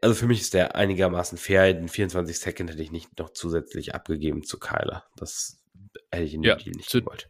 also 0.00 0.14
für 0.14 0.26
mich 0.26 0.40
ist 0.40 0.54
der 0.54 0.76
einigermaßen 0.76 1.38
fair. 1.38 1.72
Den 1.74 1.88
24 1.88 2.38
Second 2.38 2.70
hätte 2.70 2.82
ich 2.82 2.92
nicht 2.92 3.18
noch 3.18 3.30
zusätzlich 3.30 3.94
abgegeben 3.94 4.44
zu 4.44 4.58
Kyler. 4.58 5.04
Das 5.16 5.64
hätte 6.10 6.24
ich 6.24 6.34
in 6.34 6.42
dem 6.42 6.48
ja, 6.48 6.56
Deal 6.56 6.76
nicht 6.76 6.88
zu, 6.88 7.00
gewollt. 7.00 7.28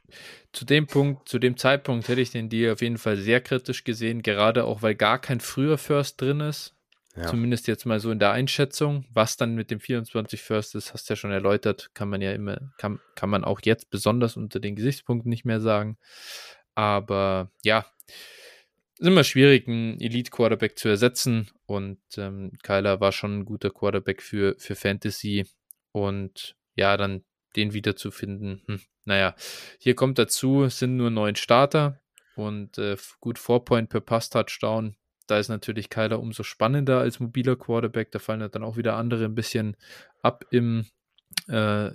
Zu 0.53 0.65
dem 0.65 0.87
Punkt, 0.87 1.29
zu 1.29 1.39
dem 1.39 1.57
Zeitpunkt 1.57 2.09
hätte 2.09 2.21
ich 2.21 2.31
den 2.31 2.49
Deal 2.49 2.73
auf 2.73 2.83
jeden 2.83 2.99
Fall 2.99 3.17
sehr 3.17 3.41
kritisch 3.41 3.85
gesehen, 3.85 4.23
gerade 4.23 4.65
auch 4.65 4.83
weil 4.83 4.95
gar 4.95 5.21
kein 5.21 5.41
früher 5.41 5.79
First 5.79 6.21
drin 6.21 6.41
ist. 6.41 6.75
Ja. 7.17 7.29
Zumindest 7.29 7.69
jetzt 7.69 7.87
mal 7.87 8.01
so 8.01 8.11
in 8.11 8.19
der 8.19 8.33
Einschätzung. 8.33 9.05
Was 9.13 9.37
dann 9.37 9.55
mit 9.55 9.71
dem 9.71 9.79
24 9.79 10.43
First 10.43 10.75
ist, 10.75 10.93
hast 10.93 11.09
du 11.09 11.13
ja 11.13 11.17
schon 11.17 11.31
erläutert, 11.31 11.91
kann 11.95 12.09
man 12.09 12.21
ja 12.21 12.33
immer, 12.33 12.73
kann, 12.77 13.01
kann 13.15 13.31
man 13.31 13.45
auch 13.45 13.61
jetzt 13.63 13.89
besonders 13.89 14.37
unter 14.37 14.59
den 14.59 14.75
Gesichtspunkten 14.75 15.31
nicht 15.31 15.45
mehr 15.45 15.61
sagen. 15.61 15.97
Aber 16.75 17.53
ja, 17.63 17.87
ist 19.05 19.09
immer 19.11 19.25
schwierig, 19.25 19.69
einen 19.69 20.01
Elite-Quarterback 20.01 20.79
zu 20.79 20.89
ersetzen. 20.89 21.51
Und 21.67 21.99
ähm, 22.17 22.53
Kyler 22.63 23.01
war 23.01 23.13
schon 23.13 23.41
ein 23.41 23.45
guter 23.45 23.71
Quarterback 23.71 24.23
für, 24.23 24.57
für 24.59 24.75
Fantasy. 24.75 25.47
Und 25.93 26.57
ja, 26.75 26.97
dann 26.97 27.23
den 27.55 27.75
wiederzufinden. 27.75 28.63
Hm, 28.67 28.81
naja, 29.05 29.35
hier 29.79 29.95
kommt 29.95 30.19
dazu, 30.19 30.65
es 30.65 30.79
sind 30.79 30.97
nur 30.97 31.11
neun 31.11 31.37
Starter 31.37 32.01
und 32.35 32.79
äh, 32.79 32.97
gut 33.21 33.39
Four-Point 33.39 33.91
per 33.91 34.01
Pass-Touchdown. 34.01 34.97
Da 35.27 35.39
ist 35.39 35.49
natürlich 35.49 35.91
Kyler 35.91 36.19
umso 36.19 36.43
spannender 36.43 37.01
als 37.01 37.21
mobiler 37.21 37.57
Quarterback. 37.57 38.11
Da 38.11 38.19
fallen 38.19 38.49
dann 38.51 38.65
auch 38.65 38.77
wieder 38.77 38.97
andere 38.97 39.27
ein 39.27 39.35
bisschen 39.35 39.77
ab 40.23 40.47
im, 40.51 40.87
äh, 41.49 41.89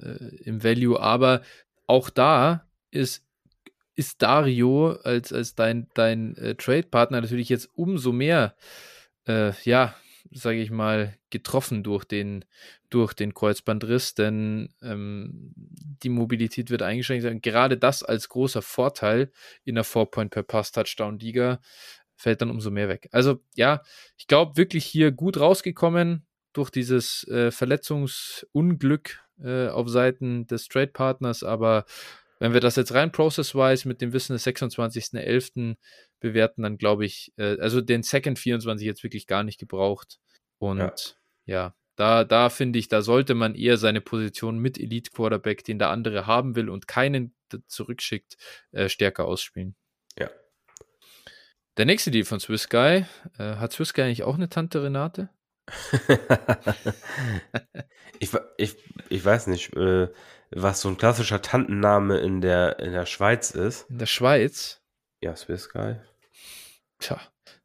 im 0.43 0.63
Value. 0.63 0.99
Aber 0.99 1.41
auch 1.87 2.09
da 2.11 2.67
ist 2.91 3.25
ist 3.99 4.21
Dario 4.21 4.93
als, 5.03 5.33
als 5.33 5.55
dein, 5.55 5.89
dein 5.93 6.37
äh, 6.37 6.55
Trade-Partner 6.55 7.19
natürlich 7.19 7.49
jetzt 7.49 7.69
umso 7.75 8.13
mehr, 8.13 8.55
äh, 9.27 9.51
ja, 9.65 9.93
sage 10.31 10.61
ich 10.61 10.71
mal, 10.71 11.17
getroffen 11.31 11.83
durch 11.83 12.05
den, 12.05 12.45
durch 12.89 13.13
den 13.13 13.33
Kreuzbandriss, 13.33 14.15
denn 14.15 14.73
ähm, 14.81 15.53
die 15.55 16.07
Mobilität 16.07 16.69
wird 16.69 16.81
eingeschränkt 16.81 17.23
sein. 17.23 17.41
Gerade 17.41 17.77
das 17.77 18.01
als 18.01 18.29
großer 18.29 18.61
Vorteil 18.61 19.33
in 19.65 19.75
der 19.75 19.83
Four-Point 19.83 20.31
per 20.31 20.43
Pass-Touchdown-Liga 20.43 21.59
fällt 22.15 22.41
dann 22.41 22.51
umso 22.51 22.71
mehr 22.71 22.87
weg. 22.87 23.09
Also 23.11 23.43
ja, 23.55 23.81
ich 24.15 24.27
glaube 24.27 24.55
wirklich 24.55 24.85
hier 24.85 25.11
gut 25.11 25.37
rausgekommen 25.37 26.25
durch 26.53 26.69
dieses 26.69 27.27
äh, 27.27 27.51
Verletzungsunglück 27.51 29.19
äh, 29.43 29.67
auf 29.67 29.89
Seiten 29.89 30.47
des 30.47 30.69
Trade-Partners, 30.69 31.43
aber 31.43 31.85
wenn 32.39 32.53
wir 32.53 32.61
das 32.61 32.75
jetzt 32.77 32.93
rein 32.93 33.11
process-wise 33.11 33.87
mit 33.87 34.01
dem 34.01 34.13
Wissen 34.13 34.33
des 34.33 34.47
26.11. 34.47 35.75
bewerten, 36.19 36.63
dann 36.63 36.77
glaube 36.77 37.05
ich, 37.05 37.33
äh, 37.37 37.57
also 37.59 37.81
den 37.81 38.03
Second 38.03 38.39
24 38.39 38.85
jetzt 38.85 39.03
wirklich 39.03 39.27
gar 39.27 39.43
nicht 39.43 39.59
gebraucht. 39.59 40.19
Und 40.57 41.17
ja, 41.45 41.55
ja 41.55 41.75
da, 41.95 42.23
da 42.23 42.49
finde 42.49 42.79
ich, 42.79 42.87
da 42.87 43.01
sollte 43.01 43.35
man 43.35 43.55
eher 43.55 43.77
seine 43.77 43.99
Position 43.99 44.57
mit 44.57 44.79
Elite 44.79 45.11
Quarterback, 45.11 45.65
den 45.65 45.79
der 45.79 45.89
andere 45.89 46.27
haben 46.27 46.55
will 46.55 46.69
und 46.69 46.87
keinen 46.87 47.35
zurückschickt, 47.67 48.37
äh, 48.71 48.87
stärker 48.87 49.25
ausspielen. 49.25 49.75
Ja. 50.17 50.29
Der 51.75 51.85
nächste 51.85 52.09
Deal 52.11 52.23
von 52.23 52.39
Swiss 52.39 52.69
Guy. 52.69 53.05
Äh, 53.37 53.55
hat 53.55 53.73
Swiss 53.73 53.93
Guy 53.93 54.05
eigentlich 54.05 54.23
auch 54.23 54.35
eine 54.35 54.47
Tante 54.49 54.81
Renate? 54.81 55.29
ich, 58.19 58.31
ich, 58.57 58.77
ich 59.09 59.25
weiß 59.25 59.47
nicht. 59.47 59.75
Äh, 59.75 60.07
was 60.51 60.81
so 60.81 60.89
ein 60.89 60.97
klassischer 60.97 61.41
Tantenname 61.41 62.19
in 62.19 62.41
der, 62.41 62.79
in 62.79 62.91
der 62.91 63.05
Schweiz 63.05 63.51
ist. 63.51 63.89
In 63.89 63.99
der 63.99 64.05
Schweiz? 64.05 64.81
Ja, 65.21 65.35
Swiss 65.35 65.69
Guy. 65.69 65.97
Tja, 66.99 67.19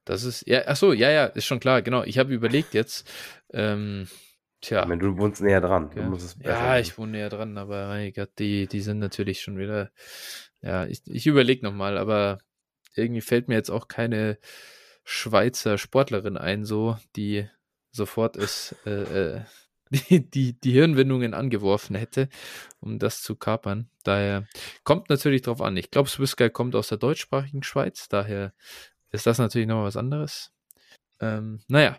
das 0.05 0.25
ist, 0.25 0.47
ja, 0.47 0.63
ach 0.67 0.77
so, 0.77 0.93
ja, 0.93 1.11
ja, 1.11 1.27
ist 1.27 1.47
schon 1.47 1.61
klar, 1.61 1.83
genau. 1.83 2.03
Ich 2.05 2.19
habe 2.19 2.33
überlegt 2.33 2.75
jetzt, 2.75 3.09
ähm, 3.53 4.09
tja. 4.61 4.89
Wenn 4.89 4.99
du 4.99 5.17
wohnst 5.17 5.41
näher 5.41 5.61
dran. 5.61 5.91
Ja, 5.97 6.51
ja 6.51 6.79
ich 6.79 6.99
wohne 6.99 7.13
näher 7.13 7.31
dran, 7.31 7.57
aber 7.57 7.89
mein 7.89 8.13
Gott, 8.13 8.31
die, 8.39 8.67
die 8.67 8.81
sind 8.81 8.99
natürlich 8.99 9.41
schon 9.41 9.59
wieder, 9.59 9.91
ja, 10.61 10.87
ich, 10.87 11.03
ich 11.07 11.27
überlege 11.27 11.65
nochmal, 11.65 11.97
aber 11.97 12.39
irgendwie 12.95 13.23
fällt 13.23 13.49
mir 13.49 13.55
jetzt 13.55 13.71
auch 13.71 13.89
keine 13.89 14.39
Schweizer 15.05 15.79
Sportlerin 15.79 16.37
ein, 16.37 16.65
so, 16.65 16.99
die 17.17 17.49
sofort 17.91 18.37
ist, 18.37 18.75
äh, 18.87 19.37
äh, 19.37 19.41
die, 19.91 20.29
die, 20.29 20.53
die 20.59 20.73
Hirnwindungen 20.73 21.35
angeworfen 21.35 21.97
hätte, 21.97 22.29
um 22.81 22.99
das 22.99 23.23
zu 23.23 23.37
kapern. 23.37 23.89
Daher 24.03 24.47
kommt 24.83 25.09
natürlich 25.09 25.43
drauf 25.43 25.61
an. 25.61 25.77
Ich 25.77 25.91
glaube, 25.91 26.09
Swissguy 26.09 26.51
kommt 26.51 26.75
aus 26.75 26.89
der 26.89 26.99
deutschsprachigen 26.99 27.63
Schweiz, 27.63 28.09
daher 28.09 28.53
ist 29.11 29.27
das 29.27 29.39
natürlich 29.39 29.69
nochmal 29.69 29.87
was 29.87 29.97
anderes. 29.97 30.53
Ähm, 31.21 31.61
naja, 31.69 31.99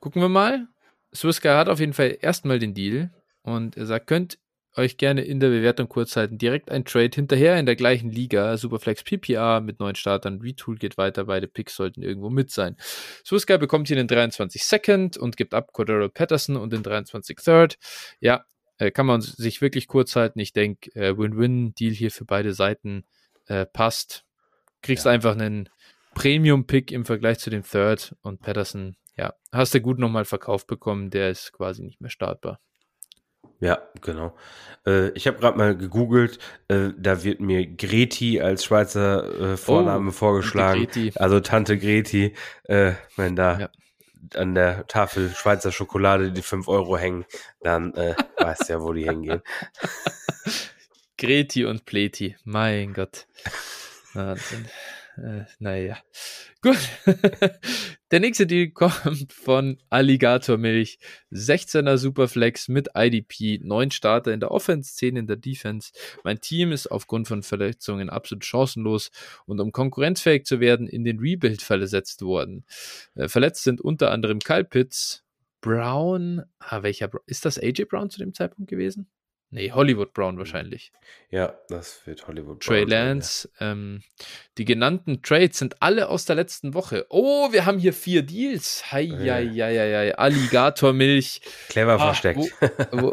gucken 0.00 0.22
wir 0.22 0.28
mal. 0.28 0.68
Swissguy 1.14 1.48
hat 1.48 1.68
auf 1.68 1.80
jeden 1.80 1.94
Fall 1.94 2.16
erstmal 2.20 2.58
den 2.58 2.74
Deal 2.74 3.10
und 3.42 3.76
er 3.76 3.86
sagt, 3.86 4.06
könnt 4.06 4.38
euch 4.78 4.96
gerne 4.96 5.22
in 5.22 5.40
der 5.40 5.48
Bewertung 5.48 5.88
kurz 5.88 6.16
halten. 6.16 6.38
Direkt 6.38 6.70
ein 6.70 6.84
Trade 6.84 7.10
hinterher 7.14 7.58
in 7.58 7.66
der 7.66 7.76
gleichen 7.76 8.10
Liga. 8.10 8.56
Superflex 8.56 9.02
PPA 9.04 9.60
mit 9.60 9.80
neuen 9.80 9.96
Startern. 9.96 10.40
Retool 10.40 10.76
geht 10.76 10.96
weiter. 10.96 11.24
Beide 11.24 11.48
Picks 11.48 11.76
sollten 11.76 12.02
irgendwo 12.02 12.30
mit 12.30 12.50
sein. 12.50 12.76
Swissguy 13.24 13.58
bekommt 13.58 13.88
hier 13.88 13.96
den 13.96 14.08
23 14.08 14.64
Second 14.64 15.16
und 15.16 15.36
gibt 15.36 15.52
ab 15.52 15.72
Cordero 15.72 16.08
Patterson 16.08 16.56
und 16.56 16.72
den 16.72 16.82
23 16.82 17.36
Third. 17.36 17.78
Ja, 18.20 18.46
äh, 18.78 18.90
kann 18.90 19.06
man 19.06 19.20
sich 19.20 19.60
wirklich 19.60 19.88
kurz 19.88 20.16
halten. 20.16 20.38
Ich 20.38 20.52
denke, 20.52 20.90
äh, 20.94 21.18
Win-Win-Deal 21.18 21.92
hier 21.92 22.10
für 22.10 22.24
beide 22.24 22.54
Seiten 22.54 23.04
äh, 23.46 23.66
passt. 23.66 24.24
Kriegst 24.82 25.04
ja. 25.04 25.10
einfach 25.10 25.32
einen 25.32 25.68
Premium-Pick 26.14 26.92
im 26.92 27.04
Vergleich 27.04 27.38
zu 27.38 27.50
dem 27.50 27.62
Third 27.62 28.16
und 28.22 28.40
Patterson, 28.40 28.96
ja, 29.16 29.34
hast 29.52 29.74
du 29.74 29.80
gut 29.80 29.98
nochmal 29.98 30.24
verkauft 30.24 30.66
bekommen, 30.66 31.10
der 31.10 31.30
ist 31.30 31.52
quasi 31.52 31.82
nicht 31.82 32.00
mehr 32.00 32.10
startbar. 32.10 32.60
Ja, 33.60 33.82
genau. 34.00 34.36
Äh, 34.86 35.10
ich 35.10 35.26
habe 35.26 35.38
gerade 35.38 35.58
mal 35.58 35.76
gegoogelt, 35.76 36.38
äh, 36.68 36.90
da 36.96 37.24
wird 37.24 37.40
mir 37.40 37.66
Greti 37.66 38.40
als 38.40 38.64
Schweizer 38.64 39.52
äh, 39.52 39.56
Vorname 39.56 40.10
oh, 40.10 40.12
vorgeschlagen. 40.12 40.88
Tante 40.88 41.20
also 41.20 41.40
Tante 41.40 41.78
Greti, 41.78 42.34
äh, 42.64 42.92
wenn 43.16 43.34
da 43.34 43.58
ja. 43.58 43.70
an 44.34 44.54
der 44.54 44.86
Tafel 44.86 45.30
Schweizer 45.30 45.72
Schokolade 45.72 46.30
die 46.30 46.42
5 46.42 46.68
Euro 46.68 46.96
hängen, 46.96 47.24
dann 47.60 47.94
äh, 47.94 48.14
weißt 48.38 48.68
du 48.68 48.72
ja, 48.72 48.80
wo 48.80 48.92
die 48.92 49.04
hingehen. 49.04 49.42
Greti 51.18 51.64
und 51.64 51.84
Pleti, 51.84 52.36
mein 52.44 52.94
Gott. 52.94 53.26
Wahnsinn. 54.14 54.66
Äh, 55.22 55.44
naja. 55.58 55.98
Gut. 56.62 56.78
Der 58.10 58.20
nächste 58.20 58.46
Deal 58.46 58.68
kommt 58.74 59.32
von 59.32 59.78
Alligator 59.90 60.56
Milch. 60.56 60.98
16er 61.32 61.96
Superflex 61.96 62.68
mit 62.68 62.90
IDP, 62.94 63.60
9 63.62 63.90
Starter 63.90 64.32
in 64.32 64.40
der 64.40 64.50
Offense, 64.50 64.94
10 64.94 65.16
in 65.16 65.26
der 65.26 65.36
Defense. 65.36 65.92
Mein 66.24 66.40
Team 66.40 66.72
ist 66.72 66.86
aufgrund 66.88 67.28
von 67.28 67.42
Verletzungen 67.42 68.10
absolut 68.10 68.44
chancenlos 68.44 69.10
und 69.46 69.60
um 69.60 69.72
konkurrenzfähig 69.72 70.44
zu 70.44 70.60
werden, 70.60 70.88
in 70.88 71.04
den 71.04 71.18
Rebuild 71.18 71.62
versetzt 71.62 72.22
worden. 72.22 72.64
Äh, 73.14 73.28
verletzt 73.28 73.64
sind 73.64 73.80
unter 73.80 74.10
anderem 74.10 74.38
Kyle 74.38 74.64
Pitts, 74.64 75.24
Brown, 75.60 76.44
ah, 76.60 76.82
welcher, 76.84 77.10
ist 77.26 77.44
das 77.44 77.58
AJ 77.58 77.86
Brown 77.86 78.10
zu 78.10 78.20
dem 78.20 78.32
Zeitpunkt 78.32 78.70
gewesen? 78.70 79.08
Nee, 79.50 79.72
Hollywood 79.72 80.12
Brown 80.12 80.32
hm. 80.32 80.38
wahrscheinlich. 80.38 80.92
Ja, 81.30 81.54
das 81.68 82.06
wird 82.06 82.26
Hollywood 82.26 82.58
Brown. 82.58 82.60
Trey 82.60 82.84
Lance. 82.84 83.48
Ja. 83.58 83.72
Ähm, 83.72 84.02
die 84.58 84.64
genannten 84.64 85.22
Trades 85.22 85.58
sind 85.58 85.82
alle 85.82 86.08
aus 86.08 86.26
der 86.26 86.36
letzten 86.36 86.74
Woche. 86.74 87.06
Oh, 87.08 87.50
wir 87.52 87.64
haben 87.64 87.78
hier 87.78 87.92
vier 87.92 88.22
Deals. 88.22 88.92
Hei, 88.92 89.06
hei, 89.08 89.48
hei, 89.48 89.76
hei. 89.76 90.18
Alligatormilch. 90.18 91.40
Clever 91.68 91.94
ah, 91.94 91.98
versteckt. 91.98 92.40
Wo, 92.90 93.12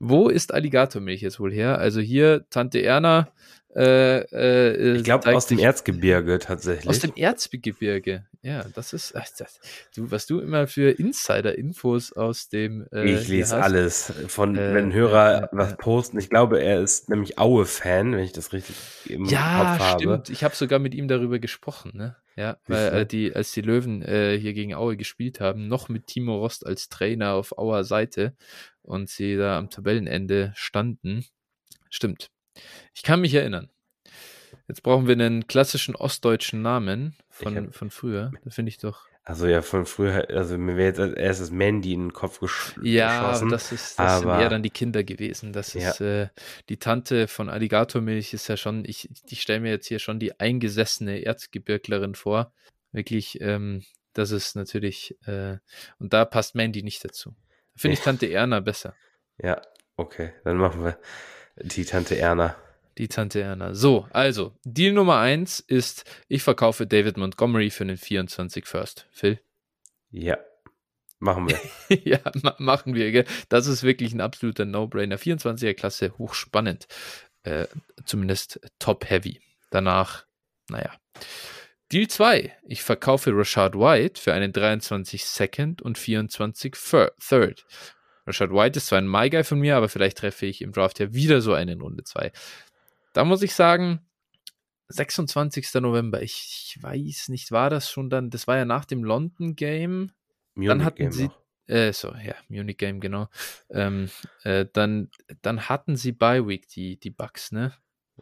wo 0.00 0.28
ist 0.28 0.54
Alligatormilch 0.54 1.20
jetzt 1.20 1.38
wohl 1.38 1.52
her? 1.52 1.78
Also 1.78 2.00
hier 2.00 2.46
Tante 2.48 2.82
Erna 2.82 3.28
äh, 3.76 4.20
äh, 4.32 4.96
ich 4.96 5.04
glaube 5.04 5.34
aus 5.36 5.46
dem 5.46 5.58
Erzgebirge 5.58 6.38
tatsächlich. 6.38 6.88
Aus 6.88 7.00
dem 7.00 7.12
Erzgebirge, 7.14 8.24
ja, 8.40 8.64
das 8.74 8.94
ist 8.94 9.14
ach, 9.14 9.26
das, 9.38 9.60
du, 9.94 10.10
was 10.10 10.26
du 10.26 10.40
immer 10.40 10.66
für 10.66 10.98
Insider-Infos 10.98 12.14
aus 12.14 12.48
dem. 12.48 12.86
Äh, 12.90 13.12
ich 13.12 13.28
lese 13.28 13.62
alles 13.62 14.12
von, 14.28 14.56
äh, 14.56 14.74
wenn 14.74 14.94
Hörer 14.94 15.44
äh, 15.44 15.48
was 15.52 15.76
posten. 15.76 16.18
Ich 16.18 16.30
glaube, 16.30 16.62
er 16.62 16.80
ist 16.80 17.10
nämlich 17.10 17.38
Aue-Fan, 17.38 18.12
wenn 18.12 18.24
ich 18.24 18.32
das 18.32 18.54
richtig 18.54 18.76
im 19.10 19.26
ja, 19.26 19.76
Kopf 19.76 19.84
habe. 19.84 20.04
Ja, 20.04 20.10
stimmt. 20.10 20.30
Ich 20.30 20.42
habe 20.42 20.56
sogar 20.56 20.78
mit 20.78 20.94
ihm 20.94 21.06
darüber 21.06 21.38
gesprochen, 21.38 21.92
ne? 21.94 22.16
Ja, 22.34 22.56
weil 22.66 22.94
äh, 22.94 23.06
die, 23.06 23.34
als 23.34 23.52
die 23.52 23.62
Löwen 23.62 24.00
äh, 24.02 24.38
hier 24.38 24.54
gegen 24.54 24.74
Aue 24.74 24.96
gespielt 24.96 25.40
haben, 25.40 25.68
noch 25.68 25.90
mit 25.90 26.06
Timo 26.06 26.38
Rost 26.38 26.66
als 26.66 26.88
Trainer 26.88 27.32
auf 27.32 27.58
Auer 27.58 27.84
Seite 27.84 28.34
und 28.82 29.10
sie 29.10 29.36
da 29.36 29.58
am 29.58 29.68
Tabellenende 29.68 30.52
standen. 30.54 31.26
Stimmt. 31.90 32.30
Ich 32.94 33.02
kann 33.02 33.20
mich 33.20 33.34
erinnern. 33.34 33.70
Jetzt 34.68 34.82
brauchen 34.82 35.06
wir 35.06 35.12
einen 35.12 35.46
klassischen 35.46 35.94
ostdeutschen 35.94 36.62
Namen 36.62 37.14
von, 37.30 37.56
hab, 37.56 37.74
von 37.74 37.90
früher. 37.90 38.32
Das 38.44 38.54
finde 38.54 38.70
ich 38.70 38.78
doch. 38.78 39.06
Also 39.22 39.48
ja, 39.48 39.60
von 39.60 39.86
früher, 39.86 40.30
also 40.30 40.56
mir 40.56 40.76
wäre 40.76 40.86
jetzt 40.86 41.00
als 41.00 41.14
erstes 41.14 41.50
Mandy 41.50 41.92
in 41.92 42.06
den 42.06 42.12
Kopf 42.12 42.38
gesch 42.38 42.74
ja, 42.80 43.22
geschossen. 43.22 43.48
Ja, 43.48 43.50
das, 43.50 43.72
ist, 43.72 43.98
das 43.98 44.22
aber, 44.22 44.34
sind 44.34 44.40
eher 44.40 44.48
dann 44.50 44.62
die 44.62 44.70
Kinder 44.70 45.02
gewesen. 45.02 45.52
Das 45.52 45.74
ist 45.74 45.98
ja. 45.98 46.22
äh, 46.22 46.28
die 46.68 46.78
Tante 46.78 47.26
von 47.26 47.48
Alligatormilch 47.48 48.34
ist 48.34 48.46
ja 48.46 48.56
schon, 48.56 48.84
ich, 48.84 49.08
ich 49.28 49.42
stelle 49.42 49.60
mir 49.60 49.70
jetzt 49.70 49.88
hier 49.88 49.98
schon 49.98 50.20
die 50.20 50.38
eingesessene 50.38 51.24
Erzgebirglerin 51.24 52.14
vor. 52.14 52.52
Wirklich, 52.92 53.40
ähm, 53.40 53.82
das 54.12 54.30
ist 54.30 54.54
natürlich, 54.54 55.16
äh, 55.26 55.58
und 55.98 56.12
da 56.12 56.24
passt 56.24 56.54
Mandy 56.54 56.84
nicht 56.84 57.04
dazu. 57.04 57.34
Finde 57.74 57.94
ich 57.94 58.00
Tante 58.04 58.30
Erna 58.30 58.60
besser. 58.60 58.94
Ja, 59.42 59.60
okay, 59.96 60.34
dann 60.44 60.56
machen 60.56 60.84
wir 60.84 60.98
die 61.62 61.84
Tante 61.84 62.18
Erna. 62.18 62.56
Die 62.98 63.08
Tante 63.08 63.40
Erna. 63.40 63.74
So, 63.74 64.06
also, 64.10 64.54
Deal 64.64 64.92
Nummer 64.92 65.18
eins 65.18 65.60
ist, 65.60 66.04
ich 66.28 66.42
verkaufe 66.42 66.86
David 66.86 67.16
Montgomery 67.16 67.70
für 67.70 67.84
den 67.84 67.96
24 67.96 68.66
First. 68.66 69.06
Phil? 69.10 69.38
Ja, 70.10 70.38
machen 71.18 71.48
wir. 71.48 71.60
ja, 72.04 72.20
ma 72.42 72.54
machen 72.58 72.94
wir. 72.94 73.10
Gell? 73.12 73.26
Das 73.48 73.66
ist 73.66 73.82
wirklich 73.82 74.14
ein 74.14 74.20
absoluter 74.20 74.64
No-Brainer. 74.64 75.18
24er 75.18 75.74
Klasse, 75.74 76.16
hochspannend. 76.18 76.86
Äh, 77.42 77.66
zumindest 78.04 78.60
top-heavy. 78.78 79.40
Danach, 79.70 80.24
naja. 80.68 80.92
Deal 81.92 82.08
2. 82.08 82.56
Ich 82.64 82.82
verkaufe 82.82 83.30
Rashad 83.32 83.74
White 83.74 84.20
für 84.20 84.32
einen 84.32 84.52
23 84.52 85.24
Second 85.24 85.82
und 85.82 85.98
24 85.98 86.74
Third. 86.74 87.64
Rashad 88.26 88.50
White 88.50 88.78
ist 88.78 88.86
zwar 88.86 88.98
ein 88.98 89.08
My 89.08 89.30
Guy 89.30 89.44
von 89.44 89.60
mir, 89.60 89.76
aber 89.76 89.88
vielleicht 89.88 90.18
treffe 90.18 90.46
ich 90.46 90.62
im 90.62 90.72
Draft 90.72 90.98
ja 90.98 91.12
wieder 91.12 91.40
so 91.40 91.54
einen 91.54 91.70
in 91.70 91.80
Runde 91.80 92.04
2. 92.04 92.32
Da 93.12 93.24
muss 93.24 93.42
ich 93.42 93.54
sagen, 93.54 94.00
26. 94.88 95.74
November, 95.74 96.22
ich, 96.22 96.74
ich, 96.76 96.82
weiß 96.82 97.28
nicht, 97.28 97.50
war 97.52 97.70
das 97.70 97.90
schon 97.90 98.10
dann, 98.10 98.30
das 98.30 98.46
war 98.46 98.56
ja 98.56 98.64
nach 98.64 98.84
dem 98.84 99.04
London 99.04 99.56
Game. 99.56 100.12
Munich 100.54 100.68
dann 100.68 100.84
hatten 100.84 100.96
Game 100.96 101.12
sie, 101.12 101.30
äh, 101.66 101.92
so, 101.92 102.14
ja, 102.14 102.34
Munich 102.48 102.76
Game, 102.76 103.00
genau. 103.00 103.28
Ähm, 103.70 104.10
äh, 104.44 104.66
dann, 104.72 105.10
dann 105.42 105.68
hatten 105.68 105.96
sie 105.96 106.12
Bye 106.12 106.46
Week, 106.46 106.68
die, 106.68 106.98
die 106.98 107.10
Bucks, 107.10 107.52
ne? 107.52 107.72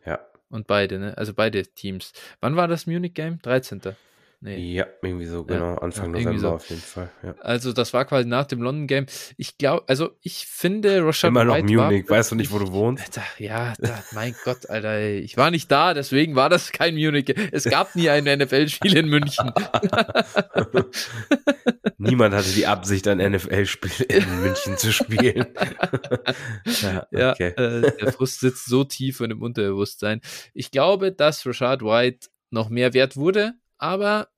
Ja. 0.05 0.21
Und 0.49 0.67
beide, 0.67 0.99
ne? 0.99 1.17
Also 1.19 1.35
beide 1.35 1.63
Teams. 1.67 2.13
Wann 2.41 2.57
war 2.57 2.69
das 2.69 2.87
Munich 2.87 3.15
Game? 3.15 3.41
13. 3.43 3.81
Nee. 4.45 4.75
Ja, 4.75 4.87
irgendwie 5.01 5.25
so, 5.25 5.43
genau. 5.43 5.73
Ja, 5.73 5.79
Anfang 5.79 6.15
ja, 6.15 6.21
November 6.21 6.39
so. 6.39 6.51
auf 6.51 6.69
jeden 6.69 6.83
Fall. 6.83 7.09
Ja. 7.23 7.35
Also, 7.41 7.73
das 7.73 7.95
war 7.95 8.05
quasi 8.05 8.29
nach 8.29 8.45
dem 8.45 8.61
London 8.61 8.87
Game. 8.87 9.07
Ich 9.39 9.57
glaube, 9.57 9.85
also 9.87 10.11
ich 10.21 10.47
finde, 10.47 11.03
Rashad 11.03 11.31
Immer 11.31 11.47
noch 11.47 11.55
White 11.55 11.73
Munich. 11.73 12.11
War, 12.11 12.19
weißt 12.19 12.33
du 12.33 12.35
nicht, 12.35 12.53
wo 12.53 12.59
du 12.59 12.71
wohnst? 12.71 13.05
Alter, 13.05 13.23
ja, 13.39 13.73
da, 13.79 14.05
mein 14.13 14.37
Gott, 14.45 14.69
Alter. 14.69 15.01
Ich 15.01 15.39
war 15.39 15.51
nicht 15.51 15.71
da, 15.71 15.95
deswegen 15.95 16.37
war 16.37 16.51
das 16.51 16.73
kein 16.73 16.95
Munich. 16.95 17.35
Es 17.53 17.65
gab 17.65 17.97
nie 17.97 18.11
ein 18.11 18.25
NFL-Spiel 18.25 18.95
in 18.95 19.09
München. 19.09 19.51
Niemand 21.97 22.35
hatte 22.35 22.51
die 22.51 22.67
Absicht, 22.67 23.09
ein 23.09 23.17
NFL-Spiel 23.17 24.07
in 24.11 24.43
München 24.43 24.77
zu 24.77 24.93
spielen. 24.93 25.47
ja, 26.83 27.07
okay. 27.11 27.55
ja 27.57 27.79
äh, 27.79 27.97
der 27.99 28.13
Frust 28.13 28.41
sitzt 28.41 28.67
so 28.67 28.85
tief 28.85 29.21
in 29.21 29.31
dem 29.31 29.41
Unterbewusstsein. 29.41 30.21
Ich 30.53 30.71
glaube, 30.71 31.13
dass 31.13 31.47
Rashad 31.47 31.81
White 31.81 32.29
noch 32.51 32.69
mehr 32.69 32.93
wert 32.93 33.17
wurde, 33.17 33.55
aber 33.79 34.29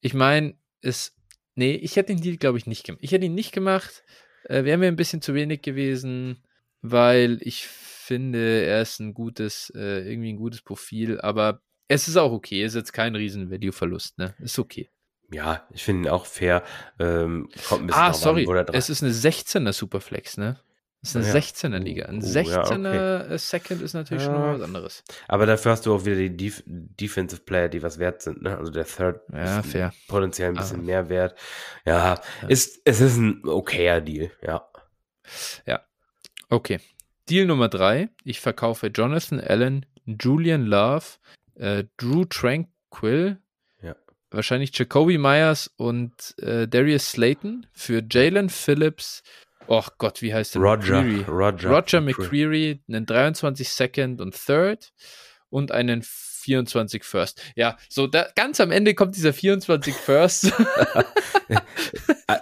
ich 0.00 0.14
meine, 0.14 0.54
es. 0.82 1.14
Nee, 1.54 1.72
ich 1.72 1.96
hätte 1.96 2.14
den 2.14 2.22
Deal, 2.22 2.36
glaube 2.36 2.58
ich, 2.58 2.66
nicht 2.66 2.84
gemacht. 2.84 3.02
Ich 3.02 3.12
hätte 3.12 3.26
ihn 3.26 3.34
nicht 3.34 3.52
gemacht. 3.52 4.04
Äh, 4.44 4.64
Wäre 4.64 4.78
mir 4.78 4.88
ein 4.88 4.96
bisschen 4.96 5.20
zu 5.20 5.34
wenig 5.34 5.62
gewesen, 5.62 6.42
weil 6.80 7.38
ich 7.42 7.66
finde, 7.66 8.64
er 8.64 8.82
ist 8.82 9.00
ein 9.00 9.14
gutes, 9.14 9.70
äh, 9.76 10.08
irgendwie 10.10 10.32
ein 10.32 10.36
gutes 10.38 10.62
Profil, 10.62 11.20
aber 11.20 11.60
es 11.88 12.08
ist 12.08 12.16
auch 12.16 12.32
okay. 12.32 12.62
Es 12.62 12.72
ist 12.72 12.76
jetzt 12.76 12.92
kein 12.92 13.14
riesen 13.14 13.50
Value-Verlust, 13.50 14.18
ne? 14.18 14.34
Ist 14.38 14.58
okay. 14.58 14.88
Ja, 15.32 15.66
ich 15.72 15.84
finde 15.84 16.08
ihn 16.08 16.12
auch 16.12 16.26
fair. 16.26 16.64
Ähm, 16.98 17.48
kommt 17.68 17.82
ein 17.82 17.86
bisschen 17.88 18.02
ah, 18.02 18.12
sorry. 18.12 18.46
An, 18.48 18.66
es 18.72 18.90
ist 18.90 19.02
eine 19.02 19.12
16er 19.12 19.72
Superflex, 19.72 20.38
ne? 20.38 20.58
Das 21.02 21.10
ist 21.10 21.16
eine 21.16 21.26
ja. 21.26 21.34
16er 21.34 21.78
Liga. 21.78 22.06
Ein 22.06 22.18
uh, 22.18 22.26
16er 22.26 22.94
ja, 22.94 23.20
okay. 23.24 23.38
Second 23.38 23.82
ist 23.82 23.94
natürlich 23.94 24.24
ja. 24.24 24.32
schon 24.32 24.60
was 24.60 24.62
anderes. 24.62 25.04
Aber 25.28 25.46
dafür 25.46 25.72
hast 25.72 25.86
du 25.86 25.94
auch 25.94 26.04
wieder 26.04 26.16
die 26.16 26.36
Def 26.36 26.62
Defensive 26.66 27.40
Player, 27.40 27.68
die 27.68 27.82
was 27.82 27.98
wert 27.98 28.20
sind. 28.20 28.42
Ne? 28.42 28.56
Also 28.56 28.70
der 28.70 28.84
Third 28.84 29.22
ja, 29.32 29.62
fair. 29.62 29.92
potenziell 30.08 30.50
ein 30.50 30.56
bisschen 30.56 30.80
ah. 30.80 30.84
mehr 30.84 31.08
wert. 31.08 31.38
Ja, 31.86 32.20
Ist, 32.48 32.82
es 32.84 33.00
ist 33.00 33.16
ein 33.16 33.42
okayer 33.46 34.00
Deal, 34.00 34.30
ja. 34.42 34.68
Ja, 35.66 35.80
okay. 36.50 36.80
Deal 37.28 37.46
Nummer 37.46 37.68
drei. 37.68 38.10
Ich 38.24 38.40
verkaufe 38.40 38.88
Jonathan 38.88 39.40
Allen, 39.40 39.86
Julian 40.04 40.66
Love, 40.66 41.04
äh, 41.54 41.84
Drew 41.96 42.24
Tranquil, 42.24 43.38
wahrscheinlich 44.30 44.76
Jacoby 44.76 45.18
Myers 45.18 45.70
und 45.76 46.38
äh, 46.38 46.68
Darius 46.68 47.10
Slayton 47.10 47.66
für 47.72 48.02
Jalen 48.08 48.48
Phillips, 48.48 49.22
oh 49.70 49.84
Gott, 49.98 50.20
wie 50.20 50.34
heißt 50.34 50.56
der? 50.56 50.62
Roger. 50.62 51.02
McCreary. 51.02 51.24
Roger, 51.28 51.70
Roger 51.70 52.00
McCreary, 52.00 52.82
einen 52.88 53.06
23 53.06 53.68
Second 53.68 54.20
und 54.20 54.34
Third 54.34 54.92
und 55.48 55.72
einen 55.72 56.02
24 56.02 57.04
First. 57.04 57.40
Ja, 57.54 57.76
so 57.88 58.06
da, 58.06 58.26
ganz 58.34 58.60
am 58.60 58.70
Ende 58.70 58.94
kommt 58.94 59.16
dieser 59.16 59.32
24 59.32 59.94
First. 60.06 60.52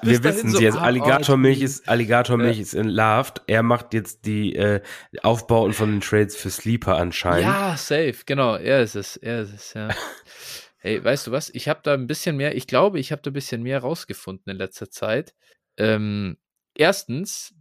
Wir 0.02 0.22
wissen 0.22 0.50
so, 0.50 0.60
jetzt, 0.60 0.76
Alligatormilch 0.76 1.60
ist 1.60 1.88
Alligatormilch 1.88 2.56
ja. 2.56 2.62
ist 2.62 2.74
in 2.74 2.88
Loved. 2.88 3.42
Er 3.46 3.62
macht 3.62 3.94
jetzt 3.94 4.24
die 4.26 4.54
äh, 4.54 4.80
Aufbauten 5.22 5.72
von 5.72 5.90
den 5.90 6.00
Trades 6.00 6.36
für 6.36 6.50
Sleeper 6.50 6.96
anscheinend. 6.96 7.42
Ja, 7.42 7.76
safe, 7.76 8.16
genau. 8.24 8.56
Er 8.56 8.82
ist 8.82 8.96
es, 8.96 9.16
er 9.16 9.42
ist 9.42 9.54
es, 9.54 9.74
ja. 9.74 9.88
hey, 10.78 11.02
weißt 11.02 11.26
du 11.26 11.32
was? 11.32 11.50
Ich 11.50 11.68
habe 11.68 11.80
da 11.82 11.94
ein 11.94 12.06
bisschen 12.06 12.36
mehr, 12.36 12.56
ich 12.56 12.66
glaube, 12.66 13.00
ich 13.00 13.12
habe 13.12 13.22
da 13.22 13.30
ein 13.30 13.34
bisschen 13.34 13.62
mehr 13.62 13.80
rausgefunden 13.80 14.50
in 14.50 14.56
letzter 14.56 14.90
Zeit. 14.90 15.34
Ähm, 15.76 16.38
erstens, 16.78 17.54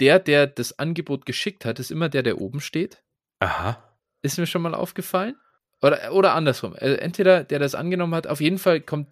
der, 0.00 0.18
der 0.18 0.46
das 0.48 0.78
Angebot 0.78 1.26
geschickt 1.26 1.64
hat, 1.64 1.78
ist 1.78 1.92
immer 1.92 2.08
der, 2.08 2.22
der 2.22 2.40
oben 2.40 2.60
steht. 2.60 3.02
Aha. 3.38 3.82
Ist 4.22 4.38
mir 4.38 4.46
schon 4.46 4.62
mal 4.62 4.74
aufgefallen. 4.74 5.36
Oder, 5.82 6.12
oder 6.14 6.34
andersrum. 6.34 6.74
Also 6.78 6.96
entweder 6.96 7.44
der 7.44 7.58
das 7.58 7.74
angenommen 7.74 8.14
hat, 8.14 8.26
auf 8.26 8.40
jeden 8.40 8.58
Fall 8.58 8.80
kommt, 8.80 9.10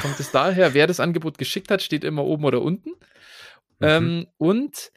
kommt 0.00 0.18
es 0.18 0.30
daher, 0.30 0.72
wer 0.72 0.86
das 0.86 0.98
Angebot 0.98 1.36
geschickt 1.36 1.70
hat, 1.70 1.82
steht 1.82 2.04
immer 2.04 2.24
oben 2.24 2.44
oder 2.44 2.62
unten. 2.62 2.90
Mhm. 3.80 3.86
Ähm, 3.86 4.26
und 4.38 4.92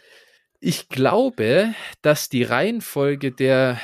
ich 0.62 0.88
glaube, 0.88 1.74
dass 2.02 2.30
die 2.30 2.44
Reihenfolge 2.44 3.34
der, 3.34 3.82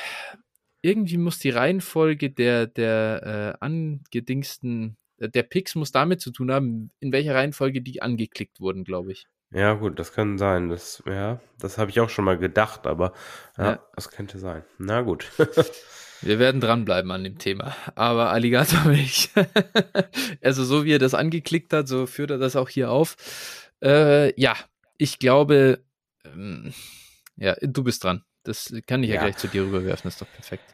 irgendwie 0.80 1.18
muss 1.18 1.38
die 1.38 1.50
Reihenfolge 1.50 2.30
der, 2.30 2.66
der 2.66 3.56
äh, 3.60 3.64
angedingsten, 3.64 4.96
der 5.18 5.42
Picks 5.42 5.74
muss 5.74 5.92
damit 5.92 6.22
zu 6.22 6.30
tun 6.30 6.50
haben, 6.50 6.90
in 7.00 7.12
welcher 7.12 7.34
Reihenfolge 7.34 7.82
die 7.82 8.00
angeklickt 8.00 8.60
wurden, 8.60 8.84
glaube 8.84 9.12
ich. 9.12 9.26
Ja, 9.52 9.74
gut, 9.74 9.98
das 9.98 10.12
kann 10.12 10.38
sein. 10.38 10.68
Das, 10.68 11.02
ja, 11.06 11.40
das 11.58 11.78
habe 11.78 11.90
ich 11.90 12.00
auch 12.00 12.10
schon 12.10 12.24
mal 12.24 12.38
gedacht, 12.38 12.86
aber 12.86 13.12
ja, 13.56 13.72
ja. 13.72 13.82
das 13.94 14.10
könnte 14.10 14.38
sein. 14.38 14.64
Na 14.78 15.02
gut. 15.02 15.30
Wir 16.22 16.38
werden 16.38 16.60
dranbleiben 16.60 17.10
an 17.10 17.24
dem 17.24 17.38
Thema. 17.38 17.76
Aber 17.94 18.30
Alligatormilch, 18.30 19.30
also 20.42 20.64
so 20.64 20.84
wie 20.84 20.92
er 20.92 20.98
das 20.98 21.14
angeklickt 21.14 21.72
hat, 21.72 21.88
so 21.88 22.06
führt 22.06 22.30
er 22.30 22.38
das 22.38 22.56
auch 22.56 22.68
hier 22.68 22.90
auf. 22.90 23.16
Äh, 23.82 24.38
ja, 24.40 24.56
ich 24.96 25.18
glaube, 25.18 25.84
ähm, 26.24 26.72
ja, 27.36 27.54
du 27.60 27.84
bist 27.84 28.02
dran. 28.02 28.24
Das 28.44 28.72
kann 28.86 29.02
ich 29.02 29.10
ja, 29.10 29.16
ja 29.16 29.22
gleich 29.22 29.36
zu 29.36 29.48
dir 29.48 29.62
rüberwerfen, 29.62 30.04
das 30.04 30.14
ist 30.14 30.22
doch 30.22 30.32
perfekt. 30.32 30.64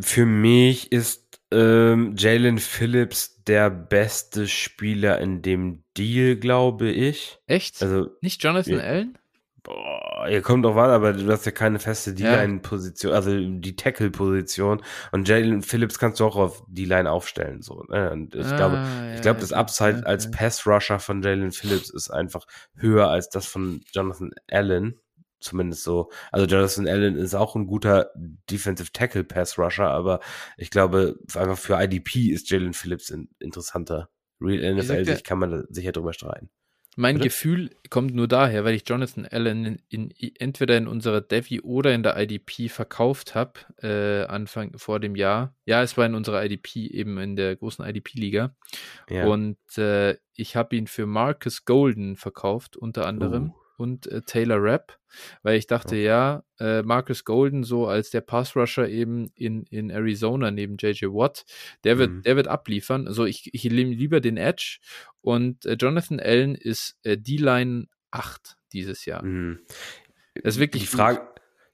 Für 0.00 0.24
mich 0.24 0.92
ist 0.92 1.25
ähm, 1.52 2.14
Jalen 2.16 2.58
Phillips 2.58 3.42
der 3.44 3.70
beste 3.70 4.48
Spieler 4.48 5.20
in 5.20 5.42
dem 5.42 5.84
Deal, 5.96 6.36
glaube 6.36 6.90
ich. 6.90 7.38
Echt? 7.46 7.82
Also 7.82 8.10
nicht 8.20 8.42
Jonathan 8.42 8.74
ja. 8.74 8.80
Allen? 8.80 9.18
Boah, 9.62 10.28
ihr 10.28 10.42
kommt 10.42 10.64
auch 10.64 10.76
an, 10.76 10.90
aber 10.90 11.12
du 11.12 11.28
hast 11.30 11.44
ja 11.44 11.50
keine 11.50 11.80
feste 11.80 12.14
D-Line-Position, 12.14 13.12
also 13.12 13.36
die 13.36 13.74
Tackle-Position. 13.74 14.80
Und 15.10 15.28
Jalen 15.28 15.62
Phillips 15.62 15.98
kannst 15.98 16.20
du 16.20 16.24
auch 16.24 16.36
auf 16.36 16.62
D-Line 16.68 17.10
aufstellen. 17.10 17.62
So, 17.62 17.82
ne? 17.88 18.12
Und 18.12 18.36
ich 18.36 18.46
ah, 18.46 18.56
glaube, 18.56 18.76
ja, 18.76 19.14
ich 19.14 19.22
glaube, 19.22 19.40
das 19.40 19.52
Upside 19.52 19.98
ja, 19.98 20.02
als 20.04 20.30
Pass-Rusher 20.30 21.00
von 21.00 21.20
Jalen 21.20 21.50
Phillips 21.50 21.90
ist 21.90 22.10
einfach 22.10 22.46
höher 22.76 23.08
als 23.08 23.28
das 23.28 23.46
von 23.46 23.80
Jonathan 23.92 24.30
Allen. 24.48 25.00
Zumindest 25.46 25.84
so. 25.84 26.10
Also 26.32 26.46
Jonathan 26.46 26.88
Allen 26.88 27.16
ist 27.16 27.34
auch 27.34 27.54
ein 27.54 27.68
guter 27.68 28.10
Defensive 28.50 28.90
Tackle 28.92 29.22
Pass 29.22 29.56
Rusher, 29.58 29.88
aber 29.88 30.18
ich 30.56 30.70
glaube, 30.70 31.20
einfach 31.34 31.56
für 31.56 31.80
IDP 31.80 32.30
ist 32.30 32.50
Jalen 32.50 32.72
Phillips 32.72 33.10
in, 33.10 33.28
interessanter. 33.38 34.08
Real 34.40 34.74
NFL 34.74 35.04
sich 35.04 35.22
kann 35.22 35.38
man 35.38 35.64
sicher 35.70 35.92
drüber 35.92 36.12
streiten. 36.12 36.50
Mein 36.96 37.16
Bitte? 37.16 37.28
Gefühl 37.28 37.70
kommt 37.90 38.12
nur 38.14 38.26
daher, 38.26 38.64
weil 38.64 38.74
ich 38.74 38.88
Jonathan 38.88 39.24
Allen 39.24 39.78
in, 39.88 40.10
in, 40.10 40.34
entweder 40.40 40.76
in 40.76 40.88
unserer 40.88 41.20
Devi 41.20 41.60
oder 41.60 41.94
in 41.94 42.02
der 42.02 42.18
IDP 42.18 42.68
verkauft 42.68 43.36
habe, 43.36 43.52
äh, 43.82 44.26
Anfang 44.26 44.76
vor 44.78 44.98
dem 44.98 45.14
Jahr. 45.14 45.54
Ja, 45.64 45.82
es 45.82 45.96
war 45.96 46.06
in 46.06 46.16
unserer 46.16 46.44
IDP, 46.44 46.88
eben 46.88 47.18
in 47.18 47.36
der 47.36 47.54
großen 47.54 47.84
IDP-Liga. 47.84 48.56
Ja. 49.08 49.26
Und 49.26 49.58
äh, 49.78 50.16
ich 50.34 50.56
habe 50.56 50.74
ihn 50.74 50.88
für 50.88 51.06
Marcus 51.06 51.64
Golden 51.66 52.16
verkauft, 52.16 52.76
unter 52.76 53.06
anderem. 53.06 53.50
Uh 53.50 53.65
und 53.76 54.06
äh, 54.06 54.22
Taylor 54.22 54.58
Rapp, 54.60 54.98
weil 55.42 55.58
ich 55.58 55.66
dachte, 55.66 55.94
okay. 55.94 56.04
ja, 56.04 56.42
äh, 56.58 56.82
Marcus 56.82 57.24
Golden 57.24 57.64
so 57.64 57.86
als 57.86 58.10
der 58.10 58.20
Pass-Rusher 58.20 58.88
eben 58.88 59.30
in, 59.34 59.64
in 59.64 59.90
Arizona 59.90 60.50
neben 60.50 60.76
JJ 60.78 61.06
Watt, 61.06 61.44
der 61.84 61.98
wird, 61.98 62.10
mhm. 62.10 62.22
der 62.22 62.36
wird 62.36 62.48
abliefern. 62.48 63.06
Also 63.06 63.24
ich, 63.24 63.52
ich 63.52 63.64
nehme 63.64 63.94
lieber 63.94 64.20
den 64.20 64.36
Edge 64.36 64.78
und 65.20 65.66
äh, 65.66 65.74
Jonathan 65.74 66.20
Allen 66.20 66.54
ist 66.54 66.98
äh, 67.02 67.16
D-Line 67.18 67.86
8 68.10 68.56
dieses 68.72 69.04
Jahr. 69.04 69.24
Mhm. 69.24 69.60
Das 70.42 70.54
ist 70.54 70.60
wirklich 70.60 70.82
die 70.82 70.88
Frage. 70.88 71.26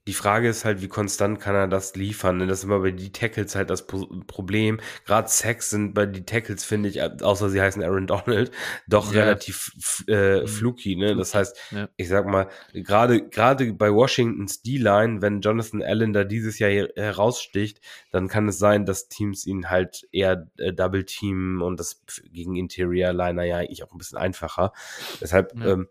Die 0.07 0.15
Frage 0.15 0.49
ist 0.49 0.65
halt, 0.65 0.83
wie 0.83 0.89
konstant 0.89 1.39
kann 1.39 1.55
er 1.55 1.69
das 1.69 1.95
liefern? 1.95 2.41
Das 2.41 2.59
ist 2.59 2.65
immer 2.65 2.81
bei 2.81 2.91
die 2.91 3.13
Tackles 3.13 3.55
halt 3.55 3.71
das 3.71 3.87
Problem. 3.87 4.81
Gerade 5.07 5.29
Sacks 5.29 5.71
sind 5.71 5.95
bei 5.95 6.07
die 6.07 6.25
Tackles, 6.25 6.65
finde 6.65 6.89
ich, 6.89 7.01
außer 7.01 7.51
sie 7.51 7.61
heißen 7.61 7.85
Aaron 7.85 8.09
Donald, 8.09 8.51
doch 8.89 9.13
ja. 9.13 9.23
relativ 9.23 9.71
äh, 10.09 10.41
mhm. 10.41 10.49
fluky. 10.49 10.97
Ne? 10.97 11.15
Das 11.15 11.35
heißt, 11.35 11.57
ja. 11.71 11.89
ich 11.97 12.09
sag 12.09 12.27
mal, 12.27 12.49
gerade 12.73 13.29
gerade 13.29 13.73
bei 13.75 13.93
Washingtons 13.93 14.63
D-Line, 14.63 15.23
wenn 15.23 15.41
Jonathan 15.41 15.83
Allen 15.83 16.13
da 16.13 16.25
dieses 16.25 16.59
Jahr 16.59 16.71
heraussticht, 16.71 17.81
dann 18.11 18.27
kann 18.27 18.49
es 18.49 18.59
sein, 18.59 18.85
dass 18.85 19.09
Teams 19.09 19.47
ihn 19.47 19.71
halt 19.71 20.09
eher 20.11 20.49
äh, 20.59 20.73
double 20.73 21.05
teamen 21.05 21.63
und 21.63 21.79
das 21.79 22.03
gegen 22.33 22.57
Interior 22.57 23.13
Liner 23.13 23.45
ja 23.45 23.59
eigentlich 23.59 23.85
auch 23.85 23.93
ein 23.93 23.99
bisschen 23.99 24.19
einfacher. 24.19 24.73
Deshalb, 25.21 25.53
ja, 25.57 25.73
ähm, 25.73 25.89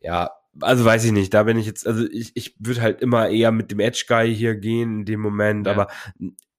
ja 0.00 0.30
also 0.60 0.84
weiß 0.84 1.04
ich 1.04 1.12
nicht, 1.12 1.34
da 1.34 1.42
bin 1.42 1.58
ich 1.58 1.66
jetzt, 1.66 1.86
also 1.86 2.04
ich, 2.10 2.32
ich 2.34 2.56
würde 2.58 2.82
halt 2.82 3.00
immer 3.00 3.28
eher 3.28 3.52
mit 3.52 3.70
dem 3.70 3.80
Edge 3.80 4.04
Guy 4.08 4.34
hier 4.34 4.54
gehen 4.54 5.00
in 5.00 5.04
dem 5.04 5.20
Moment, 5.20 5.66
ja. 5.66 5.72
aber 5.72 5.88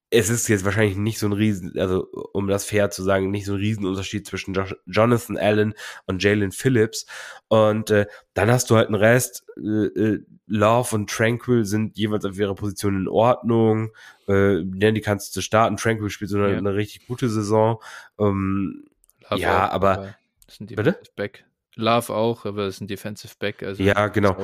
es 0.09 0.29
ist 0.29 0.47
jetzt 0.47 0.63
wahrscheinlich 0.63 0.95
nicht 0.95 1.19
so 1.19 1.27
ein 1.27 1.33
Riesen, 1.33 1.77
also 1.77 2.07
um 2.31 2.47
das 2.47 2.63
fair 2.63 2.89
zu 2.89 3.03
sagen, 3.03 3.29
nicht 3.29 3.45
so 3.45 3.53
ein 3.53 3.59
Riesenunterschied 3.59 4.25
zwischen 4.25 4.53
jo 4.53 4.63
Jonathan 4.85 5.37
Allen 5.37 5.73
und 6.05 6.23
Jalen 6.23 6.51
Phillips. 6.51 7.05
Und 7.49 7.91
äh, 7.91 8.05
dann 8.33 8.49
hast 8.49 8.69
du 8.69 8.77
halt 8.77 8.87
einen 8.87 8.95
Rest. 8.95 9.43
Äh, 9.57 9.87
äh, 9.87 10.23
Love 10.45 10.95
und 10.95 11.09
Tranquil 11.09 11.65
sind 11.65 11.97
jeweils 11.97 12.23
auf 12.23 12.39
ihrer 12.39 12.55
Position 12.55 12.95
in 12.95 13.07
Ordnung. 13.09 13.91
Äh, 14.27 14.61
die 14.63 15.01
kannst 15.01 15.35
du 15.35 15.41
starten. 15.41 15.75
Tranquil 15.75 16.09
spielt 16.09 16.31
so 16.31 16.37
eine, 16.37 16.51
ja. 16.51 16.57
eine 16.57 16.73
richtig 16.73 17.05
gute 17.07 17.27
Saison. 17.27 17.81
Ähm, 18.17 18.85
ja, 19.35 19.69
aber. 19.69 20.15
Sind 20.47 20.69
die 20.69 20.75
Bitte? 20.75 20.97
Back. 21.17 21.46
Love 21.77 22.13
auch, 22.13 22.45
aber 22.45 22.63
es 22.63 22.75
ist 22.75 22.81
ein 22.81 22.87
Defensive 22.87 23.33
Back. 23.39 23.63
Also 23.63 23.81
ja, 23.83 24.07
genau. 24.07 24.35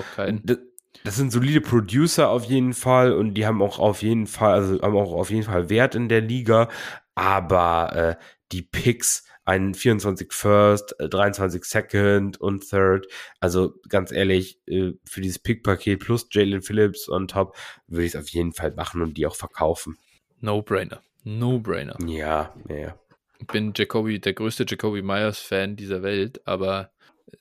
Das, 0.43 0.57
das 1.03 1.15
sind 1.15 1.31
solide 1.31 1.61
Producer 1.61 2.29
auf 2.29 2.45
jeden 2.45 2.73
Fall 2.73 3.13
und 3.13 3.33
die 3.33 3.45
haben 3.45 3.61
auch 3.61 3.79
auf 3.79 4.01
jeden 4.01 4.27
Fall, 4.27 4.53
also 4.53 4.81
haben 4.81 4.95
auch 4.95 5.13
auf 5.13 5.29
jeden 5.29 5.43
Fall 5.43 5.69
Wert 5.69 5.95
in 5.95 6.09
der 6.09 6.21
Liga. 6.21 6.69
Aber 7.15 8.17
äh, 8.19 8.23
die 8.51 8.61
Picks, 8.61 9.25
ein 9.45 9.73
24 9.73 10.31
First, 10.31 10.95
23 10.99 11.61
äh, 11.61 11.65
Second 11.65 12.39
und 12.39 12.69
Third. 12.69 13.07
Also 13.39 13.75
ganz 13.89 14.11
ehrlich, 14.11 14.59
äh, 14.67 14.93
für 15.03 15.21
dieses 15.21 15.39
Pick-Paket 15.39 15.99
plus 15.99 16.27
Jalen 16.31 16.61
Phillips 16.61 17.09
on 17.09 17.27
top 17.27 17.55
würde 17.87 18.05
ich 18.05 18.13
es 18.13 18.19
auf 18.19 18.29
jeden 18.29 18.53
Fall 18.53 18.71
machen 18.71 19.01
und 19.01 19.17
die 19.17 19.27
auch 19.27 19.35
verkaufen. 19.35 19.97
No-brainer. 20.39 21.01
No-brainer. 21.23 21.97
Ja, 22.05 22.53
ja. 22.69 22.97
Ich 23.39 23.47
bin 23.47 23.73
Jacoby, 23.75 24.19
der 24.19 24.33
größte 24.33 24.65
Jacoby 24.67 25.01
Myers-Fan 25.01 25.75
dieser 25.75 26.01
Welt, 26.01 26.41
aber 26.45 26.91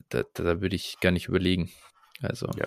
da, 0.09 0.23
da 0.35 0.61
würde 0.61 0.77
ich 0.77 0.99
gar 1.01 1.11
nicht 1.11 1.29
überlegen. 1.29 1.71
Also, 2.21 2.47
ja. 2.57 2.67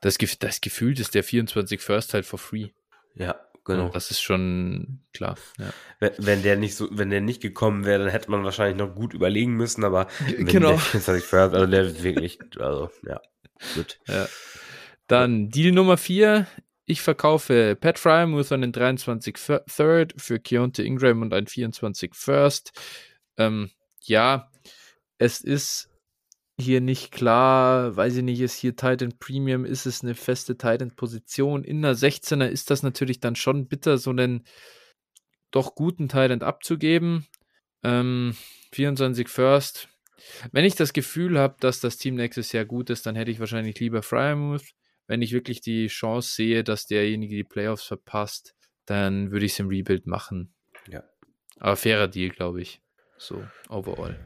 das, 0.00 0.18
das 0.38 0.60
Gefühl 0.60 0.98
ist 0.98 1.14
der 1.14 1.24
24 1.24 1.80
First 1.80 2.14
halt 2.14 2.26
for 2.26 2.38
free. 2.38 2.68
Ja, 3.14 3.38
genau. 3.64 3.88
Das 3.90 4.10
ist 4.10 4.20
schon 4.20 5.00
klar. 5.12 5.36
Ja. 5.58 5.72
Wenn, 6.00 6.12
wenn, 6.18 6.42
der 6.42 6.56
nicht 6.56 6.74
so, 6.74 6.88
wenn 6.90 7.10
der 7.10 7.20
nicht 7.20 7.40
gekommen 7.40 7.84
wäre, 7.84 8.04
dann 8.04 8.10
hätte 8.10 8.30
man 8.30 8.44
wahrscheinlich 8.44 8.78
noch 8.78 8.94
gut 8.94 9.14
überlegen 9.14 9.52
müssen, 9.52 9.84
aber 9.84 10.08
genau. 10.38 10.70
der 10.70 10.78
24 10.78 11.24
First, 11.24 11.54
also 11.54 11.66
der 11.66 12.02
wirklich, 12.02 12.38
also, 12.58 12.90
ja, 13.06 13.20
gut. 13.74 13.98
Ja. 14.06 14.26
Dann 15.06 15.48
Deal 15.48 15.72
Nummer 15.72 15.96
4. 15.96 16.46
Ich 16.84 17.02
verkaufe 17.02 17.76
Pat 17.78 17.98
Fryermuth 17.98 18.50
an 18.50 18.62
den 18.62 18.72
23 18.72 19.36
Third 19.66 20.14
für 20.16 20.38
Keontae 20.38 20.84
Ingram 20.84 21.22
und 21.22 21.34
ein 21.34 21.46
24 21.46 22.14
First. 22.14 22.72
Ähm, 23.36 23.70
ja, 24.02 24.50
es 25.18 25.40
ist 25.40 25.90
hier 26.60 26.80
nicht 26.80 27.12
klar, 27.12 27.96
weiß 27.96 28.16
ich 28.16 28.22
nicht, 28.24 28.40
ist 28.40 28.56
hier 28.56 28.74
Titan 28.74 29.16
Premium, 29.18 29.64
ist 29.64 29.86
es 29.86 30.02
eine 30.02 30.14
feste 30.14 30.56
Titan 30.56 30.94
Position? 30.94 31.62
In 31.62 31.82
der 31.82 31.94
16er 31.94 32.46
ist 32.46 32.70
das 32.70 32.82
natürlich 32.82 33.20
dann 33.20 33.36
schon 33.36 33.68
bitter, 33.68 33.96
so 33.96 34.10
einen 34.10 34.44
doch 35.50 35.74
guten 35.74 36.08
Titan 36.08 36.42
abzugeben. 36.42 37.26
Ähm, 37.84 38.34
24 38.72 39.28
First. 39.28 39.88
Wenn 40.52 40.64
ich 40.64 40.74
das 40.74 40.92
Gefühl 40.92 41.38
habe, 41.38 41.56
dass 41.60 41.80
das 41.80 41.96
Team 41.96 42.16
nächstes 42.16 42.52
Jahr 42.52 42.64
gut 42.64 42.90
ist, 42.90 43.06
dann 43.06 43.14
hätte 43.14 43.30
ich 43.30 43.40
wahrscheinlich 43.40 43.78
lieber 43.78 44.02
Fryermuth. 44.02 44.74
Wenn 45.06 45.22
ich 45.22 45.32
wirklich 45.32 45.60
die 45.60 45.86
Chance 45.86 46.34
sehe, 46.34 46.64
dass 46.64 46.86
derjenige 46.86 47.36
die 47.36 47.44
Playoffs 47.44 47.84
verpasst, 47.84 48.54
dann 48.84 49.30
würde 49.30 49.46
ich 49.46 49.52
es 49.52 49.58
im 49.60 49.68
Rebuild 49.68 50.06
machen. 50.06 50.52
Ja. 50.88 51.04
Aber 51.58 51.76
fairer 51.76 52.08
Deal, 52.08 52.30
glaube 52.30 52.60
ich. 52.60 52.82
So, 53.16 53.42
overall. 53.68 54.18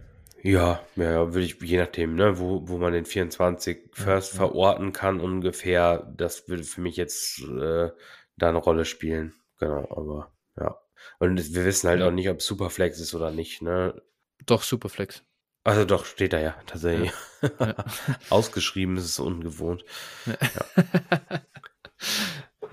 Ja, 0.44 0.84
ja, 0.96 1.32
würde 1.32 1.46
ich, 1.46 1.62
je 1.62 1.78
nachdem, 1.78 2.16
ne, 2.16 2.38
wo, 2.40 2.68
wo 2.68 2.78
man 2.78 2.92
den 2.92 3.04
24 3.04 3.90
First 3.92 4.32
ja, 4.32 4.38
verorten 4.38 4.92
kann 4.92 5.20
ungefähr, 5.20 6.12
das 6.16 6.48
würde 6.48 6.64
für 6.64 6.80
mich 6.80 6.96
jetzt 6.96 7.40
äh, 7.42 7.90
da 8.36 8.48
eine 8.48 8.58
Rolle 8.58 8.84
spielen. 8.84 9.34
Genau, 9.58 9.88
aber 9.90 10.32
ja. 10.58 10.76
Und 11.20 11.54
wir 11.54 11.64
wissen 11.64 11.88
halt 11.88 12.02
auch 12.02 12.10
nicht, 12.10 12.28
ob 12.28 12.42
Superflex 12.42 12.98
ist 12.98 13.14
oder 13.14 13.30
nicht, 13.30 13.62
ne? 13.62 14.02
Doch, 14.44 14.64
Superflex. 14.64 15.22
Also 15.62 15.84
doch, 15.84 16.04
steht 16.04 16.32
da 16.32 16.40
ja, 16.40 16.56
tatsächlich. 16.66 17.12
Ja. 17.60 17.76
Ausgeschrieben 18.30 18.96
ist 18.96 19.04
es 19.04 19.20
ungewohnt. 19.20 19.84
Ja. 20.26 21.40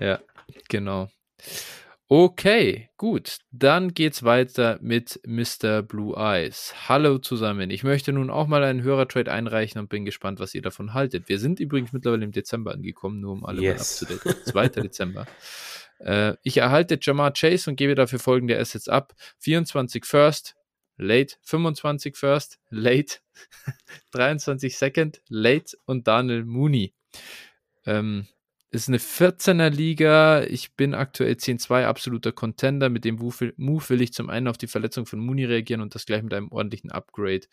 ja, 0.00 0.20
genau. 0.68 1.08
Okay, 2.12 2.90
gut. 2.96 3.38
Dann 3.52 3.94
geht's 3.94 4.24
weiter 4.24 4.80
mit 4.82 5.20
Mr. 5.24 5.80
Blue 5.80 6.16
Eyes. 6.16 6.74
Hallo 6.88 7.18
zusammen. 7.18 7.70
Ich 7.70 7.84
möchte 7.84 8.12
nun 8.12 8.30
auch 8.30 8.48
mal 8.48 8.64
einen 8.64 8.82
Hörertrade 8.82 9.30
einreichen 9.30 9.80
und 9.80 9.88
bin 9.88 10.04
gespannt, 10.04 10.40
was 10.40 10.52
ihr 10.52 10.60
davon 10.60 10.92
haltet. 10.92 11.28
Wir 11.28 11.38
sind 11.38 11.60
übrigens 11.60 11.92
mittlerweile 11.92 12.24
im 12.24 12.32
Dezember 12.32 12.72
angekommen, 12.72 13.20
nur 13.20 13.30
um 13.30 13.44
alle 13.44 13.62
yes. 13.62 14.02
mal 14.02 14.14
abzudaten. 14.16 14.44
2. 14.44 14.68
Dezember. 14.82 15.26
Äh, 16.00 16.34
ich 16.42 16.56
erhalte 16.56 16.98
Jamar 17.00 17.32
Chase 17.32 17.70
und 17.70 17.76
gebe 17.76 17.94
dafür 17.94 18.18
folgende 18.18 18.58
Assets 18.58 18.88
ab. 18.88 19.14
24 19.38 20.04
First, 20.04 20.56
Late, 20.96 21.36
25 21.42 22.16
First, 22.16 22.58
Late, 22.70 23.18
23 24.10 24.76
Second, 24.76 25.22
Late 25.28 25.76
und 25.84 26.08
Daniel 26.08 26.44
Mooney. 26.44 26.92
Ähm, 27.86 28.26
ist 28.72 28.88
eine 28.88 28.98
14er 28.98 29.68
Liga. 29.68 30.44
Ich 30.44 30.76
bin 30.76 30.94
aktuell 30.94 31.32
10-2 31.32 31.86
absoluter 31.86 32.30
Contender. 32.30 32.88
Mit 32.88 33.04
dem 33.04 33.16
Move 33.16 33.88
will 33.88 34.00
ich 34.00 34.12
zum 34.12 34.30
einen 34.30 34.46
auf 34.46 34.58
die 34.58 34.68
Verletzung 34.68 35.06
von 35.06 35.18
Mooney 35.18 35.44
reagieren 35.44 35.80
und 35.80 35.94
das 35.94 36.06
gleich 36.06 36.22
mit 36.22 36.32
einem 36.32 36.52
ordentlichen 36.52 36.92
Upgrade. 36.92 37.46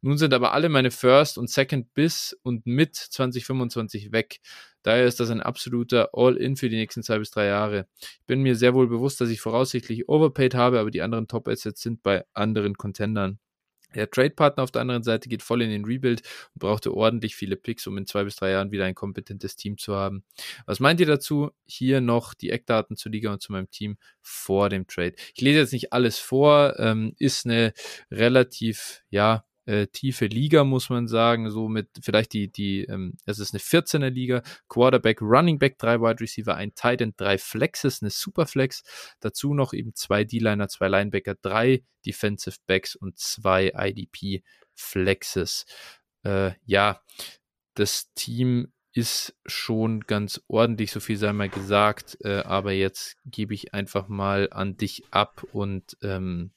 Nun 0.00 0.18
sind 0.18 0.34
aber 0.34 0.52
alle 0.52 0.68
meine 0.68 0.90
First 0.90 1.38
und 1.38 1.48
Second 1.48 1.94
bis 1.94 2.36
und 2.42 2.66
mit 2.66 2.96
2025 2.96 4.10
weg. 4.10 4.40
Daher 4.82 5.06
ist 5.06 5.20
das 5.20 5.30
ein 5.30 5.40
absoluter 5.40 6.10
All-In 6.12 6.56
für 6.56 6.68
die 6.68 6.76
nächsten 6.76 7.04
zwei 7.04 7.18
bis 7.18 7.30
drei 7.30 7.46
Jahre. 7.46 7.86
Ich 8.00 8.26
bin 8.26 8.42
mir 8.42 8.56
sehr 8.56 8.74
wohl 8.74 8.88
bewusst, 8.88 9.20
dass 9.20 9.30
ich 9.30 9.40
voraussichtlich 9.40 10.08
overpaid 10.08 10.54
habe, 10.54 10.80
aber 10.80 10.90
die 10.90 11.02
anderen 11.02 11.28
Top-Assets 11.28 11.80
sind 11.80 12.02
bei 12.02 12.24
anderen 12.34 12.74
Contendern. 12.76 13.38
Der 13.94 14.10
Trade-Partner 14.10 14.62
auf 14.62 14.70
der 14.70 14.82
anderen 14.82 15.02
Seite 15.02 15.28
geht 15.28 15.42
voll 15.42 15.62
in 15.62 15.70
den 15.70 15.84
Rebuild 15.84 16.22
und 16.54 16.60
brauchte 16.60 16.94
ordentlich 16.94 17.36
viele 17.36 17.56
Picks, 17.56 17.86
um 17.86 17.98
in 17.98 18.06
zwei 18.06 18.24
bis 18.24 18.36
drei 18.36 18.50
Jahren 18.50 18.70
wieder 18.72 18.84
ein 18.84 18.94
kompetentes 18.94 19.56
Team 19.56 19.78
zu 19.78 19.94
haben. 19.94 20.24
Was 20.66 20.80
meint 20.80 21.00
ihr 21.00 21.06
dazu? 21.06 21.50
Hier 21.64 22.00
noch 22.00 22.34
die 22.34 22.50
Eckdaten 22.50 22.96
zur 22.96 23.12
Liga 23.12 23.32
und 23.32 23.42
zu 23.42 23.52
meinem 23.52 23.70
Team 23.70 23.98
vor 24.20 24.68
dem 24.68 24.86
Trade. 24.86 25.14
Ich 25.34 25.40
lese 25.40 25.60
jetzt 25.60 25.72
nicht 25.72 25.92
alles 25.92 26.18
vor, 26.18 26.78
ähm, 26.78 27.14
ist 27.18 27.46
eine 27.46 27.72
relativ, 28.10 29.02
ja, 29.10 29.44
äh, 29.66 29.86
tiefe 29.86 30.26
Liga, 30.26 30.64
muss 30.64 30.90
man 30.90 31.08
sagen. 31.08 31.50
So 31.50 31.68
mit 31.68 31.88
vielleicht 32.02 32.32
die, 32.32 32.50
die, 32.50 32.84
ähm, 32.84 33.16
es 33.26 33.38
ist 33.38 33.54
eine 33.54 33.60
14er 33.60 34.10
Liga, 34.10 34.42
Quarterback, 34.68 35.20
Running 35.20 35.58
Back, 35.58 35.78
drei 35.78 36.00
Wide 36.00 36.20
Receiver, 36.20 36.54
ein 36.54 36.74
Tight 36.74 37.00
End, 37.00 37.20
drei 37.20 37.38
Flexes, 37.38 38.02
eine 38.02 38.10
Superflex. 38.10 38.82
Dazu 39.20 39.54
noch 39.54 39.72
eben 39.72 39.94
zwei 39.94 40.24
D-Liner, 40.24 40.68
zwei 40.68 40.88
Linebacker, 40.88 41.34
drei 41.40 41.82
Defensive 42.04 42.56
Backs 42.66 42.96
und 42.96 43.18
zwei 43.18 43.72
IDP 43.74 44.42
Flexes. 44.74 45.66
Äh, 46.24 46.52
ja, 46.64 47.00
das 47.74 48.12
Team 48.14 48.72
ist 48.94 49.36
schon 49.44 50.02
ganz 50.02 50.40
ordentlich, 50.46 50.92
so 50.92 51.00
viel 51.00 51.16
sei 51.16 51.32
mal 51.32 51.48
gesagt, 51.48 52.16
äh, 52.22 52.42
aber 52.42 52.72
jetzt 52.72 53.16
gebe 53.24 53.52
ich 53.52 53.74
einfach 53.74 54.06
mal 54.06 54.48
an 54.52 54.76
dich 54.76 55.02
ab 55.10 55.44
und 55.52 55.96
ähm, 56.02 56.52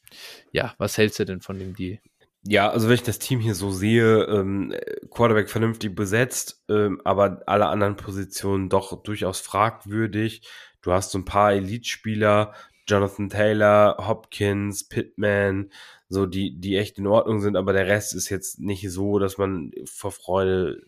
ja, 0.52 0.76
was 0.78 1.00
hältst 1.00 1.18
du 1.20 1.26
denn 1.26 1.42
von 1.42 1.58
dem 1.58 1.76
Deal? 1.76 2.00
Ja, 2.50 2.70
also 2.70 2.88
wenn 2.88 2.96
ich 2.96 3.04
das 3.04 3.20
Team 3.20 3.42
hier 3.42 3.56
so 3.56 3.72
sehe, 3.72 4.24
ähm, 4.24 4.74
Quarterback 5.12 5.50
vernünftig 5.50 5.94
besetzt, 5.94 6.64
ähm, 6.70 7.02
aber 7.04 7.42
alle 7.46 7.68
anderen 7.68 7.98
Positionen 7.98 8.70
doch 8.70 9.04
durchaus 9.04 9.42
fragwürdig. 9.42 10.48
Du 10.82 10.94
hast 10.94 11.12
so 11.12 11.18
ein 11.18 11.26
paar 11.26 11.52
Elite-Spieler, 11.52 12.54
Jonathan 12.88 13.30
Taylor, 13.30 13.98
Hopkins, 14.08 14.88
Pittman, 14.88 15.72
so 16.08 16.26
die, 16.26 16.58
die 16.58 16.78
echt 16.78 16.98
in 16.98 17.08
Ordnung 17.08 17.42
sind, 17.42 17.58
aber 17.58 17.74
der 17.74 17.88
Rest 17.88 18.16
ist 18.16 18.30
jetzt 18.30 18.60
nicht 18.60 18.90
so, 18.90 19.20
dass 19.20 19.38
man 19.38 19.72
vor 19.84 20.14
Freude 20.14 20.84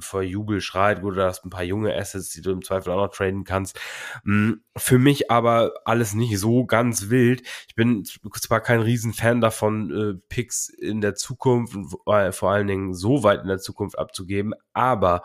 vor 0.00 0.22
Jubel 0.22 0.60
schreit, 0.60 1.02
wo 1.02 1.10
du 1.10 1.24
hast 1.24 1.44
ein 1.44 1.50
paar 1.50 1.62
junge 1.62 1.94
Assets, 1.94 2.30
die 2.30 2.40
du 2.40 2.50
im 2.50 2.62
Zweifel 2.62 2.92
auch 2.92 3.06
noch 3.06 3.14
traden 3.14 3.44
kannst. 3.44 3.78
Mm, 4.24 4.54
für 4.76 4.98
mich 4.98 5.30
aber 5.30 5.74
alles 5.84 6.14
nicht 6.14 6.38
so 6.38 6.64
ganz 6.66 7.10
wild. 7.10 7.42
Ich 7.68 7.74
bin 7.74 8.04
zwar 8.04 8.60
kein 8.60 8.80
Riesenfan 8.80 9.40
davon, 9.40 9.90
äh, 9.90 10.20
Picks 10.28 10.68
in 10.68 11.00
der 11.00 11.14
Zukunft 11.14 11.74
und 11.74 12.34
vor 12.34 12.50
allen 12.50 12.66
Dingen 12.66 12.94
so 12.94 13.22
weit 13.22 13.42
in 13.42 13.48
der 13.48 13.58
Zukunft 13.58 13.98
abzugeben, 13.98 14.54
aber 14.72 15.22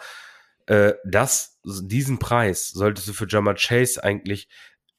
äh, 0.66 0.94
das, 1.06 1.60
diesen 1.64 2.20
Preis 2.20 2.70
solltest 2.70 3.08
du 3.08 3.14
für 3.14 3.28
Jammer 3.28 3.56
Chase 3.56 4.04
eigentlich 4.04 4.48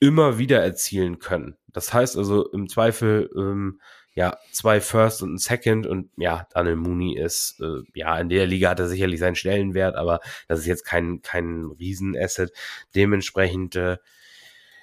immer 0.00 0.38
wieder 0.38 0.62
erzielen 0.62 1.18
können. 1.18 1.56
Das 1.68 1.92
heißt 1.92 2.16
also 2.16 2.50
im 2.50 2.68
Zweifel 2.68 3.30
ähm, 3.36 3.80
ja, 4.14 4.38
zwei 4.52 4.80
First 4.80 5.22
und 5.22 5.34
ein 5.34 5.38
Second 5.38 5.86
und 5.86 6.10
ja, 6.16 6.46
Daniel 6.52 6.76
Mooney 6.76 7.18
ist, 7.18 7.60
äh, 7.60 7.82
ja, 7.94 8.18
in 8.18 8.28
der 8.28 8.46
Liga 8.46 8.70
hat 8.70 8.78
er 8.78 8.88
sicherlich 8.88 9.18
seinen 9.18 9.34
Stellenwert, 9.34 9.96
aber 9.96 10.20
das 10.46 10.60
ist 10.60 10.66
jetzt 10.66 10.84
kein, 10.84 11.20
kein 11.22 11.64
Riesenasset. 11.64 12.52
Dementsprechend, 12.94 13.74
äh, 13.74 13.98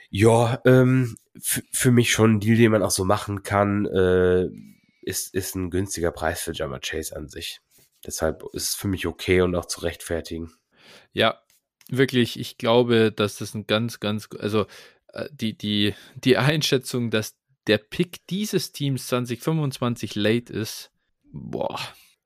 ja, 0.10 0.62
ähm, 0.66 1.16
für 1.40 1.92
mich 1.92 2.12
schon 2.12 2.36
ein 2.36 2.40
Deal, 2.42 2.58
den 2.58 2.72
man 2.72 2.84
auch 2.84 2.92
so 2.92 3.06
machen 3.06 3.44
kann, 3.44 3.86
äh, 3.86 4.48
ist, 5.02 5.34
ist 5.34 5.56
ein 5.56 5.70
günstiger 5.70 6.12
Preis 6.12 6.42
für 6.42 6.52
Jammer 6.52 6.80
Chase 6.80 7.16
an 7.16 7.30
sich. 7.30 7.62
Deshalb 8.06 8.44
ist 8.54 8.70
es 8.70 8.76
für 8.76 8.90
mich 8.90 9.08
okay 9.08 9.42
und 9.42 9.56
auch 9.56 9.66
zu 9.66 9.80
rechtfertigen. 9.82 10.52
Ja, 11.14 11.42
wirklich, 11.88 12.38
ich 12.38 12.58
glaube, 12.58 13.14
dass 13.14 13.38
das 13.38 13.54
ein 13.54 13.66
ganz, 13.66 14.02
ganz, 14.02 14.28
also 14.38 14.66
äh, 15.14 15.30
die, 15.32 15.58
die, 15.58 15.96
die 16.16 16.38
Einschätzung, 16.38 17.12
dass 17.12 17.36
der 17.68 17.78
Pick 17.78 18.26
dieses 18.28 18.72
Teams 18.72 19.08
2025 19.08 20.16
late 20.16 20.52
ist, 20.52 20.92
boah, 21.32 21.80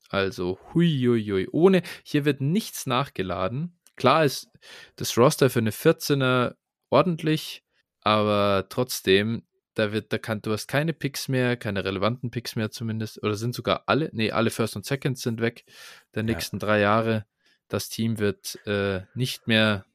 also 0.10 0.60
huiuiui, 0.74 1.48
ohne, 1.52 1.82
hier 2.04 2.26
wird 2.26 2.42
nichts 2.42 2.86
nachgeladen. 2.86 3.80
Klar 3.96 4.26
ist 4.26 4.50
das 4.96 5.18
Roster 5.18 5.50
für 5.50 5.60
eine 5.60 5.72
14er 5.72 6.56
ordentlich, 6.90 7.64
aber 8.02 8.68
trotzdem, 8.70 9.44
da 9.74 9.92
wird, 9.92 10.14
da 10.14 10.18
kann, 10.18 10.42
du 10.42 10.52
hast 10.52 10.68
keine 10.68 10.94
Picks 10.94 11.28
mehr, 11.28 11.58
keine 11.58 11.84
relevanten 11.84 12.32
Picks 12.32 12.56
mehr 12.56 12.72
zumindest, 12.72 13.22
oder 13.24 13.36
sind 13.36 13.56
sogar 13.56 13.84
alle, 13.88 14.10
nee, 14.14 14.32
alle 14.32 14.52
First 14.52 14.76
und 14.76 14.86
Seconds 14.86 15.22
sind 15.22 15.42
weg 15.42 15.66
der 16.14 16.24
nächsten 16.24 16.58
ja. 16.58 16.66
drei 16.66 16.80
Jahre. 16.80 17.26
Das 17.68 17.90
Team 17.90 18.20
wird 18.20 18.60
äh, 18.68 19.02
nicht 19.16 19.48
mehr 19.48 19.86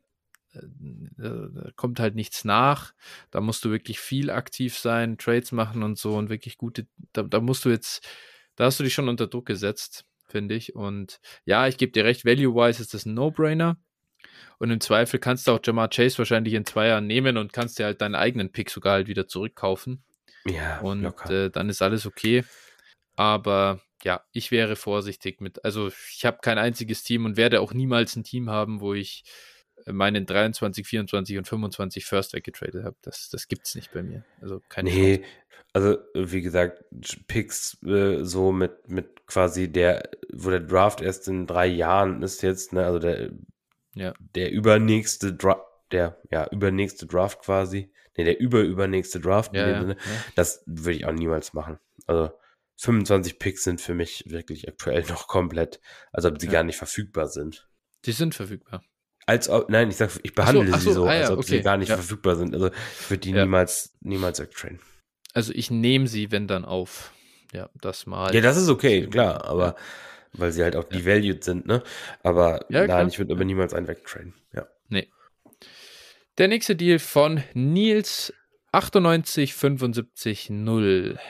kommt 1.76 2.00
halt 2.00 2.14
nichts 2.14 2.44
nach. 2.44 2.92
Da 3.30 3.40
musst 3.40 3.64
du 3.64 3.70
wirklich 3.70 4.00
viel 4.00 4.30
aktiv 4.30 4.78
sein, 4.78 5.18
Trades 5.18 5.52
machen 5.52 5.82
und 5.82 5.98
so 5.98 6.16
und 6.16 6.28
wirklich 6.28 6.58
gute, 6.58 6.86
da, 7.12 7.22
da 7.22 7.40
musst 7.40 7.64
du 7.64 7.70
jetzt, 7.70 8.06
da 8.56 8.64
hast 8.64 8.80
du 8.80 8.84
dich 8.84 8.94
schon 8.94 9.08
unter 9.08 9.26
Druck 9.26 9.46
gesetzt, 9.46 10.04
finde 10.26 10.54
ich. 10.54 10.74
Und 10.74 11.20
ja, 11.44 11.66
ich 11.66 11.76
gebe 11.76 11.92
dir 11.92 12.04
recht, 12.04 12.24
value-wise 12.24 12.82
ist 12.82 12.94
das 12.94 13.06
ein 13.06 13.14
No-Brainer. 13.14 13.78
Und 14.58 14.70
im 14.70 14.80
Zweifel 14.80 15.18
kannst 15.18 15.46
du 15.46 15.52
auch 15.52 15.60
Jamar 15.62 15.88
Chase 15.88 16.18
wahrscheinlich 16.18 16.54
in 16.54 16.66
zwei 16.66 16.88
Jahren 16.88 17.06
nehmen 17.06 17.36
und 17.36 17.52
kannst 17.52 17.78
dir 17.78 17.86
halt 17.86 18.00
deinen 18.00 18.14
eigenen 18.14 18.52
Pick 18.52 18.70
sogar 18.70 18.94
halt 18.94 19.08
wieder 19.08 19.26
zurückkaufen. 19.26 20.02
Ja, 20.46 20.80
und 20.80 21.04
äh, 21.30 21.50
dann 21.50 21.68
ist 21.68 21.82
alles 21.82 22.06
okay. 22.06 22.44
Aber 23.16 23.80
ja, 24.02 24.24
ich 24.32 24.50
wäre 24.50 24.76
vorsichtig 24.76 25.40
mit, 25.40 25.64
also 25.64 25.88
ich 25.88 26.24
habe 26.24 26.38
kein 26.42 26.58
einziges 26.58 27.02
Team 27.02 27.24
und 27.24 27.36
werde 27.36 27.60
auch 27.60 27.72
niemals 27.72 28.16
ein 28.16 28.24
Team 28.24 28.48
haben, 28.50 28.80
wo 28.80 28.94
ich 28.94 29.24
meinen 29.86 30.26
23, 30.26 30.86
24 30.86 31.38
und 31.38 31.48
25 31.48 32.04
First 32.04 32.32
weggetradet 32.32 32.84
habe. 32.84 32.96
Das, 33.02 33.28
das 33.30 33.48
gibt 33.48 33.66
es 33.66 33.74
nicht 33.74 33.92
bei 33.92 34.02
mir. 34.02 34.24
Also 34.40 34.60
keine 34.68 34.90
Nee, 34.90 35.16
Chance. 35.18 35.30
also 35.72 35.98
wie 36.14 36.42
gesagt, 36.42 36.84
Picks 37.26 37.82
äh, 37.84 38.24
so 38.24 38.52
mit, 38.52 38.88
mit 38.88 39.26
quasi 39.26 39.68
der, 39.70 40.10
wo 40.32 40.50
der 40.50 40.60
Draft 40.60 41.00
erst 41.00 41.28
in 41.28 41.46
drei 41.46 41.66
Jahren 41.66 42.22
ist 42.22 42.42
jetzt, 42.42 42.72
ne, 42.72 42.84
also 42.84 42.98
der, 42.98 43.30
ja. 43.94 44.12
der 44.34 44.52
übernächste 44.52 45.32
Draft, 45.32 45.64
der, 45.92 46.20
ja, 46.30 46.48
übernächste 46.50 47.06
Draft 47.06 47.42
quasi. 47.42 47.92
Ne, 48.16 48.24
der 48.24 48.40
überübernächste 48.40 49.20
Draft. 49.20 49.54
Ja, 49.54 49.68
ja, 49.68 49.82
ja. 49.88 49.94
Das 50.34 50.62
würde 50.66 50.96
ich 50.96 51.04
auch 51.06 51.12
niemals 51.12 51.52
machen. 51.52 51.78
Also 52.06 52.30
25 52.80 53.38
Picks 53.38 53.64
sind 53.64 53.80
für 53.80 53.94
mich 53.94 54.24
wirklich 54.26 54.68
aktuell 54.68 55.04
noch 55.08 55.28
komplett, 55.28 55.80
als 56.12 56.24
ob 56.24 56.40
sie 56.40 56.48
gar 56.48 56.64
nicht 56.64 56.76
verfügbar 56.76 57.28
sind. 57.28 57.68
Die 58.06 58.12
sind 58.12 58.34
verfügbar. 58.34 58.82
Als 59.30 59.48
ob, 59.48 59.70
nein, 59.70 59.88
ich 59.90 59.96
sag, 59.96 60.10
ich 60.24 60.34
behandle 60.34 60.66
so, 60.66 60.72
ach 60.74 60.80
so, 60.80 60.90
sie 60.90 60.94
so, 60.96 61.04
ah, 61.06 61.14
ja, 61.14 61.20
als 61.20 61.30
ob 61.30 61.38
okay. 61.38 61.58
sie 61.58 61.62
gar 61.62 61.76
nicht 61.76 61.88
ja. 61.88 61.94
verfügbar 61.94 62.34
sind. 62.34 62.52
Also 62.52 62.66
ich 63.00 63.10
würde 63.10 63.20
die 63.20 63.30
ja. 63.30 63.44
niemals, 63.44 63.96
niemals 64.00 64.40
wegtrainen. 64.40 64.80
Also 65.32 65.52
ich 65.54 65.70
nehme 65.70 66.08
sie, 66.08 66.32
wenn 66.32 66.48
dann 66.48 66.64
auf. 66.64 67.12
Ja, 67.52 67.70
das 67.80 68.06
mal. 68.06 68.34
Ja, 68.34 68.40
das 68.40 68.56
ist 68.56 68.68
okay, 68.68 69.06
klar, 69.06 69.44
aber 69.44 69.76
weil 70.32 70.50
sie 70.50 70.64
halt 70.64 70.74
auch 70.74 70.82
devalued 70.82 71.44
sind, 71.44 71.64
ne? 71.64 71.84
Aber 72.24 72.66
nein, 72.70 72.86
klar. 72.86 73.06
ich 73.06 73.20
würde 73.20 73.32
aber 73.32 73.44
niemals 73.44 73.72
einen 73.72 73.86
wegtrainen. 73.86 74.34
Ja. 74.52 74.66
Nee. 74.88 75.08
Der 76.38 76.48
nächste 76.48 76.74
Deal 76.74 76.98
von 76.98 77.44
Nils 77.54 78.34
98 78.72 79.54
75 79.54 80.50
0. 80.50 81.20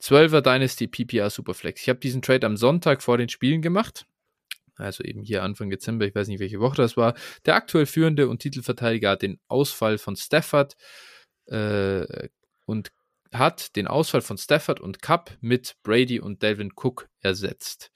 12er 0.00 0.40
Dynasty 0.40 0.86
PPR 0.86 1.28
Superflex. 1.28 1.82
Ich 1.82 1.90
habe 1.90 1.98
diesen 1.98 2.22
Trade 2.22 2.46
am 2.46 2.56
Sonntag 2.56 3.02
vor 3.02 3.18
den 3.18 3.28
Spielen 3.28 3.60
gemacht 3.60 4.06
also 4.76 5.04
eben 5.04 5.22
hier 5.22 5.42
Anfang 5.42 5.70
Dezember, 5.70 6.06
ich 6.06 6.14
weiß 6.14 6.28
nicht, 6.28 6.40
welche 6.40 6.60
Woche 6.60 6.76
das 6.76 6.96
war, 6.96 7.14
der 7.46 7.54
aktuell 7.54 7.86
führende 7.86 8.28
und 8.28 8.40
Titelverteidiger 8.40 9.10
hat 9.10 9.22
den 9.22 9.38
Ausfall 9.48 9.98
von 9.98 10.16
Stafford 10.16 10.76
äh, 11.46 12.28
und 12.66 12.92
hat 13.32 13.76
den 13.76 13.86
Ausfall 13.86 14.22
von 14.22 14.38
Stafford 14.38 14.80
und 14.80 15.02
Cup 15.02 15.36
mit 15.40 15.76
Brady 15.82 16.20
und 16.20 16.42
Delvin 16.42 16.72
Cook 16.74 17.08
ersetzt. 17.20 17.90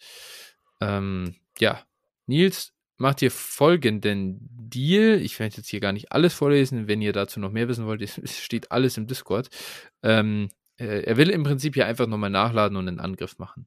Ähm, 0.80 1.36
ja, 1.58 1.84
Nils, 2.26 2.72
macht 2.98 3.22
ihr 3.22 3.30
folgenden 3.30 4.38
Deal. 4.50 5.20
Ich 5.20 5.38
werde 5.38 5.56
jetzt 5.56 5.68
hier 5.68 5.80
gar 5.80 5.92
nicht 5.92 6.12
alles 6.12 6.34
vorlesen. 6.34 6.88
Wenn 6.88 7.00
ihr 7.00 7.12
dazu 7.12 7.40
noch 7.40 7.52
mehr 7.52 7.68
wissen 7.68 7.86
wollt, 7.86 8.02
steht 8.28 8.70
alles 8.70 8.96
im 8.96 9.06
Discord. 9.06 9.48
Ähm, 10.02 10.50
äh, 10.76 11.02
er 11.04 11.16
will 11.16 11.30
im 11.30 11.44
Prinzip 11.44 11.74
hier 11.74 11.86
einfach 11.86 12.06
nochmal 12.06 12.30
nachladen 12.30 12.76
und 12.76 12.88
einen 12.88 13.00
Angriff 13.00 13.38
machen. 13.38 13.66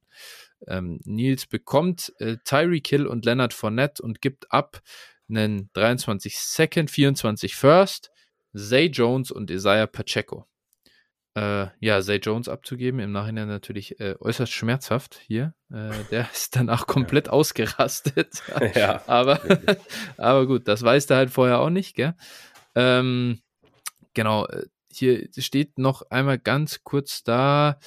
Ähm, 0.66 1.00
Nils 1.04 1.46
bekommt 1.46 2.12
äh, 2.18 2.36
Tyree 2.44 2.80
Kill 2.80 3.06
und 3.06 3.24
Leonard 3.24 3.54
Fournette 3.54 4.02
und 4.02 4.20
gibt 4.20 4.50
ab 4.52 4.80
einen 5.28 5.70
23 5.72 6.36
Second, 6.38 6.90
24 6.90 7.54
First, 7.54 8.10
Zay 8.54 8.86
Jones 8.86 9.30
und 9.30 9.50
Isaiah 9.50 9.86
Pacheco 9.86 10.46
äh, 11.34 11.66
ja, 11.80 12.00
Zay 12.02 12.16
Jones 12.16 12.48
abzugeben. 12.48 13.00
Im 13.00 13.12
Nachhinein 13.12 13.48
natürlich 13.48 13.98
äh, 14.00 14.16
äußerst 14.20 14.52
schmerzhaft 14.52 15.20
hier. 15.26 15.54
Äh, 15.70 15.92
der 16.10 16.28
ist 16.32 16.56
danach 16.56 16.86
komplett 16.86 17.26
ja. 17.26 17.32
ausgerastet. 17.32 18.42
ja. 18.74 19.02
aber, 19.06 19.40
aber 20.16 20.46
gut, 20.46 20.68
das 20.68 20.82
weiß 20.82 21.06
der 21.06 21.16
halt 21.16 21.30
vorher 21.30 21.60
auch 21.60 21.70
nicht, 21.70 21.94
gell? 21.94 22.14
Ähm, 22.74 23.40
genau, 24.14 24.46
äh, 24.46 24.66
hier 24.90 25.26
steht 25.38 25.78
noch 25.78 26.02
einmal 26.10 26.38
ganz 26.38 26.84
kurz 26.84 27.22
da. 27.22 27.78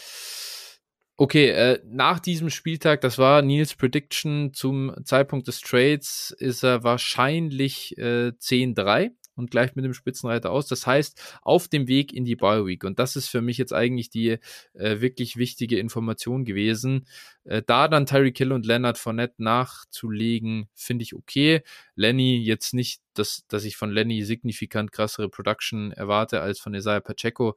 Okay, 1.17 1.47
äh, 1.47 1.79
nach 1.85 2.19
diesem 2.19 2.49
Spieltag, 2.49 2.99
das 2.99 3.17
war 3.17 3.41
Nils 3.41 3.73
Prediction 3.75 4.53
zum 4.53 4.93
Zeitpunkt 5.05 5.47
des 5.47 5.61
Trades, 5.61 6.35
ist 6.39 6.61
er 6.61 6.83
wahrscheinlich 6.83 7.97
äh, 7.97 8.33
10-3 8.37 9.11
und 9.35 9.49
gleicht 9.49 9.77
mit 9.77 9.85
dem 9.85 9.93
Spitzenreiter 9.93 10.51
aus. 10.51 10.67
Das 10.67 10.85
heißt, 10.85 11.39
auf 11.41 11.69
dem 11.69 11.87
Weg 11.87 12.11
in 12.11 12.25
die 12.25 12.35
Bye 12.35 12.65
Week. 12.65 12.83
Und 12.83 12.99
das 12.99 13.15
ist 13.15 13.29
für 13.29 13.41
mich 13.41 13.57
jetzt 13.57 13.73
eigentlich 13.73 14.09
die 14.09 14.39
äh, 14.73 14.99
wirklich 14.99 15.37
wichtige 15.37 15.79
Information 15.79 16.43
gewesen. 16.43 17.07
Äh, 17.45 17.61
da 17.65 17.87
dann 17.87 18.05
Tyreek 18.05 18.37
Hill 18.37 18.51
und 18.51 18.65
Leonard 18.65 18.97
Fournette 18.97 19.35
nachzulegen, 19.37 20.67
finde 20.73 21.03
ich 21.03 21.15
okay. 21.15 21.61
Lenny 21.95 22.37
jetzt 22.43 22.73
nicht, 22.73 23.01
dass, 23.13 23.45
dass 23.47 23.63
ich 23.63 23.77
von 23.77 23.89
Lenny 23.89 24.23
signifikant 24.23 24.91
krassere 24.91 25.29
Production 25.29 25.91
erwarte 25.93 26.41
als 26.41 26.59
von 26.59 26.73
Isaiah 26.73 26.99
Pacheco 26.99 27.55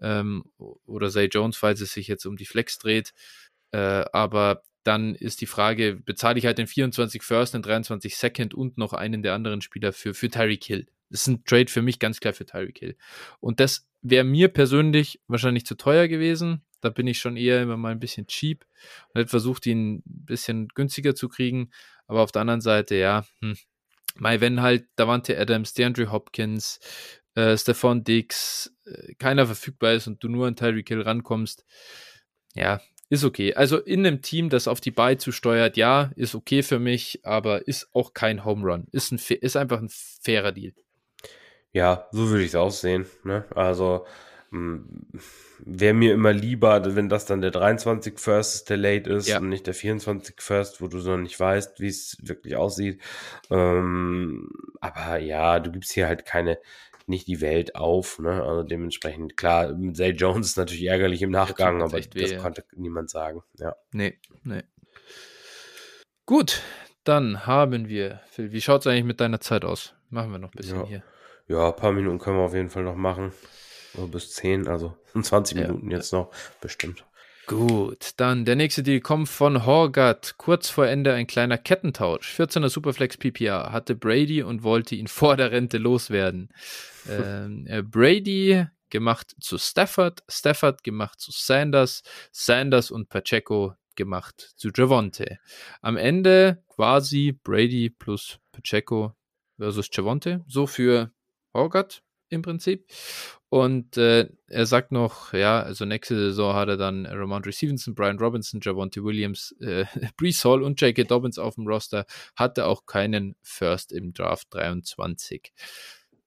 ähm, 0.00 0.44
oder 0.86 1.10
Zay 1.10 1.26
Jones, 1.26 1.56
falls 1.56 1.80
es 1.80 1.92
sich 1.92 2.08
jetzt 2.08 2.26
um 2.26 2.36
die 2.36 2.46
Flex 2.46 2.78
dreht. 2.78 3.12
Äh, 3.72 4.04
aber 4.12 4.62
dann 4.84 5.14
ist 5.14 5.40
die 5.40 5.46
Frage, 5.46 5.96
bezahle 5.96 6.38
ich 6.38 6.46
halt 6.46 6.58
den 6.58 6.66
24 6.66 7.22
First, 7.22 7.54
den 7.54 7.62
23 7.62 8.16
Second 8.16 8.54
und 8.54 8.78
noch 8.78 8.92
einen 8.92 9.22
der 9.22 9.34
anderen 9.34 9.60
Spieler 9.60 9.92
für, 9.92 10.14
für 10.14 10.30
Tyreek 10.30 10.64
Hill? 10.64 10.86
Das 11.10 11.22
ist 11.22 11.26
ein 11.26 11.44
Trade 11.44 11.70
für 11.70 11.82
mich 11.82 11.98
ganz 11.98 12.20
klar 12.20 12.32
für 12.32 12.46
Tyreek 12.46 12.78
Hill. 12.78 12.96
Und 13.40 13.60
das 13.60 13.86
wäre 14.02 14.24
mir 14.24 14.48
persönlich 14.48 15.20
wahrscheinlich 15.26 15.66
zu 15.66 15.74
teuer 15.74 16.08
gewesen. 16.08 16.62
Da 16.80 16.90
bin 16.90 17.06
ich 17.06 17.18
schon 17.18 17.36
eher 17.36 17.62
immer 17.62 17.76
mal 17.76 17.92
ein 17.92 18.00
bisschen 18.00 18.26
cheap 18.28 18.64
und 19.08 19.20
hätte 19.20 19.30
versucht, 19.30 19.66
ihn 19.66 19.96
ein 19.96 20.02
bisschen 20.04 20.68
günstiger 20.68 21.14
zu 21.14 21.28
kriegen. 21.28 21.70
Aber 22.06 22.22
auf 22.22 22.32
der 22.32 22.42
anderen 22.42 22.60
Seite, 22.60 22.94
ja, 22.94 23.26
hm, 23.40 23.56
mal 24.16 24.40
wenn 24.40 24.62
halt 24.62 24.86
Davante 24.96 25.38
Adams, 25.38 25.74
DeAndre 25.74 26.10
Hopkins, 26.12 26.78
äh, 27.38 27.56
Stefan 27.56 28.02
Diggs, 28.02 28.74
äh, 28.84 29.14
keiner 29.14 29.46
verfügbar 29.46 29.92
ist 29.92 30.08
und 30.08 30.22
du 30.22 30.28
nur 30.28 30.46
an 30.46 30.56
Tyreek 30.56 30.88
Hill 30.88 31.02
rankommst, 31.02 31.64
ja, 32.54 32.80
ist 33.10 33.24
okay. 33.24 33.54
Also 33.54 33.78
in 33.78 34.04
einem 34.04 34.22
Team, 34.22 34.50
das 34.50 34.66
auf 34.66 34.80
die 34.80 34.90
Bye 34.90 35.18
zusteuert, 35.18 35.76
ja, 35.76 36.10
ist 36.16 36.34
okay 36.34 36.62
für 36.62 36.80
mich, 36.80 37.20
aber 37.24 37.66
ist 37.68 37.88
auch 37.94 38.12
kein 38.12 38.44
Home 38.44 38.66
Run. 38.66 38.86
Ist, 38.90 39.12
ein, 39.12 39.20
ist 39.40 39.56
einfach 39.56 39.78
ein 39.78 39.88
fairer 39.90 40.52
Deal. 40.52 40.72
Ja, 41.72 42.08
so 42.10 42.28
würde 42.28 42.42
ich 42.42 42.48
es 42.48 42.54
auch 42.56 42.72
sehen. 42.72 43.06
Ne? 43.22 43.44
Also 43.54 44.04
hm, 44.50 45.06
wäre 45.58 45.92
mir 45.92 46.14
immer 46.14 46.32
lieber, 46.32 46.96
wenn 46.96 47.10
das 47.10 47.26
dann 47.26 47.42
der 47.42 47.50
23 47.50 48.18
First 48.18 48.70
der 48.70 48.78
Late 48.78 49.10
ist 49.12 49.28
ja. 49.28 49.38
und 49.38 49.50
nicht 49.50 49.66
der 49.66 49.74
24 49.74 50.36
First, 50.40 50.80
wo 50.80 50.88
du 50.88 50.98
noch 50.98 51.18
nicht 51.18 51.38
weißt, 51.38 51.80
wie 51.80 51.88
es 51.88 52.16
wirklich 52.22 52.56
aussieht. 52.56 53.00
Ähm, 53.50 54.50
aber 54.80 55.18
ja, 55.18 55.60
du 55.60 55.70
gibst 55.70 55.92
hier 55.92 56.06
halt 56.06 56.24
keine, 56.24 56.58
nicht 57.08 57.26
die 57.26 57.40
Welt 57.40 57.74
auf. 57.74 58.18
Ne? 58.18 58.42
Also 58.42 58.62
dementsprechend, 58.62 59.36
klar, 59.36 59.74
Zay 59.92 60.10
Jones 60.10 60.48
ist 60.48 60.56
natürlich 60.56 60.84
ärgerlich 60.84 61.22
im 61.22 61.30
Nachgang, 61.30 61.82
aber 61.82 61.98
weh, 61.98 62.20
das 62.20 62.32
ja. 62.32 62.38
konnte 62.38 62.64
niemand 62.76 63.10
sagen. 63.10 63.42
Ja. 63.58 63.76
Nee, 63.92 64.18
nee. 64.44 64.62
Gut, 66.26 66.62
dann 67.04 67.46
haben 67.46 67.88
wir, 67.88 68.20
Phil, 68.30 68.52
wie 68.52 68.60
schaut 68.60 68.82
es 68.82 68.86
eigentlich 68.86 69.04
mit 69.04 69.20
deiner 69.20 69.40
Zeit 69.40 69.64
aus? 69.64 69.94
Machen 70.10 70.30
wir 70.30 70.38
noch 70.38 70.52
ein 70.52 70.56
bisschen 70.56 70.80
ja. 70.80 70.86
hier. 70.86 71.02
Ja, 71.46 71.68
ein 71.68 71.76
paar 71.76 71.92
Minuten 71.92 72.18
können 72.18 72.36
wir 72.36 72.44
auf 72.44 72.54
jeden 72.54 72.68
Fall 72.68 72.82
noch 72.82 72.96
machen. 72.96 73.32
Also 73.94 74.08
bis 74.08 74.34
10, 74.34 74.68
also 74.68 74.96
20 75.20 75.56
ja, 75.56 75.66
Minuten 75.66 75.90
jetzt 75.90 76.12
noch, 76.12 76.30
bestimmt. 76.60 77.04
Gut, 77.48 78.10
dann 78.18 78.44
der 78.44 78.56
nächste 78.56 78.82
Deal 78.82 79.00
kommt 79.00 79.26
von 79.26 79.64
Horgat. 79.64 80.34
Kurz 80.36 80.68
vor 80.68 80.86
Ende 80.86 81.14
ein 81.14 81.26
kleiner 81.26 81.56
Kettentausch. 81.56 82.38
14er 82.38 82.68
Superflex 82.68 83.16
PPR 83.16 83.72
hatte 83.72 83.94
Brady 83.94 84.42
und 84.42 84.64
wollte 84.64 84.94
ihn 84.94 85.06
vor 85.08 85.34
der 85.34 85.50
Rente 85.50 85.78
loswerden. 85.78 86.50
ähm, 87.08 87.66
äh, 87.66 87.82
Brady 87.82 88.66
gemacht 88.90 89.34
zu 89.40 89.56
Stafford, 89.56 90.22
Stafford 90.28 90.84
gemacht 90.84 91.20
zu 91.20 91.30
Sanders, 91.32 92.02
Sanders 92.32 92.90
und 92.90 93.08
Pacheco 93.08 93.72
gemacht 93.96 94.52
zu 94.56 94.68
Javonte. 94.68 95.38
Am 95.80 95.96
Ende 95.96 96.62
quasi 96.68 97.32
Brady 97.32 97.88
plus 97.88 98.38
Pacheco 98.52 99.14
versus 99.56 99.88
Javonte. 99.90 100.44
So 100.48 100.66
für 100.66 101.12
Horgat 101.54 102.02
im 102.28 102.42
Prinzip. 102.42 102.86
Und 103.50 103.96
äh, 103.96 104.28
er 104.48 104.66
sagt 104.66 104.92
noch, 104.92 105.32
ja, 105.32 105.62
also 105.62 105.86
nächste 105.86 106.14
Saison 106.16 106.54
hat 106.54 106.68
er 106.68 106.76
dann 106.76 107.06
Ramondre 107.06 107.50
Stevenson, 107.50 107.94
Brian 107.94 108.18
Robinson, 108.18 108.60
Javonte 108.62 109.02
Williams, 109.02 109.54
äh, 109.60 109.86
Brees 110.18 110.44
Hall 110.44 110.62
und 110.62 110.80
J.K. 110.80 111.04
Dobbins 111.04 111.38
auf 111.38 111.54
dem 111.54 111.66
Roster, 111.66 112.04
hatte 112.36 112.66
auch 112.66 112.84
keinen 112.84 113.36
First 113.42 113.92
im 113.92 114.12
Draft 114.12 114.48
23. 114.50 115.52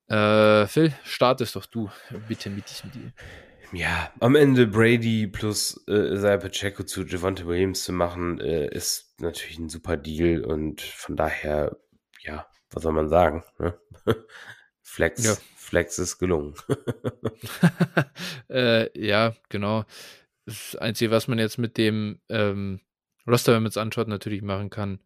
Äh, 0.08 0.66
Phil, 0.66 0.94
startest 1.04 1.56
doch 1.56 1.68
du 1.68 1.90
bitte 2.28 2.50
mit 2.50 2.70
diesem 2.70 2.92
Deal. 2.92 3.14
Ja, 3.72 4.12
am 4.20 4.36
Ende 4.36 4.68
Brady 4.68 5.28
plus 5.28 5.82
äh, 5.88 6.14
Isaiah 6.14 6.38
Pacheco 6.38 6.84
zu 6.84 7.06
Javonte 7.06 7.48
Williams 7.48 7.84
zu 7.86 7.94
machen, 7.94 8.40
äh, 8.42 8.68
ist 8.68 9.22
natürlich 9.22 9.60
ein 9.60 9.70
super 9.70 9.96
Deal 9.96 10.44
und 10.44 10.82
von 10.82 11.16
daher, 11.16 11.78
ja, 12.22 12.48
was 12.72 12.84
soll 12.84 12.92
man 12.92 13.08
sagen? 13.08 13.44
Ne? 13.60 13.78
Flex, 14.92 15.24
ja. 15.24 15.38
Flex 15.56 16.00
ist 16.00 16.20
gelungen. 16.20 16.54
äh, 18.50 18.90
ja, 19.00 19.34
genau. 19.48 19.86
Das 20.46 20.76
Einzige, 20.76 21.12
was 21.12 21.30
man 21.30 21.40
jetzt 21.40 21.58
mit 21.58 21.78
dem 21.78 22.20
ähm, 22.28 22.82
Roster, 23.26 23.54
wenn 23.54 23.64
man 23.64 23.70
es 23.70 23.78
anschaut, 23.78 24.10
natürlich 24.10 24.42
machen 24.42 24.70
kann, 24.70 25.00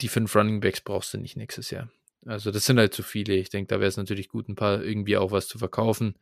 die 0.00 0.06
fünf 0.06 0.36
Running 0.36 0.60
Backs 0.60 0.80
brauchst 0.80 1.12
du 1.12 1.18
nicht 1.18 1.36
nächstes 1.36 1.72
Jahr. 1.72 1.90
Also 2.24 2.52
das 2.52 2.64
sind 2.64 2.78
halt 2.78 2.94
zu 2.94 3.02
viele. 3.02 3.34
Ich 3.34 3.50
denke, 3.50 3.74
da 3.74 3.80
wäre 3.80 3.88
es 3.88 3.96
natürlich 3.96 4.28
gut, 4.28 4.48
ein 4.48 4.54
paar 4.54 4.84
irgendwie 4.84 5.16
auch 5.16 5.32
was 5.32 5.48
zu 5.48 5.58
verkaufen. 5.58 6.14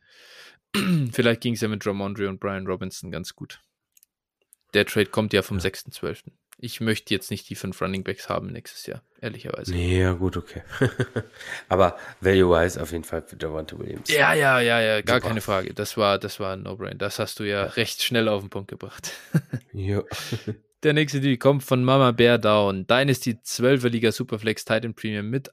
Vielleicht 1.11 1.41
ging 1.41 1.53
es 1.53 1.61
ja 1.61 1.67
mit 1.67 1.85
Ramondre 1.85 2.27
und 2.29 2.39
Brian 2.39 2.65
Robinson 2.65 3.11
ganz 3.11 3.35
gut. 3.35 3.61
Der 4.73 4.87
Trade 4.87 5.11
kommt 5.11 5.33
ja 5.33 5.43
vom 5.43 5.59
ja. 5.59 5.65
6.12 5.65 6.31
ich 6.63 6.79
möchte 6.79 7.13
jetzt 7.13 7.29
nicht 7.29 7.49
die 7.49 7.55
fünf 7.55 7.81
Running 7.81 8.03
Backs 8.05 8.29
haben 8.29 8.47
nächstes 8.47 8.85
Jahr, 8.85 9.01
ehrlicherweise. 9.19 9.73
Nee, 9.73 9.99
ja, 9.99 10.13
gut, 10.13 10.37
okay. 10.37 10.63
Aber 11.69 11.97
value-wise 12.21 12.81
auf 12.81 12.93
jeden 12.93 13.03
Fall 13.03 13.21
für 13.21 13.35
Javante 13.37 13.77
Williams. 13.77 14.09
Ja, 14.09 14.33
ja, 14.33 14.61
ja, 14.61 14.79
ja, 14.79 15.01
gar 15.01 15.17
Super. 15.17 15.27
keine 15.27 15.41
Frage. 15.41 15.73
Das 15.73 15.97
war, 15.97 16.17
das 16.17 16.39
war 16.39 16.53
ein 16.53 16.63
No-Brain. 16.63 16.97
Das 16.97 17.19
hast 17.19 17.39
du 17.39 17.43
ja, 17.43 17.65
ja, 17.65 17.71
recht 17.71 18.01
schnell 18.01 18.29
auf 18.29 18.41
den 18.41 18.49
Punkt 18.49 18.69
gebracht. 18.69 19.11
ja. 19.73 20.03
Der 20.83 20.91
nächste 20.91 21.21
Deal 21.21 21.37
kommt 21.37 21.63
von 21.63 21.81
Mama 21.81 22.11
Bear 22.11 22.37
Down. 22.37 22.85
Dynasty 22.85 23.37
12er 23.41 23.87
Liga 23.87 24.11
Superflex 24.11 24.65
Titan 24.65 24.93
Premium 24.93 25.29
mit, 25.29 25.49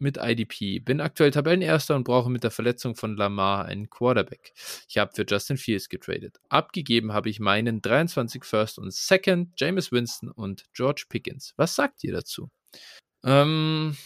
mit 0.00 0.16
IDP. 0.16 0.80
Bin 0.80 1.00
aktuell 1.00 1.30
Tabellenerster 1.30 1.94
und 1.94 2.02
brauche 2.02 2.28
mit 2.28 2.42
der 2.42 2.50
Verletzung 2.50 2.96
von 2.96 3.16
Lamar 3.16 3.66
einen 3.66 3.90
Quarterback. 3.90 4.52
Ich 4.88 4.98
habe 4.98 5.12
für 5.14 5.24
Justin 5.24 5.56
Fields 5.56 5.88
getradet. 5.88 6.40
Abgegeben 6.48 7.12
habe 7.12 7.30
ich 7.30 7.38
meinen 7.38 7.80
23 7.80 8.44
First 8.44 8.80
und 8.80 8.92
Second, 8.92 9.52
Jameis 9.56 9.92
Winston 9.92 10.32
und 10.32 10.64
George 10.74 11.04
Pickens. 11.08 11.54
Was 11.56 11.76
sagt 11.76 12.02
ihr 12.02 12.12
dazu? 12.12 12.50
Ähm, 13.24 13.96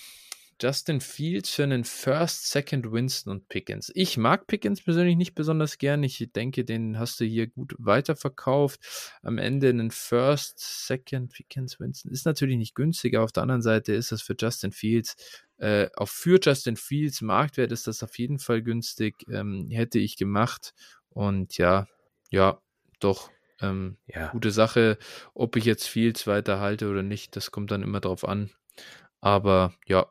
Justin 0.60 1.00
Fields 1.00 1.50
für 1.50 1.64
einen 1.64 1.84
First, 1.84 2.50
Second, 2.50 2.90
Winston 2.90 3.30
und 3.30 3.48
Pickens. 3.48 3.92
Ich 3.94 4.16
mag 4.16 4.46
Pickens 4.46 4.82
persönlich 4.82 5.16
nicht 5.16 5.34
besonders 5.34 5.78
gern. 5.78 6.02
Ich 6.02 6.30
denke, 6.34 6.64
den 6.64 6.98
hast 6.98 7.20
du 7.20 7.24
hier 7.24 7.46
gut 7.46 7.74
weiterverkauft. 7.78 8.80
Am 9.22 9.38
Ende 9.38 9.68
einen 9.68 9.90
First, 9.90 10.58
Second, 10.58 11.32
Pickens, 11.32 11.78
Winston 11.78 12.10
ist 12.10 12.24
natürlich 12.24 12.56
nicht 12.56 12.74
günstig. 12.74 13.14
Aber 13.14 13.24
auf 13.24 13.32
der 13.32 13.42
anderen 13.42 13.62
Seite 13.62 13.92
ist 13.92 14.12
das 14.12 14.22
für 14.22 14.36
Justin 14.38 14.72
Fields, 14.72 15.16
äh, 15.58 15.88
auch 15.96 16.08
für 16.08 16.38
Justin 16.42 16.76
Fields 16.76 17.22
Marktwert 17.22 17.72
ist 17.72 17.86
das 17.86 18.02
auf 18.02 18.18
jeden 18.18 18.38
Fall 18.38 18.62
günstig. 18.62 19.26
Ähm, 19.30 19.68
hätte 19.70 19.98
ich 19.98 20.16
gemacht. 20.16 20.74
Und 21.08 21.56
ja, 21.58 21.86
ja, 22.30 22.60
doch. 23.00 23.30
Ähm, 23.60 23.96
ja. 24.06 24.28
Gute 24.32 24.50
Sache. 24.50 24.98
Ob 25.34 25.56
ich 25.56 25.64
jetzt 25.64 25.86
Fields 25.86 26.26
weiterhalte 26.26 26.88
oder 26.90 27.02
nicht, 27.02 27.36
das 27.36 27.50
kommt 27.50 27.70
dann 27.70 27.82
immer 27.82 28.00
drauf 28.00 28.26
an. 28.26 28.50
Aber 29.20 29.74
ja, 29.86 30.06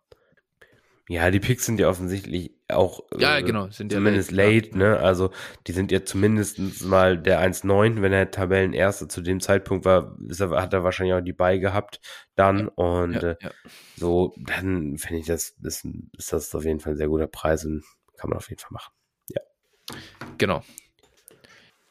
ja, 1.07 1.30
die 1.30 1.40
Picks 1.40 1.65
sind 1.65 1.80
ja 1.80 1.88
offensichtlich 1.88 2.56
auch 2.68 3.02
ja, 3.15 3.38
äh, 3.38 3.44
genau, 3.44 3.69
sind 3.69 3.91
zumindest 3.91 4.32
ja 4.32 4.38
late, 4.38 4.69
late 4.69 4.77
ne? 4.77 4.99
Also 4.99 5.32
die 5.68 5.72
sind 5.72 5.91
ja 5.91 6.03
zumindest 6.03 6.84
mal 6.84 7.18
der 7.18 7.40
1-9, 7.40 8.02
wenn 8.02 8.11
er 8.11 8.32
Tabellenerste 8.32 9.07
zu 9.07 9.22
dem 9.22 9.40
Zeitpunkt 9.40 9.86
war, 9.86 10.18
er, 10.40 10.49
hat 10.61 10.73
er 10.73 10.84
wahrscheinlich 10.84 11.14
auch 11.14 11.22
die 11.22 11.34
Bei 11.34 11.57
gehabt 11.57 11.99
dann 12.36 12.68
und 12.68 13.22
ja, 13.22 13.32
äh, 13.32 13.38
so, 13.95 14.34
dann 14.38 14.98
finde 14.98 15.19
ich 15.19 15.27
das 15.27 15.56
ist, 15.61 15.86
ist 16.18 16.34
das 16.34 16.56
auf 16.56 16.65
jeden 16.65 16.80
Fall 16.80 16.94
ein 16.94 16.98
sehr 16.98 17.07
guter 17.07 17.27
Preis 17.27 17.65
und 17.65 17.84
kann 18.18 18.32
man 18.32 18.38
auf 18.38 18.49
jeden 18.49 18.60
Fall 18.60 18.72
machen. 18.72 18.94
Ja. 19.30 19.41
Genau. 20.40 20.64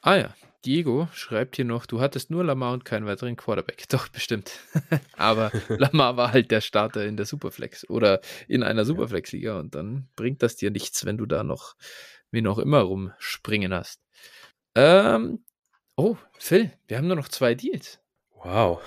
Ah 0.00 0.16
ja, 0.16 0.34
Diego 0.64 1.08
schreibt 1.12 1.56
hier 1.56 1.64
noch, 1.64 1.86
du 1.86 2.00
hattest 2.00 2.30
nur 2.30 2.44
Lamar 2.44 2.72
und 2.72 2.84
keinen 2.84 3.06
weiteren 3.06 3.36
Quarterback. 3.36 3.86
Doch, 3.90 4.08
bestimmt. 4.08 4.60
Aber 5.16 5.52
Lamar 5.68 6.16
war 6.16 6.32
halt 6.32 6.50
der 6.50 6.60
Starter 6.60 7.04
in 7.04 7.16
der 7.16 7.26
Superflex 7.26 7.88
oder 7.88 8.20
in 8.48 8.62
einer 8.62 8.84
Superflex-Liga 8.84 9.58
und 9.58 9.74
dann 9.74 10.08
bringt 10.16 10.42
das 10.42 10.56
dir 10.56 10.70
nichts, 10.70 11.04
wenn 11.04 11.18
du 11.18 11.26
da 11.26 11.44
noch, 11.44 11.76
wie 12.30 12.42
noch 12.42 12.58
immer 12.58 12.80
rumspringen 12.80 13.74
hast. 13.74 14.00
Ähm, 14.74 15.44
oh, 15.96 16.16
Phil, 16.38 16.72
wir 16.88 16.96
haben 16.96 17.06
nur 17.06 17.16
noch 17.16 17.28
zwei 17.28 17.54
Deals. 17.54 18.00
Wow. 18.44 18.80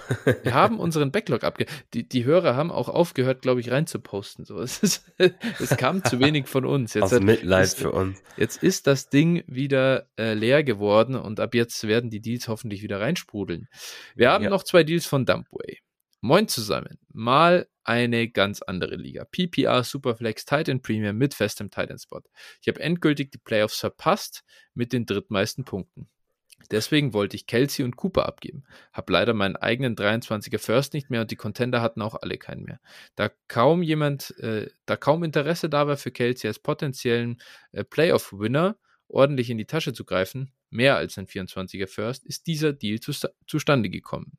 wir 0.44 0.54
haben 0.54 0.80
unseren 0.80 1.12
Backlog 1.12 1.44
abge... 1.44 1.66
Die, 1.94 2.08
die 2.08 2.26
Hörer 2.26 2.56
haben 2.56 2.72
auch 2.72 2.90
aufgehört, 2.90 3.42
glaube 3.42 3.60
ich, 3.60 3.72
reinzuposten. 3.72 4.46
So, 4.46 4.60
es, 4.60 4.78
ist, 4.80 5.12
es 5.60 5.76
kam 5.78 6.04
zu 6.04 6.20
wenig 6.20 6.48
von 6.48 6.64
uns. 6.64 6.94
Jetzt 6.94 7.06
Aus 7.06 7.12
hat, 7.14 7.24
Mitleid 7.24 7.66
ist, 7.66 7.80
für 7.80 7.92
uns. 7.92 8.22
Jetzt 8.38 8.62
ist 8.62 8.86
das 8.86 9.10
Ding 9.10 9.44
wieder 9.48 10.08
äh, 10.18 10.34
leer 10.34 10.64
geworden 10.64 11.16
und 11.16 11.40
ab 11.40 11.56
jetzt 11.56 11.88
werden 11.88 12.12
die 12.12 12.22
Deals 12.22 12.48
hoffentlich 12.48 12.84
wieder 12.84 13.00
reinsprudeln. 13.00 13.68
Wir 14.16 14.32
haben 14.32 14.44
ja. 14.44 14.50
noch 14.52 14.64
zwei 14.64 14.84
Deals 14.84 15.08
von 15.08 15.26
Dumpway. 15.26 15.80
Moin 16.22 16.48
zusammen. 16.48 17.00
Mal 17.12 17.68
eine 17.84 18.28
ganz 18.28 18.62
andere 18.62 18.96
Liga. 18.96 19.26
PPR 19.26 19.84
Superflex 19.84 20.46
Titan 20.46 20.82
Premium 20.82 21.18
mit 21.18 21.34
festem 21.34 21.72
Titan 21.72 21.98
Spot. 21.98 22.22
Ich 22.62 22.68
habe 22.68 22.80
endgültig 22.80 23.32
die 23.32 23.38
Playoffs 23.38 23.80
verpasst 23.80 24.44
mit 24.74 24.94
den 24.94 25.06
drittmeisten 25.06 25.64
Punkten. 25.64 26.10
Deswegen 26.72 27.14
wollte 27.14 27.36
ich 27.36 27.48
Kelsey 27.48 27.86
und 27.86 27.96
Cooper 27.96 28.26
abgeben. 28.26 28.64
Hab 28.92 29.10
leider 29.10 29.34
meinen 29.34 29.56
eigenen 29.56 29.96
23er 29.96 30.60
First 30.60 30.94
nicht 30.94 31.10
mehr 31.10 31.22
und 31.22 31.32
die 31.32 31.36
Contender 31.36 31.82
hatten 31.82 32.02
auch 32.02 32.16
alle 32.16 32.38
keinen 32.38 32.64
mehr. 32.64 32.80
Da 33.16 33.30
kaum 33.48 33.84
jemand, 33.84 34.38
äh, 34.40 34.70
da 34.86 34.98
kaum 34.98 35.24
Interesse 35.24 35.70
da 35.70 35.88
war 35.88 35.98
für 35.98 36.12
Kelsey 36.12 36.48
als 36.48 36.60
potenziellen 36.60 37.42
äh, 37.72 37.84
Playoff-Winner 37.84 38.78
ordentlich 39.08 39.50
in 39.50 39.58
die 39.58 39.66
Tasche 39.66 39.94
zu 39.94 40.06
greifen, 40.06 40.52
mehr 40.70 40.98
als 40.98 41.18
ein 41.18 41.28
24er 41.28 41.88
First, 41.88 42.26
ist 42.26 42.48
dieser 42.48 42.74
Deal 42.74 43.00
zu, 43.00 43.14
zustande 43.48 43.90
gekommen. 43.90 44.38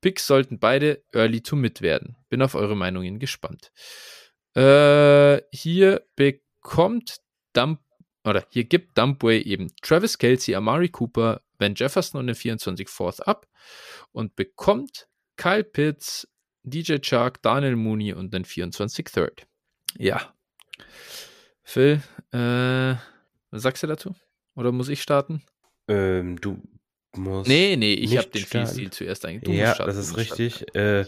Picks 0.00 0.26
sollten 0.26 0.58
beide 0.58 1.02
early 1.12 1.40
to 1.40 1.56
mid 1.56 1.80
werden. 1.80 2.16
Bin 2.28 2.42
auf 2.42 2.54
eure 2.54 2.76
Meinungen 2.76 3.18
gespannt. 3.18 3.72
Äh, 4.54 5.40
hier 5.50 6.04
bekommt 6.14 7.16
Dump 7.54 7.80
oder 8.24 8.46
hier 8.50 8.64
gibt 8.64 8.96
Dumpway 8.98 9.40
eben 9.40 9.68
Travis 9.82 10.18
Kelsey, 10.18 10.54
Amari 10.54 10.90
Cooper, 10.90 11.42
Ben 11.62 11.76
Jefferson 11.76 12.18
und 12.18 12.26
den 12.26 12.34
24 12.34 12.88
Fourth 12.88 13.24
ab 13.24 13.46
und 14.10 14.34
bekommt 14.34 15.06
Kyle 15.36 15.62
Pitts, 15.62 16.26
DJ 16.64 16.96
Chark, 17.00 17.40
Daniel 17.40 17.76
Mooney 17.76 18.14
und 18.14 18.34
den 18.34 18.44
24 18.44 19.06
Third. 19.06 19.46
Ja. 19.96 20.34
Phil, 21.62 22.02
äh, 22.32 22.96
was 23.52 23.62
sagst 23.62 23.84
du 23.84 23.86
dazu? 23.86 24.16
Oder 24.56 24.72
muss 24.72 24.88
ich 24.88 25.02
starten? 25.02 25.44
Ähm, 25.86 26.40
du 26.40 26.60
musst. 27.14 27.46
Nee, 27.46 27.76
nee, 27.76 27.94
ich 27.94 28.18
habe 28.18 28.26
den 28.30 28.66
Field 28.66 28.92
zuerst 28.92 29.24
eigentlich. 29.24 29.56
Ja, 29.56 29.74
das 29.74 29.96
ist 29.96 30.16
richtig. 30.16 30.64
Äh, 30.74 31.04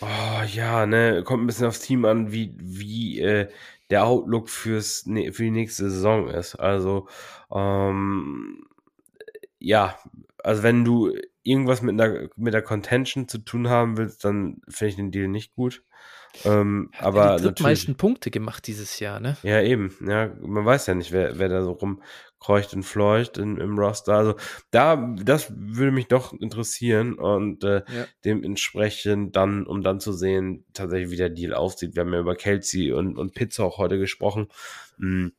oh, 0.00 0.42
ja, 0.54 0.86
ne, 0.86 1.22
kommt 1.22 1.44
ein 1.44 1.46
bisschen 1.46 1.66
aufs 1.66 1.82
Team 1.82 2.04
an, 2.04 2.32
wie, 2.32 2.52
wie 2.58 3.20
äh, 3.20 3.48
der 3.90 4.06
Outlook 4.06 4.50
fürs, 4.50 5.06
ne, 5.06 5.32
für 5.32 5.44
die 5.44 5.52
nächste 5.52 5.88
Saison 5.88 6.28
ist. 6.28 6.56
Also, 6.56 7.06
ähm, 7.52 8.66
ja, 9.58 9.98
also 10.42 10.62
wenn 10.62 10.84
du 10.84 11.12
irgendwas 11.42 11.82
mit 11.82 11.98
der, 11.98 12.30
mit 12.36 12.54
der 12.54 12.62
Contention 12.62 13.28
zu 13.28 13.38
tun 13.38 13.68
haben 13.68 13.96
willst, 13.96 14.24
dann 14.24 14.60
finde 14.68 14.90
ich 14.90 14.96
den 14.96 15.10
Deal 15.10 15.28
nicht 15.28 15.54
gut. 15.54 15.82
Ähm, 16.44 16.90
ja, 16.94 17.00
aber 17.00 17.36
die 17.36 17.62
meisten 17.62 17.96
Punkte 17.96 18.30
gemacht 18.30 18.66
dieses 18.66 19.00
Jahr, 19.00 19.18
ne? 19.18 19.36
Ja, 19.42 19.62
eben. 19.62 19.94
Ja, 20.06 20.30
man 20.40 20.64
weiß 20.64 20.86
ja 20.86 20.94
nicht, 20.94 21.10
wer, 21.10 21.38
wer 21.38 21.48
da 21.48 21.64
so 21.64 21.72
rumkreucht 21.72 22.74
und 22.74 22.82
fleucht 22.82 23.38
in, 23.38 23.56
im 23.56 23.78
Roster. 23.78 24.14
Also 24.14 24.34
da, 24.70 25.14
das 25.22 25.52
würde 25.56 25.90
mich 25.90 26.06
doch 26.06 26.32
interessieren 26.34 27.14
und 27.14 27.64
äh, 27.64 27.82
ja. 27.88 28.06
dementsprechend 28.24 29.36
dann, 29.36 29.66
um 29.66 29.82
dann 29.82 30.00
zu 30.00 30.12
sehen, 30.12 30.64
tatsächlich 30.74 31.10
wie 31.10 31.16
der 31.16 31.30
Deal 31.30 31.54
aussieht. 31.54 31.96
Wir 31.96 32.02
haben 32.02 32.12
ja 32.12 32.20
über 32.20 32.36
Kelsey 32.36 32.92
und, 32.92 33.16
und 33.16 33.34
Pizza 33.34 33.64
auch 33.64 33.78
heute 33.78 33.98
gesprochen. 33.98 34.48
Hm 34.98 35.32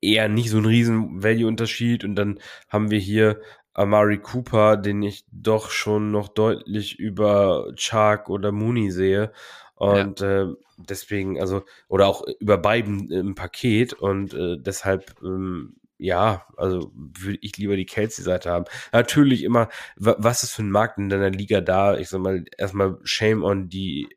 eher 0.00 0.28
nicht 0.28 0.50
so 0.50 0.58
ein 0.58 0.66
riesen 0.66 1.22
Value-Unterschied. 1.22 2.04
Und 2.04 2.14
dann 2.16 2.38
haben 2.68 2.90
wir 2.90 2.98
hier 2.98 3.40
Amari 3.72 4.18
Cooper, 4.18 4.76
den 4.76 5.02
ich 5.02 5.24
doch 5.32 5.70
schon 5.70 6.10
noch 6.10 6.28
deutlich 6.28 6.98
über 6.98 7.72
Chark 7.76 8.30
oder 8.30 8.52
Mooney 8.52 8.90
sehe. 8.90 9.32
Und 9.74 10.20
ja. 10.20 10.42
äh, 10.42 10.54
deswegen, 10.78 11.40
also, 11.40 11.64
oder 11.88 12.06
auch 12.06 12.24
über 12.38 12.58
beiden 12.58 13.10
im 13.10 13.34
Paket. 13.34 13.92
Und 13.92 14.32
äh, 14.34 14.56
deshalb, 14.58 15.14
ähm, 15.22 15.76
ja, 15.98 16.46
also 16.56 16.92
würde 16.94 17.38
ich 17.40 17.56
lieber 17.56 17.76
die 17.76 17.86
Kelsey-Seite 17.86 18.50
haben. 18.50 18.66
Natürlich 18.92 19.42
immer, 19.42 19.68
was 19.96 20.42
ist 20.42 20.52
für 20.52 20.62
ein 20.62 20.70
Markt 20.70 20.98
in 20.98 21.08
deiner 21.08 21.30
Liga 21.30 21.60
da? 21.60 21.96
Ich 21.96 22.08
sag 22.08 22.20
mal, 22.20 22.44
erstmal 22.56 22.98
Shame 23.02 23.42
on 23.42 23.68
die 23.68 24.08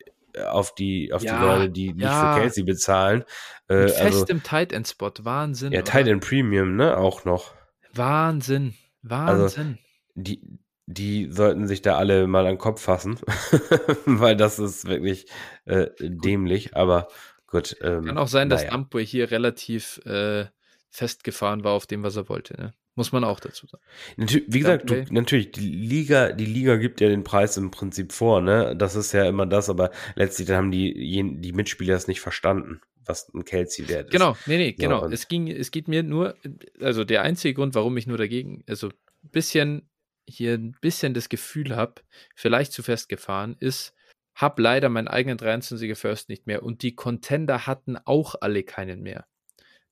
auf 0.46 0.76
die, 0.76 1.14
auf 1.14 1.24
ja, 1.24 1.38
die 1.38 1.46
Leute, 1.46 1.70
die 1.70 1.94
nicht 1.94 2.04
ja. 2.04 2.34
für 2.34 2.42
Kelsey 2.42 2.64
bezahlen. 2.64 3.24
Äh, 3.70 3.86
Mit 3.86 3.96
also 3.96 4.18
festem 4.18 4.38
also, 4.38 4.50
Tight 4.50 4.74
End 4.74 4.88
Spot, 4.88 5.12
Wahnsinn. 5.22 5.74
Ja, 5.74 5.82
Tight 5.82 6.08
End 6.08 6.24
Premium, 6.24 6.76
ne, 6.76 6.98
auch 6.98 7.26
noch. 7.26 7.54
Wahnsinn, 7.94 8.76
also, 9.04 9.44
Wahnsinn. 9.44 9.68
Also, 9.68 9.80
die, 10.16 10.42
die 10.88 11.32
sollten 11.32 11.68
sich 11.68 11.82
da 11.82 11.98
alle 11.98 12.28
mal 12.28 12.46
an 12.46 12.54
den 12.54 12.58
Kopf 12.58 12.82
fassen, 12.82 13.20
weil 14.06 14.36
das 14.36 14.58
ist 14.58 14.88
wirklich 14.88 15.28
äh, 15.66 15.88
dämlich, 16.00 16.76
aber 16.76 17.10
gut. 17.46 17.76
Ähm, 17.82 18.06
Kann 18.06 18.18
auch 18.18 18.28
sein, 18.28 18.50
dass 18.50 18.62
naja. 18.62 18.74
Ampue 18.74 19.02
hier 19.02 19.30
relativ 19.30 20.00
äh, 20.06 20.46
festgefahren 20.90 21.64
war 21.64 21.74
auf 21.74 21.88
dem, 21.88 22.04
was 22.04 22.16
er 22.16 22.30
wollte. 22.30 22.60
Ne? 22.60 22.74
Muss 22.98 23.12
man 23.12 23.24
auch 23.24 23.40
dazu 23.40 23.68
sagen. 23.68 23.84
Natür 24.16 24.42
wie 24.48 24.60
gesagt, 24.60 24.90
du, 24.90 25.06
natürlich, 25.12 25.52
die 25.52 25.70
Liga, 25.70 26.32
die 26.32 26.48
Liga 26.48 26.78
gibt 26.78 27.00
ja 27.00 27.08
den 27.08 27.24
Preis 27.24 27.56
im 27.56 27.70
Prinzip 27.70 28.12
vor, 28.12 28.42
ne? 28.42 28.76
Das 28.76 28.96
ist 28.96 29.12
ja 29.12 29.26
immer 29.26 29.46
das, 29.46 29.70
aber 29.70 29.92
letztlich 30.16 30.50
haben 30.50 30.72
die, 30.72 30.96
die 31.40 31.54
Mitspieler 31.54 31.96
es 31.96 32.08
nicht 32.08 32.22
verstanden, 32.22 32.82
was 33.06 33.32
ein 33.36 33.46
Kelsey 33.46 33.88
wert 33.88 34.08
ist. 34.08 34.14
Genau, 34.14 34.36
nee, 34.48 34.58
nee, 34.58 34.72
genau. 34.72 35.06
Es 35.06 35.28
ging, 35.28 35.48
es 35.48 35.70
geht 35.70 35.88
mir 35.88 36.02
nur, 36.02 36.36
also 36.82 37.04
der 37.04 37.22
einzige 37.22 37.54
Grund, 37.54 37.76
warum 37.76 37.96
ich 37.98 38.08
nur 38.08 38.18
dagegen, 38.18 38.64
also 38.68 38.88
ein 38.88 39.30
bisschen 39.30 39.88
hier 40.28 40.56
ein 40.56 40.76
bisschen 40.82 41.14
das 41.14 41.30
Gefühl 41.30 41.76
habe, 41.76 42.02
vielleicht 42.34 42.74
zu 42.74 42.82
festgefahren, 42.82 43.58
ist, 43.60 43.94
hab 44.34 44.58
leider 44.58 44.90
meinen 44.90 45.08
eigenen 45.08 45.38
23er 45.38 45.96
First 45.96 46.30
nicht 46.30 46.48
mehr 46.48 46.64
und 46.64 46.82
die 46.82 46.96
Contender 46.96 47.68
hatten 47.68 47.96
auch 47.96 48.34
alle 48.42 48.64
keinen 48.64 49.04
mehr. 49.04 49.28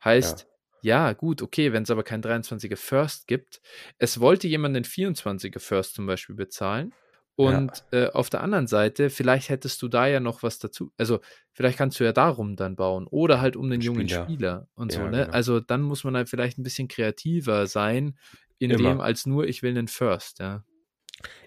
Heißt, 0.03 0.39
ja 0.41 0.54
ja, 0.85 1.13
gut, 1.13 1.41
okay, 1.41 1.73
wenn 1.73 1.81
es 1.81 1.89
aber 1.89 2.03
kein 2.03 2.21
23er 2.21 2.77
First 2.77 3.25
gibt. 3.25 3.59
Es 3.97 4.19
wollte 4.19 4.47
jemand 4.47 4.75
den 4.75 4.85
24er 4.85 5.59
First 5.59 5.95
zum 5.95 6.05
Beispiel 6.05 6.35
bezahlen. 6.35 6.93
Und 7.35 7.83
ja. 7.91 8.03
äh, 8.03 8.11
auf 8.11 8.29
der 8.29 8.41
anderen 8.41 8.67
Seite, 8.67 9.09
vielleicht 9.09 9.49
hättest 9.49 9.81
du 9.81 9.87
da 9.87 10.05
ja 10.05 10.19
noch 10.19 10.43
was 10.43 10.59
dazu. 10.59 10.91
Also, 10.95 11.21
vielleicht 11.53 11.79
kannst 11.79 11.99
du 11.99 12.03
ja 12.03 12.13
darum 12.13 12.55
dann 12.55 12.75
bauen. 12.75 13.07
Oder 13.07 13.41
halt 13.41 13.55
um 13.55 13.67
den 13.69 13.81
Spieler. 13.81 13.95
jungen 13.95 14.09
Spieler 14.09 14.67
und 14.75 14.93
ja, 14.93 14.99
so, 14.99 15.05
ne? 15.07 15.23
Genau. 15.23 15.33
Also, 15.33 15.59
dann 15.59 15.81
muss 15.81 16.03
man 16.03 16.15
halt 16.15 16.29
vielleicht 16.29 16.59
ein 16.59 16.63
bisschen 16.63 16.87
kreativer 16.87 17.65
sein, 17.65 18.15
in 18.59 18.69
Immer. 18.69 18.91
dem 18.91 19.01
als 19.01 19.25
nur, 19.25 19.47
ich 19.47 19.63
will 19.63 19.71
einen 19.71 19.87
First, 19.87 20.37
ja. 20.39 20.63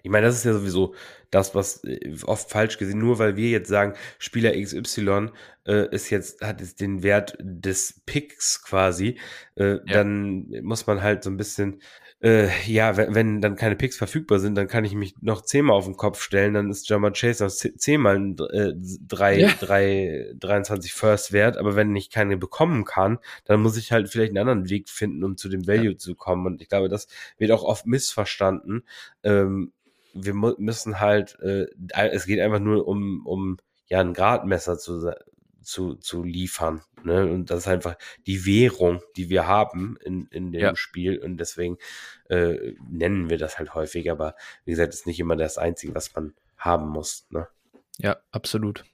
Ich 0.02 0.10
meine, 0.10 0.26
das 0.26 0.34
ist 0.34 0.44
ja 0.44 0.52
sowieso 0.52 0.94
das, 1.30 1.54
was 1.54 1.84
äh, 1.84 2.16
oft 2.24 2.50
falsch 2.50 2.78
gesehen, 2.78 2.98
nur 2.98 3.18
weil 3.18 3.36
wir 3.36 3.50
jetzt 3.50 3.68
sagen, 3.68 3.94
Spieler 4.18 4.52
XY 4.52 5.30
äh, 5.66 5.88
ist 5.94 6.10
jetzt, 6.10 6.40
hat 6.40 6.60
jetzt 6.60 6.80
den 6.80 7.02
Wert 7.02 7.36
des 7.40 8.02
Picks 8.06 8.62
quasi, 8.62 9.18
äh, 9.56 9.72
ja. 9.72 9.78
dann 9.84 10.48
muss 10.62 10.86
man 10.86 11.02
halt 11.02 11.24
so 11.24 11.30
ein 11.30 11.36
bisschen 11.36 11.80
äh, 12.20 12.48
ja, 12.66 12.96
wenn, 12.96 13.14
wenn 13.14 13.40
dann 13.40 13.54
keine 13.54 13.76
Picks 13.76 13.96
verfügbar 13.96 14.40
sind, 14.40 14.56
dann 14.56 14.66
kann 14.66 14.84
ich 14.84 14.94
mich 14.94 15.14
noch 15.20 15.42
zehnmal 15.42 15.76
auf 15.76 15.84
den 15.84 15.96
Kopf 15.96 16.20
stellen, 16.20 16.54
dann 16.54 16.68
ist 16.68 16.88
Jammer 16.88 17.12
Chase 17.12 17.44
noch 17.44 17.50
zehnmal 17.50 18.34
äh, 18.52 18.72
drei, 19.06 19.38
ja. 19.38 19.48
drei, 19.60 20.32
23 20.36 20.92
First 20.92 21.32
wert, 21.32 21.56
aber 21.56 21.76
wenn 21.76 21.94
ich 21.94 22.10
keine 22.10 22.36
bekommen 22.36 22.84
kann, 22.84 23.18
dann 23.44 23.60
muss 23.60 23.76
ich 23.76 23.92
halt 23.92 24.08
vielleicht 24.08 24.30
einen 24.30 24.38
anderen 24.38 24.68
Weg 24.68 24.88
finden, 24.88 25.22
um 25.22 25.36
zu 25.36 25.48
dem 25.48 25.68
Value 25.68 25.92
ja. 25.92 25.96
zu 25.96 26.16
kommen. 26.16 26.46
Und 26.46 26.60
ich 26.60 26.68
glaube, 26.68 26.88
das 26.88 27.06
wird 27.38 27.52
auch 27.52 27.62
oft 27.62 27.86
missverstanden. 27.86 28.82
Ähm, 29.22 29.72
wir 30.24 30.34
müssen 30.34 31.00
halt, 31.00 31.38
äh, 31.40 31.66
es 32.10 32.26
geht 32.26 32.40
einfach 32.40 32.60
nur 32.60 32.86
um, 32.86 33.26
um 33.26 33.58
ja, 33.86 34.00
ein 34.00 34.14
Gradmesser 34.14 34.78
zu, 34.78 35.12
zu, 35.62 35.94
zu 35.96 36.22
liefern. 36.22 36.82
Ne? 37.04 37.26
Und 37.26 37.50
das 37.50 37.60
ist 37.60 37.68
einfach 37.68 37.96
die 38.26 38.46
Währung, 38.46 39.02
die 39.16 39.28
wir 39.28 39.46
haben 39.46 39.96
in, 40.02 40.26
in 40.26 40.52
dem 40.52 40.60
ja. 40.60 40.76
Spiel. 40.76 41.18
Und 41.18 41.38
deswegen 41.38 41.78
äh, 42.28 42.72
nennen 42.88 43.30
wir 43.30 43.38
das 43.38 43.58
halt 43.58 43.74
häufig. 43.74 44.10
Aber 44.10 44.34
wie 44.64 44.72
gesagt, 44.72 44.94
ist 44.94 45.06
nicht 45.06 45.20
immer 45.20 45.36
das 45.36 45.58
Einzige, 45.58 45.94
was 45.94 46.14
man 46.14 46.34
haben 46.56 46.88
muss. 46.88 47.26
Ne? 47.30 47.48
Ja, 47.98 48.18
absolut. 48.30 48.84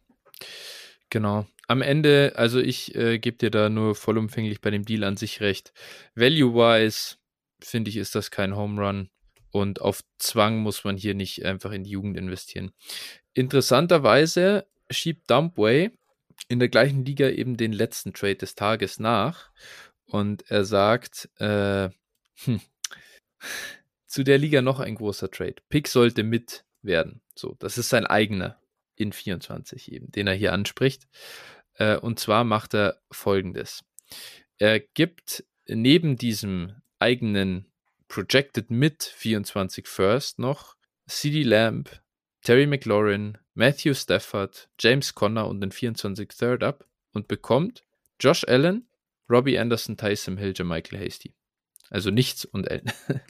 Genau. 1.11 1.47
am 1.69 1.81
Ende, 1.81 2.33
also 2.35 2.59
ich 2.59 2.95
äh, 2.97 3.19
gebe 3.19 3.37
dir 3.37 3.51
da 3.51 3.69
nur 3.69 3.95
vollumfänglich 3.95 4.61
bei 4.61 4.71
dem 4.71 4.85
Deal 4.85 5.05
an 5.05 5.17
sich 5.17 5.41
recht. 5.41 5.73
Value-wise 6.17 7.17
finde 7.63 7.91
ich, 7.91 7.97
ist 7.97 8.15
das 8.15 8.31
kein 8.31 8.57
Home 8.57 8.81
Run. 8.85 9.11
Und 9.55 9.81
auf 9.81 10.03
Zwang 10.19 10.59
muss 10.59 10.83
man 10.83 10.97
hier 10.97 11.15
nicht 11.15 11.45
einfach 11.45 11.71
in 11.71 11.85
die 11.85 11.91
Jugend 11.91 12.17
investieren. 12.17 12.73
Interessanterweise 13.35 14.67
schiebt 14.91 15.31
Dumpway 15.31 15.93
in 16.49 16.59
der 16.59 16.69
gleichen 16.69 17.05
Liga 17.05 17.29
eben 17.29 17.57
den 17.57 17.73
letzten 17.73 18.13
Trade 18.13 18.35
des 18.35 18.57
Tages 18.57 18.99
nach. 18.99 19.53
Und 20.07 20.51
er 20.51 20.65
sagt, 20.65 21.31
äh, 21.39 21.91
hm, 22.43 22.61
zu 24.09 24.25
der 24.25 24.39
Liga 24.39 24.61
noch 24.61 24.81
ein 24.81 24.97
großer 24.97 25.31
Trade. 25.31 25.63
Pick 25.69 25.87
sollte 25.87 26.25
mit 26.25 26.65
werden. 26.83 27.21
So, 27.37 27.55
das 27.61 27.79
ist 27.79 27.91
sein 27.91 28.09
eigener 28.09 28.61
in 28.97 29.13
24 29.13 29.93
eben, 29.93 30.11
den 30.11 30.27
er 30.27 30.35
hier 30.35 30.53
anspricht. 30.53 31.07
Äh, 31.75 31.99
und 31.99 32.19
zwar 32.19 32.43
macht 32.43 32.75
er 32.75 33.01
folgendes. 33.13 33.85
Er 34.59 34.81
gibt 34.81 35.45
neben 35.69 36.17
diesem 36.17 36.75
eigenen 36.99 37.67
projected 38.15 38.71
mit 38.71 39.03
24 39.03 39.89
First 39.89 40.39
noch 40.39 40.77
CD 41.09 41.43
Lamb, 41.43 42.01
Terry 42.45 42.65
McLaurin, 42.65 43.39
Matthew 43.55 43.95
Stafford, 43.95 44.69
James 44.79 45.17
Conner 45.17 45.49
und 45.49 45.61
den 45.61 45.73
24 45.73 46.29
Third 46.29 46.63
ab 46.63 46.87
und 47.13 47.27
bekommt 47.27 47.83
Josh 48.21 48.45
Allen, 48.47 48.87
Robbie 49.29 49.59
Anderson, 49.59 49.97
Tyson 49.97 50.37
Hill, 50.37 50.55
Michael 50.63 51.05
Hasty. 51.05 51.35
Also 51.91 52.11
nichts 52.11 52.45
und 52.45 52.71
Allen. 52.71 52.93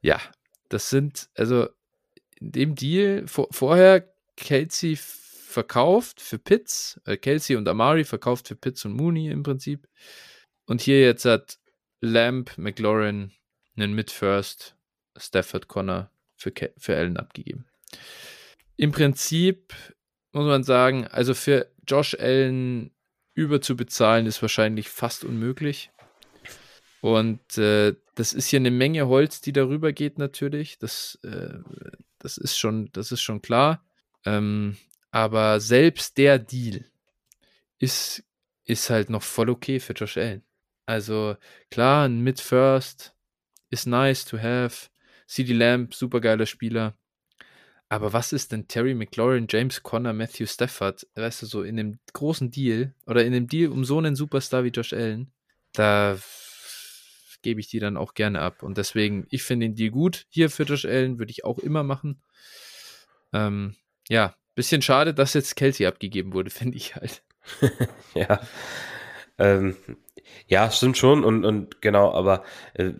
ja, 0.00 0.20
das 0.68 0.88
sind, 0.88 1.28
also 1.34 1.68
in 2.36 2.52
dem 2.52 2.74
Deal, 2.76 3.26
vor, 3.26 3.48
vorher 3.50 4.14
Kelsey 4.36 4.96
verkauft 4.96 6.20
für 6.20 6.38
Pitts, 6.38 7.00
äh, 7.04 7.16
Kelsey 7.16 7.56
und 7.56 7.66
Amari 7.66 8.04
verkauft 8.04 8.46
für 8.46 8.54
Pitts 8.54 8.84
und 8.84 8.92
Mooney 8.92 9.28
im 9.28 9.42
Prinzip. 9.42 9.88
Und 10.66 10.82
hier 10.82 11.00
jetzt 11.00 11.24
hat 11.24 11.58
Lamb, 12.00 12.56
McLaurin, 12.58 13.32
einen 13.76 13.94
Mid-First 13.94 14.76
Stafford 15.16 15.68
Connor 15.68 16.10
für, 16.36 16.52
für 16.78 16.96
Allen 16.96 17.16
abgegeben. 17.16 17.66
Im 18.76 18.92
Prinzip 18.92 19.74
muss 20.32 20.46
man 20.46 20.64
sagen, 20.64 21.06
also 21.06 21.34
für 21.34 21.70
Josh 21.86 22.14
Allen 22.18 22.90
überzubezahlen 23.34 24.26
ist 24.26 24.42
wahrscheinlich 24.42 24.88
fast 24.88 25.24
unmöglich. 25.24 25.90
Und 27.00 27.58
äh, 27.58 27.94
das 28.14 28.32
ist 28.32 28.48
hier 28.48 28.60
eine 28.60 28.70
Menge 28.70 29.08
Holz, 29.08 29.40
die 29.40 29.52
darüber 29.52 29.92
geht 29.92 30.18
natürlich. 30.18 30.78
Das, 30.78 31.18
äh, 31.22 31.58
das, 32.18 32.38
ist, 32.38 32.56
schon, 32.58 32.90
das 32.92 33.12
ist 33.12 33.22
schon 33.22 33.42
klar. 33.42 33.84
Ähm, 34.24 34.76
aber 35.10 35.60
selbst 35.60 36.16
der 36.18 36.38
Deal 36.38 36.84
ist, 37.78 38.24
ist 38.64 38.88
halt 38.90 39.10
noch 39.10 39.22
voll 39.22 39.50
okay 39.50 39.80
für 39.80 39.94
Josh 39.94 40.16
Allen. 40.16 40.42
Also 40.86 41.36
klar, 41.70 42.08
ein 42.08 42.20
Mid-First 42.20 43.14
ist 43.72 43.86
nice 43.86 44.24
to 44.24 44.38
have. 44.38 44.88
CD 45.26 45.52
Lamb, 45.54 45.94
super 45.94 46.20
geiler 46.20 46.46
Spieler. 46.46 46.94
Aber 47.88 48.12
was 48.12 48.32
ist 48.32 48.52
denn 48.52 48.68
Terry 48.68 48.94
McLaurin, 48.94 49.46
James 49.48 49.82
Conner, 49.82 50.12
Matthew 50.12 50.46
Stafford, 50.46 51.06
weißt 51.14 51.42
du, 51.42 51.46
so 51.46 51.62
in 51.62 51.76
dem 51.76 51.98
großen 52.12 52.50
Deal 52.50 52.94
oder 53.06 53.24
in 53.24 53.32
dem 53.32 53.48
Deal 53.48 53.70
um 53.70 53.84
so 53.84 53.98
einen 53.98 54.16
Superstar 54.16 54.64
wie 54.64 54.68
Josh 54.68 54.92
Allen, 54.92 55.32
da 55.72 56.18
gebe 57.42 57.60
ich 57.60 57.68
die 57.68 57.80
dann 57.80 57.96
auch 57.96 58.14
gerne 58.14 58.40
ab. 58.40 58.62
Und 58.62 58.78
deswegen, 58.78 59.26
ich 59.30 59.42
finde 59.42 59.66
den 59.66 59.74
Deal 59.74 59.90
gut. 59.90 60.26
Hier 60.28 60.48
für 60.48 60.62
Josh 60.62 60.84
Allen 60.84 61.18
würde 61.18 61.32
ich 61.32 61.44
auch 61.44 61.58
immer 61.58 61.82
machen. 61.82 62.22
Ähm, 63.32 63.76
ja, 64.08 64.34
bisschen 64.54 64.82
schade, 64.82 65.12
dass 65.12 65.34
jetzt 65.34 65.56
Kelsey 65.56 65.86
abgegeben 65.86 66.32
wurde, 66.32 66.50
finde 66.50 66.76
ich 66.76 66.94
halt. 66.94 67.22
ja. 68.14 68.40
Ähm, 69.38 69.76
ja, 70.46 70.70
stimmt 70.70 70.98
schon 70.98 71.24
und, 71.24 71.44
und 71.44 71.80
genau, 71.80 72.12
aber 72.12 72.42
äh, 72.74 72.92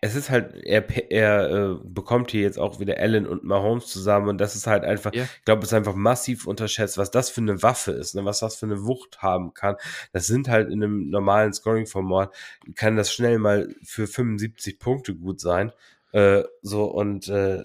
es 0.00 0.14
ist 0.14 0.30
halt, 0.30 0.54
er, 0.64 0.84
er 1.10 1.50
äh, 1.50 1.74
bekommt 1.84 2.30
hier 2.30 2.42
jetzt 2.42 2.58
auch 2.58 2.80
wieder 2.80 2.98
Allen 2.98 3.26
und 3.26 3.44
Mahomes 3.44 3.86
zusammen 3.86 4.28
und 4.28 4.38
das 4.38 4.56
ist 4.56 4.66
halt 4.66 4.84
einfach, 4.84 5.14
ja. 5.14 5.24
ich 5.24 5.44
glaube, 5.44 5.62
es 5.62 5.68
ist 5.68 5.74
einfach 5.74 5.94
massiv 5.94 6.46
unterschätzt, 6.46 6.98
was 6.98 7.10
das 7.10 7.30
für 7.30 7.40
eine 7.40 7.62
Waffe 7.62 7.92
ist, 7.92 8.14
ne, 8.14 8.24
was 8.24 8.40
das 8.40 8.56
für 8.56 8.66
eine 8.66 8.84
Wucht 8.84 9.22
haben 9.22 9.54
kann. 9.54 9.76
Das 10.12 10.26
sind 10.26 10.48
halt 10.48 10.70
in 10.70 10.82
einem 10.82 11.10
normalen 11.10 11.52
Scoring-Format, 11.52 12.34
kann 12.74 12.96
das 12.96 13.12
schnell 13.12 13.38
mal 13.38 13.74
für 13.82 14.06
75 14.06 14.78
Punkte 14.78 15.14
gut 15.14 15.40
sein. 15.40 15.72
Äh, 16.12 16.44
so 16.62 16.84
und 16.84 17.28
äh, 17.28 17.62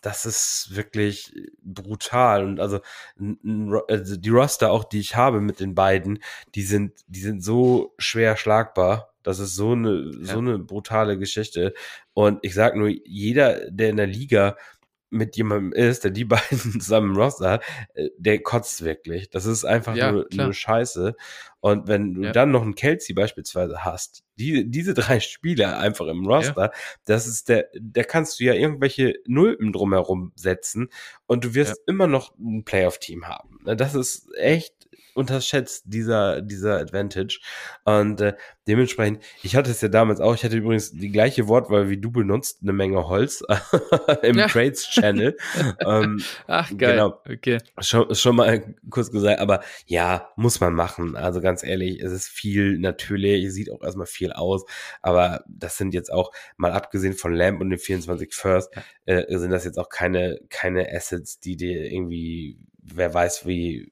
das 0.00 0.26
ist 0.26 0.68
wirklich 0.74 1.32
brutal. 1.62 2.44
Und 2.44 2.60
also, 2.60 2.80
also 3.88 4.16
die 4.16 4.28
Roster 4.30 4.70
auch, 4.70 4.84
die 4.84 5.00
ich 5.00 5.16
habe 5.16 5.40
mit 5.40 5.60
den 5.60 5.74
beiden, 5.74 6.20
die 6.54 6.62
sind, 6.62 6.92
die 7.06 7.20
sind 7.20 7.42
so 7.42 7.94
schwer 7.98 8.36
schlagbar. 8.36 9.12
Das 9.22 9.38
ist 9.38 9.54
so 9.54 9.72
eine, 9.72 10.10
ja. 10.20 10.32
so 10.32 10.38
eine 10.38 10.58
brutale 10.58 11.18
Geschichte. 11.18 11.74
Und 12.14 12.38
ich 12.42 12.54
sag 12.54 12.76
nur, 12.76 12.88
jeder, 12.88 13.70
der 13.70 13.90
in 13.90 13.96
der 13.96 14.06
Liga 14.06 14.56
mit 15.10 15.36
jemandem 15.36 15.72
ist, 15.72 16.04
der 16.04 16.10
die 16.10 16.24
beiden 16.26 16.80
zusammen 16.80 17.10
im 17.10 17.16
Roster 17.16 17.50
hat, 17.50 17.64
äh, 17.94 18.08
der 18.16 18.40
kotzt 18.40 18.84
wirklich. 18.84 19.30
Das 19.30 19.46
ist 19.46 19.64
einfach 19.64 19.94
ja, 19.96 20.12
nur, 20.12 20.26
nur 20.32 20.54
Scheiße. 20.54 21.14
Und 21.60 21.88
wenn 21.88 22.14
du 22.14 22.22
ja. 22.22 22.32
dann 22.32 22.52
noch 22.52 22.62
einen 22.62 22.74
Kelsey 22.74 23.14
beispielsweise 23.14 23.84
hast, 23.84 24.24
die, 24.36 24.70
diese 24.70 24.94
drei 24.94 25.20
Spieler 25.20 25.78
einfach 25.78 26.06
im 26.06 26.26
Roster, 26.26 26.66
ja. 26.66 26.72
das 27.04 27.26
ist 27.26 27.50
der, 27.50 27.68
da 27.78 28.02
kannst 28.02 28.40
du 28.40 28.44
ja 28.44 28.54
irgendwelche 28.54 29.14
Nulpen 29.26 29.72
drumherum 29.72 30.32
setzen 30.36 30.88
und 31.26 31.44
du 31.44 31.54
wirst 31.54 31.78
immer 31.86 32.06
noch 32.06 32.34
ein 32.38 32.64
Playoff-Team 32.64 33.28
haben. 33.28 33.58
Ne, 33.64 33.76
das 33.76 33.94
ist 33.94 34.28
echt 34.36 34.79
unterschätzt, 35.20 35.84
dieser, 35.86 36.42
dieser 36.42 36.78
Advantage. 36.78 37.38
Und 37.84 38.20
äh, 38.20 38.34
dementsprechend, 38.66 39.22
ich 39.42 39.56
hatte 39.56 39.70
es 39.70 39.80
ja 39.80 39.88
damals 39.88 40.20
auch, 40.20 40.34
ich 40.34 40.44
hatte 40.44 40.56
übrigens 40.56 40.92
die 40.92 41.10
gleiche 41.10 41.48
Wortwahl 41.48 41.88
wie 41.90 41.98
du 41.98 42.10
benutzt, 42.10 42.60
eine 42.62 42.72
Menge 42.72 43.08
Holz 43.08 43.42
im 44.22 44.38
ja. 44.38 44.46
Trades 44.48 44.88
Channel. 44.88 45.36
ähm, 45.86 46.22
Ach, 46.46 46.68
geil. 46.76 46.92
Genau. 46.92 47.20
Okay. 47.28 47.58
Schon, 47.80 48.14
schon 48.14 48.36
mal 48.36 48.74
kurz 48.90 49.10
gesagt, 49.10 49.40
aber 49.40 49.60
ja, 49.86 50.30
muss 50.36 50.60
man 50.60 50.74
machen. 50.74 51.16
Also 51.16 51.40
ganz 51.40 51.62
ehrlich, 51.62 52.00
es 52.00 52.12
ist 52.12 52.28
viel 52.28 52.78
natürlich, 52.78 53.52
sieht 53.52 53.70
auch 53.70 53.82
erstmal 53.82 54.06
viel 54.06 54.32
aus, 54.32 54.64
aber 55.02 55.44
das 55.48 55.76
sind 55.76 55.94
jetzt 55.94 56.12
auch, 56.12 56.32
mal 56.56 56.72
abgesehen 56.72 57.14
von 57.14 57.34
Lamp 57.34 57.60
und 57.60 57.70
den 57.70 57.78
24 57.78 58.34
First, 58.34 58.72
äh, 59.06 59.24
sind 59.38 59.50
das 59.50 59.64
jetzt 59.64 59.78
auch 59.78 59.88
keine, 59.88 60.40
keine 60.48 60.92
Assets, 60.92 61.40
die 61.40 61.56
dir 61.56 61.90
irgendwie, 61.90 62.58
wer 62.78 63.12
weiß, 63.12 63.46
wie 63.46 63.90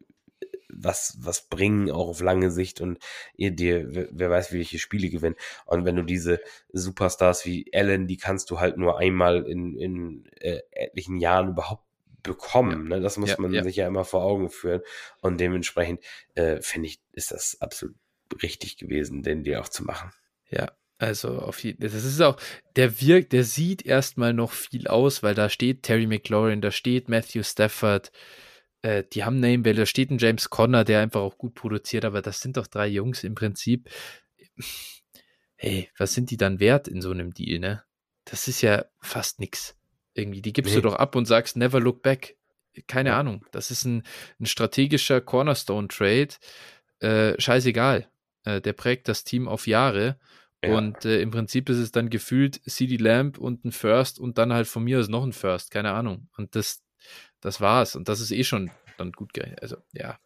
was, 0.68 1.18
was 1.20 1.48
bringen, 1.48 1.90
auch 1.90 2.08
auf 2.08 2.20
lange 2.20 2.50
Sicht 2.50 2.80
und 2.80 2.98
ihr 3.34 3.50
dir, 3.50 4.08
wer 4.10 4.30
weiß, 4.30 4.52
welche 4.52 4.78
Spiele 4.78 5.10
gewinnen. 5.10 5.36
Und 5.66 5.84
wenn 5.84 5.96
du 5.96 6.02
diese 6.02 6.40
Superstars 6.72 7.44
wie 7.46 7.70
Allen, 7.74 8.06
die 8.06 8.16
kannst 8.16 8.50
du 8.50 8.60
halt 8.60 8.76
nur 8.76 8.98
einmal 8.98 9.46
in, 9.46 9.76
in 9.76 10.26
äh, 10.40 10.60
etlichen 10.70 11.16
Jahren 11.16 11.50
überhaupt 11.50 11.84
bekommen. 12.22 12.90
Ja. 12.90 12.96
Ne? 12.96 13.02
Das 13.02 13.16
muss 13.16 13.30
ja, 13.30 13.36
man 13.38 13.52
ja. 13.52 13.62
sich 13.62 13.76
ja 13.76 13.86
immer 13.86 14.04
vor 14.04 14.22
Augen 14.22 14.50
führen. 14.50 14.82
Und 15.20 15.40
dementsprechend 15.40 16.00
äh, 16.34 16.60
finde 16.60 16.88
ich, 16.88 17.00
ist 17.12 17.30
das 17.30 17.58
absolut 17.60 17.96
richtig 18.42 18.76
gewesen, 18.76 19.22
den 19.22 19.42
dir 19.42 19.60
auch 19.60 19.68
zu 19.68 19.84
machen. 19.84 20.10
Ja, 20.50 20.72
also 20.98 21.38
auf 21.38 21.62
jeden 21.62 21.80
das 21.80 21.94
ist 21.94 22.20
auch, 22.20 22.38
der 22.76 23.00
wirkt, 23.00 23.32
der 23.32 23.44
sieht 23.44 23.86
erstmal 23.86 24.34
noch 24.34 24.52
viel 24.52 24.88
aus, 24.88 25.22
weil 25.22 25.34
da 25.34 25.48
steht 25.48 25.84
Terry 25.84 26.06
McLaurin, 26.06 26.60
da 26.60 26.70
steht 26.70 27.08
Matthew 27.08 27.44
Stafford, 27.44 28.10
äh, 28.82 29.04
die 29.12 29.24
haben 29.24 29.40
Name 29.40 29.74
da 29.74 29.86
steht 29.86 30.10
ein 30.10 30.18
James 30.18 30.50
Conner, 30.50 30.84
der 30.84 31.00
einfach 31.00 31.20
auch 31.20 31.38
gut 31.38 31.54
produziert, 31.54 32.04
aber 32.04 32.22
das 32.22 32.40
sind 32.40 32.56
doch 32.56 32.66
drei 32.66 32.86
Jungs 32.86 33.24
im 33.24 33.34
Prinzip. 33.34 33.88
Hey, 35.56 35.90
was 35.98 36.14
sind 36.14 36.30
die 36.30 36.36
dann 36.36 36.60
wert 36.60 36.86
in 36.86 37.02
so 37.02 37.10
einem 37.10 37.34
Deal, 37.34 37.58
ne? 37.58 37.82
Das 38.24 38.46
ist 38.46 38.62
ja 38.62 38.84
fast 39.00 39.40
nix. 39.40 39.76
Irgendwie, 40.14 40.42
die 40.42 40.52
gibst 40.52 40.74
nee. 40.74 40.80
du 40.80 40.88
doch 40.88 40.96
ab 40.96 41.16
und 41.16 41.24
sagst, 41.24 41.56
never 41.56 41.80
look 41.80 42.02
back. 42.02 42.36
Keine 42.86 43.10
ja. 43.10 43.18
Ahnung. 43.18 43.44
Das 43.50 43.70
ist 43.70 43.84
ein, 43.84 44.04
ein 44.38 44.46
strategischer 44.46 45.20
Cornerstone-Trade. 45.20 46.28
Äh, 47.00 47.40
scheißegal. 47.40 48.08
Äh, 48.44 48.60
der 48.60 48.72
prägt 48.72 49.08
das 49.08 49.24
Team 49.24 49.48
auf 49.48 49.66
Jahre. 49.66 50.18
Ja. 50.62 50.76
Und 50.76 51.04
äh, 51.04 51.20
im 51.20 51.30
Prinzip 51.30 51.68
ist 51.68 51.78
es 51.78 51.92
dann 51.92 52.10
gefühlt 52.10 52.60
CD 52.66 52.96
Lamp 52.96 53.38
und 53.38 53.64
ein 53.64 53.72
First 53.72 54.18
und 54.18 54.38
dann 54.38 54.52
halt 54.52 54.66
von 54.66 54.84
mir 54.84 54.98
aus 54.98 55.08
noch 55.08 55.24
ein 55.24 55.32
First, 55.32 55.70
keine 55.70 55.92
Ahnung. 55.92 56.28
Und 56.36 56.56
das, 56.56 56.82
das 57.40 57.60
war's. 57.60 57.96
Und 57.96 58.08
das 58.08 58.20
ist 58.20 58.30
eh 58.30 58.44
schon 58.44 58.70
dann 58.96 59.12
gut 59.12 59.32
gerechnet. 59.32 59.62
Also, 59.62 59.76
ja, 59.92 60.18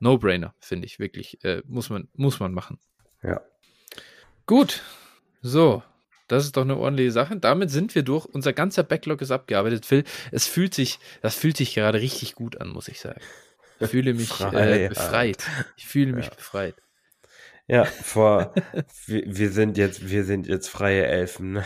No-Brainer, 0.00 0.54
finde 0.60 0.86
ich 0.86 0.98
wirklich. 0.98 1.42
Äh, 1.44 1.62
muss, 1.66 1.90
man, 1.90 2.08
muss 2.14 2.40
man 2.40 2.52
machen. 2.52 2.78
Ja. 3.22 3.40
Gut. 4.46 4.82
So. 5.42 5.82
Das 6.28 6.44
ist 6.44 6.56
doch 6.56 6.62
eine 6.62 6.76
ordentliche 6.76 7.10
Sache. 7.10 7.36
Damit 7.36 7.70
sind 7.70 7.94
wir 7.94 8.02
durch. 8.02 8.24
Unser 8.24 8.52
ganzer 8.52 8.84
Backlog 8.84 9.20
ist 9.20 9.32
abgearbeitet. 9.32 9.84
Phil, 9.84 10.04
es 10.30 10.46
fühlt 10.46 10.74
sich, 10.74 11.00
das 11.22 11.34
fühlt 11.34 11.56
sich 11.56 11.74
gerade 11.74 12.00
richtig 12.00 12.34
gut 12.34 12.60
an, 12.60 12.68
muss 12.68 12.88
ich 12.88 13.00
sagen. 13.00 13.20
Ich 13.80 13.88
fühle 13.88 14.14
mich 14.14 14.28
Frei, 14.28 14.84
äh, 14.84 14.88
befreit. 14.88 15.44
Ich 15.76 15.86
fühle 15.86 16.12
mich 16.12 16.26
ja. 16.26 16.34
befreit. 16.34 16.76
Ja, 17.70 17.84
vor 18.02 18.52
wir, 19.06 19.22
wir, 19.26 19.50
sind 19.50 19.78
jetzt, 19.78 20.10
wir 20.10 20.24
sind 20.24 20.48
jetzt 20.48 20.68
freie 20.68 21.06
Elfen. 21.06 21.52
Ne? 21.52 21.64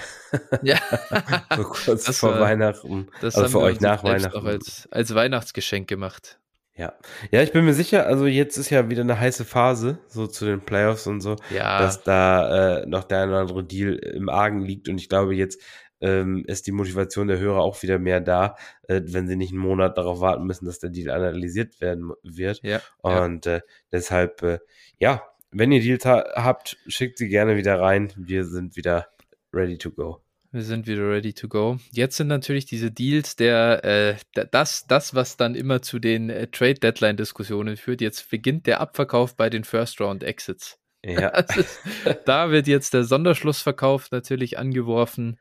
Ja. 0.62 0.78
so 1.56 1.62
kurz 1.62 2.04
das 2.04 2.18
vor 2.18 2.34
war, 2.34 2.40
Weihnachten. 2.40 3.08
Das 3.22 3.36
also 3.36 3.48
für 3.58 3.64
euch 3.64 3.80
nach 3.80 4.04
Weihnachten. 4.04 4.36
Auch 4.36 4.44
als, 4.44 4.86
als 4.90 5.14
Weihnachtsgeschenk 5.14 5.88
gemacht. 5.88 6.38
Ja. 6.76 6.92
Ja, 7.30 7.40
ich 7.40 7.52
bin 7.52 7.64
mir 7.64 7.72
sicher, 7.72 8.06
also 8.06 8.26
jetzt 8.26 8.56
ist 8.58 8.68
ja 8.68 8.90
wieder 8.90 9.02
eine 9.02 9.18
heiße 9.18 9.44
Phase, 9.44 9.98
so 10.08 10.26
zu 10.26 10.44
den 10.44 10.60
Playoffs 10.60 11.06
und 11.06 11.20
so, 11.20 11.36
Ja. 11.50 11.78
dass 11.78 12.02
da 12.02 12.80
äh, 12.80 12.86
noch 12.86 13.04
der 13.04 13.22
eine 13.22 13.30
oder 13.30 13.40
andere 13.40 13.64
Deal 13.64 13.94
im 13.94 14.28
Argen 14.28 14.60
liegt. 14.60 14.88
Und 14.88 14.98
ich 14.98 15.08
glaube, 15.08 15.34
jetzt 15.34 15.62
ähm, 16.00 16.44
ist 16.46 16.66
die 16.66 16.72
Motivation 16.72 17.28
der 17.28 17.38
Hörer 17.38 17.60
auch 17.60 17.82
wieder 17.82 17.98
mehr 17.98 18.20
da, 18.20 18.56
äh, 18.88 19.00
wenn 19.04 19.26
sie 19.26 19.36
nicht 19.36 19.52
einen 19.52 19.62
Monat 19.62 19.96
darauf 19.96 20.20
warten 20.20 20.44
müssen, 20.44 20.66
dass 20.66 20.80
der 20.80 20.90
Deal 20.90 21.10
analysiert 21.14 21.80
werden 21.80 22.12
wird. 22.22 22.60
Ja. 22.62 22.80
ja. 23.04 23.24
Und 23.24 23.46
äh, 23.46 23.62
deshalb, 23.90 24.42
äh, 24.42 24.58
ja, 24.98 25.22
wenn 25.54 25.72
ihr 25.72 25.80
Deals 25.80 26.04
ha 26.04 26.24
habt, 26.34 26.76
schickt 26.86 27.18
sie 27.18 27.28
gerne 27.28 27.56
wieder 27.56 27.80
rein. 27.80 28.12
Wir 28.16 28.44
sind 28.44 28.76
wieder 28.76 29.08
ready 29.52 29.78
to 29.78 29.90
go. 29.90 30.20
Wir 30.50 30.62
sind 30.62 30.86
wieder 30.86 31.08
ready 31.08 31.32
to 31.32 31.48
go. 31.48 31.78
Jetzt 31.90 32.16
sind 32.16 32.28
natürlich 32.28 32.66
diese 32.66 32.90
Deals 32.90 33.36
der, 33.36 33.84
äh, 33.84 34.16
das, 34.50 34.86
das, 34.86 35.14
was 35.14 35.36
dann 35.36 35.54
immer 35.54 35.82
zu 35.82 35.98
den 35.98 36.30
äh, 36.30 36.46
Trade-Deadline-Diskussionen 36.48 37.76
führt. 37.76 38.00
Jetzt 38.00 38.30
beginnt 38.30 38.66
der 38.66 38.80
Abverkauf 38.80 39.36
bei 39.36 39.50
den 39.50 39.64
First-Round-Exits. 39.64 40.78
Ja. 41.04 41.28
ist, 41.56 41.80
da 42.24 42.50
wird 42.50 42.66
jetzt 42.66 42.94
der 42.94 43.04
Sonderschlussverkauf 43.04 44.10
natürlich 44.10 44.58
angeworfen. 44.58 45.38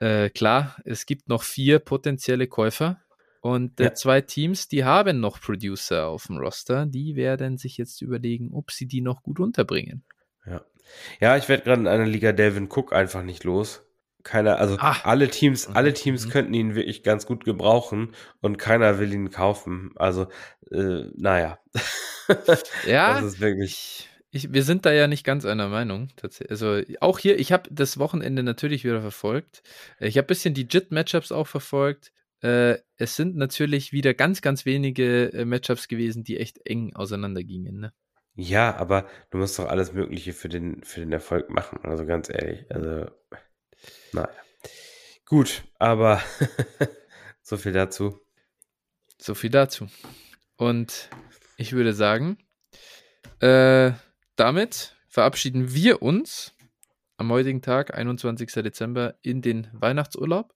Äh, 0.00 0.30
klar, 0.30 0.76
es 0.84 1.06
gibt 1.06 1.28
noch 1.28 1.42
vier 1.42 1.78
potenzielle 1.78 2.46
Käufer 2.46 3.00
und 3.44 3.78
äh, 3.78 3.84
Ja. 3.84 3.94
zwei 3.94 4.22
Teams, 4.22 4.68
die 4.68 4.84
haben 4.84 5.20
noch 5.20 5.38
Producer 5.38 6.06
auf 6.08 6.28
dem 6.28 6.38
Roster. 6.38 6.86
Die 6.86 7.14
werden 7.14 7.58
sich 7.58 7.76
jetzt 7.76 8.00
überlegen, 8.00 8.52
ob 8.54 8.70
sie 8.70 8.86
die 8.86 9.02
noch 9.02 9.22
gut 9.22 9.38
unterbringen. 9.38 10.02
Ja, 11.20 11.36
ich 11.36 11.48
werde 11.48 11.64
gerade 11.64 11.80
in 11.80 11.86
einer 11.86 12.06
Liga 12.06 12.32
Delvin 12.32 12.68
Cook 12.70 12.92
einfach 12.92 13.22
nicht 13.22 13.44
los. 13.44 13.82
Keiner, 14.22 14.58
also 14.58 14.76
Ah. 14.78 14.96
alle 15.04 15.28
Teams, 15.28 15.66
alle 15.68 15.90
Mhm. 15.90 15.94
Teams 15.94 16.26
Mhm. 16.26 16.30
könnten 16.30 16.54
ihn 16.54 16.74
wirklich 16.74 17.02
ganz 17.02 17.26
gut 17.26 17.44
gebrauchen 17.44 18.12
und 18.40 18.56
keiner 18.58 18.98
will 18.98 19.12
ihn 19.12 19.30
kaufen. 19.30 19.92
Also, 19.96 20.28
äh, 20.70 21.04
naja. 21.16 21.58
Ja, 22.86 23.14
Das 23.20 23.24
ist 23.24 23.40
wirklich. 23.40 24.08
Ich, 24.30 24.52
wir 24.52 24.62
sind 24.62 24.84
da 24.86 24.92
ja 24.92 25.06
nicht 25.06 25.24
ganz 25.24 25.44
einer 25.44 25.68
Meinung. 25.68 26.08
Also 26.48 26.80
auch 27.00 27.18
hier, 27.18 27.38
ich 27.38 27.52
habe 27.52 27.68
das 27.70 27.98
Wochenende 27.98 28.42
natürlich 28.42 28.84
wieder 28.84 29.00
verfolgt. 29.02 29.62
Ich 30.00 30.16
habe 30.16 30.24
ein 30.24 30.28
bisschen 30.28 30.54
die 30.54 30.66
JIT-Matchups 30.68 31.30
auch 31.32 31.46
verfolgt. 31.46 32.12
Äh, 32.44 32.82
es 32.96 33.16
sind 33.16 33.36
natürlich 33.36 33.92
wieder 33.92 34.12
ganz, 34.12 34.42
ganz 34.42 34.66
wenige 34.66 35.32
äh, 35.32 35.46
Matchups 35.46 35.88
gewesen, 35.88 36.24
die 36.24 36.38
echt 36.38 36.60
eng 36.66 36.94
auseinandergingen. 36.94 37.80
Ne? 37.80 37.94
Ja, 38.34 38.76
aber 38.76 39.08
du 39.30 39.38
musst 39.38 39.58
doch 39.58 39.66
alles 39.66 39.94
Mögliche 39.94 40.34
für 40.34 40.50
den, 40.50 40.84
für 40.84 41.00
den 41.00 41.10
Erfolg 41.12 41.48
machen. 41.48 41.78
Also 41.84 42.04
ganz 42.04 42.28
ehrlich. 42.28 42.70
Also, 42.70 43.10
naja. 44.12 44.28
Gut, 45.24 45.64
aber 45.78 46.20
so 47.42 47.56
viel 47.56 47.72
dazu. 47.72 48.20
So 49.18 49.34
viel 49.34 49.50
dazu. 49.50 49.88
Und 50.56 51.08
ich 51.56 51.72
würde 51.72 51.94
sagen, 51.94 52.36
äh, 53.40 53.92
damit 54.36 54.96
verabschieden 55.08 55.72
wir 55.72 56.02
uns 56.02 56.54
am 57.16 57.32
heutigen 57.32 57.62
Tag, 57.62 57.94
21. 57.94 58.52
Dezember, 58.52 59.14
in 59.22 59.40
den 59.40 59.68
Weihnachtsurlaub. 59.72 60.54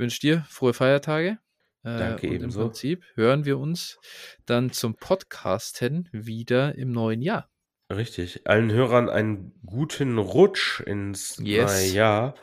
Wünsche 0.00 0.18
dir 0.20 0.46
frohe 0.48 0.72
Feiertage. 0.72 1.38
Äh, 1.82 1.98
Danke 1.98 2.28
und 2.28 2.34
ebenso. 2.34 2.60
Im 2.62 2.66
Prinzip 2.68 3.04
hören 3.16 3.44
wir 3.44 3.58
uns 3.58 3.98
dann 4.46 4.72
zum 4.72 4.94
Podcasten 4.96 6.08
wieder 6.10 6.74
im 6.74 6.90
neuen 6.90 7.20
Jahr. 7.20 7.50
Richtig. 7.90 8.46
Allen 8.46 8.72
Hörern 8.72 9.10
einen 9.10 9.52
guten 9.66 10.16
Rutsch 10.16 10.80
ins 10.80 11.36
Yes. 11.42 11.70
neue 11.70 11.92
Jahr. 11.92 12.34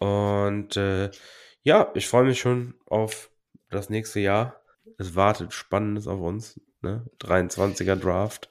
Und 0.00 0.76
äh, 0.76 1.10
ja, 1.62 1.92
ich 1.94 2.08
freue 2.08 2.24
mich 2.24 2.40
schon 2.40 2.74
auf 2.86 3.30
das 3.70 3.88
nächste 3.88 4.18
Jahr. 4.18 4.60
Es 4.98 5.14
wartet 5.14 5.52
Spannendes 5.52 6.08
auf 6.08 6.20
uns. 6.20 6.60
Ne? 6.82 7.04
23er 7.20 7.94
Draft 7.94 8.48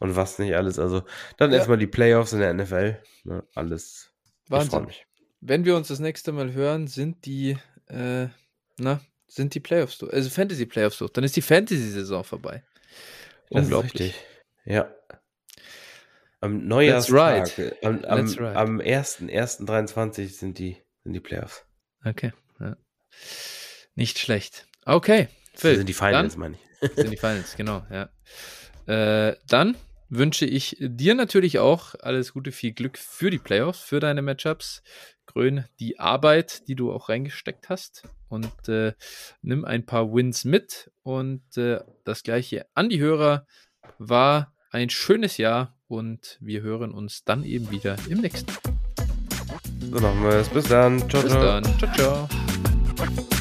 und 0.00 0.16
was 0.16 0.40
nicht 0.40 0.54
alles. 0.56 0.80
Also 0.80 1.02
dann 1.36 1.52
Ja. 1.52 1.58
erstmal 1.58 1.78
die 1.78 1.86
Playoffs 1.86 2.32
in 2.32 2.40
der 2.40 2.52
NFL. 2.52 3.00
Ne? 3.22 3.44
Alles. 3.54 4.12
Ich 4.42 4.48
freue 4.48 4.58
Wahnsinn. 4.60 4.84
mich. 4.86 5.06
Wenn 5.40 5.64
wir 5.64 5.76
uns 5.76 5.88
das 5.88 5.98
nächste 5.98 6.30
Mal 6.32 6.52
hören, 6.52 6.86
sind 6.86 7.26
die, 7.26 7.58
äh, 7.92 8.28
na, 8.78 9.00
sind 9.28 9.54
die 9.54 9.60
Playoffs 9.60 9.98
durch. 9.98 10.12
Also 10.12 10.30
Fantasy 10.30 10.66
Playoffs 10.66 10.98
durch. 10.98 11.12
Dann 11.12 11.24
ist 11.24 11.36
die 11.36 11.42
Fantasy-Saison 11.42 12.24
vorbei. 12.24 12.62
Das 13.50 13.64
Unglaublich. 13.64 14.14
Ja. 14.64 14.94
Am 16.40 16.66
Neujahrstag, 16.66 17.56
right. 17.56 17.84
am, 17.84 18.04
am, 18.04 18.26
right. 18.26 18.56
am 18.56 18.80
1.1.23 18.80 20.28
sind 20.28 20.58
die, 20.58 20.76
sind 21.04 21.12
die 21.12 21.20
Playoffs. 21.20 21.64
Okay. 22.04 22.32
Ja. 22.58 22.76
Nicht 23.94 24.18
schlecht. 24.18 24.66
Okay. 24.84 25.28
Das 25.52 25.60
Phil, 25.60 25.76
sind 25.76 25.88
die 25.88 25.94
Finals, 25.94 26.36
meine 26.36 26.56
ich. 26.56 26.88
Dann 26.88 26.96
sind 26.96 27.10
die 27.10 27.16
Finals, 27.16 27.54
genau, 27.56 27.86
ja. 27.90 28.10
Äh, 28.86 29.36
dann 29.46 29.76
wünsche 30.08 30.44
ich 30.44 30.76
dir 30.80 31.14
natürlich 31.14 31.58
auch 31.58 31.94
alles 32.00 32.32
Gute, 32.32 32.52
viel 32.52 32.72
Glück 32.72 32.98
für 32.98 33.30
die 33.30 33.38
Playoffs, 33.38 33.80
für 33.80 34.00
deine 34.00 34.22
Matchups. 34.22 34.82
Grön 35.32 35.64
die 35.80 35.98
Arbeit, 35.98 36.68
die 36.68 36.74
du 36.74 36.92
auch 36.92 37.08
reingesteckt 37.08 37.68
hast 37.68 38.02
und 38.28 38.68
äh, 38.68 38.92
nimm 39.40 39.64
ein 39.64 39.86
paar 39.86 40.12
Wins 40.12 40.44
mit. 40.44 40.90
Und 41.02 41.56
äh, 41.56 41.80
das 42.04 42.22
gleiche 42.22 42.66
an 42.74 42.90
die 42.90 43.00
Hörer 43.00 43.46
war 43.98 44.52
ein 44.70 44.90
schönes 44.90 45.38
Jahr 45.38 45.76
und 45.88 46.38
wir 46.40 46.62
hören 46.62 46.92
uns 46.92 47.24
dann 47.24 47.44
eben 47.44 47.70
wieder 47.70 47.96
im 48.08 48.20
nächsten. 48.20 48.52
So 49.90 50.00
machen 50.00 50.22
wir 50.22 50.36
es. 50.36 50.48
Bis 50.48 50.68
dann. 50.68 50.98
Ciao, 51.10 51.22
Bis 51.22 51.32
ciao. 51.32 51.42
dann. 51.42 51.64
Ciao, 51.78 52.28
ciao. 52.28 53.32